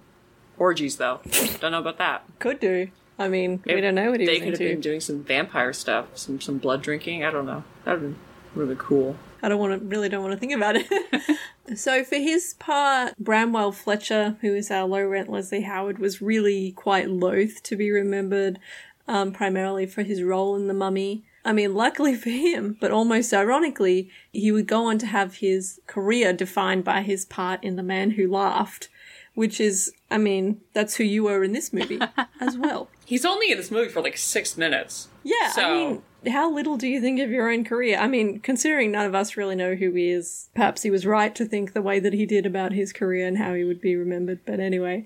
orgies, 0.59 0.97
though. 0.97 1.21
don't 1.59 1.71
know 1.71 1.79
about 1.79 1.97
that. 1.97 2.23
Could 2.37 2.59
do. 2.59 2.89
I 3.17 3.27
mean, 3.27 3.63
we 3.65 3.81
don't 3.81 3.95
know 3.95 4.11
what 4.11 4.19
he 4.19 4.27
They 4.27 4.33
was 4.33 4.41
could 4.41 4.49
have 4.51 4.59
been 4.59 4.81
doing 4.81 4.99
some 4.99 5.23
vampire 5.23 5.73
stuff, 5.73 6.17
some 6.17 6.39
some 6.39 6.59
blood 6.59 6.81
drinking. 6.83 7.23
I 7.23 7.31
don't 7.31 7.45
know. 7.45 7.63
That 7.83 7.99
would 7.99 8.13
be 8.13 8.19
really 8.53 8.75
cool. 8.77 9.15
I 9.41 9.49
don't 9.49 9.59
want 9.59 9.79
to 9.79 9.85
really 9.85 10.07
don't 10.07 10.23
want 10.23 10.33
to 10.33 10.39
think 10.39 10.53
about 10.53 10.75
it. 10.75 11.37
so 11.75 12.03
for 12.03 12.15
his 12.15 12.53
part, 12.55 13.13
Bramwell 13.17 13.71
Fletcher, 13.71 14.37
who 14.41 14.53
is 14.53 14.69
our 14.69 14.85
low 14.85 15.03
rent 15.03 15.29
Leslie 15.29 15.61
Howard, 15.61 15.99
was 15.99 16.21
really 16.21 16.71
quite 16.71 17.09
loath 17.09 17.61
to 17.63 17.75
be 17.75 17.91
remembered, 17.91 18.59
um, 19.07 19.31
primarily 19.31 19.85
for 19.85 20.03
his 20.03 20.21
role 20.21 20.55
in 20.55 20.67
the 20.67 20.73
Mummy. 20.73 21.23
I 21.45 21.53
mean, 21.53 21.73
luckily 21.73 22.15
for 22.23 22.29
him, 22.29 22.77
but 22.79 22.91
almost 22.91 23.33
ironically, 23.33 24.09
he 24.31 24.51
would 24.51 24.67
go 24.67 24.85
on 24.85 24.97
to 24.99 25.05
have 25.07 25.35
his 25.35 25.79
career 25.87 26.33
defined 26.33 26.83
by 26.83 27.01
his 27.01 27.25
part 27.25 27.63
in 27.63 27.75
The 27.75 27.83
Man 27.83 28.11
Who 28.11 28.29
Laughed, 28.31 28.89
which 29.35 29.59
is, 29.59 29.91
I 30.11 30.17
mean, 30.19 30.61
that's 30.73 30.95
who 30.95 31.03
you 31.03 31.23
were 31.23 31.43
in 31.43 31.53
this 31.53 31.73
movie 31.73 31.99
as 32.39 32.57
well. 32.57 32.87
He's 33.05 33.25
only 33.25 33.51
in 33.51 33.57
this 33.57 33.71
movie 33.71 33.89
for 33.89 34.01
like 34.01 34.17
six 34.17 34.57
minutes. 34.57 35.07
Yeah, 35.23 35.49
So- 35.51 35.61
I 35.61 35.73
mean, 35.89 36.01
how 36.31 36.49
little 36.49 36.77
do 36.77 36.87
you 36.87 37.01
think 37.01 37.19
of 37.19 37.29
your 37.31 37.49
own 37.51 37.65
career? 37.65 37.97
I 37.97 38.07
mean, 38.07 38.39
considering 38.39 38.91
none 38.93 39.05
of 39.05 39.13
us 39.13 39.35
really 39.35 39.55
know 39.55 39.75
who 39.75 39.91
he 39.91 40.09
is, 40.09 40.49
perhaps 40.55 40.81
he 40.83 40.89
was 40.89 41.05
right 41.05 41.35
to 41.35 41.43
think 41.43 41.73
the 41.73 41.81
way 41.81 41.99
that 41.99 42.13
he 42.13 42.25
did 42.25 42.45
about 42.45 42.71
his 42.71 42.93
career 42.93 43.27
and 43.27 43.37
how 43.37 43.53
he 43.53 43.65
would 43.65 43.81
be 43.81 43.97
remembered. 43.97 44.39
But 44.45 44.61
anyway, 44.61 45.05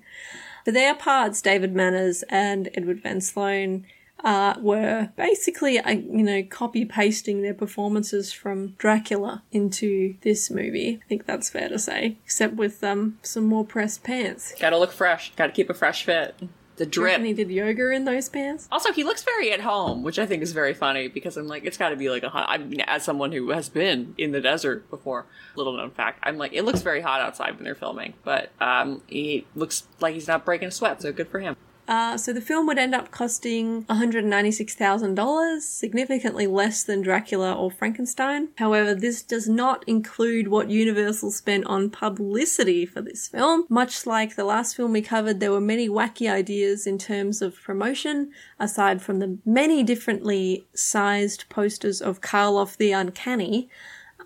for 0.64 0.70
their 0.70 0.94
parts, 0.94 1.42
David 1.42 1.74
Manners 1.74 2.22
and 2.28 2.68
Edward 2.74 3.02
Van 3.02 3.20
Sloan 3.20 3.84
uh, 4.24 4.54
were 4.60 5.10
basically, 5.16 5.78
uh, 5.78 5.90
you 5.90 6.22
know, 6.22 6.42
copy 6.42 6.84
pasting 6.84 7.42
their 7.42 7.54
performances 7.54 8.32
from 8.32 8.70
Dracula 8.78 9.42
into 9.52 10.16
this 10.22 10.50
movie. 10.50 11.00
I 11.02 11.08
think 11.08 11.26
that's 11.26 11.50
fair 11.50 11.68
to 11.68 11.78
say, 11.78 12.18
except 12.24 12.54
with 12.54 12.82
um, 12.82 13.18
some 13.22 13.44
more 13.44 13.64
pressed 13.64 14.02
pants. 14.02 14.54
Gotta 14.58 14.78
look 14.78 14.92
fresh. 14.92 15.32
Gotta 15.36 15.52
keep 15.52 15.70
a 15.70 15.74
fresh 15.74 16.04
fit. 16.04 16.34
The 16.78 16.86
drip. 16.86 17.20
he 17.22 17.32
did 17.32 17.50
yoga 17.50 17.90
in 17.90 18.04
those 18.04 18.28
pants? 18.28 18.68
Also, 18.70 18.92
he 18.92 19.02
looks 19.02 19.24
very 19.24 19.52
at 19.52 19.60
home, 19.60 20.04
which 20.04 20.16
I 20.16 20.26
think 20.26 20.44
is 20.44 20.52
very 20.52 20.74
funny 20.74 21.08
because 21.08 21.36
I'm 21.36 21.48
like, 21.48 21.64
it's 21.64 21.76
got 21.76 21.88
to 21.88 21.96
be 21.96 22.08
like 22.08 22.22
a 22.22 22.28
hot. 22.28 22.46
I 22.48 22.58
mean, 22.58 22.80
as 22.82 23.02
someone 23.02 23.32
who 23.32 23.50
has 23.50 23.68
been 23.68 24.14
in 24.16 24.30
the 24.30 24.40
desert 24.40 24.88
before, 24.88 25.26
little 25.56 25.76
known 25.76 25.90
fact, 25.90 26.20
I'm 26.22 26.38
like, 26.38 26.52
it 26.52 26.62
looks 26.62 26.82
very 26.82 27.00
hot 27.00 27.20
outside 27.20 27.56
when 27.56 27.64
they're 27.64 27.74
filming, 27.74 28.14
but 28.22 28.52
um, 28.60 29.02
he 29.08 29.44
looks 29.56 29.88
like 29.98 30.14
he's 30.14 30.28
not 30.28 30.44
breaking 30.44 30.68
a 30.68 30.70
sweat, 30.70 31.02
so 31.02 31.12
good 31.12 31.28
for 31.28 31.40
him. 31.40 31.56
Uh, 31.88 32.18
so 32.18 32.34
the 32.34 32.40
film 32.40 32.66
would 32.66 32.78
end 32.78 32.94
up 32.94 33.10
costing 33.10 33.84
$196,000, 33.84 35.60
significantly 35.62 36.46
less 36.46 36.84
than 36.84 37.00
Dracula 37.00 37.54
or 37.54 37.70
Frankenstein. 37.70 38.48
However, 38.56 38.94
this 38.94 39.22
does 39.22 39.48
not 39.48 39.84
include 39.86 40.48
what 40.48 40.68
Universal 40.68 41.30
spent 41.30 41.64
on 41.64 41.88
publicity 41.88 42.84
for 42.84 43.00
this 43.00 43.26
film. 43.26 43.64
Much 43.70 44.04
like 44.04 44.36
the 44.36 44.44
last 44.44 44.76
film 44.76 44.92
we 44.92 45.00
covered, 45.00 45.40
there 45.40 45.50
were 45.50 45.62
many 45.62 45.88
wacky 45.88 46.30
ideas 46.30 46.86
in 46.86 46.98
terms 46.98 47.40
of 47.40 47.60
promotion, 47.62 48.32
aside 48.60 49.00
from 49.00 49.18
the 49.18 49.38
many 49.46 49.82
differently 49.82 50.66
sized 50.74 51.48
posters 51.48 52.02
of 52.02 52.20
Karloff 52.20 52.76
the 52.76 52.92
Uncanny, 52.92 53.70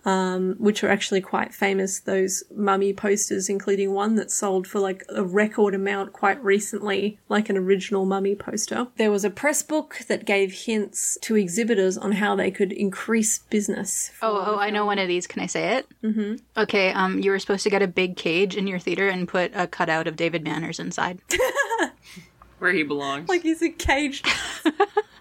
um, 0.05 0.57
which 0.59 0.83
are 0.83 0.89
actually 0.89 1.21
quite 1.21 1.55
famous, 1.55 2.01
those 2.01 2.43
mummy 2.55 2.93
posters, 2.93 3.49
including 3.49 3.93
one 3.93 4.17
that 4.17 4.31
sold 4.31 4.67
for 4.67 4.81
like 4.81 5.05
a 5.09 5.23
record 5.23 5.75
amount 5.75 6.13
quite 6.13 6.43
recently, 6.43 7.19
like 7.29 7.49
an 7.49 7.57
original 7.57 8.05
mummy 8.05 8.35
poster. 8.35 8.89
There 8.97 9.11
was 9.11 9.25
a 9.25 9.31
press 9.31 9.63
book 9.63 10.01
that 10.09 10.25
gave 10.25 10.53
hints 10.53 11.19
to 11.23 11.37
exhibitors 11.37 11.97
on 11.97 12.13
how 12.13 12.35
they 12.35 12.51
could 12.51 12.73
increase 12.73 13.39
business. 13.39 14.11
Oh, 14.23 14.45
oh, 14.47 14.59
I 14.59 14.71
know 14.71 14.87
one 14.87 14.99
of 14.99 15.09
these. 15.09 15.27
Can 15.27 15.43
I 15.43 15.47
say 15.47 15.77
it? 15.77 15.89
Mm-hmm. 16.03 16.37
Okay, 16.57 16.93
um, 16.93 17.21
you 17.21 17.31
were 17.31 17.39
supposed 17.39 17.63
to 17.65 17.71
get 17.71 17.83
a 17.83 17.89
big 17.89 18.17
cage 18.17 18.57
in 18.57 18.67
your 18.67 18.79
theater 18.79 19.09
and 19.09 19.29
put 19.29 19.53
a 19.55 19.67
cutout 19.67 20.07
of 20.07 20.17
David 20.17 20.45
Manners 20.45 20.81
inside. 20.81 21.21
Where 22.59 22.73
he 22.73 22.83
belongs. 22.83 23.29
Like 23.29 23.43
he's 23.43 23.63
a 23.63 23.71
caged. 23.71 24.27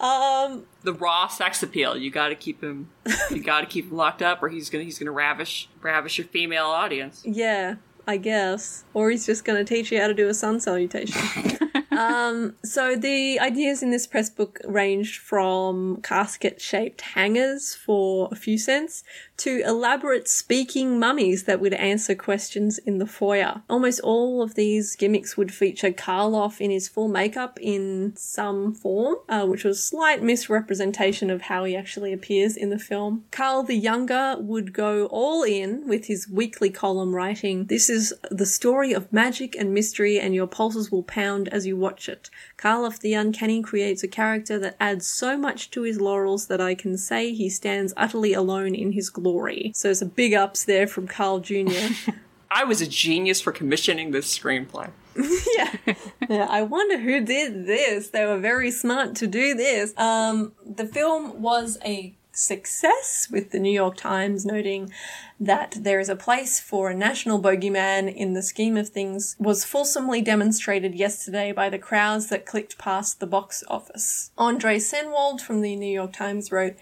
um, 0.00 0.66
the 0.82 0.92
raw 0.92 1.28
sex 1.28 1.62
appeal. 1.62 1.96
You 1.96 2.10
got 2.10 2.28
to 2.28 2.34
keep 2.34 2.62
him. 2.62 2.90
You 3.30 3.42
got 3.42 3.60
to 3.60 3.66
keep 3.66 3.90
him 3.90 3.96
locked 3.96 4.22
up, 4.22 4.42
or 4.42 4.48
he's 4.48 4.70
gonna 4.70 4.84
he's 4.84 4.98
gonna 4.98 5.12
ravish 5.12 5.68
ravish 5.82 6.18
your 6.18 6.26
female 6.26 6.66
audience. 6.66 7.22
Yeah, 7.24 7.76
I 8.06 8.16
guess. 8.16 8.84
Or 8.94 9.10
he's 9.10 9.26
just 9.26 9.44
to 9.44 9.64
teach 9.64 9.90
you 9.92 10.00
how 10.00 10.08
to 10.08 10.14
do 10.14 10.28
a 10.28 10.34
sun 10.34 10.60
salutation. 10.60 11.58
um, 11.98 12.54
so 12.64 12.96
the 12.96 13.38
ideas 13.40 13.82
in 13.82 13.90
this 13.90 14.06
press 14.06 14.30
book 14.30 14.60
ranged 14.64 15.20
from 15.20 16.00
casket 16.02 16.60
shaped 16.60 17.00
hangers 17.00 17.74
for 17.74 18.28
a 18.32 18.36
few 18.36 18.58
cents 18.58 19.04
to 19.36 19.62
elaborate 19.66 20.28
speaking 20.28 20.98
mummies 20.98 21.44
that 21.44 21.60
would 21.60 21.74
answer 21.74 22.14
questions 22.14 22.78
in 22.78 22.98
the 22.98 23.06
foyer. 23.06 23.62
Almost 23.68 24.00
all 24.00 24.42
of 24.42 24.54
these 24.54 24.94
gimmicks 24.94 25.36
would 25.36 25.52
feature 25.52 25.90
Karloff 25.90 26.60
in 26.60 26.70
his 26.70 26.88
full 26.88 27.08
makeup 27.08 27.58
in 27.60 28.14
some 28.16 28.74
form, 28.74 29.16
uh, 29.28 29.44
which 29.46 29.64
was 29.64 29.78
a 29.78 29.82
slight 29.82 30.22
misrepresentation 30.22 31.30
of 31.30 31.42
how 31.42 31.64
he 31.64 31.76
actually 31.76 32.12
appears 32.12 32.56
in 32.56 32.70
the 32.70 32.78
film. 32.78 33.24
Karl 33.30 33.62
the 33.62 33.74
Younger 33.74 34.36
would 34.38 34.72
go 34.72 35.06
all 35.06 35.42
in 35.42 35.86
with 35.88 36.06
his 36.06 36.28
weekly 36.28 36.70
column 36.70 37.14
writing, 37.14 37.66
This 37.66 37.90
is 37.90 38.14
the 38.30 38.46
story 38.46 38.92
of 38.92 39.12
magic 39.12 39.56
and 39.56 39.74
mystery 39.74 40.20
and 40.20 40.34
your 40.34 40.46
pulses 40.46 40.92
will 40.92 41.02
pound 41.02 41.48
as 41.48 41.66
you 41.66 41.76
watch 41.84 42.08
it. 42.08 42.30
Carl 42.56 42.84
Karloff 42.84 42.98
the 42.98 43.14
Uncanny 43.14 43.62
creates 43.62 44.02
a 44.02 44.08
character 44.08 44.58
that 44.58 44.76
adds 44.80 45.06
so 45.06 45.38
much 45.38 45.70
to 45.70 45.82
his 45.82 46.00
laurels 46.00 46.48
that 46.48 46.60
I 46.60 46.74
can 46.74 46.98
say 46.98 47.32
he 47.32 47.48
stands 47.48 47.94
utterly 47.96 48.32
alone 48.32 48.74
in 48.74 48.92
his 48.92 49.10
glory. 49.10 49.72
So 49.74 49.88
there's 49.88 50.02
a 50.02 50.06
big 50.06 50.34
ups 50.34 50.64
there 50.64 50.86
from 50.86 51.06
Carl 51.06 51.40
Jr. 51.40 52.10
I 52.50 52.64
was 52.64 52.80
a 52.80 52.86
genius 52.86 53.40
for 53.40 53.52
commissioning 53.52 54.10
this 54.10 54.38
screenplay. 54.38 54.90
yeah, 55.56 56.46
I 56.50 56.62
wonder 56.62 56.98
who 56.98 57.24
did 57.24 57.66
this. 57.66 58.08
They 58.08 58.24
were 58.26 58.38
very 58.38 58.70
smart 58.70 59.14
to 59.16 59.26
do 59.26 59.54
this. 59.54 59.96
Um, 59.96 60.52
the 60.64 60.86
film 60.86 61.40
was 61.40 61.78
a 61.84 62.14
success, 62.34 63.28
with 63.30 63.50
the 63.50 63.58
New 63.58 63.72
York 63.72 63.96
Times 63.96 64.44
noting 64.44 64.92
that 65.40 65.76
there 65.78 66.00
is 66.00 66.08
a 66.08 66.16
place 66.16 66.60
for 66.60 66.90
a 66.90 66.94
national 66.94 67.40
bogeyman 67.40 68.14
in 68.14 68.34
the 68.34 68.42
scheme 68.42 68.76
of 68.76 68.88
things 68.88 69.36
was 69.38 69.64
fulsomely 69.64 70.20
demonstrated 70.20 70.94
yesterday 70.94 71.52
by 71.52 71.70
the 71.70 71.78
crowds 71.78 72.28
that 72.28 72.46
clicked 72.46 72.78
past 72.78 73.20
the 73.20 73.26
box 73.26 73.64
office. 73.68 74.30
Andre 74.36 74.78
Sennwald 74.78 75.40
from 75.40 75.60
the 75.60 75.76
New 75.76 75.92
York 75.92 76.12
Times 76.12 76.52
wrote, 76.52 76.76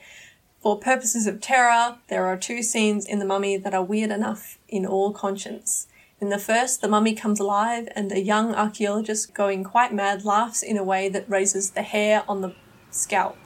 for 0.62 0.78
purposes 0.78 1.26
of 1.26 1.40
terror, 1.40 1.98
there 2.08 2.24
are 2.26 2.36
two 2.36 2.62
scenes 2.62 3.04
in 3.04 3.18
The 3.18 3.24
Mummy 3.24 3.56
that 3.56 3.74
are 3.74 3.82
weird 3.82 4.12
enough 4.12 4.58
in 4.68 4.86
all 4.86 5.12
conscience. 5.12 5.88
In 6.20 6.28
the 6.28 6.38
first, 6.38 6.80
the 6.80 6.86
mummy 6.86 7.14
comes 7.14 7.40
alive, 7.40 7.88
and 7.96 8.12
a 8.12 8.20
young 8.20 8.54
archaeologist 8.54 9.34
going 9.34 9.64
quite 9.64 9.92
mad 9.92 10.24
laughs 10.24 10.62
in 10.62 10.78
a 10.78 10.84
way 10.84 11.08
that 11.08 11.28
raises 11.28 11.70
the 11.70 11.82
hair 11.82 12.22
on 12.28 12.42
the 12.42 12.54
scalp. 12.92 13.36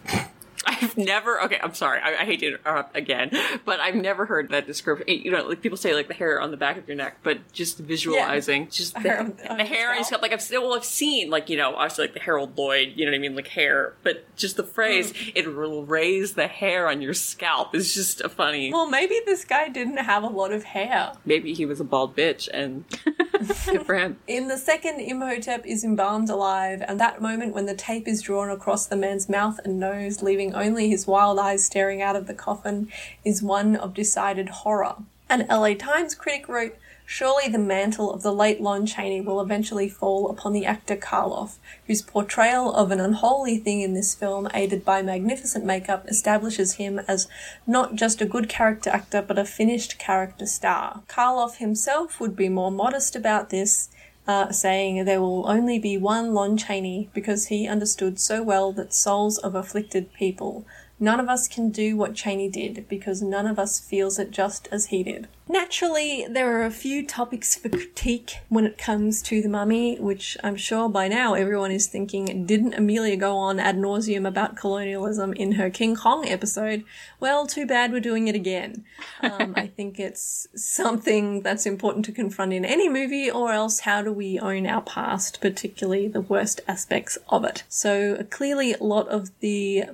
I've 0.67 0.97
never. 0.97 1.41
Okay, 1.43 1.59
I'm 1.63 1.75
sorry. 1.75 2.01
I, 2.01 2.23
I 2.23 2.25
hate 2.25 2.41
to 2.41 2.49
interrupt 2.49 2.97
again, 2.97 3.31
but 3.65 3.79
I've 3.81 3.95
never 3.95 4.27
heard 4.27 4.51
that 4.51 4.67
description. 4.67 5.09
You 5.09 5.31
know, 5.31 5.47
like 5.49 5.63
people 5.63 5.79
say, 5.79 5.95
like 5.95 6.09
the 6.09 6.15
hair 6.15 6.41
on 6.41 6.51
the 6.51 6.57
back 6.57 6.77
of 6.77 6.89
your 6.89 6.97
neck, 6.97 7.19
but 7.23 7.53
just 7.53 7.79
visualizing, 7.79 8.69
just 8.69 8.95
the 8.95 9.01
Hair 9.01 9.21
on- 9.21 9.37
on 9.49 9.57
the 9.59 9.65
your 9.65 9.67
hair 9.67 10.05
scalp. 10.05 10.23
Like 10.23 10.33
I've 10.33 10.45
well, 10.51 10.75
I've 10.75 10.85
seen 10.85 11.31
like 11.31 11.49
you 11.49 11.57
know, 11.57 11.75
obviously 11.75 12.05
like 12.05 12.15
the 12.15 12.21
Harold 12.21 12.59
Lloyd. 12.59 12.93
You 12.97 13.05
know 13.05 13.13
what 13.13 13.17
I 13.17 13.21
mean, 13.21 13.37
like 13.37 13.49
hair, 13.49 13.95
but 14.03 14.25
just 14.37 14.57
the 14.57 14.65
phrase 14.65 15.13
mm. 15.13 15.33
"it 15.35 15.55
will 15.55 15.85
raise 15.85 16.35
the 16.35 16.49
hair 16.49 16.89
on 16.89 17.01
your 17.01 17.15
scalp" 17.15 17.75
is 17.75 17.95
just 17.95 18.21
a 18.21 18.29
funny. 18.29 18.73
Well, 18.73 18.91
maybe 18.91 19.21
this 19.25 19.45
guy 19.45 19.69
didn't 19.69 19.99
have 19.99 20.25
a 20.25 20.29
lot 20.29 20.53
of 20.53 20.65
hair. 20.65 21.13
Maybe 21.25 21.55
he 21.55 21.65
was 21.65 21.81
a 21.81 21.85
bald 21.85 22.17
bitch, 22.17 22.49
and 22.53 22.85
good 23.67 23.87
for 23.87 23.95
him. 23.95 24.19
In 24.27 24.49
the 24.49 24.59
second, 24.59 25.01
Imhotep 25.01 25.65
is 25.65 25.85
embalmed 25.85 26.29
alive, 26.29 26.83
and 26.87 26.99
that 26.99 27.23
moment 27.23 27.55
when 27.55 27.67
the 27.67 27.75
tape 27.75 28.09
is 28.09 28.23
drawn 28.23 28.51
across 28.51 28.87
the 28.87 28.97
man's 28.97 29.29
mouth 29.29 29.61
and 29.65 29.79
nose, 29.79 30.23
leaving 30.23 30.56
only 30.57 30.89
his 30.89 31.07
wild 31.07 31.39
eyes 31.39 31.65
staring 31.65 32.03
out 32.03 32.17
of 32.17 32.27
the 32.27 32.35
coffin, 32.35 32.89
is 33.25 33.43
one 33.43 33.77
of 33.77 33.95
decided 33.95 34.49
horror. 34.49 34.97
An 35.29 35.47
LA 35.49 35.75
Times 35.75 36.15
critic 36.15 36.49
wrote, 36.49 36.77
Surely 37.09 37.49
the 37.49 37.59
mantle 37.59 38.13
of 38.13 38.23
the 38.23 38.35
late 38.35 38.61
Lon 38.61 38.85
Chaney 38.85 39.21
will 39.21 39.41
eventually 39.41 39.89
fall 39.89 40.29
upon 40.29 40.53
the 40.53 40.67
actor 40.67 40.97
Karloff, 40.97 41.57
whose 41.87 42.03
portrayal 42.03 42.73
of 42.75 42.91
an 42.91 42.99
unholy 42.99 43.59
thing 43.59 43.81
in 43.81 43.95
this 43.95 44.13
film, 44.13 44.49
aided 44.53 44.85
by 44.85 45.03
magnificent 45.03 45.65
makeup, 45.65 46.05
establishes 46.09 46.75
him 46.75 46.99
as 47.07 47.29
not 47.65 47.95
just 47.95 48.21
a 48.21 48.27
good 48.27 48.49
character 48.49 48.91
actor 48.91 49.23
but 49.23 49.39
a 49.39 49.45
finished 49.45 50.01
character 50.01 50.47
star. 50.47 51.03
Karloff 51.07 51.59
himself 51.59 52.19
would 52.19 52.35
be 52.35 52.49
more 52.49 52.73
modest 52.73 53.15
about 53.15 53.51
this, 53.51 53.89
uh, 54.27 54.51
saying 54.51 55.05
there 55.05 55.21
will 55.21 55.49
only 55.49 55.79
be 55.79 55.97
one 55.97 56.35
Lon 56.35 56.57
Chaney 56.57 57.09
because 57.15 57.47
he 57.47 57.69
understood 57.69 58.19
so 58.19 58.43
well 58.43 58.73
that 58.73 58.95
souls 58.95 59.39
of 59.39 59.55
afflicted 59.55 60.13
people. 60.13 60.65
None 60.99 61.21
of 61.21 61.29
us 61.29 61.47
can 61.47 61.71
do 61.71 61.97
what 61.97 62.15
Chaney 62.15 62.49
did 62.49 62.89
because 62.89 63.21
none 63.21 63.47
of 63.47 63.59
us 63.59 63.79
feels 63.79 64.19
it 64.19 64.31
just 64.31 64.67
as 64.73 64.87
he 64.87 65.03
did. 65.03 65.29
Naturally, 65.49 66.27
there 66.29 66.59
are 66.59 66.65
a 66.65 66.71
few 66.71 67.07
topics 67.07 67.55
for 67.55 67.69
critique 67.69 68.39
when 68.49 68.65
it 68.65 68.79
comes 68.79 69.23
to 69.23 69.41
the 69.41 69.49
mummy, 69.49 69.97
which 69.97 70.37
I'm 70.43 70.57
sure 70.57 70.89
by 70.89 71.07
now 71.07 71.35
everyone 71.35 71.71
is 71.71 71.87
thinking, 71.87 72.47
didn't 72.47 72.75
Amelia 72.75 73.17
go 73.17 73.37
on 73.37 73.61
ad 73.61 73.77
nauseum 73.77 74.27
about 74.27 74.57
colonialism 74.57 75.35
in 75.35 75.53
her 75.53 75.71
King 75.71 75.95
Kong 75.95 76.27
episode? 76.27 76.83
Well, 77.21 77.47
too 77.47 77.67
bad 77.67 77.93
we're 77.93 78.01
doing 78.01 78.27
it 78.27 78.35
again. 78.35 78.85
Um, 79.21 79.55
I 79.57 79.69
think 79.69 80.01
it's 80.01 80.49
something 80.57 81.43
that's 81.43 81.67
important 81.67 82.07
to 82.07 82.13
confront 82.13 82.53
in 82.53 82.65
any 82.65 82.89
movie, 82.89 83.31
or 83.31 83.53
else 83.53 83.81
how 83.81 84.03
do 84.03 84.13
we 84.13 84.41
own 84.41 84.67
our 84.67 84.83
past, 84.83 85.41
particularly 85.41 86.09
the 86.09 86.21
worst 86.23 86.61
aspects 86.67 87.19
of 87.29 87.45
it? 87.45 87.63
So 87.69 88.25
clearly, 88.31 88.75
a 88.75 88.83
lot 88.83 89.09
of 89.09 89.31
the 89.41 89.85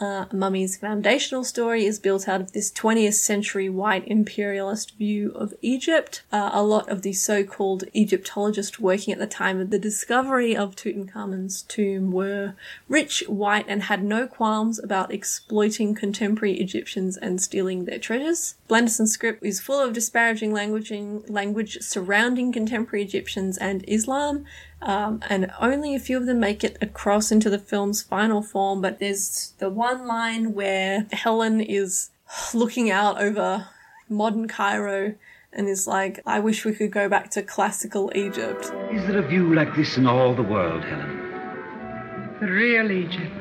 uh, 0.00 0.26
Mummy's 0.32 0.76
foundational 0.76 1.44
story 1.44 1.84
is 1.84 1.98
built 1.98 2.28
out 2.28 2.40
of 2.40 2.52
this 2.52 2.70
20th 2.70 3.14
century 3.14 3.68
white 3.68 4.06
imperialist 4.06 4.96
view 4.96 5.32
of 5.32 5.54
Egypt. 5.62 6.22
Uh, 6.32 6.50
a 6.52 6.62
lot 6.62 6.88
of 6.88 7.02
the 7.02 7.12
so-called 7.12 7.84
Egyptologists 7.94 8.78
working 8.78 9.12
at 9.12 9.18
the 9.18 9.26
time 9.26 9.60
of 9.60 9.70
the 9.70 9.78
discovery 9.78 10.56
of 10.56 10.76
Tutankhamun's 10.76 11.62
tomb 11.62 12.10
were 12.10 12.54
rich, 12.88 13.22
white, 13.28 13.66
and 13.68 13.84
had 13.84 14.02
no 14.02 14.26
qualms 14.26 14.78
about 14.78 15.12
exploiting 15.12 15.94
contemporary 15.94 16.58
Egyptians 16.58 17.16
and 17.16 17.40
stealing 17.40 17.84
their 17.84 17.98
treasures. 17.98 18.54
Balderston's 18.68 19.12
script 19.12 19.44
is 19.44 19.60
full 19.60 19.80
of 19.80 19.92
disparaging 19.92 20.52
language 20.52 21.78
surrounding 21.80 22.52
contemporary 22.52 23.04
Egyptians 23.04 23.56
and 23.58 23.84
Islam, 23.86 24.44
um, 24.82 25.22
and 25.28 25.50
only 25.60 25.94
a 25.94 26.00
few 26.00 26.16
of 26.16 26.26
them 26.26 26.40
make 26.40 26.62
it 26.62 26.76
across 26.80 27.32
into 27.32 27.50
the 27.50 27.58
film's 27.58 28.02
final 28.02 28.42
form. 28.42 28.80
But 28.82 28.98
there's 28.98 29.54
the 29.58 29.70
one 29.70 30.06
line 30.06 30.54
where 30.54 31.06
Helen 31.12 31.60
is 31.60 32.10
looking 32.54 32.90
out 32.90 33.20
over 33.20 33.68
modern 34.08 34.48
Cairo 34.48 35.14
and 35.52 35.68
is 35.68 35.86
like, 35.86 36.20
I 36.26 36.38
wish 36.38 36.64
we 36.64 36.72
could 36.72 36.90
go 36.90 37.08
back 37.08 37.30
to 37.32 37.42
classical 37.42 38.12
Egypt. 38.14 38.70
Is 38.92 39.06
there 39.06 39.18
a 39.18 39.26
view 39.26 39.54
like 39.54 39.74
this 39.74 39.96
in 39.96 40.06
all 40.06 40.34
the 40.34 40.42
world, 40.42 40.84
Helen? 40.84 42.36
The 42.40 42.46
real 42.46 42.90
Egypt. 42.90 43.32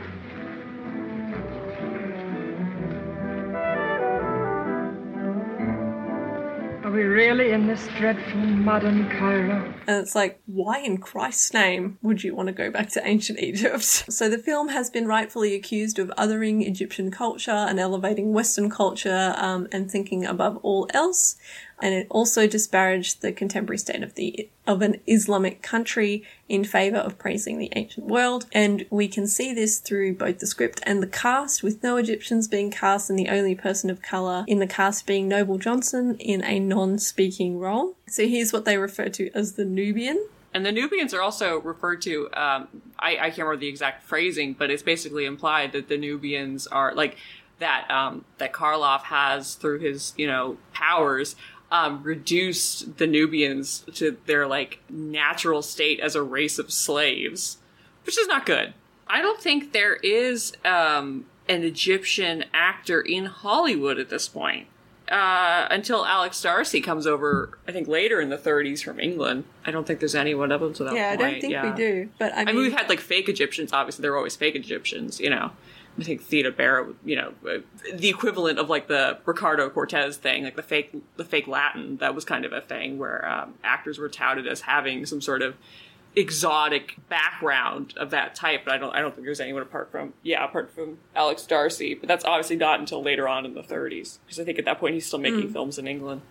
Are 6.86 6.92
we 6.92 7.04
really 7.04 7.52
in 7.52 7.68
this 7.68 7.86
dreadful 7.98 8.40
modern 8.40 9.10
Cairo? 9.10 9.75
And 9.88 10.02
it's 10.02 10.16
like, 10.16 10.40
why 10.46 10.80
in 10.80 10.98
Christ's 10.98 11.54
name 11.54 11.98
would 12.02 12.24
you 12.24 12.36
want 12.36 12.48
to 12.48 12.54
go 12.54 12.72
back 12.72 12.90
to 12.92 13.08
ancient 13.08 13.40
Egypt? 13.40 14.06
So 14.16 14.30
the 14.30 14.38
film 14.38 14.70
has 14.70 14.90
been 14.90 15.08
rightfully 15.08 15.54
accused 15.56 16.00
of 16.00 16.10
othering 16.18 16.66
Egyptian 16.66 17.12
culture 17.12 17.52
and 17.52 17.80
elevating 17.80 18.34
Western 18.34 18.70
culture 18.70 19.34
um, 19.38 19.68
and 19.72 19.92
thinking 19.92 20.26
above 20.26 20.58
all 20.64 20.88
else. 20.94 21.36
And 21.82 21.94
it 21.94 22.08
also 22.10 22.48
disparaged 22.48 23.22
the 23.22 23.34
contemporary 23.34 23.78
state 23.78 24.04
of 24.04 24.16
the 24.16 24.50
of 24.66 24.82
an 24.82 25.00
Islamic 25.08 25.62
country 25.62 26.24
in 26.50 26.64
favor 26.64 26.98
of 26.98 27.18
praising 27.18 27.60
the 27.60 27.72
ancient 27.76 28.08
world. 28.08 28.46
And 28.52 28.86
we 28.90 29.08
can 29.08 29.28
see 29.28 29.54
this 29.54 29.80
through 29.80 30.16
both 30.16 30.40
the 30.40 30.48
script 30.48 30.80
and 30.84 31.04
the 31.04 31.08
cast, 31.08 31.62
with 31.62 31.84
no 31.84 31.98
Egyptians 31.98 32.48
being 32.48 32.72
cast 32.72 33.10
and 33.10 33.20
the 33.20 33.30
only 33.30 33.56
person 33.56 33.90
of 33.90 34.02
color 34.02 34.46
in 34.48 34.60
the 34.60 34.68
cast 34.68 35.06
being 35.06 35.28
Noble 35.28 35.58
Johnson 35.58 36.16
in 36.18 36.44
a 36.44 36.60
non-speaking 36.60 37.60
role. 37.60 37.96
So 38.08 38.28
here's 38.28 38.54
what 38.54 38.66
they 38.66 38.78
refer 38.78 39.10
to 39.10 39.30
as 39.34 39.54
the 39.54 39.66
Nubian. 39.76 40.28
And 40.54 40.66
the 40.66 40.72
Nubians 40.72 41.14
are 41.14 41.22
also 41.22 41.60
referred 41.60 42.02
to. 42.04 42.30
Um, 42.34 42.70
I, 42.98 43.18
I 43.18 43.30
can't 43.30 43.40
remember 43.40 43.58
the 43.58 43.68
exact 43.68 44.04
phrasing, 44.04 44.54
but 44.54 44.72
it's 44.72 44.84
basically 44.84 45.26
implied 45.26 45.74
that 45.74 45.90
the 45.90 45.98
Nubians 45.98 46.66
are 46.68 46.96
like 46.96 47.18
that. 47.60 47.92
Um, 47.92 48.24
that 48.38 48.54
Karloff 48.54 49.04
has 49.04 49.56
through 49.56 49.80
his, 49.80 50.14
you 50.16 50.28
know, 50.28 50.58
powers, 50.74 51.36
um, 51.72 52.04
reduced 52.04 52.98
the 52.98 53.08
Nubians 53.08 53.86
to 53.96 54.18
their 54.26 54.48
like 54.48 54.80
natural 54.90 55.62
state 55.62 56.00
as 56.00 56.16
a 56.16 56.24
race 56.24 56.58
of 56.58 56.72
slaves, 56.72 57.58
which 58.06 58.18
is 58.18 58.28
not 58.28 58.46
good. 58.46 58.74
I 59.08 59.22
don't 59.22 59.42
think 59.42 59.74
there 59.74 59.96
is 59.96 60.54
um, 60.64 61.26
an 61.48 61.64
Egyptian 61.64 62.46
actor 62.54 63.02
in 63.02 63.26
Hollywood 63.26 64.00
at 64.00 64.10
this 64.10 64.28
point. 64.28 64.68
Uh, 65.10 65.68
until 65.70 66.04
Alex 66.04 66.42
D'Arcy 66.42 66.82
comes 66.82 67.06
over, 67.06 67.58
I 67.68 67.72
think 67.72 67.88
later 67.88 68.20
in 68.20 68.30
the 68.30 68.38
30s 68.38 68.84
from 68.84 69.00
England. 69.00 69.44
I 69.64 69.72
don't 69.72 69.86
think 69.86 70.00
there's 70.00 70.16
anyone 70.16 70.52
up 70.52 70.62
until 70.62 70.88
that 70.88 70.96
yeah, 70.96 71.12
I 71.12 71.16
don't 71.16 71.40
think 71.42 71.54
yeah. 71.54 71.70
we 71.70 71.78
do. 71.78 72.10
But 72.18 72.34
I 72.34 72.42
I 72.42 72.46
mean, 72.46 72.56
mean, 72.56 72.64
we've 72.64 72.74
had 72.74 72.90
like 72.90 73.00
fake 73.00 73.30
Egyptians. 73.30 73.72
Obviously, 73.72 74.02
they're 74.02 74.18
always 74.18 74.36
fake 74.36 74.56
Egyptians. 74.56 75.20
You 75.20 75.30
know, 75.30 75.52
I 76.00 76.04
think 76.04 76.22
Theda 76.22 76.52
Bara, 76.52 76.88
you 77.06 77.16
know, 77.16 77.34
uh, 77.48 77.60
the 77.94 78.10
equivalent 78.10 78.58
of 78.58 78.70
like 78.70 78.88
the 78.88 79.20
Ricardo 79.26 79.70
Cortez 79.70 80.18
thing, 80.18 80.44
like 80.44 80.56
the 80.56 80.64
fake, 80.64 80.96
the 81.18 81.26
fake 81.26 81.48
Latin. 81.48 81.98
That 81.98 82.16
was 82.16 82.26
kind 82.26 82.44
of 82.44 82.52
a 82.52 82.62
thing 82.62 82.98
where 82.98 83.28
um, 83.30 83.54
actors 83.64 84.00
were 84.00 84.10
touted 84.10 84.48
as 84.48 84.62
having 84.62 85.06
some 85.06 85.22
sort 85.22 85.42
of 85.44 85.56
exotic 86.16 86.96
background 87.10 87.94
of 87.98 88.10
that 88.12 88.36
type. 88.36 88.62
But 88.66 88.74
I 88.74 88.78
don't, 88.78 88.94
I 88.96 89.02
don't 89.02 89.14
think 89.14 89.26
there's 89.26 89.40
anyone 89.40 89.62
apart 89.62 89.92
from, 89.92 90.14
yeah, 90.24 90.44
apart 90.46 90.72
from 90.74 90.98
Alex 91.16 91.46
D'Arcy. 91.46 91.94
But 91.94 92.08
that's 92.08 92.26
obviously 92.26 92.56
not 92.56 92.80
until 92.80 93.02
later 93.04 93.28
on 93.28 93.46
in 93.46 93.54
the 93.54 93.62
30s, 93.64 94.20
because 94.26 94.40
I 94.40 94.44
think 94.44 94.60
at 94.60 94.66
that 94.66 94.80
point 94.80 94.94
he's 94.94 95.06
still 95.06 95.20
making 95.20 95.50
Mm. 95.50 95.54
films 95.54 95.78
in 95.78 95.88
England. 95.88 96.22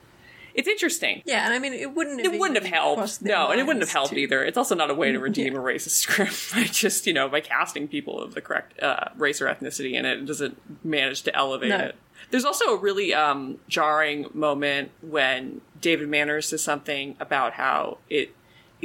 It's 0.54 0.68
interesting. 0.68 1.22
yeah, 1.26 1.44
and 1.46 1.52
I 1.52 1.58
mean, 1.58 1.72
it 1.72 1.94
wouldn't. 1.96 2.20
It 2.20 2.38
wouldn't 2.38 2.56
have 2.62 2.72
helped. 2.72 3.20
No, 3.22 3.48
and 3.50 3.58
it 3.60 3.66
wouldn't 3.66 3.82
have 3.82 3.90
helped 3.92 4.10
to- 4.12 4.20
either. 4.20 4.44
It's 4.44 4.56
also 4.56 4.76
not 4.76 4.88
a 4.88 4.94
way 4.94 5.10
to 5.10 5.18
redeem 5.28 5.56
a 5.56 5.58
racist 5.58 5.96
script 5.96 6.52
by 6.54 6.62
just, 6.64 7.08
you 7.08 7.12
know, 7.12 7.28
by 7.28 7.40
casting 7.40 7.88
people 7.88 8.20
of 8.22 8.34
the 8.34 8.40
correct 8.40 8.80
uh, 8.80 9.06
race 9.16 9.42
or 9.42 9.46
ethnicity 9.46 9.94
in 9.94 10.04
it. 10.04 10.18
It 10.20 10.26
doesn't 10.26 10.84
manage 10.84 11.22
to 11.22 11.34
elevate 11.34 11.70
No. 11.70 11.78
it. 11.78 11.96
There's 12.30 12.44
also 12.44 12.66
a 12.66 12.76
really 12.76 13.12
um, 13.12 13.58
jarring 13.68 14.26
moment 14.32 14.92
when 15.02 15.60
David 15.80 16.08
Manners 16.08 16.48
says 16.48 16.62
something 16.62 17.16
about 17.18 17.54
how 17.54 17.98
it 18.08 18.32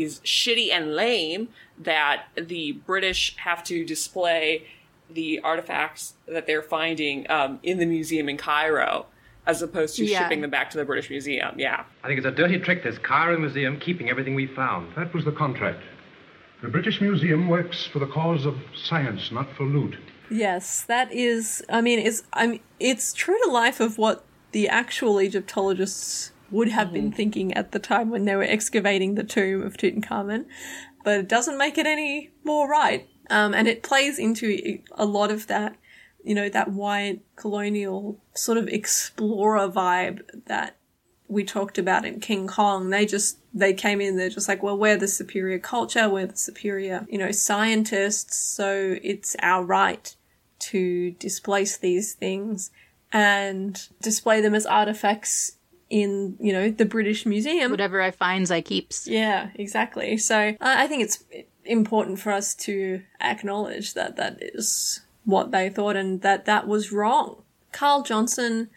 is 0.04 0.20
shitty 0.22 0.72
and 0.72 0.96
lame 0.96 1.50
that 1.78 2.26
the 2.36 2.74
British 2.86 3.36
have 3.38 3.64
to 3.66 3.86
display 3.86 4.64
the 5.10 5.40
artifacts 5.40 6.14
that 6.28 6.46
they're 6.46 6.62
finding 6.62 7.30
um, 7.32 7.60
in 7.64 7.80
the 7.80 7.86
museum 7.86 8.30
in 8.30 8.38
Cairo 8.38 9.06
as 9.48 9.62
opposed 9.62 9.96
to 9.96 10.06
Yeah. 10.06 10.20
shipping 10.20 10.42
them 10.42 10.52
back 10.52 10.70
to 10.72 10.78
the 10.78 10.86
British 10.86 11.10
Museum. 11.10 11.56
Yeah. 11.58 11.84
I 12.04 12.08
think 12.08 12.20
it's 12.20 12.28
a 12.28 12.32
dirty 12.32 12.60
trick, 12.60 12.84
this 12.84 13.00
Cairo 13.00 13.38
Museum 13.40 13.80
keeping 13.80 14.10
everything 14.10 14.36
we 14.36 14.46
found. 14.46 14.94
That 14.96 15.12
was 15.14 15.26
the 15.26 15.32
contract. 15.32 15.82
The 16.62 16.68
British 16.68 17.02
Museum 17.02 17.48
works 17.48 17.86
for 17.88 17.98
the 18.00 18.06
cause 18.06 18.46
of 18.46 18.56
science, 18.76 19.32
not 19.32 19.48
for 19.56 19.64
loot. 19.64 19.96
Yes, 20.30 20.84
that 20.84 21.12
is. 21.12 21.64
I 21.70 21.82
mean, 21.82 21.98
it's. 22.00 22.22
I 22.34 22.46
mean, 22.46 22.60
it's 22.80 23.14
true 23.14 23.40
to 23.46 23.50
life 23.50 23.80
of 23.80 23.98
what 23.98 24.24
the 24.52 24.68
actual 24.70 25.20
Egyptologists 25.22 26.32
would 26.52 26.70
have 26.70 26.94
been 26.94 27.12
thinking 27.12 27.54
at 27.54 27.72
the 27.72 27.80
time 27.80 28.10
when 28.10 28.26
they 28.26 28.36
were 28.36 28.44
excavating 28.44 29.16
the 29.16 29.24
tomb 29.24 29.62
of 29.62 29.78
Tutankhamun, 29.78 30.46
but 31.04 31.20
it 31.20 31.28
doesn't 31.28 31.58
make 31.58 31.78
it 31.78 31.86
any 31.86 32.32
more 32.44 32.70
right. 32.70 33.08
Um, 33.30 33.54
and 33.54 33.68
it 33.68 33.84
plays 33.84 34.18
into 34.18 34.80
a 34.94 35.06
lot 35.06 35.32
of 35.32 35.48
that, 35.48 35.76
you 36.24 36.34
know, 36.34 36.50
that 36.50 36.72
white 36.72 37.22
colonial 37.36 38.20
sort 38.34 38.58
of 38.58 38.68
explorer 38.68 39.70
vibe 39.70 40.22
that 40.48 40.76
we 41.28 41.44
talked 41.44 41.78
about 41.78 42.06
in 42.06 42.20
King 42.20 42.48
Kong. 42.48 42.90
They 42.90 43.06
just 43.06 43.38
they 43.54 43.74
came 43.74 44.02
in. 44.02 44.18
They're 44.18 44.30
just 44.30 44.48
like, 44.48 44.64
well, 44.64 44.78
we're 44.78 44.98
the 44.98 45.08
superior 45.08 45.60
culture. 45.60 46.10
We're 46.10 46.26
the 46.26 46.36
superior, 46.36 47.06
you 47.10 47.20
know, 47.20 47.32
scientists. 47.32 48.38
So 48.38 48.98
it's 49.04 49.36
our 49.42 49.64
right 49.64 50.14
to 50.60 51.12
displace 51.12 51.78
these 51.78 52.14
things 52.14 52.72
and 53.12 53.88
display 54.02 54.42
them 54.42 54.56
as 54.56 54.66
artifacts 54.66 55.54
in 55.90 56.38
you 56.40 56.54
know 56.54 56.70
the 56.70 56.86
British 56.86 57.26
Museum. 57.26 57.72
Whatever 57.72 58.02
I 58.02 58.12
finds, 58.12 58.52
I 58.52 58.62
keeps. 58.62 59.08
Yeah, 59.08 59.50
exactly. 59.56 60.18
So 60.18 60.50
uh, 60.50 60.56
I 60.62 60.88
think 60.88 61.04
it's 61.04 61.24
important 61.66 62.20
for 62.20 62.32
us 62.32 62.56
to 62.56 63.02
acknowledge 63.22 63.94
that 63.94 64.16
that 64.18 64.38
is 64.42 65.02
what 65.26 65.52
they 65.52 65.70
thought 65.70 65.96
and 65.96 66.22
that 66.22 66.46
that 66.46 66.68
was 66.68 66.92
wrong. 66.92 67.44
Carl 67.72 68.04
Johnson 68.04 68.70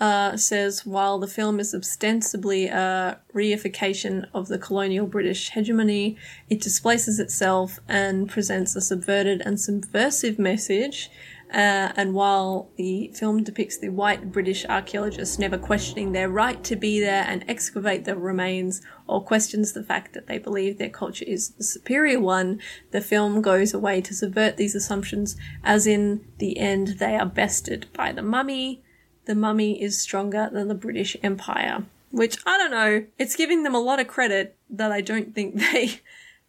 uh, 0.00 0.36
says 0.36 0.86
while 0.86 1.18
the 1.18 1.26
film 1.26 1.58
is 1.58 1.74
ostensibly 1.74 2.66
a 2.66 3.18
reification 3.34 4.26
of 4.32 4.48
the 4.48 4.58
colonial 4.58 5.06
British 5.06 5.50
hegemony, 5.50 6.16
it 6.48 6.60
displaces 6.60 7.18
itself 7.18 7.80
and 7.88 8.28
presents 8.28 8.76
a 8.76 8.80
subverted 8.80 9.42
and 9.44 9.60
subversive 9.60 10.38
message. 10.38 11.10
Uh, 11.50 11.92
and 11.96 12.12
while 12.12 12.70
the 12.76 13.10
film 13.14 13.42
depicts 13.42 13.78
the 13.78 13.88
white 13.88 14.30
British 14.30 14.66
archaeologists 14.66 15.38
never 15.38 15.56
questioning 15.56 16.12
their 16.12 16.28
right 16.28 16.62
to 16.62 16.76
be 16.76 17.00
there 17.00 17.24
and 17.26 17.42
excavate 17.48 18.04
the 18.04 18.16
remains 18.16 18.82
or 19.06 19.24
questions 19.24 19.72
the 19.72 19.82
fact 19.82 20.12
that 20.12 20.26
they 20.26 20.38
believe 20.38 20.76
their 20.76 20.90
culture 20.90 21.24
is 21.26 21.50
the 21.50 21.64
superior 21.64 22.20
one, 22.20 22.60
the 22.90 23.00
film 23.00 23.40
goes 23.40 23.72
away 23.72 24.02
to 24.02 24.14
subvert 24.14 24.58
these 24.58 24.74
assumptions, 24.74 25.36
as 25.64 25.86
in 25.86 26.26
the 26.36 26.58
end 26.58 26.98
they 26.98 27.16
are 27.16 27.24
bested 27.26 27.86
by 27.94 28.12
the 28.12 28.22
mummy. 28.22 28.82
The 29.24 29.34
mummy 29.34 29.80
is 29.82 30.00
stronger 30.00 30.50
than 30.52 30.68
the 30.68 30.74
British 30.74 31.16
Empire. 31.22 31.84
Which, 32.10 32.38
I 32.46 32.58
don't 32.58 32.70
know, 32.70 33.06
it's 33.18 33.36
giving 33.36 33.62
them 33.62 33.74
a 33.74 33.80
lot 33.80 34.00
of 34.00 34.06
credit 34.06 34.56
that 34.68 34.92
I 34.92 35.00
don't 35.00 35.34
think 35.34 35.54
they, 35.72 36.00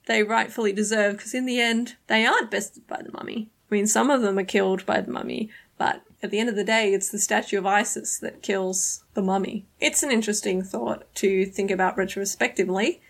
they 0.08 0.24
rightfully 0.24 0.74
deserve, 0.74 1.18
because 1.18 1.34
in 1.34 1.46
the 1.46 1.62
end, 1.62 1.96
they 2.08 2.26
aren't 2.26 2.52
bested 2.52 2.86
by 2.86 3.02
the 3.02 3.14
mummy. 3.14 3.50
I 3.70 3.76
mean, 3.76 3.88
some 3.88 4.10
of 4.10 4.22
them 4.22 4.38
are 4.40 4.44
killed 4.44 4.86
by 4.86 5.02
the 5.02 5.12
mummy, 5.12 5.50
but 5.78 6.02
at 6.22 6.32
the 6.32 6.40
end 6.40 6.50
of 6.50 6.56
the 6.56 6.64
day, 6.64 6.94
it's 6.94 7.10
the 7.10 7.20
statue 7.20 7.58
of 7.58 7.66
Isis 7.66 8.18
that 8.20 8.42
kills 8.42 9.04
the 9.14 9.22
mummy. 9.22 9.66
It's 9.80 10.04
an 10.04 10.12
interesting 10.12 10.64
thought 10.64 11.04
to 11.16 11.46
think 11.46 11.72
about 11.72 11.98
retrospectively, 11.98 13.02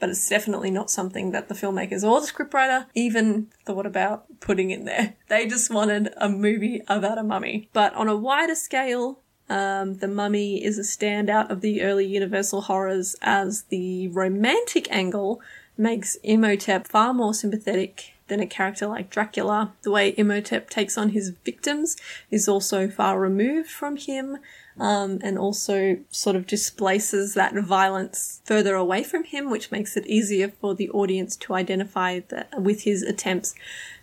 but 0.00 0.08
it's 0.08 0.28
definitely 0.28 0.70
not 0.70 0.90
something 0.90 1.30
that 1.30 1.48
the 1.48 1.54
filmmakers 1.54 2.02
or 2.02 2.20
the 2.20 2.26
scriptwriter 2.26 2.86
even 2.94 3.48
thought 3.64 3.86
about 3.86 4.40
putting 4.40 4.70
in 4.70 4.84
there. 4.84 5.14
They 5.28 5.46
just 5.46 5.70
wanted 5.70 6.12
a 6.16 6.28
movie 6.28 6.82
about 6.88 7.18
a 7.18 7.22
mummy. 7.22 7.68
But 7.72 7.94
on 7.94 8.08
a 8.08 8.16
wider 8.16 8.54
scale, 8.54 9.20
um, 9.48 9.98
the 9.98 10.08
mummy 10.08 10.64
is 10.64 10.78
a 10.78 10.82
standout 10.82 11.50
of 11.50 11.60
the 11.60 11.82
early 11.82 12.06
Universal 12.06 12.62
horrors 12.62 13.16
as 13.22 13.64
the 13.64 14.08
romantic 14.08 14.90
angle 14.90 15.40
makes 15.78 16.16
Imhotep 16.22 16.88
far 16.88 17.14
more 17.14 17.34
sympathetic 17.34 18.15
than 18.28 18.40
a 18.40 18.46
character 18.46 18.86
like 18.86 19.10
Dracula. 19.10 19.72
The 19.82 19.90
way 19.90 20.14
Imhotep 20.16 20.70
takes 20.70 20.98
on 20.98 21.10
his 21.10 21.30
victims 21.30 21.96
is 22.30 22.48
also 22.48 22.88
far 22.88 23.20
removed 23.20 23.70
from 23.70 23.96
him, 23.96 24.38
um, 24.78 25.20
and 25.22 25.38
also 25.38 25.98
sort 26.10 26.36
of 26.36 26.46
displaces 26.46 27.34
that 27.34 27.54
violence 27.54 28.40
further 28.44 28.74
away 28.74 29.02
from 29.02 29.24
him, 29.24 29.50
which 29.50 29.70
makes 29.70 29.96
it 29.96 30.06
easier 30.06 30.48
for 30.48 30.74
the 30.74 30.90
audience 30.90 31.36
to 31.36 31.54
identify 31.54 32.20
that 32.28 32.60
with 32.60 32.82
his 32.82 33.02
attempts 33.02 33.54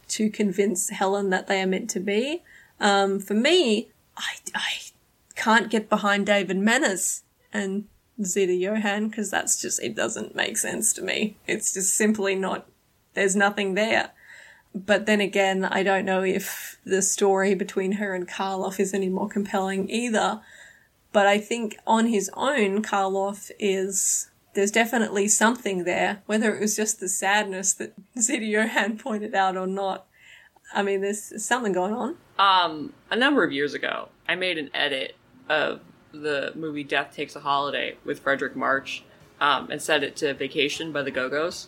to 0.08 0.30
convince 0.30 0.90
Helen 0.90 1.30
that 1.30 1.48
they 1.48 1.62
are 1.62 1.68
meant 1.68 1.90
to 1.92 2.00
be. 2.00 2.42
Um, 2.80 3.20
for 3.20 3.34
me, 3.34 3.90
I, 4.18 4.36
I 4.54 4.72
can't 5.36 5.70
get 5.70 5.90
behind 5.90 6.26
David 6.26 6.58
Manners 6.58 7.24
and 7.52 7.86
Zita 8.24 8.54
Johann 8.54 9.08
because 9.08 9.32
that's 9.32 9.62
just, 9.62 9.82
it 9.82 9.96
doesn't 9.96 10.36
make 10.36 10.58
sense 10.58 10.94
to 10.94 11.02
me. 11.02 11.38
It's 11.48 11.74
just 11.74 11.96
simply 11.96 12.36
not, 12.36 12.68
there's 13.14 13.36
nothing 13.36 13.74
there. 13.74 14.12
But 14.76 15.06
then 15.06 15.22
again, 15.22 15.66
I 15.66 15.84
don't 15.84 16.06
know 16.06 16.24
if 16.24 16.80
the 16.84 17.02
story 17.02 17.54
between 17.54 17.94
her 17.94 18.16
and 18.16 18.28
Karloff 18.28 18.80
is 18.80 18.94
any 18.94 19.10
more 19.10 19.30
compelling 19.30 19.90
either. 19.90 20.42
But 21.12 21.28
I 21.28 21.38
think 21.38 21.78
on 21.86 22.08
his 22.08 22.30
own, 22.34 22.82
Karloff 22.82 23.52
is, 23.60 24.32
there's 24.56 24.72
definitely 24.72 25.28
something 25.28 25.84
there, 25.84 26.24
whether 26.26 26.56
it 26.56 26.60
was 26.60 26.76
just 26.76 27.00
the 27.00 27.08
sadness 27.08 27.74
that 27.74 27.94
Zita 28.20 28.46
Johann 28.46 28.98
pointed 28.98 29.36
out 29.36 29.56
or 29.56 29.68
not. 29.68 30.08
I 30.74 30.82
mean, 30.82 31.02
there's 31.02 31.44
something 31.46 31.72
going 31.72 31.94
on. 31.94 32.18
Um, 32.40 32.94
a 33.12 33.16
number 33.16 33.44
of 33.44 33.52
years 33.52 33.76
ago, 33.76 34.10
I 34.28 34.34
made 34.34 34.58
an 34.58 34.72
edit 34.74 35.16
of 35.48 35.82
the 36.12 36.52
movie 36.56 36.84
Death 36.84 37.16
Takes 37.16 37.36
a 37.36 37.42
Holiday 37.42 37.98
with 38.04 38.24
Fredric 38.24 38.56
March 38.56 39.04
um, 39.40 39.70
and 39.70 39.80
set 39.80 40.04
it 40.04 40.16
to 40.18 40.34
Vacation 40.34 40.92
by 40.92 41.04
the 41.04 41.12
Go 41.12 41.30
Go's. 41.30 41.68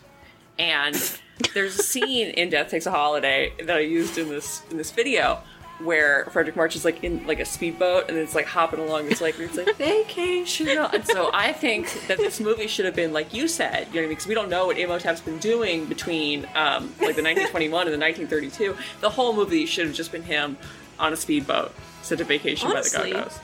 And 0.58 1.20
there's 1.54 1.78
a 1.80 1.84
scene 1.84 2.30
in 2.30 2.50
Death 2.50 2.70
Takes 2.70 2.86
a 2.86 2.92
Holiday 2.92 3.54
that 3.64 3.78
I 3.78 3.82
used 3.82 4.18
in 4.18 4.30
this 4.30 4.64
in 4.70 4.78
this 4.78 4.92
video 4.92 5.42
where 5.80 6.26
Fredric 6.26 6.56
March 6.56 6.76
is 6.76 6.86
like 6.86 7.04
in 7.04 7.26
like 7.28 7.40
a 7.40 7.46
speedboat 7.46 8.08
and 8.08 8.18
it's 8.18 8.34
like 8.34 8.46
hopping 8.46 8.80
along 8.80 9.10
this 9.10 9.20
lake 9.20 9.36
and 9.38 9.46
it's 9.46 9.58
like 9.58 9.76
vacation. 9.76 10.70
And 10.70 11.06
so 11.06 11.32
I 11.34 11.52
think 11.52 11.92
that 12.08 12.18
this 12.18 12.40
movie 12.40 12.68
should 12.68 12.86
have 12.86 12.96
been 12.96 13.12
like 13.12 13.34
you 13.34 13.48
said, 13.48 13.88
you 13.88 13.96
know, 13.96 13.96
what 13.96 13.98
I 13.98 14.02
mean? 14.02 14.10
because 14.10 14.28
we 14.28 14.36
don't 14.36 14.50
know 14.50 14.68
what 14.68 14.78
Imhotep's 14.78 15.22
been 15.22 15.40
doing 15.40 15.86
between 15.86 16.46
um, 16.56 16.88
like 17.00 17.16
the 17.16 17.24
1921 17.24 17.88
and 17.88 17.94
the 17.94 18.00
1932. 18.00 18.78
The 19.02 19.10
whole 19.10 19.34
movie 19.36 19.66
should 19.66 19.86
have 19.88 19.96
just 19.96 20.12
been 20.12 20.24
him 20.24 20.58
on 20.98 21.12
a 21.12 21.18
speedboat, 21.18 21.74
set 22.04 22.20
to 22.20 22.24
vacation 22.24 22.70
Honestly, 22.70 22.98
by 22.98 23.06
the 23.10 23.14
Go-Go's. 23.16 23.40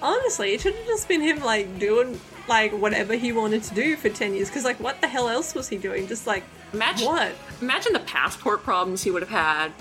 Honestly, 0.00 0.54
it 0.54 0.62
should 0.62 0.74
have 0.74 0.86
just 0.86 1.06
been 1.06 1.20
him 1.20 1.40
like 1.40 1.78
doing 1.78 2.18
like 2.48 2.72
whatever 2.72 3.14
he 3.14 3.32
wanted 3.32 3.62
to 3.62 3.74
do 3.74 3.96
for 3.96 4.08
10 4.08 4.34
years 4.34 4.48
because 4.48 4.64
like 4.64 4.78
what 4.80 5.00
the 5.00 5.08
hell 5.08 5.28
else 5.28 5.54
was 5.54 5.68
he 5.68 5.76
doing 5.76 6.06
just 6.06 6.26
like 6.26 6.44
Imagine 6.74 7.06
what 7.06 7.32
Imagine 7.60 7.92
the 7.92 8.00
passport 8.00 8.62
problems 8.62 9.02
he 9.02 9.10
would 9.10 9.22
have 9.22 9.30
had. 9.30 9.72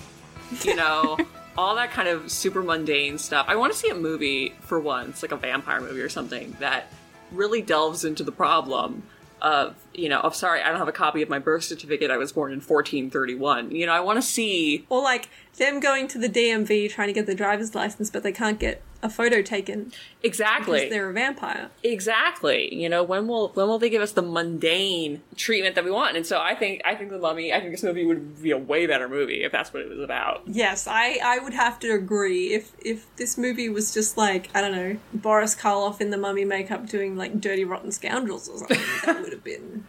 You 0.63 0.75
know, 0.75 1.17
all 1.57 1.75
that 1.75 1.91
kind 1.91 2.07
of 2.07 2.31
super 2.31 2.61
mundane 2.61 3.17
stuff. 3.17 3.47
I 3.49 3.55
want 3.55 3.73
to 3.73 3.79
see 3.79 3.89
a 3.89 3.95
movie 3.95 4.53
for 4.61 4.79
once, 4.79 5.21
like 5.21 5.31
a 5.31 5.35
vampire 5.35 5.81
movie 5.81 6.01
or 6.01 6.09
something 6.09 6.55
that 6.59 6.91
really 7.31 7.61
delves 7.61 8.05
into 8.05 8.23
the 8.23 8.31
problem 8.31 9.03
of 9.41 9.75
you 9.93 10.07
know 10.07 10.21
of 10.21 10.33
sorry 10.33 10.61
I 10.61 10.69
don't 10.69 10.77
have 10.77 10.87
a 10.87 10.93
copy 10.93 11.21
of 11.21 11.29
my 11.29 11.39
birth 11.39 11.63
certificate. 11.63 12.11
I 12.11 12.17
was 12.17 12.31
born 12.31 12.51
in 12.51 12.59
1431. 12.59 13.71
You 13.71 13.87
know, 13.87 13.91
I 13.91 13.99
want 13.99 14.17
to 14.17 14.21
see 14.21 14.85
or 14.89 15.01
like 15.01 15.29
them 15.57 15.79
going 15.79 16.07
to 16.09 16.19
the 16.19 16.29
DMV 16.29 16.91
trying 16.91 17.07
to 17.07 17.13
get 17.13 17.25
the 17.25 17.35
driver's 17.35 17.73
license 17.75 18.09
but 18.09 18.23
they 18.23 18.31
can't 18.31 18.59
get 18.59 18.81
a 19.03 19.09
photo 19.09 19.41
taken 19.41 19.91
exactly 20.23 20.79
because 20.79 20.89
they're 20.89 21.09
a 21.09 21.13
vampire 21.13 21.69
Exactly. 21.83 22.73
You 22.73 22.89
know, 22.89 23.03
when 23.03 23.27
will 23.27 23.49
when 23.49 23.67
will 23.67 23.77
they 23.77 23.89
give 23.89 24.01
us 24.01 24.13
the 24.13 24.21
mundane 24.21 25.21
treatment 25.35 25.75
that 25.75 25.83
we 25.83 25.91
want? 25.91 26.17
And 26.17 26.25
so 26.25 26.39
I 26.39 26.55
think 26.55 26.81
I 26.85 26.95
think 26.95 27.11
the 27.11 27.19
Mummy. 27.19 27.53
I 27.53 27.59
think 27.59 27.71
this 27.71 27.83
movie 27.83 28.05
would 28.05 28.41
be 28.41 28.51
a 28.51 28.57
way 28.57 28.87
better 28.87 29.07
movie 29.07 29.43
if 29.43 29.51
that's 29.51 29.73
what 29.73 29.83
it 29.83 29.89
was 29.89 29.99
about. 29.99 30.43
yes 30.47 30.87
I 30.87 31.19
I 31.23 31.39
would 31.39 31.53
have 31.53 31.79
to 31.79 31.91
agree 31.93 32.53
if 32.53 32.71
if 32.83 33.13
this 33.17 33.37
movie 33.37 33.69
was 33.69 33.93
just 33.93 34.17
like 34.17 34.49
I 34.55 34.61
don't 34.61 34.71
know 34.71 34.97
Boris 35.13 35.55
Karloff 35.55 36.01
in 36.01 36.09
the 36.09 36.17
mummy 36.17 36.45
makeup 36.45 36.87
doing 36.87 37.15
like 37.17 37.39
dirty 37.41 37.65
rotten 37.65 37.91
scoundrels 37.91 38.47
or 38.49 38.57
something 38.59 38.79
that 39.05 39.21
would 39.21 39.33
have 39.33 39.43
been 39.43 39.85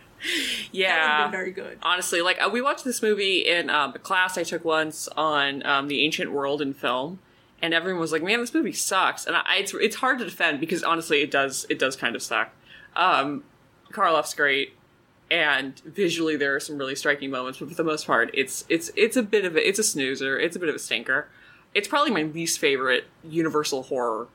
Yeah, 0.72 1.24
been 1.24 1.32
very 1.32 1.50
good. 1.52 1.78
Honestly, 1.82 2.20
like 2.22 2.38
uh, 2.40 2.48
we 2.50 2.60
watched 2.60 2.84
this 2.84 3.02
movie 3.02 3.40
in 3.46 3.70
um, 3.70 3.92
a 3.94 3.98
class 3.98 4.36
I 4.38 4.42
took 4.42 4.64
once 4.64 5.08
on 5.16 5.64
um, 5.66 5.88
the 5.88 6.02
ancient 6.04 6.32
world 6.32 6.60
in 6.62 6.72
film, 6.74 7.18
and 7.64 7.72
everyone 7.72 7.98
was 7.98 8.12
like, 8.12 8.22
"Man, 8.22 8.40
this 8.40 8.52
movie 8.52 8.72
sucks." 8.72 9.24
And 9.24 9.34
I, 9.34 9.56
it's 9.56 9.72
it's 9.72 9.96
hard 9.96 10.18
to 10.18 10.24
defend 10.26 10.60
because 10.60 10.84
honestly, 10.84 11.22
it 11.22 11.30
does 11.30 11.64
it 11.70 11.78
does 11.78 11.96
kind 11.96 12.14
of 12.14 12.22
suck. 12.22 12.50
Um, 12.94 13.42
Karloff's 13.90 14.34
great, 14.34 14.74
and 15.30 15.80
visually 15.80 16.36
there 16.36 16.54
are 16.54 16.60
some 16.60 16.76
really 16.76 16.94
striking 16.94 17.30
moments, 17.30 17.58
but 17.58 17.70
for 17.70 17.74
the 17.74 17.82
most 17.82 18.06
part, 18.06 18.30
it's 18.34 18.66
it's 18.68 18.90
it's 18.96 19.16
a 19.16 19.22
bit 19.22 19.46
of 19.46 19.56
a 19.56 19.66
it's 19.66 19.78
a 19.78 19.82
snoozer. 19.82 20.38
It's 20.38 20.54
a 20.54 20.58
bit 20.58 20.68
of 20.68 20.74
a 20.74 20.78
stinker. 20.78 21.28
It's 21.72 21.88
probably 21.88 22.10
my 22.10 22.24
least 22.24 22.58
favorite 22.58 23.04
Universal 23.26 23.84
horror 23.84 24.28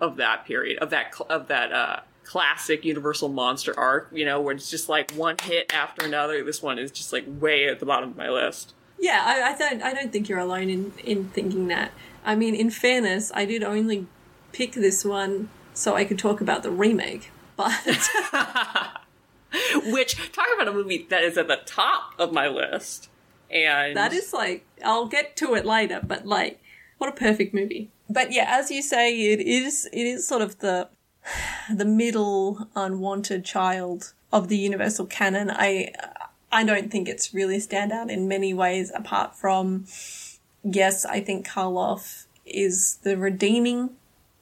of 0.00 0.16
that 0.16 0.46
period 0.46 0.78
of 0.78 0.88
that 0.88 1.12
of 1.28 1.48
that 1.48 1.72
uh, 1.72 2.00
classic 2.24 2.86
Universal 2.86 3.28
monster 3.28 3.78
arc. 3.78 4.08
You 4.10 4.24
know, 4.24 4.40
where 4.40 4.54
it's 4.54 4.70
just 4.70 4.88
like 4.88 5.10
one 5.12 5.36
hit 5.42 5.70
after 5.74 6.06
another. 6.06 6.42
This 6.42 6.62
one 6.62 6.78
is 6.78 6.90
just 6.90 7.12
like 7.12 7.26
way 7.28 7.68
at 7.68 7.78
the 7.78 7.84
bottom 7.84 8.08
of 8.08 8.16
my 8.16 8.30
list. 8.30 8.72
Yeah, 8.98 9.22
I, 9.22 9.52
I 9.52 9.58
don't. 9.58 9.82
I 9.82 9.92
don't 9.92 10.10
think 10.10 10.30
you're 10.30 10.38
alone 10.38 10.70
in 10.70 10.92
in 11.04 11.28
thinking 11.28 11.68
that. 11.68 11.92
I 12.24 12.34
mean, 12.34 12.54
in 12.54 12.70
fairness, 12.70 13.30
I 13.34 13.44
did 13.44 13.62
only 13.62 14.06
pick 14.52 14.72
this 14.72 15.04
one 15.04 15.48
so 15.74 15.94
I 15.94 16.04
could 16.04 16.18
talk 16.18 16.40
about 16.40 16.62
the 16.62 16.70
remake. 16.70 17.30
But 17.56 17.72
Which 19.84 20.32
talk 20.32 20.46
about 20.54 20.68
a 20.68 20.72
movie 20.72 21.06
that 21.10 21.22
is 21.22 21.36
at 21.36 21.48
the 21.48 21.60
top 21.66 22.14
of 22.18 22.32
my 22.32 22.48
list, 22.48 23.08
and 23.50 23.96
that 23.96 24.12
is 24.12 24.32
like 24.32 24.64
I'll 24.84 25.06
get 25.06 25.36
to 25.36 25.54
it 25.54 25.66
later. 25.66 26.00
But 26.02 26.26
like 26.26 26.60
What 26.98 27.10
a 27.10 27.12
perfect 27.12 27.52
movie. 27.52 27.90
But 28.08 28.32
yeah, 28.32 28.46
as 28.48 28.70
you 28.70 28.82
say, 28.82 29.32
it 29.32 29.40
is 29.40 29.88
it 29.92 30.02
is 30.02 30.26
sort 30.26 30.42
of 30.42 30.58
the 30.58 30.88
the 31.72 31.84
middle 31.84 32.68
unwanted 32.76 33.44
child 33.44 34.12
of 34.32 34.48
the 34.48 34.56
universal 34.56 35.06
canon. 35.06 35.50
I 35.50 35.92
I 36.52 36.64
don't 36.64 36.90
think 36.90 37.08
it's 37.08 37.34
really 37.34 37.60
stand 37.60 37.92
out 37.92 38.10
in 38.10 38.28
many 38.28 38.54
ways 38.54 38.92
apart 38.94 39.34
from 39.36 39.86
yes, 40.62 41.04
I 41.04 41.20
think 41.20 41.46
Karloff 41.46 42.26
is 42.44 42.98
the 43.02 43.16
redeeming 43.16 43.90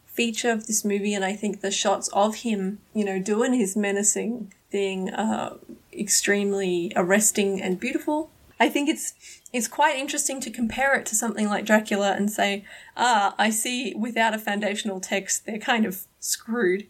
feature 0.06 0.50
of 0.50 0.66
this 0.66 0.84
movie 0.84 1.14
and 1.14 1.24
I 1.24 1.34
think 1.34 1.60
the 1.60 1.70
shots 1.70 2.08
of 2.08 2.36
him, 2.36 2.80
you 2.92 3.04
know, 3.04 3.18
doing 3.20 3.54
his 3.54 3.76
menacing 3.76 4.52
thing 4.70 5.12
are 5.14 5.56
extremely 5.92 6.92
arresting 6.96 7.62
and 7.62 7.78
beautiful. 7.78 8.30
I 8.60 8.68
think 8.68 8.88
it's 8.88 9.14
it's 9.52 9.68
quite 9.68 9.96
interesting 9.96 10.40
to 10.40 10.50
compare 10.50 10.94
it 10.96 11.06
to 11.06 11.14
something 11.14 11.48
like 11.48 11.64
Dracula 11.64 12.12
and 12.12 12.30
say, 12.30 12.64
ah, 12.96 13.34
I 13.38 13.50
see 13.50 13.94
without 13.94 14.34
a 14.34 14.38
foundational 14.38 15.00
text 15.00 15.46
they're 15.46 15.58
kind 15.58 15.86
of 15.86 16.04
screwed. 16.18 16.86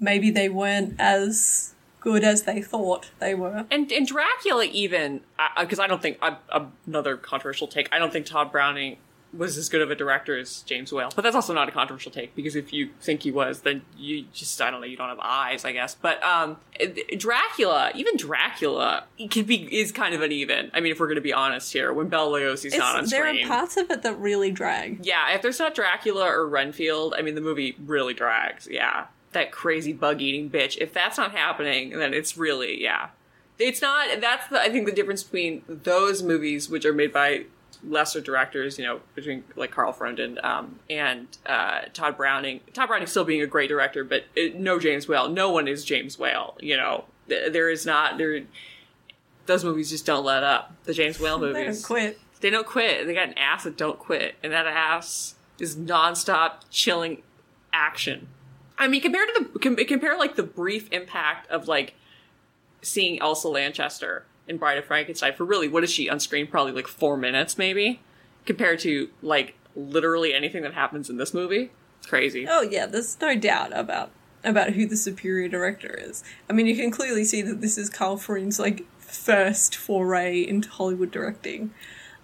Maybe 0.00 0.30
they 0.30 0.48
weren't 0.48 0.96
as 0.98 1.74
good 2.02 2.24
as 2.24 2.42
they 2.42 2.60
thought 2.60 3.10
they 3.20 3.34
were. 3.34 3.64
And 3.70 3.90
and 3.92 4.06
Dracula 4.06 4.64
even 4.64 5.20
because 5.58 5.78
I, 5.78 5.86
don't 5.86 6.02
think 6.02 6.18
I, 6.20 6.36
another 6.86 7.16
controversial 7.16 7.66
take. 7.68 7.88
I 7.92 7.98
don't 7.98 8.12
think 8.12 8.26
Tod 8.26 8.50
Browning 8.52 8.98
was 9.34 9.56
as 9.56 9.70
good 9.70 9.80
of 9.80 9.90
a 9.90 9.94
director 9.94 10.36
as 10.38 10.60
James 10.60 10.92
Whale, 10.92 11.10
but 11.16 11.22
that's 11.22 11.34
also 11.34 11.54
not 11.54 11.66
a 11.66 11.72
controversial 11.72 12.12
take 12.12 12.34
because 12.36 12.54
if 12.54 12.70
you 12.70 12.90
think 13.00 13.22
he 13.22 13.30
was, 13.30 13.60
then 13.60 13.80
you 13.96 14.26
just 14.34 14.60
I 14.60 14.70
don't 14.70 14.80
know 14.82 14.86
you 14.86 14.96
don't 14.96 15.08
have 15.08 15.20
eyes, 15.20 15.64
I 15.64 15.72
guess. 15.72 15.94
But 15.94 16.22
um, 16.22 16.58
Dracula, 17.16 17.92
even 17.94 18.16
Dracula, 18.16 19.04
can 19.30 19.44
be 19.44 19.74
is 19.80 19.92
kind 19.92 20.14
of 20.14 20.20
uneven. 20.22 20.70
I 20.74 20.80
mean, 20.80 20.92
if 20.92 21.00
we're 21.00 21.06
going 21.06 21.16
to 21.16 21.22
be 21.22 21.32
honest 21.32 21.72
here, 21.72 21.92
when 21.92 22.08
Bela 22.08 22.38
Lugosi's 22.40 22.66
It's- 22.66 22.78
not 22.78 22.96
on 22.96 23.06
there 23.06 23.26
screen, 23.26 23.44
are 23.46 23.48
parts 23.48 23.76
of 23.76 23.90
it 23.90 24.02
that 24.02 24.18
really 24.18 24.50
drag. 24.50 25.04
yeah, 25.06 25.32
if 25.34 25.42
there's 25.42 25.58
not 25.58 25.74
Dracula 25.74 26.26
or 26.26 26.46
Renfield, 26.46 27.14
I 27.16 27.22
mean, 27.22 27.34
the 27.34 27.40
movie 27.40 27.76
really 27.84 28.14
drags. 28.14 28.68
Yeah. 28.70 29.06
That 29.32 29.50
crazy 29.52 29.92
bug 29.92 30.20
eating 30.20 30.50
bitch. 30.50 30.76
If 30.80 30.92
that's 30.92 31.16
not 31.18 31.32
happening, 31.32 31.90
then 31.90 32.12
it's 32.14 32.36
really, 32.36 32.82
yeah. 32.82 33.08
It's 33.58 33.80
not, 33.80 34.20
that's 34.20 34.48
the, 34.48 34.60
I 34.60 34.70
think 34.70 34.86
the 34.86 34.92
difference 34.92 35.22
between 35.22 35.62
those 35.68 36.22
movies, 36.22 36.68
which 36.68 36.84
are 36.84 36.92
made 36.92 37.12
by 37.12 37.44
lesser 37.84 38.20
directors, 38.20 38.78
you 38.78 38.84
know, 38.84 39.00
between 39.14 39.44
like 39.56 39.70
Carl 39.70 39.92
Frondin 39.92 40.42
um, 40.44 40.78
and 40.90 41.26
uh, 41.46 41.82
Tod 41.92 42.16
Browning. 42.16 42.60
Tod 42.72 42.88
Browning 42.88 43.06
still 43.06 43.24
being 43.24 43.42
a 43.42 43.46
great 43.46 43.68
director, 43.68 44.04
but 44.04 44.24
it, 44.36 44.56
no 44.56 44.78
James 44.78 45.08
Whale. 45.08 45.28
No 45.28 45.50
one 45.50 45.68
is 45.68 45.84
James 45.84 46.18
Whale, 46.18 46.56
you 46.60 46.76
know. 46.76 47.04
There 47.28 47.70
is 47.70 47.86
not, 47.86 48.18
there, 48.18 48.42
those 49.46 49.64
movies 49.64 49.90
just 49.90 50.04
don't 50.04 50.24
let 50.24 50.42
up. 50.42 50.74
The 50.84 50.92
James 50.92 51.18
Whale 51.18 51.38
They 51.38 51.52
movies. 51.52 51.82
don't 51.82 51.86
quit. 51.86 52.20
They 52.40 52.50
don't 52.50 52.66
quit. 52.66 53.06
They 53.06 53.14
got 53.14 53.28
an 53.28 53.38
ass 53.38 53.64
that 53.64 53.76
don't 53.76 53.98
quit, 53.98 54.34
and 54.42 54.52
that 54.52 54.66
ass 54.66 55.36
is 55.58 55.76
nonstop 55.76 56.62
chilling 56.70 57.22
action. 57.72 58.28
I 58.78 58.88
mean, 58.88 59.00
compared 59.00 59.28
to 59.34 59.48
the 59.52 59.58
com- 59.58 59.76
compare 59.76 60.16
like 60.18 60.36
the 60.36 60.42
brief 60.42 60.90
impact 60.92 61.50
of 61.50 61.68
like 61.68 61.94
seeing 62.80 63.20
Elsa 63.20 63.48
Lanchester 63.48 64.24
in 64.48 64.58
Bride 64.58 64.78
of 64.78 64.84
Frankenstein 64.84 65.34
for 65.34 65.44
really 65.44 65.68
what 65.68 65.84
is 65.84 65.90
she 65.90 66.08
on 66.08 66.20
screen? 66.20 66.46
Probably 66.46 66.72
like 66.72 66.88
four 66.88 67.16
minutes, 67.16 67.56
maybe, 67.56 68.00
compared 68.44 68.80
to 68.80 69.10
like 69.22 69.54
literally 69.76 70.34
anything 70.34 70.62
that 70.62 70.74
happens 70.74 71.08
in 71.08 71.16
this 71.16 71.32
movie. 71.32 71.70
It's 71.98 72.06
crazy. 72.08 72.46
Oh 72.48 72.62
yeah, 72.62 72.86
there's 72.86 73.20
no 73.20 73.36
doubt 73.36 73.76
about 73.76 74.10
about 74.44 74.70
who 74.70 74.86
the 74.86 74.96
superior 74.96 75.48
director 75.48 75.94
is. 75.94 76.24
I 76.50 76.52
mean, 76.52 76.66
you 76.66 76.76
can 76.76 76.90
clearly 76.90 77.24
see 77.24 77.42
that 77.42 77.60
this 77.60 77.78
is 77.78 77.88
Karl 77.88 78.16
Freund's 78.16 78.58
like 78.58 78.84
first 78.98 79.76
foray 79.76 80.40
into 80.40 80.68
Hollywood 80.68 81.10
directing. 81.10 81.72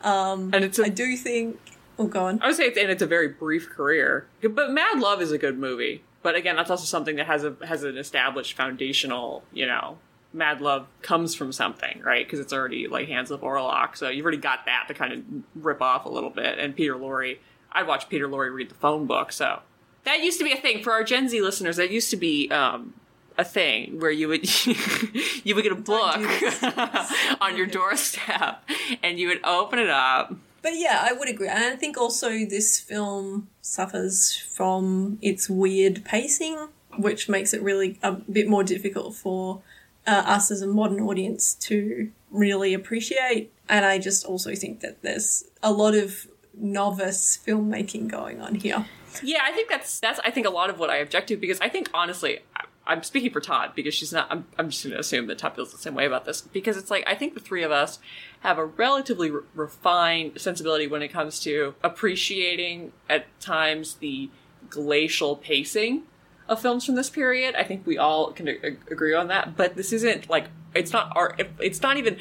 Um, 0.03 0.51
and 0.53 0.65
it's 0.65 0.79
I 0.81 0.89
do 0.89 1.17
think. 1.17 1.61
Oh, 1.99 2.07
go 2.07 2.27
on. 2.27 2.41
I 2.43 2.47
would 2.47 2.57
say 2.57 2.65
it's 2.65 2.79
and 2.79 2.91
it's 2.91 3.03
a 3.03 3.07
very 3.07 3.29
brief 3.29 3.69
career, 3.71 4.27
but 4.43 4.71
Mad 4.71 5.01
Love 5.01 5.21
is 5.21 5.33
a 5.33 5.39
good 5.39 5.59
movie. 5.59 6.03
But 6.23 6.35
again, 6.35 6.57
that's 6.57 6.71
also 6.71 6.85
something 6.85 7.17
that 7.17 7.27
has 7.27 7.45
a 7.45 7.57
has 7.65 7.85
an 7.85 7.97
established 7.97 8.55
foundational. 8.55 9.45
You 9.53 9.67
know, 9.67 9.99
Mad 10.33 10.61
Love 10.61 10.87
comes 11.03 11.35
from 11.35 11.53
something, 11.53 12.01
right? 12.05 12.27
Because 12.27 12.41
it's 12.41 12.53
already 12.53 12.89
like 12.89 13.09
Hands 13.09 13.31
of 13.31 13.41
Orlac, 13.43 13.97
so 13.97 14.09
you've 14.09 14.25
already 14.25 14.39
got 14.39 14.67
that 14.67 14.87
to 14.89 14.95
kind 14.95 15.13
of 15.13 15.23
rip 15.65 15.81
off 15.81 16.05
a 16.05 16.09
little 16.09 16.31
bit. 16.31 16.59
And 16.59 16.75
Peter 16.75 16.95
Lorre, 16.95 17.39
I 17.73 17.83
watched 17.85 18.09
Peter 18.09 18.27
Lorre 18.29 18.53
read 18.53 18.69
the 18.69 18.75
phone 18.75 19.07
book, 19.07 19.31
so 19.33 19.61
that 20.05 20.23
used 20.23 20.39
to 20.39 20.45
be 20.45 20.53
a 20.53 20.57
thing 20.57 20.83
for 20.83 20.93
our 20.93 21.05
Gen 21.05 21.29
Z 21.29 21.41
listeners. 21.41 21.77
That 21.77 21.91
used 21.91 22.11
to 22.11 22.17
be. 22.17 22.51
um 22.51 22.95
a 23.41 23.45
thing 23.45 24.01
where 24.01 24.11
you 24.11 24.27
would 24.27 24.45
you 25.45 25.55
would 25.55 25.63
get 25.63 25.71
a 25.71 25.77
book 25.77 26.17
on 27.41 27.57
your 27.57 27.67
doorstep 27.67 28.69
and 29.01 29.17
you 29.21 29.29
would 29.29 29.39
open 29.45 29.79
it 29.79 29.89
up 29.89 30.35
But 30.63 30.77
yeah, 30.77 31.07
I 31.09 31.13
would 31.13 31.29
agree. 31.29 31.49
And 31.49 31.65
I 31.65 31.77
think 31.77 31.97
also 31.97 32.31
this 32.31 32.81
film 32.81 33.49
suffers 33.61 34.37
from 34.37 35.19
its 35.23 35.49
weird 35.49 36.05
pacing, 36.05 36.69
which 36.97 37.29
makes 37.29 37.55
it 37.55 37.63
really 37.63 37.99
a 38.03 38.13
bit 38.13 38.49
more 38.49 38.65
difficult 38.65 39.15
for 39.15 39.63
uh, 40.07 40.23
us 40.27 40.51
as 40.51 40.63
a 40.63 40.67
modern 40.67 41.01
audience 41.01 41.55
to 41.55 42.11
really 42.31 42.75
appreciate. 42.75 43.53
And 43.69 43.85
I 43.85 43.99
just 43.99 44.25
also 44.25 44.55
think 44.55 44.81
that 44.81 45.03
there's 45.03 45.45
a 45.63 45.73
lot 45.73 45.95
of 45.95 46.27
novice 46.55 47.39
filmmaking 47.47 48.09
going 48.09 48.41
on 48.41 48.57
here. 48.57 48.87
Yeah, 49.23 49.41
I 49.43 49.53
think 49.53 49.69
that's 49.69 50.01
that's 50.01 50.21
I 50.25 50.31
think 50.31 50.47
a 50.47 50.51
lot 50.51 50.71
of 50.71 50.79
what 50.79 50.91
I 50.91 50.97
object 50.97 51.29
to 51.29 51.37
because 51.37 51.61
I 51.61 51.69
think 51.69 51.91
honestly, 51.95 52.41
I'm 52.87 53.03
speaking 53.03 53.31
for 53.31 53.41
Todd 53.41 53.73
because 53.75 53.95
she's 53.95 54.13
not. 54.13 54.29
I'm, 54.31 54.47
I'm 54.59 54.71
just 54.71 54.83
going 54.83 54.95
to 54.95 55.01
assume 55.01 55.27
that 55.27 55.39
Todd 55.39 55.55
feels 55.55 55.73
the 55.73 55.79
same 55.79 55.95
way 55.95 56.07
about 56.07 56.25
this 56.25 56.41
because 56.41 56.77
it's 56.77 56.91
like 56.91 57.05
I 57.07 57.15
think 57.15 57.35
the 57.35 57.41
three 57.41 57.63
of 57.63 57.71
us 57.71 57.99
have 58.41 58.59
a 58.59 58.65
relatively 58.65 59.31
re- 59.31 59.43
refined 59.55 60.41
sensibility 60.41 60.87
when 60.87 61.03
it 61.03 61.09
comes 61.09 61.41
to 61.41 61.75
appreciating 61.83 62.93
at 63.09 63.27
times 63.41 63.95
the 63.97 64.31
glacial 64.71 65.37
pacing 65.37 66.03
of 66.49 66.61
films 66.61 66.85
from 66.85 66.95
this 66.95 67.11
period. 67.11 67.55
I 67.57 67.63
think 67.65 67.87
we 67.87 67.99
all 67.99 68.33
can 68.33 68.49
agree 68.49 69.15
on 69.15 69.29
that. 69.29 69.57
But 69.57 69.77
this 69.77 69.93
isn't 69.93 70.29
like 70.31 70.47
it's 70.75 70.93
not 70.93 71.13
art. 71.17 71.41
It's 71.61 71.83
not 71.83 71.97
even 71.97 72.17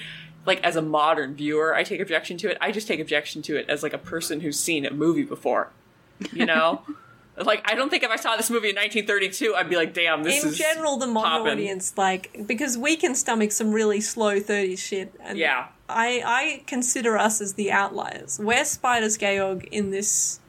like 0.45 0.63
as 0.63 0.75
a 0.75 0.81
modern 0.81 1.35
viewer. 1.35 1.75
I 1.75 1.83
take 1.83 1.99
objection 1.99 2.37
to 2.39 2.49
it. 2.51 2.57
I 2.61 2.71
just 2.71 2.87
take 2.87 2.99
objection 2.99 3.41
to 3.43 3.55
it 3.57 3.69
as 3.69 3.83
like 3.83 3.93
a 3.93 3.97
person 3.97 4.39
who's 4.41 4.59
seen 4.59 4.85
a 4.85 4.91
movie 4.91 5.23
before. 5.23 5.71
You 6.33 6.45
know. 6.45 6.81
Like 7.39 7.61
I 7.71 7.75
don't 7.75 7.91
think 7.91 8.01
if 8.01 8.09
I 8.09 8.15
saw 8.15 8.35
this 8.35 8.49
movie 8.49 8.69
in 8.69 8.75
1932, 8.75 9.53
I'd 9.55 9.69
be 9.69 9.75
like, 9.75 9.93
"Damn, 9.93 10.23
this 10.23 10.43
in 10.43 10.49
is 10.49 10.57
general, 10.57 10.97
the 10.97 11.05
modern 11.05 11.41
poppin'. 11.43 11.51
audience, 11.53 11.93
like, 11.95 12.47
because 12.47 12.79
we 12.79 12.95
can 12.95 13.13
stomach 13.13 13.51
some 13.51 13.71
really 13.71 14.01
slow 14.01 14.39
30s 14.39 14.79
shit. 14.79 15.13
And 15.19 15.37
Yeah. 15.37 15.67
I, 15.89 16.21
I 16.25 16.63
consider 16.67 17.17
us 17.17 17.41
as 17.41 17.53
the 17.53 17.71
outliers. 17.71 18.39
We're 18.39 18.65
Spider's 18.65 19.17
Georg 19.17 19.67
in 19.71 19.91
this 19.91 20.39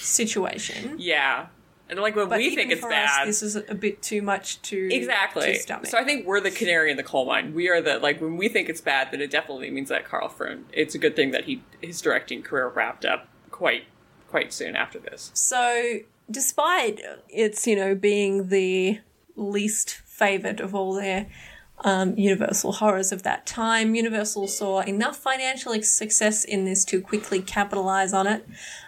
situation. 0.00 0.96
Yeah, 1.00 1.46
and 1.88 1.98
like 1.98 2.14
when 2.14 2.28
But 2.28 2.38
we 2.38 2.54
think 2.54 2.70
it's 2.70 2.80
for 2.80 2.88
bad, 2.88 3.22
us, 3.22 3.26
this 3.26 3.42
is 3.42 3.56
a 3.68 3.74
bit 3.74 4.00
too 4.00 4.22
much 4.22 4.62
to 4.62 4.88
exactly. 4.94 5.58
to. 5.66 5.86
So 5.86 5.98
I 5.98 6.04
think 6.04 6.24
we're 6.24 6.40
the 6.40 6.52
canary 6.52 6.90
in 6.90 6.96
the 6.96 7.02
coal 7.02 7.26
mine. 7.26 7.52
We 7.52 7.68
are 7.68 7.80
the 7.82 7.98
like 7.98 8.20
when 8.20 8.36
we 8.36 8.48
think 8.48 8.68
it's 8.68 8.80
bad, 8.80 9.08
then 9.10 9.20
it 9.20 9.30
definitely 9.30 9.70
means 9.70 9.88
that 9.88 10.04
Karl 10.04 10.28
Freund. 10.28 10.66
It's 10.72 10.94
a 10.94 10.98
good 10.98 11.16
thing 11.16 11.32
that 11.32 11.44
he 11.44 11.62
his 11.80 12.00
directing 12.00 12.42
career 12.42 12.68
wrapped 12.68 13.04
up 13.04 13.28
quite 13.50 13.84
quite 14.28 14.52
soon 14.52 14.76
after 14.76 15.00
this. 15.00 15.32
So, 15.34 15.98
despite 16.30 17.00
its, 17.28 17.66
you 17.66 17.74
know, 17.74 17.96
being 17.96 18.48
the 18.48 19.00
least 19.34 19.90
favored 19.90 20.60
of 20.60 20.74
all 20.74 20.94
their 20.94 21.26
um, 21.82 22.16
Universal 22.16 22.72
horrors 22.72 23.12
of 23.12 23.22
that 23.22 23.46
time, 23.46 23.94
Universal 23.94 24.48
saw 24.48 24.80
enough 24.80 25.16
financial 25.16 25.80
success 25.82 26.44
in 26.44 26.64
this 26.64 26.84
to 26.86 27.00
quickly 27.00 27.40
capitalize 27.40 28.12
on 28.12 28.26
it. 28.26 28.46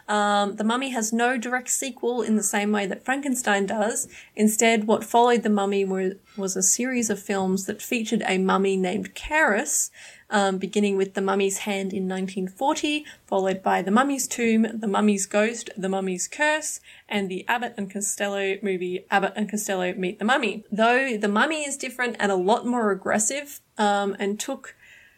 Um, 0.08 0.56
the 0.56 0.64
Mummy 0.64 0.90
has 0.90 1.12
no 1.12 1.38
direct 1.38 1.70
sequel 1.70 2.22
in 2.22 2.36
the 2.36 2.42
same 2.42 2.72
way 2.72 2.86
that 2.86 3.04
Frankenstein 3.04 3.66
does. 3.66 4.08
Instead, 4.36 4.86
what 4.86 5.04
followed 5.04 5.42
The 5.42 5.48
Mummy 5.48 5.84
were, 5.84 6.16
was 6.36 6.56
a 6.56 6.62
series 6.62 7.08
of 7.08 7.22
films 7.22 7.66
that 7.66 7.80
featured 7.80 8.22
a 8.26 8.38
mummy 8.38 8.76
named 8.76 9.14
Kharis, 9.14 9.90
um, 10.32 10.58
beginning 10.58 10.96
with 10.96 11.14
The 11.14 11.20
Mummy's 11.20 11.58
Hand 11.58 11.92
in 11.92 12.08
1940, 12.08 13.04
followed 13.26 13.62
by 13.62 13.82
The 13.82 13.92
Mummy's 13.92 14.26
Tomb, 14.26 14.66
The 14.72 14.88
Mummy's 14.88 15.26
Ghost, 15.26 15.70
The 15.76 15.88
Mummy's 15.88 16.26
Curse, 16.26 16.80
and 17.08 17.30
the 17.30 17.46
Abbott 17.46 17.74
and 17.76 17.90
Costello 17.90 18.56
movie 18.62 19.04
Abbott 19.10 19.34
and 19.36 19.48
Costello 19.48 19.92
Meet 19.94 20.18
the 20.18 20.24
Mummy. 20.24 20.64
Though 20.72 21.16
The 21.16 21.28
Mummy 21.28 21.64
is 21.64 21.76
different 21.76 22.16
and 22.18 22.32
a 22.32 22.36
lot 22.36 22.66
more 22.66 22.90
aggressive, 22.90 23.60
um, 23.78 24.16
and 24.18 24.40
took 24.40 24.74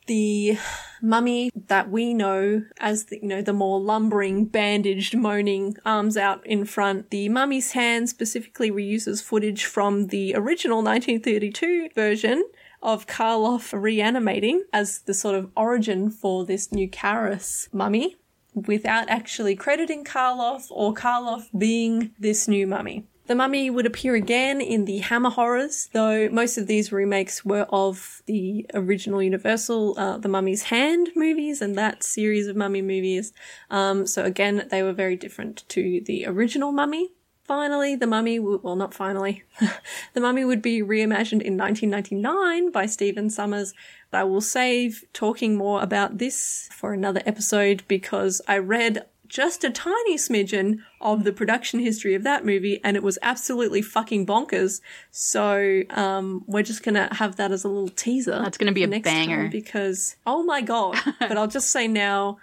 the 0.06 0.58
mummy 1.00 1.50
that 1.68 1.90
we 1.90 2.12
know 2.12 2.62
as 2.78 3.06
the, 3.06 3.18
you 3.20 3.28
know 3.28 3.42
the 3.42 3.52
more 3.52 3.80
lumbering 3.80 4.44
bandaged 4.44 5.16
moaning 5.16 5.76
arms 5.84 6.16
out 6.16 6.46
in 6.46 6.64
front 6.64 7.10
the 7.10 7.28
mummy's 7.28 7.72
hand 7.72 8.08
specifically 8.08 8.70
reuses 8.70 9.22
footage 9.22 9.64
from 9.64 10.08
the 10.08 10.34
original 10.34 10.82
1932 10.82 11.88
version 11.94 12.44
of 12.84 13.06
Karloff 13.06 13.72
reanimating 13.72 14.64
as 14.72 15.00
the 15.00 15.14
sort 15.14 15.34
of 15.34 15.50
origin 15.56 16.10
for 16.10 16.44
this 16.44 16.70
new 16.70 16.88
Kharis 16.88 17.72
mummy 17.72 18.16
without 18.54 19.08
actually 19.08 19.56
crediting 19.56 20.04
Karloff 20.04 20.66
or 20.70 20.94
Karloff 20.94 21.48
being 21.58 22.12
this 22.18 22.46
new 22.46 22.66
mummy. 22.66 23.06
The 23.26 23.34
Mummy 23.34 23.70
would 23.70 23.86
appear 23.86 24.14
again 24.14 24.60
in 24.60 24.84
the 24.84 24.98
Hammer 24.98 25.30
horrors, 25.30 25.88
though 25.94 26.28
most 26.28 26.58
of 26.58 26.66
these 26.66 26.92
remakes 26.92 27.42
were 27.42 27.66
of 27.70 28.22
the 28.26 28.66
original 28.74 29.22
Universal, 29.22 29.98
uh, 29.98 30.18
The 30.18 30.28
Mummy's 30.28 30.64
Hand 30.64 31.08
movies 31.16 31.62
and 31.62 31.74
that 31.76 32.02
series 32.02 32.48
of 32.48 32.54
Mummy 32.54 32.82
movies. 32.82 33.32
Um, 33.70 34.06
so 34.06 34.24
again, 34.24 34.68
they 34.70 34.82
were 34.82 34.92
very 34.92 35.16
different 35.16 35.66
to 35.70 36.02
the 36.04 36.26
original 36.26 36.70
Mummy. 36.70 37.12
Finally, 37.44 37.94
The 37.94 38.06
Mummy, 38.06 38.38
w- 38.38 38.60
well, 38.62 38.74
not 38.74 38.94
finally, 38.94 39.44
The 40.14 40.20
Mummy 40.20 40.44
would 40.44 40.62
be 40.62 40.80
reimagined 40.80 41.42
in 41.42 41.58
1999 41.58 42.70
by 42.70 42.86
Stephen 42.86 43.28
Sommers. 43.28 43.74
But 44.10 44.18
I 44.20 44.24
will 44.24 44.40
save 44.40 45.04
talking 45.12 45.54
more 45.56 45.82
about 45.82 46.18
this 46.18 46.68
for 46.72 46.92
another 46.94 47.22
episode 47.26 47.82
because 47.86 48.40
I 48.48 48.58
read 48.58 49.04
just 49.26 49.64
a 49.64 49.70
tiny 49.70 50.16
smidgen 50.16 50.78
of 51.00 51.24
the 51.24 51.32
production 51.32 51.80
history 51.80 52.14
of 52.14 52.22
that 52.22 52.44
movie 52.44 52.80
and 52.84 52.96
it 52.96 53.02
was 53.02 53.18
absolutely 53.20 53.82
fucking 53.82 54.24
bonkers. 54.26 54.80
So, 55.10 55.82
um, 55.90 56.44
we're 56.46 56.62
just 56.62 56.82
gonna 56.82 57.12
have 57.12 57.36
that 57.36 57.50
as 57.50 57.64
a 57.64 57.68
little 57.68 57.88
teaser. 57.88 58.38
That's 58.42 58.56
gonna 58.58 58.72
be 58.72 58.84
a 58.84 58.86
next 58.86 59.04
banger. 59.04 59.48
because, 59.50 60.16
oh 60.26 60.44
my 60.44 60.60
god. 60.60 60.96
but 61.18 61.36
I'll 61.36 61.48
just 61.48 61.70
say 61.70 61.88
now, 61.88 62.38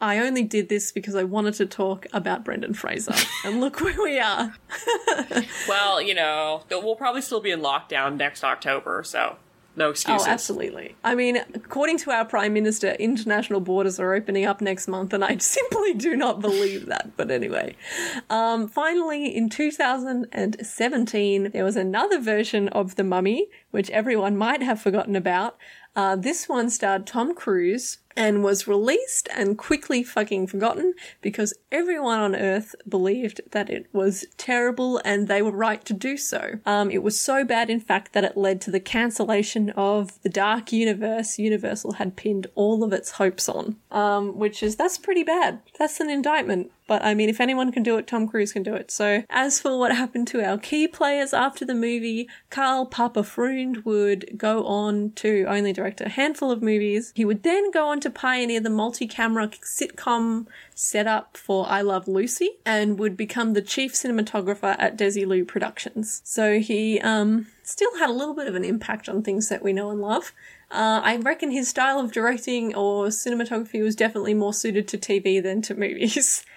I 0.00 0.18
only 0.18 0.42
did 0.42 0.68
this 0.68 0.90
because 0.92 1.14
I 1.14 1.24
wanted 1.24 1.54
to 1.54 1.64
talk 1.66 2.06
about 2.12 2.44
Brendan 2.44 2.74
Fraser. 2.74 3.14
and 3.44 3.60
look 3.60 3.80
where 3.84 4.00
we 4.02 4.18
are. 4.18 4.54
Well, 5.68 6.00
you 6.00 6.14
know, 6.14 6.62
we'll 6.70 6.96
probably 6.96 7.20
still 7.22 7.40
be 7.40 7.50
in 7.50 7.60
lockdown 7.60 8.16
next 8.16 8.44
October, 8.44 9.02
so 9.04 9.36
no 9.74 9.90
excuses. 9.90 10.26
Oh, 10.26 10.30
absolutely. 10.30 10.94
I 11.04 11.14
mean, 11.14 11.38
according 11.54 11.98
to 11.98 12.10
our 12.10 12.24
Prime 12.24 12.54
Minister, 12.54 12.92
international 12.92 13.60
borders 13.60 14.00
are 14.00 14.14
opening 14.14 14.46
up 14.46 14.60
next 14.62 14.88
month, 14.88 15.12
and 15.12 15.22
I 15.24 15.36
simply 15.38 15.92
do 15.94 16.16
not 16.16 16.40
believe 16.40 16.86
that. 16.86 17.16
But 17.16 17.30
anyway. 17.30 17.76
Um, 18.30 18.68
finally, 18.68 19.36
in 19.36 19.48
2017, 19.50 21.50
there 21.50 21.64
was 21.64 21.76
another 21.76 22.20
version 22.20 22.68
of 22.68 22.94
The 22.96 23.04
Mummy, 23.04 23.48
which 23.70 23.90
everyone 23.90 24.36
might 24.36 24.62
have 24.62 24.80
forgotten 24.80 25.16
about. 25.16 25.56
Uh, 25.94 26.16
this 26.16 26.48
one 26.48 26.70
starred 26.70 27.06
Tom 27.06 27.34
Cruise 27.34 27.98
and 28.16 28.42
was 28.42 28.66
released 28.66 29.28
and 29.34 29.58
quickly 29.58 30.02
fucking 30.02 30.46
forgotten 30.46 30.94
because 31.20 31.54
everyone 31.70 32.18
on 32.18 32.34
Earth 32.34 32.74
believed 32.88 33.40
that 33.52 33.70
it 33.70 33.86
was 33.92 34.24
terrible 34.36 35.00
and 35.04 35.28
they 35.28 35.42
were 35.42 35.50
right 35.50 35.84
to 35.84 35.92
do 35.92 36.16
so. 36.16 36.58
Um, 36.64 36.90
it 36.90 37.02
was 37.02 37.20
so 37.20 37.44
bad, 37.44 37.70
in 37.70 37.80
fact, 37.80 38.12
that 38.12 38.24
it 38.24 38.36
led 38.36 38.60
to 38.62 38.70
the 38.70 38.80
cancellation 38.80 39.70
of 39.70 40.20
the 40.22 40.28
Dark 40.28 40.72
Universe 40.72 41.38
Universal 41.38 41.92
had 41.94 42.16
pinned 42.16 42.46
all 42.54 42.82
of 42.82 42.92
its 42.92 43.12
hopes 43.12 43.48
on. 43.48 43.76
Um, 43.90 44.38
which 44.38 44.62
is, 44.62 44.76
that's 44.76 44.98
pretty 44.98 45.22
bad. 45.22 45.60
That's 45.78 46.00
an 46.00 46.10
indictment. 46.10 46.70
But 46.86 47.04
I 47.04 47.14
mean, 47.14 47.28
if 47.28 47.40
anyone 47.40 47.72
can 47.72 47.82
do 47.82 47.98
it, 47.98 48.06
Tom 48.06 48.28
Cruise 48.28 48.52
can 48.52 48.62
do 48.62 48.74
it. 48.74 48.90
So, 48.90 49.24
as 49.28 49.60
for 49.60 49.78
what 49.78 49.94
happened 49.94 50.28
to 50.28 50.44
our 50.44 50.58
key 50.58 50.86
players 50.86 51.34
after 51.34 51.64
the 51.64 51.74
movie, 51.74 52.28
Karl 52.50 52.86
Papa 52.86 53.24
Freund 53.24 53.84
would 53.84 54.38
go 54.38 54.64
on 54.64 55.12
to 55.16 55.44
only 55.48 55.72
direct 55.72 56.00
a 56.00 56.08
handful 56.08 56.50
of 56.50 56.62
movies. 56.62 57.12
He 57.16 57.24
would 57.24 57.42
then 57.42 57.70
go 57.70 57.88
on 57.88 58.00
to 58.00 58.05
pioneer 58.10 58.60
the 58.60 58.70
multi-camera 58.70 59.48
sitcom 59.48 60.46
setup 60.74 61.36
for 61.36 61.66
I 61.68 61.80
Love 61.82 62.08
Lucy 62.08 62.50
and 62.64 62.98
would 62.98 63.16
become 63.16 63.52
the 63.52 63.62
chief 63.62 63.92
cinematographer 63.94 64.76
at 64.78 64.96
Desilu 64.96 65.46
Productions. 65.46 66.22
So 66.24 66.58
he 66.58 67.00
um, 67.00 67.46
still 67.62 67.98
had 67.98 68.10
a 68.10 68.12
little 68.12 68.34
bit 68.34 68.46
of 68.46 68.54
an 68.54 68.64
impact 68.64 69.08
on 69.08 69.22
things 69.22 69.48
that 69.48 69.62
we 69.62 69.72
know 69.72 69.90
and 69.90 70.00
love. 70.00 70.32
Uh, 70.70 71.00
I 71.04 71.16
reckon 71.16 71.50
his 71.50 71.68
style 71.68 72.00
of 72.00 72.12
directing 72.12 72.74
or 72.74 73.06
cinematography 73.06 73.82
was 73.82 73.94
definitely 73.94 74.34
more 74.34 74.52
suited 74.52 74.88
to 74.88 74.98
TV 74.98 75.42
than 75.42 75.62
to 75.62 75.74
movies. 75.74 76.44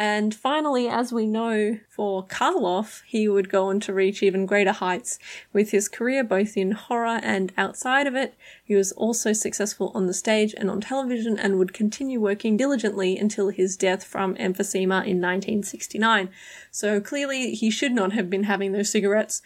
And 0.00 0.34
finally, 0.34 0.88
as 0.88 1.12
we 1.12 1.26
know 1.26 1.78
for 1.86 2.24
Karloff, 2.24 3.02
he 3.04 3.28
would 3.28 3.50
go 3.50 3.68
on 3.68 3.80
to 3.80 3.92
reach 3.92 4.22
even 4.22 4.46
greater 4.46 4.72
heights 4.72 5.18
with 5.52 5.72
his 5.72 5.90
career 5.90 6.24
both 6.24 6.56
in 6.56 6.70
horror 6.70 7.20
and 7.22 7.52
outside 7.58 8.06
of 8.06 8.14
it. 8.16 8.34
He 8.64 8.74
was 8.74 8.92
also 8.92 9.34
successful 9.34 9.92
on 9.94 10.06
the 10.06 10.14
stage 10.14 10.54
and 10.56 10.70
on 10.70 10.80
television 10.80 11.38
and 11.38 11.58
would 11.58 11.74
continue 11.74 12.18
working 12.18 12.56
diligently 12.56 13.18
until 13.18 13.50
his 13.50 13.76
death 13.76 14.02
from 14.02 14.36
emphysema 14.36 15.04
in 15.04 15.20
1969. 15.20 16.30
So 16.70 16.98
clearly 16.98 17.54
he 17.54 17.70
should 17.70 17.92
not 17.92 18.12
have 18.12 18.30
been 18.30 18.44
having 18.44 18.72
those 18.72 18.88
cigarettes 18.88 19.42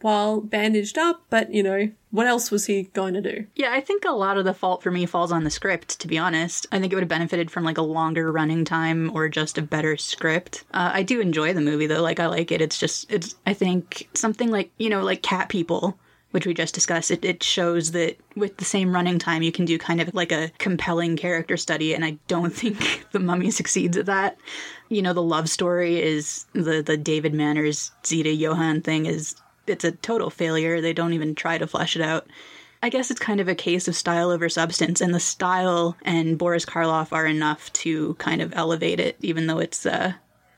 while 0.00 0.40
bandaged 0.40 0.98
up, 0.98 1.22
but 1.30 1.52
you 1.52 1.62
know, 1.62 1.90
what 2.10 2.26
else 2.26 2.50
was 2.50 2.66
he 2.66 2.84
going 2.84 3.14
to 3.14 3.20
do? 3.20 3.46
Yeah, 3.54 3.72
I 3.72 3.80
think 3.80 4.04
a 4.04 4.10
lot 4.10 4.36
of 4.36 4.44
the 4.44 4.54
fault 4.54 4.82
for 4.82 4.90
me 4.90 5.06
falls 5.06 5.30
on 5.30 5.44
the 5.44 5.50
script, 5.50 6.00
to 6.00 6.08
be 6.08 6.18
honest. 6.18 6.66
I 6.72 6.80
think 6.80 6.92
it 6.92 6.96
would 6.96 7.02
have 7.02 7.08
benefited 7.08 7.50
from 7.50 7.64
like 7.64 7.78
a 7.78 7.82
longer 7.82 8.32
running 8.32 8.64
time 8.64 9.14
or 9.14 9.28
just 9.28 9.58
a 9.58 9.62
better 9.62 9.96
script. 9.96 10.64
Uh, 10.72 10.90
I 10.92 11.02
do 11.02 11.20
enjoy 11.20 11.52
the 11.52 11.60
movie 11.60 11.86
though, 11.86 12.02
like 12.02 12.20
I 12.20 12.26
like 12.26 12.50
it. 12.50 12.60
It's 12.60 12.78
just, 12.78 13.10
it's, 13.10 13.36
I 13.46 13.52
think 13.52 14.08
something 14.14 14.50
like, 14.50 14.70
you 14.78 14.90
know, 14.90 15.02
like 15.02 15.22
Cat 15.22 15.48
People. 15.48 15.98
Which 16.32 16.46
we 16.46 16.54
just 16.54 16.74
discussed, 16.74 17.10
it, 17.10 17.24
it 17.24 17.42
shows 17.42 17.90
that 17.90 18.16
with 18.36 18.56
the 18.58 18.64
same 18.64 18.94
running 18.94 19.18
time, 19.18 19.42
you 19.42 19.50
can 19.50 19.64
do 19.64 19.78
kind 19.78 20.00
of 20.00 20.14
like 20.14 20.30
a 20.30 20.52
compelling 20.58 21.16
character 21.16 21.56
study, 21.56 21.92
and 21.92 22.04
I 22.04 22.18
don't 22.28 22.54
think 22.54 23.04
the 23.10 23.18
mummy 23.18 23.50
succeeds 23.50 23.96
at 23.96 24.06
that. 24.06 24.38
You 24.88 25.02
know, 25.02 25.12
the 25.12 25.24
love 25.24 25.50
story 25.50 26.00
is 26.00 26.46
the, 26.52 26.82
the 26.82 26.96
David 26.96 27.34
Manners, 27.34 27.90
Zita 28.06 28.32
Johann 28.32 28.80
thing 28.80 29.06
is 29.06 29.34
it's 29.70 29.84
a 29.84 29.92
total 29.92 30.30
failure. 30.30 30.80
They 30.80 30.92
don't 30.92 31.12
even 31.14 31.34
try 31.34 31.58
to 31.58 31.66
flesh 31.66 31.96
it 31.96 32.02
out. 32.02 32.26
I 32.82 32.88
guess 32.88 33.10
it's 33.10 33.20
kind 33.20 33.40
of 33.40 33.48
a 33.48 33.54
case 33.54 33.88
of 33.88 33.94
style 33.96 34.30
over 34.30 34.48
substance, 34.48 35.00
and 35.00 35.14
the 35.14 35.20
style 35.20 35.96
and 36.02 36.38
Boris 36.38 36.64
Karloff 36.64 37.12
are 37.12 37.26
enough 37.26 37.70
to 37.74 38.14
kind 38.14 38.40
of 38.40 38.54
elevate 38.56 38.98
it, 39.00 39.16
even 39.20 39.46
though 39.46 39.58
it's, 39.58 39.84
uh, 39.84 40.14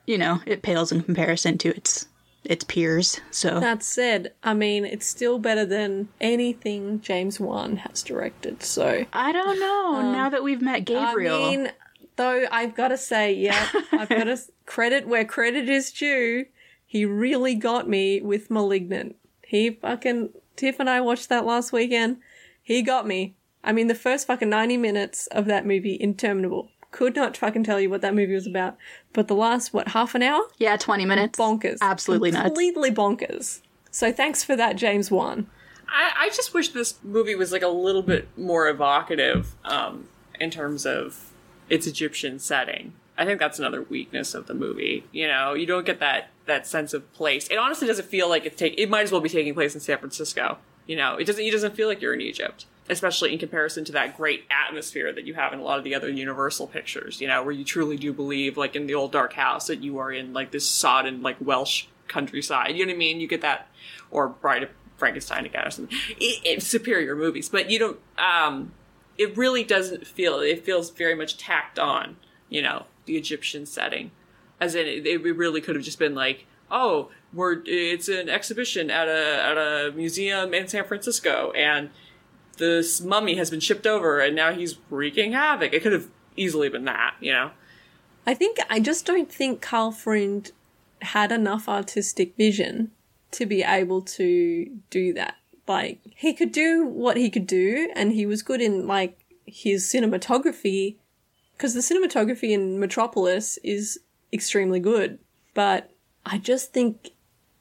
you 0.06 0.18
know, 0.18 0.40
it 0.46 0.62
pales 0.62 0.92
in 0.92 1.02
comparison 1.02 1.58
to 1.58 1.70
its 1.76 2.06
its 2.44 2.64
peers. 2.64 3.20
So 3.30 3.60
That 3.60 3.82
said, 3.84 4.32
I 4.42 4.54
mean, 4.54 4.84
it's 4.84 5.06
still 5.06 5.38
better 5.38 5.64
than 5.64 6.08
anything 6.20 7.00
James 7.00 7.38
Wan 7.38 7.76
has 7.76 8.02
directed. 8.02 8.62
So 8.64 9.04
I 9.12 9.32
don't 9.32 9.60
know. 9.60 10.12
now 10.12 10.28
that 10.28 10.42
we've 10.42 10.62
met 10.62 10.84
Gabriel, 10.84 11.36
I 11.44 11.50
mean, 11.50 11.72
though, 12.16 12.46
I've 12.50 12.74
got 12.74 12.88
to 12.88 12.96
say, 12.98 13.32
yeah, 13.34 13.68
I've 13.92 14.08
got 14.08 14.24
to 14.24 14.38
credit 14.66 15.06
where 15.06 15.24
credit 15.24 15.68
is 15.68 15.92
due. 15.92 16.46
He 16.92 17.06
really 17.06 17.54
got 17.54 17.88
me 17.88 18.20
with 18.20 18.50
Malignant. 18.50 19.16
He 19.46 19.70
fucking 19.70 20.28
Tiff 20.56 20.78
and 20.78 20.90
I 20.90 21.00
watched 21.00 21.30
that 21.30 21.46
last 21.46 21.72
weekend. 21.72 22.18
He 22.62 22.82
got 22.82 23.06
me. 23.06 23.34
I 23.64 23.72
mean, 23.72 23.86
the 23.86 23.94
first 23.94 24.26
fucking 24.26 24.50
ninety 24.50 24.76
minutes 24.76 25.26
of 25.28 25.46
that 25.46 25.64
movie, 25.64 25.96
interminable. 25.98 26.68
Could 26.90 27.16
not 27.16 27.34
fucking 27.34 27.64
tell 27.64 27.80
you 27.80 27.88
what 27.88 28.02
that 28.02 28.14
movie 28.14 28.34
was 28.34 28.46
about. 28.46 28.76
But 29.14 29.26
the 29.26 29.34
last 29.34 29.72
what 29.72 29.88
half 29.88 30.14
an 30.14 30.22
hour? 30.22 30.42
Yeah, 30.58 30.76
twenty 30.76 31.06
minutes. 31.06 31.38
Bonkers. 31.38 31.78
Absolutely 31.80 32.30
nuts. 32.30 32.48
Completely 32.48 32.90
bonkers. 32.90 33.62
So 33.90 34.12
thanks 34.12 34.44
for 34.44 34.54
that, 34.56 34.76
James 34.76 35.10
Wan. 35.10 35.46
I, 35.88 36.26
I 36.26 36.28
just 36.28 36.52
wish 36.52 36.68
this 36.68 36.96
movie 37.02 37.34
was 37.34 37.52
like 37.52 37.62
a 37.62 37.68
little 37.68 38.02
bit 38.02 38.28
more 38.36 38.68
evocative 38.68 39.54
um, 39.64 40.08
in 40.38 40.50
terms 40.50 40.84
of 40.84 41.32
its 41.70 41.86
Egyptian 41.86 42.38
setting. 42.38 42.92
I 43.16 43.24
think 43.24 43.38
that's 43.38 43.58
another 43.58 43.82
weakness 43.82 44.34
of 44.34 44.46
the 44.46 44.54
movie. 44.54 45.04
You 45.12 45.28
know, 45.28 45.54
you 45.54 45.66
don't 45.66 45.84
get 45.84 46.00
that 46.00 46.30
that 46.46 46.66
sense 46.66 46.94
of 46.94 47.12
place. 47.12 47.46
It 47.48 47.56
honestly 47.56 47.86
doesn't 47.86 48.08
feel 48.08 48.28
like 48.28 48.46
it's 48.46 48.56
take. 48.56 48.74
It 48.78 48.88
might 48.88 49.02
as 49.02 49.12
well 49.12 49.20
be 49.20 49.28
taking 49.28 49.54
place 49.54 49.74
in 49.74 49.80
San 49.80 49.98
Francisco. 49.98 50.58
You 50.86 50.96
know, 50.96 51.16
it 51.16 51.26
doesn't. 51.26 51.44
It 51.44 51.50
doesn't 51.50 51.76
feel 51.76 51.88
like 51.88 52.00
you're 52.00 52.14
in 52.14 52.20
Egypt, 52.20 52.66
especially 52.88 53.32
in 53.32 53.38
comparison 53.38 53.84
to 53.84 53.92
that 53.92 54.16
great 54.16 54.44
atmosphere 54.50 55.12
that 55.12 55.24
you 55.26 55.34
have 55.34 55.52
in 55.52 55.60
a 55.60 55.62
lot 55.62 55.78
of 55.78 55.84
the 55.84 55.94
other 55.94 56.08
Universal 56.08 56.68
pictures. 56.68 57.20
You 57.20 57.28
know, 57.28 57.42
where 57.42 57.52
you 57.52 57.64
truly 57.64 57.96
do 57.96 58.12
believe, 58.12 58.56
like 58.56 58.74
in 58.74 58.86
the 58.86 58.94
old 58.94 59.12
Dark 59.12 59.34
House, 59.34 59.66
that 59.68 59.82
you 59.82 59.98
are 59.98 60.10
in 60.10 60.32
like 60.32 60.50
this 60.50 60.68
sodden, 60.68 61.22
like 61.22 61.36
Welsh 61.40 61.86
countryside. 62.08 62.76
You 62.76 62.86
know 62.86 62.90
what 62.90 62.96
I 62.96 62.98
mean? 62.98 63.20
You 63.20 63.28
get 63.28 63.42
that, 63.42 63.68
or 64.10 64.28
Bride 64.28 64.64
of 64.64 64.70
Frankenstein 64.96 65.46
again, 65.46 65.66
or 65.66 65.70
something. 65.70 65.96
It, 66.18 66.40
it's 66.44 66.66
superior 66.66 67.14
movies, 67.14 67.48
but 67.48 67.70
you 67.70 67.78
don't. 67.78 68.00
Um, 68.18 68.72
it 69.18 69.36
really 69.36 69.62
doesn't 69.62 70.06
feel. 70.06 70.40
It 70.40 70.64
feels 70.64 70.90
very 70.90 71.14
much 71.14 71.36
tacked 71.36 71.78
on. 71.78 72.16
You 72.48 72.62
know, 72.62 72.86
the 73.06 73.16
Egyptian 73.16 73.66
setting, 73.66 74.10
as 74.60 74.74
in 74.74 74.86
it, 74.86 75.06
it 75.06 75.22
really 75.22 75.60
could 75.60 75.76
have 75.76 75.84
just 75.84 75.98
been 75.98 76.14
like, 76.14 76.46
oh, 76.70 77.10
we're 77.32 77.62
it's 77.66 78.08
an 78.08 78.28
exhibition 78.28 78.90
at 78.90 79.08
a 79.08 79.42
at 79.42 79.56
a 79.56 79.92
museum 79.94 80.54
in 80.54 80.68
San 80.68 80.84
Francisco, 80.84 81.52
and 81.52 81.90
this 82.58 83.00
mummy 83.00 83.36
has 83.36 83.50
been 83.50 83.60
shipped 83.60 83.86
over, 83.86 84.20
and 84.20 84.36
now 84.36 84.52
he's 84.52 84.76
wreaking 84.90 85.32
havoc. 85.32 85.72
It 85.72 85.82
could 85.82 85.92
have 85.92 86.08
easily 86.36 86.68
been 86.68 86.84
that, 86.84 87.14
you 87.20 87.32
know. 87.32 87.50
I 88.26 88.34
think 88.34 88.58
I 88.70 88.80
just 88.80 89.04
don't 89.04 89.30
think 89.30 89.60
Karl 89.60 89.90
Freund 89.90 90.52
had 91.00 91.32
enough 91.32 91.68
artistic 91.68 92.36
vision 92.36 92.92
to 93.32 93.46
be 93.46 93.62
able 93.62 94.02
to 94.02 94.66
do 94.90 95.12
that. 95.14 95.36
Like 95.66 96.00
he 96.16 96.32
could 96.32 96.52
do 96.52 96.86
what 96.86 97.16
he 97.16 97.30
could 97.30 97.46
do, 97.46 97.90
and 97.94 98.12
he 98.12 98.26
was 98.26 98.42
good 98.42 98.60
in 98.60 98.86
like 98.86 99.18
his 99.46 99.84
cinematography, 99.84 100.96
because 101.62 101.74
the 101.74 101.80
cinematography 101.80 102.50
in 102.50 102.80
Metropolis 102.80 103.56
is 103.62 104.00
extremely 104.32 104.80
good. 104.80 105.20
But 105.54 105.92
I 106.26 106.38
just 106.38 106.72
think 106.72 107.10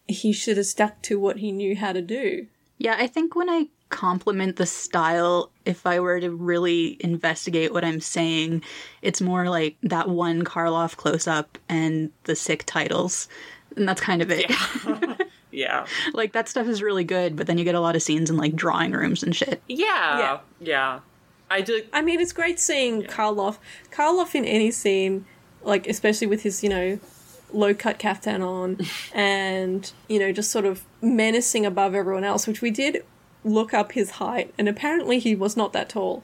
he 0.07 0.33
should 0.33 0.57
have 0.57 0.65
stuck 0.65 1.03
to 1.03 1.19
what 1.19 1.37
he 1.37 1.51
knew 1.51 1.75
how 1.75 1.93
to 1.93 2.01
do. 2.01 2.47
Yeah, 2.79 2.95
I 2.97 3.05
think 3.05 3.35
when 3.35 3.47
I 3.47 3.67
compliment 3.89 4.55
the 4.55 4.65
style, 4.65 5.51
if 5.65 5.85
I 5.85 5.99
were 5.99 6.19
to 6.19 6.31
really 6.31 6.97
investigate 7.01 7.73
what 7.73 7.85
I'm 7.85 7.99
saying, 7.99 8.63
it's 9.03 9.21
more 9.21 9.47
like 9.47 9.77
that 9.83 10.09
one 10.09 10.43
Karloff 10.45 10.97
close 10.97 11.27
up 11.27 11.59
and 11.69 12.09
the 12.23 12.35
sick 12.35 12.63
titles. 12.65 13.27
and 13.75 13.87
that's 13.87 14.01
kind 14.01 14.23
of 14.23 14.31
it. 14.31 14.51
Yeah. 15.53 15.85
like 16.13 16.31
that 16.31 16.47
stuff 16.47 16.65
is 16.67 16.81
really 16.81 17.03
good, 17.03 17.35
but 17.35 17.45
then 17.45 17.57
you 17.57 17.65
get 17.65 17.75
a 17.75 17.81
lot 17.81 17.97
of 17.97 18.01
scenes 18.01 18.29
in 18.29 18.37
like 18.37 18.55
drawing 18.55 18.93
rooms 18.93 19.21
and 19.21 19.35
shit. 19.35 19.61
Yeah. 19.67 20.39
Yeah. 20.61 21.01
I 21.51 21.61
do. 21.61 21.83
I 21.91 22.01
mean, 22.01 22.19
it's 22.19 22.31
great 22.31 22.59
seeing 22.59 23.03
Karloff. 23.03 23.57
Karloff 23.91 24.33
in 24.35 24.45
any 24.45 24.71
scene, 24.71 25.25
like 25.61 25.85
especially 25.87 26.27
with 26.27 26.43
his, 26.43 26.63
you 26.63 26.69
know, 26.69 26.99
low 27.51 27.73
cut 27.73 27.99
caftan 27.99 28.41
on, 28.41 28.79
and 29.13 29.91
you 30.07 30.17
know, 30.17 30.31
just 30.31 30.49
sort 30.49 30.65
of 30.65 30.85
menacing 31.01 31.65
above 31.65 31.93
everyone 31.93 32.23
else. 32.23 32.47
Which 32.47 32.61
we 32.61 32.71
did 32.71 33.03
look 33.43 33.73
up 33.73 33.91
his 33.91 34.11
height, 34.11 34.53
and 34.57 34.69
apparently 34.69 35.19
he 35.19 35.35
was 35.35 35.57
not 35.57 35.73
that 35.73 35.89
tall. 35.89 36.23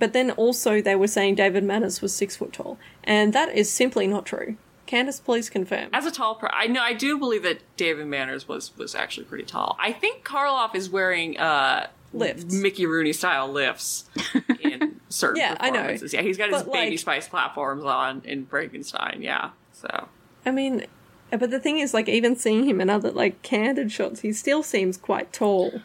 But 0.00 0.12
then 0.12 0.32
also 0.32 0.82
they 0.82 0.96
were 0.96 1.06
saying 1.06 1.36
David 1.36 1.62
Manners 1.62 2.02
was 2.02 2.12
six 2.12 2.36
foot 2.36 2.52
tall, 2.52 2.76
and 3.04 3.32
that 3.32 3.54
is 3.54 3.70
simply 3.70 4.08
not 4.08 4.26
true. 4.26 4.56
Candace, 4.86 5.20
please 5.20 5.48
confirm. 5.48 5.88
As 5.92 6.04
a 6.04 6.10
tall, 6.10 6.34
person, 6.34 6.52
I 6.52 6.66
know 6.66 6.82
I 6.82 6.92
do 6.92 7.18
believe 7.18 7.42
that 7.44 7.60
David 7.76 8.06
Manners 8.06 8.48
was 8.48 8.76
was 8.76 8.94
actually 8.94 9.24
pretty 9.24 9.44
tall. 9.44 9.76
I 9.78 9.92
think 9.92 10.24
Karloff 10.24 10.74
is 10.74 10.90
wearing 10.90 11.38
uh 11.38 11.86
lifts, 12.14 12.54
Mickey 12.54 12.86
Rooney 12.86 13.12
style 13.12 13.48
lifts 13.50 14.04
in 14.60 15.00
certain 15.08 15.36
Yeah, 15.40 15.56
I 15.60 15.68
know. 15.70 15.78
performances. 15.78 16.12
Yeah, 16.14 16.22
he's 16.22 16.38
got 16.38 16.50
his 16.50 16.62
But, 16.62 16.72
baby 16.72 16.90
like- 16.92 16.98
spice 16.98 17.28
platforms 17.28 17.84
on 17.84 18.22
in 18.24 18.46
Frankenstein. 18.46 19.18
Yeah, 19.22 19.50
so 19.72 20.08
I 20.46 20.50
mean, 20.50 20.86
but 21.30 21.50
the 21.50 21.58
thing 21.60 21.78
is, 21.78 21.92
like, 21.94 22.08
even 22.08 22.36
seeing 22.36 22.64
him 22.64 22.80
in 22.80 22.88
other 22.90 23.10
like 23.10 23.42
candid 23.42 23.90
shots, 23.90 24.20
he 24.20 24.32
still 24.32 24.62
seems 24.62 24.96
quite 24.96 25.32
tall. 25.32 25.80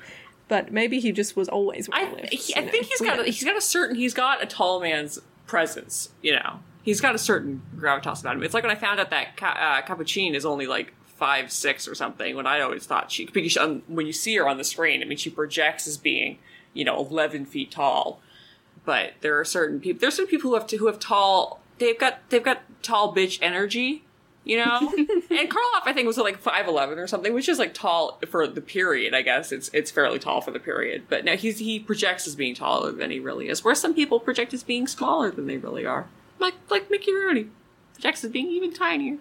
But 0.48 0.72
maybe 0.74 1.00
he 1.00 1.12
just 1.12 1.36
was 1.36 1.48
always 1.48 1.88
wearing 1.88 2.16
lifts. 2.16 2.48
he, 2.48 2.56
I 2.56 2.68
think 2.68 2.86
he's 2.88 3.02
got 3.02 3.20
a, 3.20 3.24
he's 3.26 3.44
got 3.44 3.56
a 3.56 3.62
certain 3.62 3.96
he's 3.96 4.16
got 4.16 4.42
a 4.42 4.48
tall 4.48 4.80
man's 4.82 5.20
presence. 5.46 6.10
You 6.24 6.34
know, 6.34 6.60
he's 6.82 7.00
got 7.02 7.14
a 7.14 7.20
certain 7.20 7.62
gravitas 7.78 8.22
about 8.22 8.36
him. 8.36 8.42
It's 8.44 8.54
like 8.56 8.64
when 8.64 8.72
I 8.72 8.76
found 8.80 9.00
out 9.00 9.12
that 9.12 9.38
Ca- 9.38 9.84
uh, 9.88 10.04
is 10.34 10.46
only 10.46 10.66
like 10.66 10.94
five 11.20 11.52
six 11.52 11.88
or 11.88 11.94
something. 11.94 12.36
When 12.36 12.48
I 12.48 12.62
always 12.62 12.86
thought 12.86 13.12
she 13.12 13.26
because 13.26 13.52
she, 13.52 13.60
when 13.88 14.08
you 14.08 14.14
see 14.14 14.36
her 14.38 14.48
on 14.48 14.58
the 14.58 14.64
screen, 14.64 15.02
I 15.02 15.06
mean, 15.06 15.18
she 15.18 15.30
projects 15.30 15.86
as 15.86 15.98
being 15.98 16.40
you 16.74 16.86
know 16.86 16.98
eleven 16.98 17.46
feet 17.46 17.70
tall. 17.72 18.22
But 18.86 19.14
there 19.22 19.38
are 19.38 19.46
certain 19.46 19.80
people. 19.80 20.00
There's 20.00 20.16
certain 20.16 20.32
people 20.32 20.50
who 20.50 20.56
have 20.56 20.66
to, 20.68 20.78
who 20.78 20.88
have 20.88 20.98
tall. 20.98 21.62
They've 21.78 22.00
got 22.00 22.20
they've 22.30 22.44
got 22.44 22.62
tall 22.82 23.14
bitch 23.14 23.38
energy. 23.42 24.04
You 24.46 24.58
know, 24.58 24.94
and 24.98 25.50
Karloff 25.50 25.84
I 25.86 25.92
think 25.94 26.08
was 26.08 26.18
like 26.18 26.40
five 26.40 26.68
eleven 26.68 26.98
or 26.98 27.06
something, 27.06 27.34
which 27.34 27.50
is 27.50 27.60
like 27.60 27.74
tall 27.74 28.20
for 28.30 28.48
the 28.48 28.62
period. 28.62 29.14
I 29.14 29.22
guess 29.22 29.52
it's 29.52 29.70
it's 29.74 29.92
fairly 29.92 30.18
tall 30.18 30.40
for 30.42 30.52
the 30.52 30.60
period. 30.60 31.04
But 31.10 31.26
now 31.26 31.36
he's 31.36 31.60
he 31.60 31.80
projects 31.80 32.26
as 32.26 32.36
being 32.36 32.56
taller 32.56 32.92
than 32.92 33.12
he 33.12 33.20
really 33.20 33.50
is. 33.50 33.64
Where 33.64 33.76
some 33.76 33.94
people 33.94 34.20
project 34.20 34.54
as 34.54 34.64
being 34.64 34.88
smaller 34.88 35.30
than 35.30 35.46
they 35.46 35.58
really 35.58 35.86
are, 35.86 36.08
like 36.40 36.56
like 36.70 36.90
Mickey 36.90 37.14
Rooney 37.14 37.50
projects 37.94 38.24
as 38.24 38.32
being 38.32 38.48
even 38.48 38.74
tinier 38.74 39.18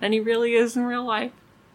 than 0.00 0.12
he 0.12 0.20
really 0.20 0.54
is 0.54 0.76
in 0.76 0.84
real 0.84 1.04
life. 1.04 1.32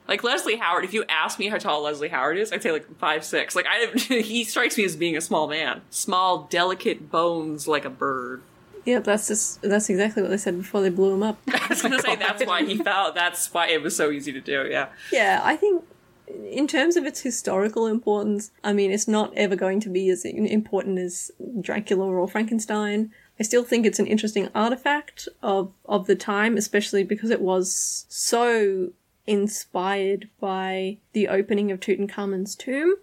Like 0.07 0.23
Leslie 0.23 0.57
Howard, 0.57 0.83
if 0.83 0.93
you 0.93 1.05
ask 1.07 1.39
me 1.39 1.47
how 1.47 1.57
tall 1.57 1.83
Leslie 1.83 2.09
Howard 2.09 2.37
is, 2.37 2.51
I'd 2.51 2.61
say 2.61 2.71
like 2.71 2.97
five 2.97 3.23
six. 3.23 3.55
Like 3.55 3.65
I, 3.67 3.87
he 3.97 4.43
strikes 4.43 4.77
me 4.77 4.83
as 4.85 4.95
being 4.95 5.15
a 5.15 5.21
small 5.21 5.47
man, 5.47 5.81
small, 5.89 6.43
delicate 6.49 7.09
bones 7.09 7.67
like 7.67 7.85
a 7.85 7.89
bird. 7.89 8.41
Yeah, 8.85 8.99
that's 8.99 9.29
just 9.29 9.61
that's 9.61 9.89
exactly 9.89 10.21
what 10.21 10.29
they 10.29 10.37
said 10.37 10.57
before 10.57 10.81
they 10.81 10.89
blew 10.89 11.13
him 11.13 11.23
up. 11.23 11.37
I 11.47 11.67
was 11.69 11.81
gonna 11.81 11.99
say 11.99 12.17
that's 12.17 12.45
why 12.45 12.65
he 12.65 12.77
felt. 12.83 13.15
That's 13.15 13.53
why 13.53 13.67
it 13.67 13.81
was 13.81 13.95
so 13.95 14.11
easy 14.11 14.33
to 14.33 14.41
do. 14.41 14.67
Yeah. 14.69 14.87
Yeah, 15.11 15.39
I 15.41 15.55
think 15.55 15.85
in 16.27 16.67
terms 16.67 16.95
of 16.97 17.05
its 17.05 17.21
historical 17.21 17.87
importance, 17.87 18.51
I 18.63 18.73
mean, 18.73 18.91
it's 18.91 19.07
not 19.07 19.33
ever 19.35 19.55
going 19.55 19.79
to 19.81 19.89
be 19.89 20.09
as 20.09 20.25
important 20.25 20.99
as 20.99 21.31
Dracula 21.61 22.05
or 22.05 22.27
Frankenstein. 22.27 23.11
I 23.39 23.43
still 23.43 23.63
think 23.63 23.85
it's 23.85 23.99
an 23.99 24.07
interesting 24.07 24.49
artifact 24.53 25.27
of 25.41 25.71
of 25.85 26.07
the 26.07 26.15
time, 26.15 26.57
especially 26.57 27.03
because 27.03 27.29
it 27.29 27.41
was 27.41 28.05
so 28.09 28.91
inspired 29.25 30.29
by 30.39 30.97
the 31.13 31.27
opening 31.27 31.71
of 31.71 31.79
Tutankhamun's 31.79 32.55
tomb. 32.55 32.95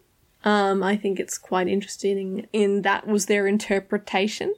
Um, 0.45 0.83
I 0.83 0.97
think 0.97 1.19
it's 1.19 1.39
quite 1.39 1.69
interesting 1.69 2.47
in 2.53 2.83
that 2.83 3.07
was 3.07 3.27
their 3.27 3.47
interpretation 3.47 4.55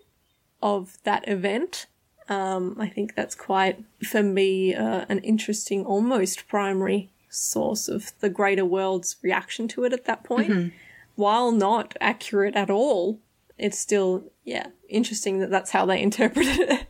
of 0.63 0.99
that 1.05 1.27
event. 1.29 1.87
Um, 2.29 2.77
I 2.79 2.89
think 2.89 3.15
that's 3.15 3.35
quite, 3.35 3.83
for 4.05 4.23
me, 4.23 4.75
uh, 4.75 5.05
an 5.09 5.19
interesting, 5.21 5.85
almost 5.85 6.47
primary 6.47 7.11
source 7.29 7.89
of 7.89 8.13
the 8.21 8.29
greater 8.29 8.65
world's 8.65 9.17
reaction 9.23 9.67
to 9.69 9.85
it 9.85 9.93
at 9.93 10.05
that 10.05 10.23
point. 10.23 10.51
Mhm. 10.51 10.73
While 11.17 11.51
not 11.51 11.97
accurate 12.01 12.55
at 12.55 12.71
all, 12.71 13.19
it's 13.59 13.79
still, 13.79 14.25
yeah, 14.45 14.69
interesting 14.89 15.39
that 15.41 15.51
that's 15.51 15.71
how 15.71 15.87
they 15.87 16.01
interpreted 16.03 16.59
it. 16.59 16.87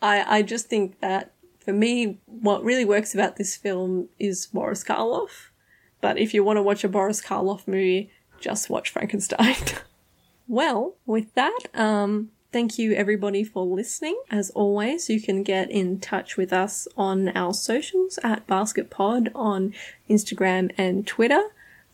I, 0.00 0.38
I 0.38 0.42
just 0.42 0.68
think 0.68 1.00
that 1.00 1.32
for 1.68 1.72
me, 1.72 2.18
what 2.24 2.64
really 2.64 2.84
works 2.84 3.14
about 3.14 3.36
this 3.36 3.56
film 3.56 4.08
is 4.18 4.46
Boris 4.46 4.82
Karloff. 4.82 5.48
But 6.00 6.16
if 6.16 6.32
you 6.32 6.44
want 6.44 6.56
to 6.56 6.62
watch 6.62 6.84
a 6.84 6.88
Boris 6.88 7.20
Karloff 7.20 7.66
movie, 7.66 8.10
just 8.40 8.70
watch 8.70 8.90
Frankenstein. 8.90 9.56
well, 10.48 10.94
with 11.04 11.34
that, 11.34 11.58
um, 11.74 12.30
thank 12.52 12.78
you 12.78 12.92
everybody 12.92 13.44
for 13.44 13.66
listening. 13.66 14.18
As 14.30 14.50
always, 14.50 15.10
you 15.10 15.20
can 15.20 15.42
get 15.42 15.70
in 15.70 16.00
touch 16.00 16.36
with 16.36 16.52
us 16.52 16.88
on 16.96 17.28
our 17.36 17.52
socials 17.52 18.18
at 18.22 18.46
BasketPod 18.46 19.30
on 19.34 19.74
Instagram 20.08 20.72
and 20.78 21.06
Twitter. 21.06 21.42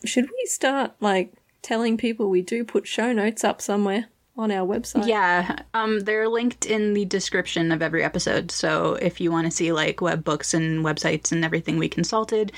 Should 0.05 0.29
we 0.29 0.45
start 0.45 0.93
like 0.99 1.33
telling 1.65 1.97
people 1.97 2.29
we 2.29 2.43
do 2.43 2.63
put 2.63 2.87
show 2.87 3.11
notes 3.11 3.43
up 3.43 3.61
somewhere 3.61 4.05
on 4.37 4.51
our 4.51 4.67
website? 4.67 5.07
Yeah, 5.07 5.57
um, 5.73 6.01
they're 6.01 6.29
linked 6.29 6.65
in 6.65 6.93
the 6.93 7.05
description 7.05 7.71
of 7.71 7.81
every 7.81 8.03
episode. 8.03 8.51
So 8.51 8.93
if 8.95 9.19
you 9.19 9.31
want 9.31 9.45
to 9.45 9.51
see 9.51 9.71
like 9.71 9.99
web 9.99 10.23
books 10.23 10.53
and 10.53 10.85
websites 10.85 11.31
and 11.31 11.43
everything 11.43 11.77
we 11.77 11.89
consulted, 11.89 12.51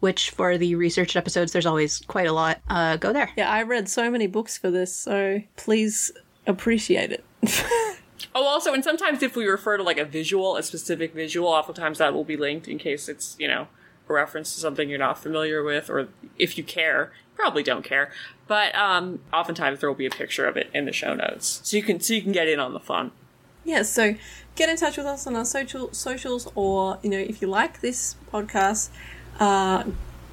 which 0.00 0.30
for 0.30 0.56
the 0.56 0.74
researched 0.76 1.14
episodes 1.14 1.52
there's 1.52 1.66
always 1.66 2.00
quite 2.06 2.26
a 2.26 2.32
lot, 2.32 2.60
uh, 2.68 2.96
go 2.96 3.12
there. 3.12 3.30
Yeah, 3.36 3.50
I 3.50 3.62
read 3.62 3.88
so 3.88 4.10
many 4.10 4.26
books 4.26 4.56
for 4.56 4.70
this, 4.70 4.96
so 4.96 5.42
please 5.56 6.10
appreciate 6.46 7.12
it. 7.12 7.24
Oh, 8.34 8.46
also, 8.46 8.72
and 8.72 8.82
sometimes 8.82 9.22
if 9.22 9.36
we 9.36 9.46
refer 9.46 9.76
to 9.76 9.82
like 9.82 9.98
a 9.98 10.04
visual, 10.04 10.56
a 10.56 10.62
specific 10.62 11.14
visual, 11.14 11.48
oftentimes 11.48 11.98
that 11.98 12.14
will 12.14 12.24
be 12.24 12.36
linked 12.36 12.66
in 12.66 12.78
case 12.78 13.08
it's 13.08 13.36
you 13.38 13.46
know 13.46 13.68
a 14.08 14.12
reference 14.12 14.54
to 14.54 14.60
something 14.60 14.88
you're 14.88 14.98
not 14.98 15.18
familiar 15.18 15.62
with, 15.62 15.88
or 15.88 16.08
if 16.38 16.58
you 16.58 16.64
care, 16.64 17.12
probably 17.34 17.62
don't 17.62 17.84
care. 17.84 18.10
But 18.46 18.74
um, 18.74 19.20
oftentimes 19.32 19.80
there 19.80 19.88
will 19.88 19.96
be 19.96 20.06
a 20.06 20.10
picture 20.10 20.46
of 20.46 20.56
it 20.56 20.70
in 20.74 20.84
the 20.84 20.92
show 20.92 21.14
notes, 21.14 21.60
so 21.64 21.76
you 21.76 21.82
can 21.82 22.00
so 22.00 22.14
you 22.14 22.22
can 22.22 22.32
get 22.32 22.48
in 22.48 22.60
on 22.60 22.72
the 22.72 22.80
fun. 22.80 23.12
Yeah, 23.64 23.82
so 23.82 24.14
get 24.56 24.68
in 24.68 24.76
touch 24.76 24.96
with 24.96 25.06
us 25.06 25.26
on 25.26 25.34
our 25.36 25.44
social 25.44 25.92
socials, 25.92 26.50
or 26.54 26.98
you 27.02 27.10
know, 27.10 27.18
if 27.18 27.40
you 27.40 27.48
like 27.48 27.80
this 27.80 28.16
podcast, 28.32 28.90
uh, 29.40 29.84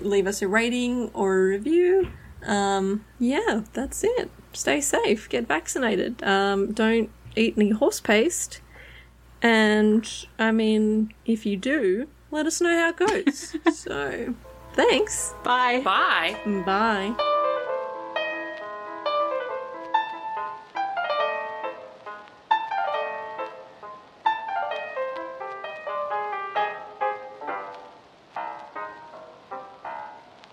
leave 0.01 0.27
us 0.27 0.41
a 0.41 0.47
rating 0.47 1.09
or 1.13 1.37
a 1.37 1.45
review. 1.47 2.11
Um, 2.45 3.05
yeah, 3.19 3.61
that's 3.73 4.03
it. 4.03 4.29
Stay 4.53 4.81
safe. 4.81 5.29
Get 5.29 5.47
vaccinated. 5.47 6.21
Um, 6.23 6.73
don't 6.73 7.09
eat 7.35 7.53
any 7.55 7.69
horse 7.69 7.99
paste. 7.99 8.61
And 9.41 10.07
I 10.37 10.51
mean, 10.51 11.13
if 11.25 11.45
you 11.45 11.57
do, 11.57 12.07
let 12.29 12.45
us 12.45 12.61
know 12.61 12.77
how 12.77 12.89
it 12.89 13.25
goes. 13.25 13.55
so, 13.75 14.35
thanks. 14.73 15.33
Bye. 15.43 15.81
Bye. 15.81 16.37
Bye. 16.65 17.15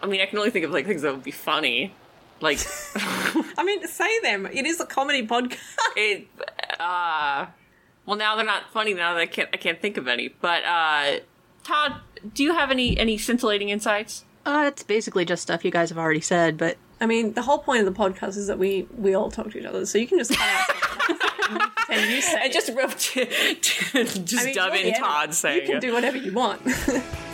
I 0.00 0.10
mean, 0.10 0.20
I 0.22 0.26
can 0.26 0.38
only 0.38 0.50
think 0.50 0.64
of 0.64 0.70
like 0.70 0.86
things 0.86 1.02
that 1.02 1.12
would 1.12 1.22
be 1.22 1.30
funny, 1.30 1.92
like 2.40 2.58
I 2.96 3.62
mean, 3.62 3.86
say 3.86 4.20
them. 4.20 4.46
It 4.46 4.64
is 4.64 4.80
a 4.80 4.86
comedy 4.86 5.26
podcast. 5.26 5.58
it. 5.96 6.26
Uh, 6.80 7.46
well, 8.06 8.16
now 8.16 8.36
they're 8.36 8.46
not 8.46 8.70
funny. 8.72 8.94
Now 8.94 9.12
that 9.12 9.20
I 9.20 9.26
can't 9.26 9.50
I 9.52 9.58
can't 9.58 9.80
think 9.82 9.98
of 9.98 10.08
any. 10.08 10.28
But 10.28 10.64
uh, 10.64 11.18
Todd, 11.68 12.00
do 12.34 12.42
you 12.42 12.54
have 12.54 12.70
any 12.70 12.98
any 12.98 13.18
scintillating 13.18 13.68
insights? 13.68 14.24
Uh, 14.46 14.64
it's 14.68 14.82
basically 14.82 15.24
just 15.24 15.42
stuff 15.42 15.64
you 15.64 15.70
guys 15.70 15.90
have 15.90 15.98
already 15.98 16.20
said, 16.22 16.56
but 16.56 16.78
I 17.00 17.06
mean, 17.06 17.34
the 17.34 17.42
whole 17.42 17.58
point 17.58 17.86
of 17.86 17.94
the 17.94 17.98
podcast 17.98 18.36
is 18.36 18.46
that 18.46 18.58
we 18.58 18.88
we 18.96 19.14
all 19.14 19.30
talk 19.30 19.50
to 19.50 19.58
each 19.58 19.64
other, 19.66 19.84
so 19.86 19.98
you 19.98 20.06
can 20.06 20.18
just 20.18 20.32
cut 20.34 20.70
out 21.50 21.70
and 21.90 22.10
you 22.10 22.20
say 22.20 22.40
and 22.44 22.52
just 22.52 22.68
just 24.24 24.42
I 24.42 24.44
mean, 24.46 24.54
dub 24.54 24.74
you're 24.74 24.82
in 24.86 24.92
the 24.92 24.98
Todd 24.98 25.18
editor. 25.24 25.32
saying 25.34 25.60
You 25.60 25.66
can 25.66 25.76
it. 25.76 25.80
do 25.80 25.92
whatever 25.92 26.16
you 26.16 26.32
want. 26.32 26.62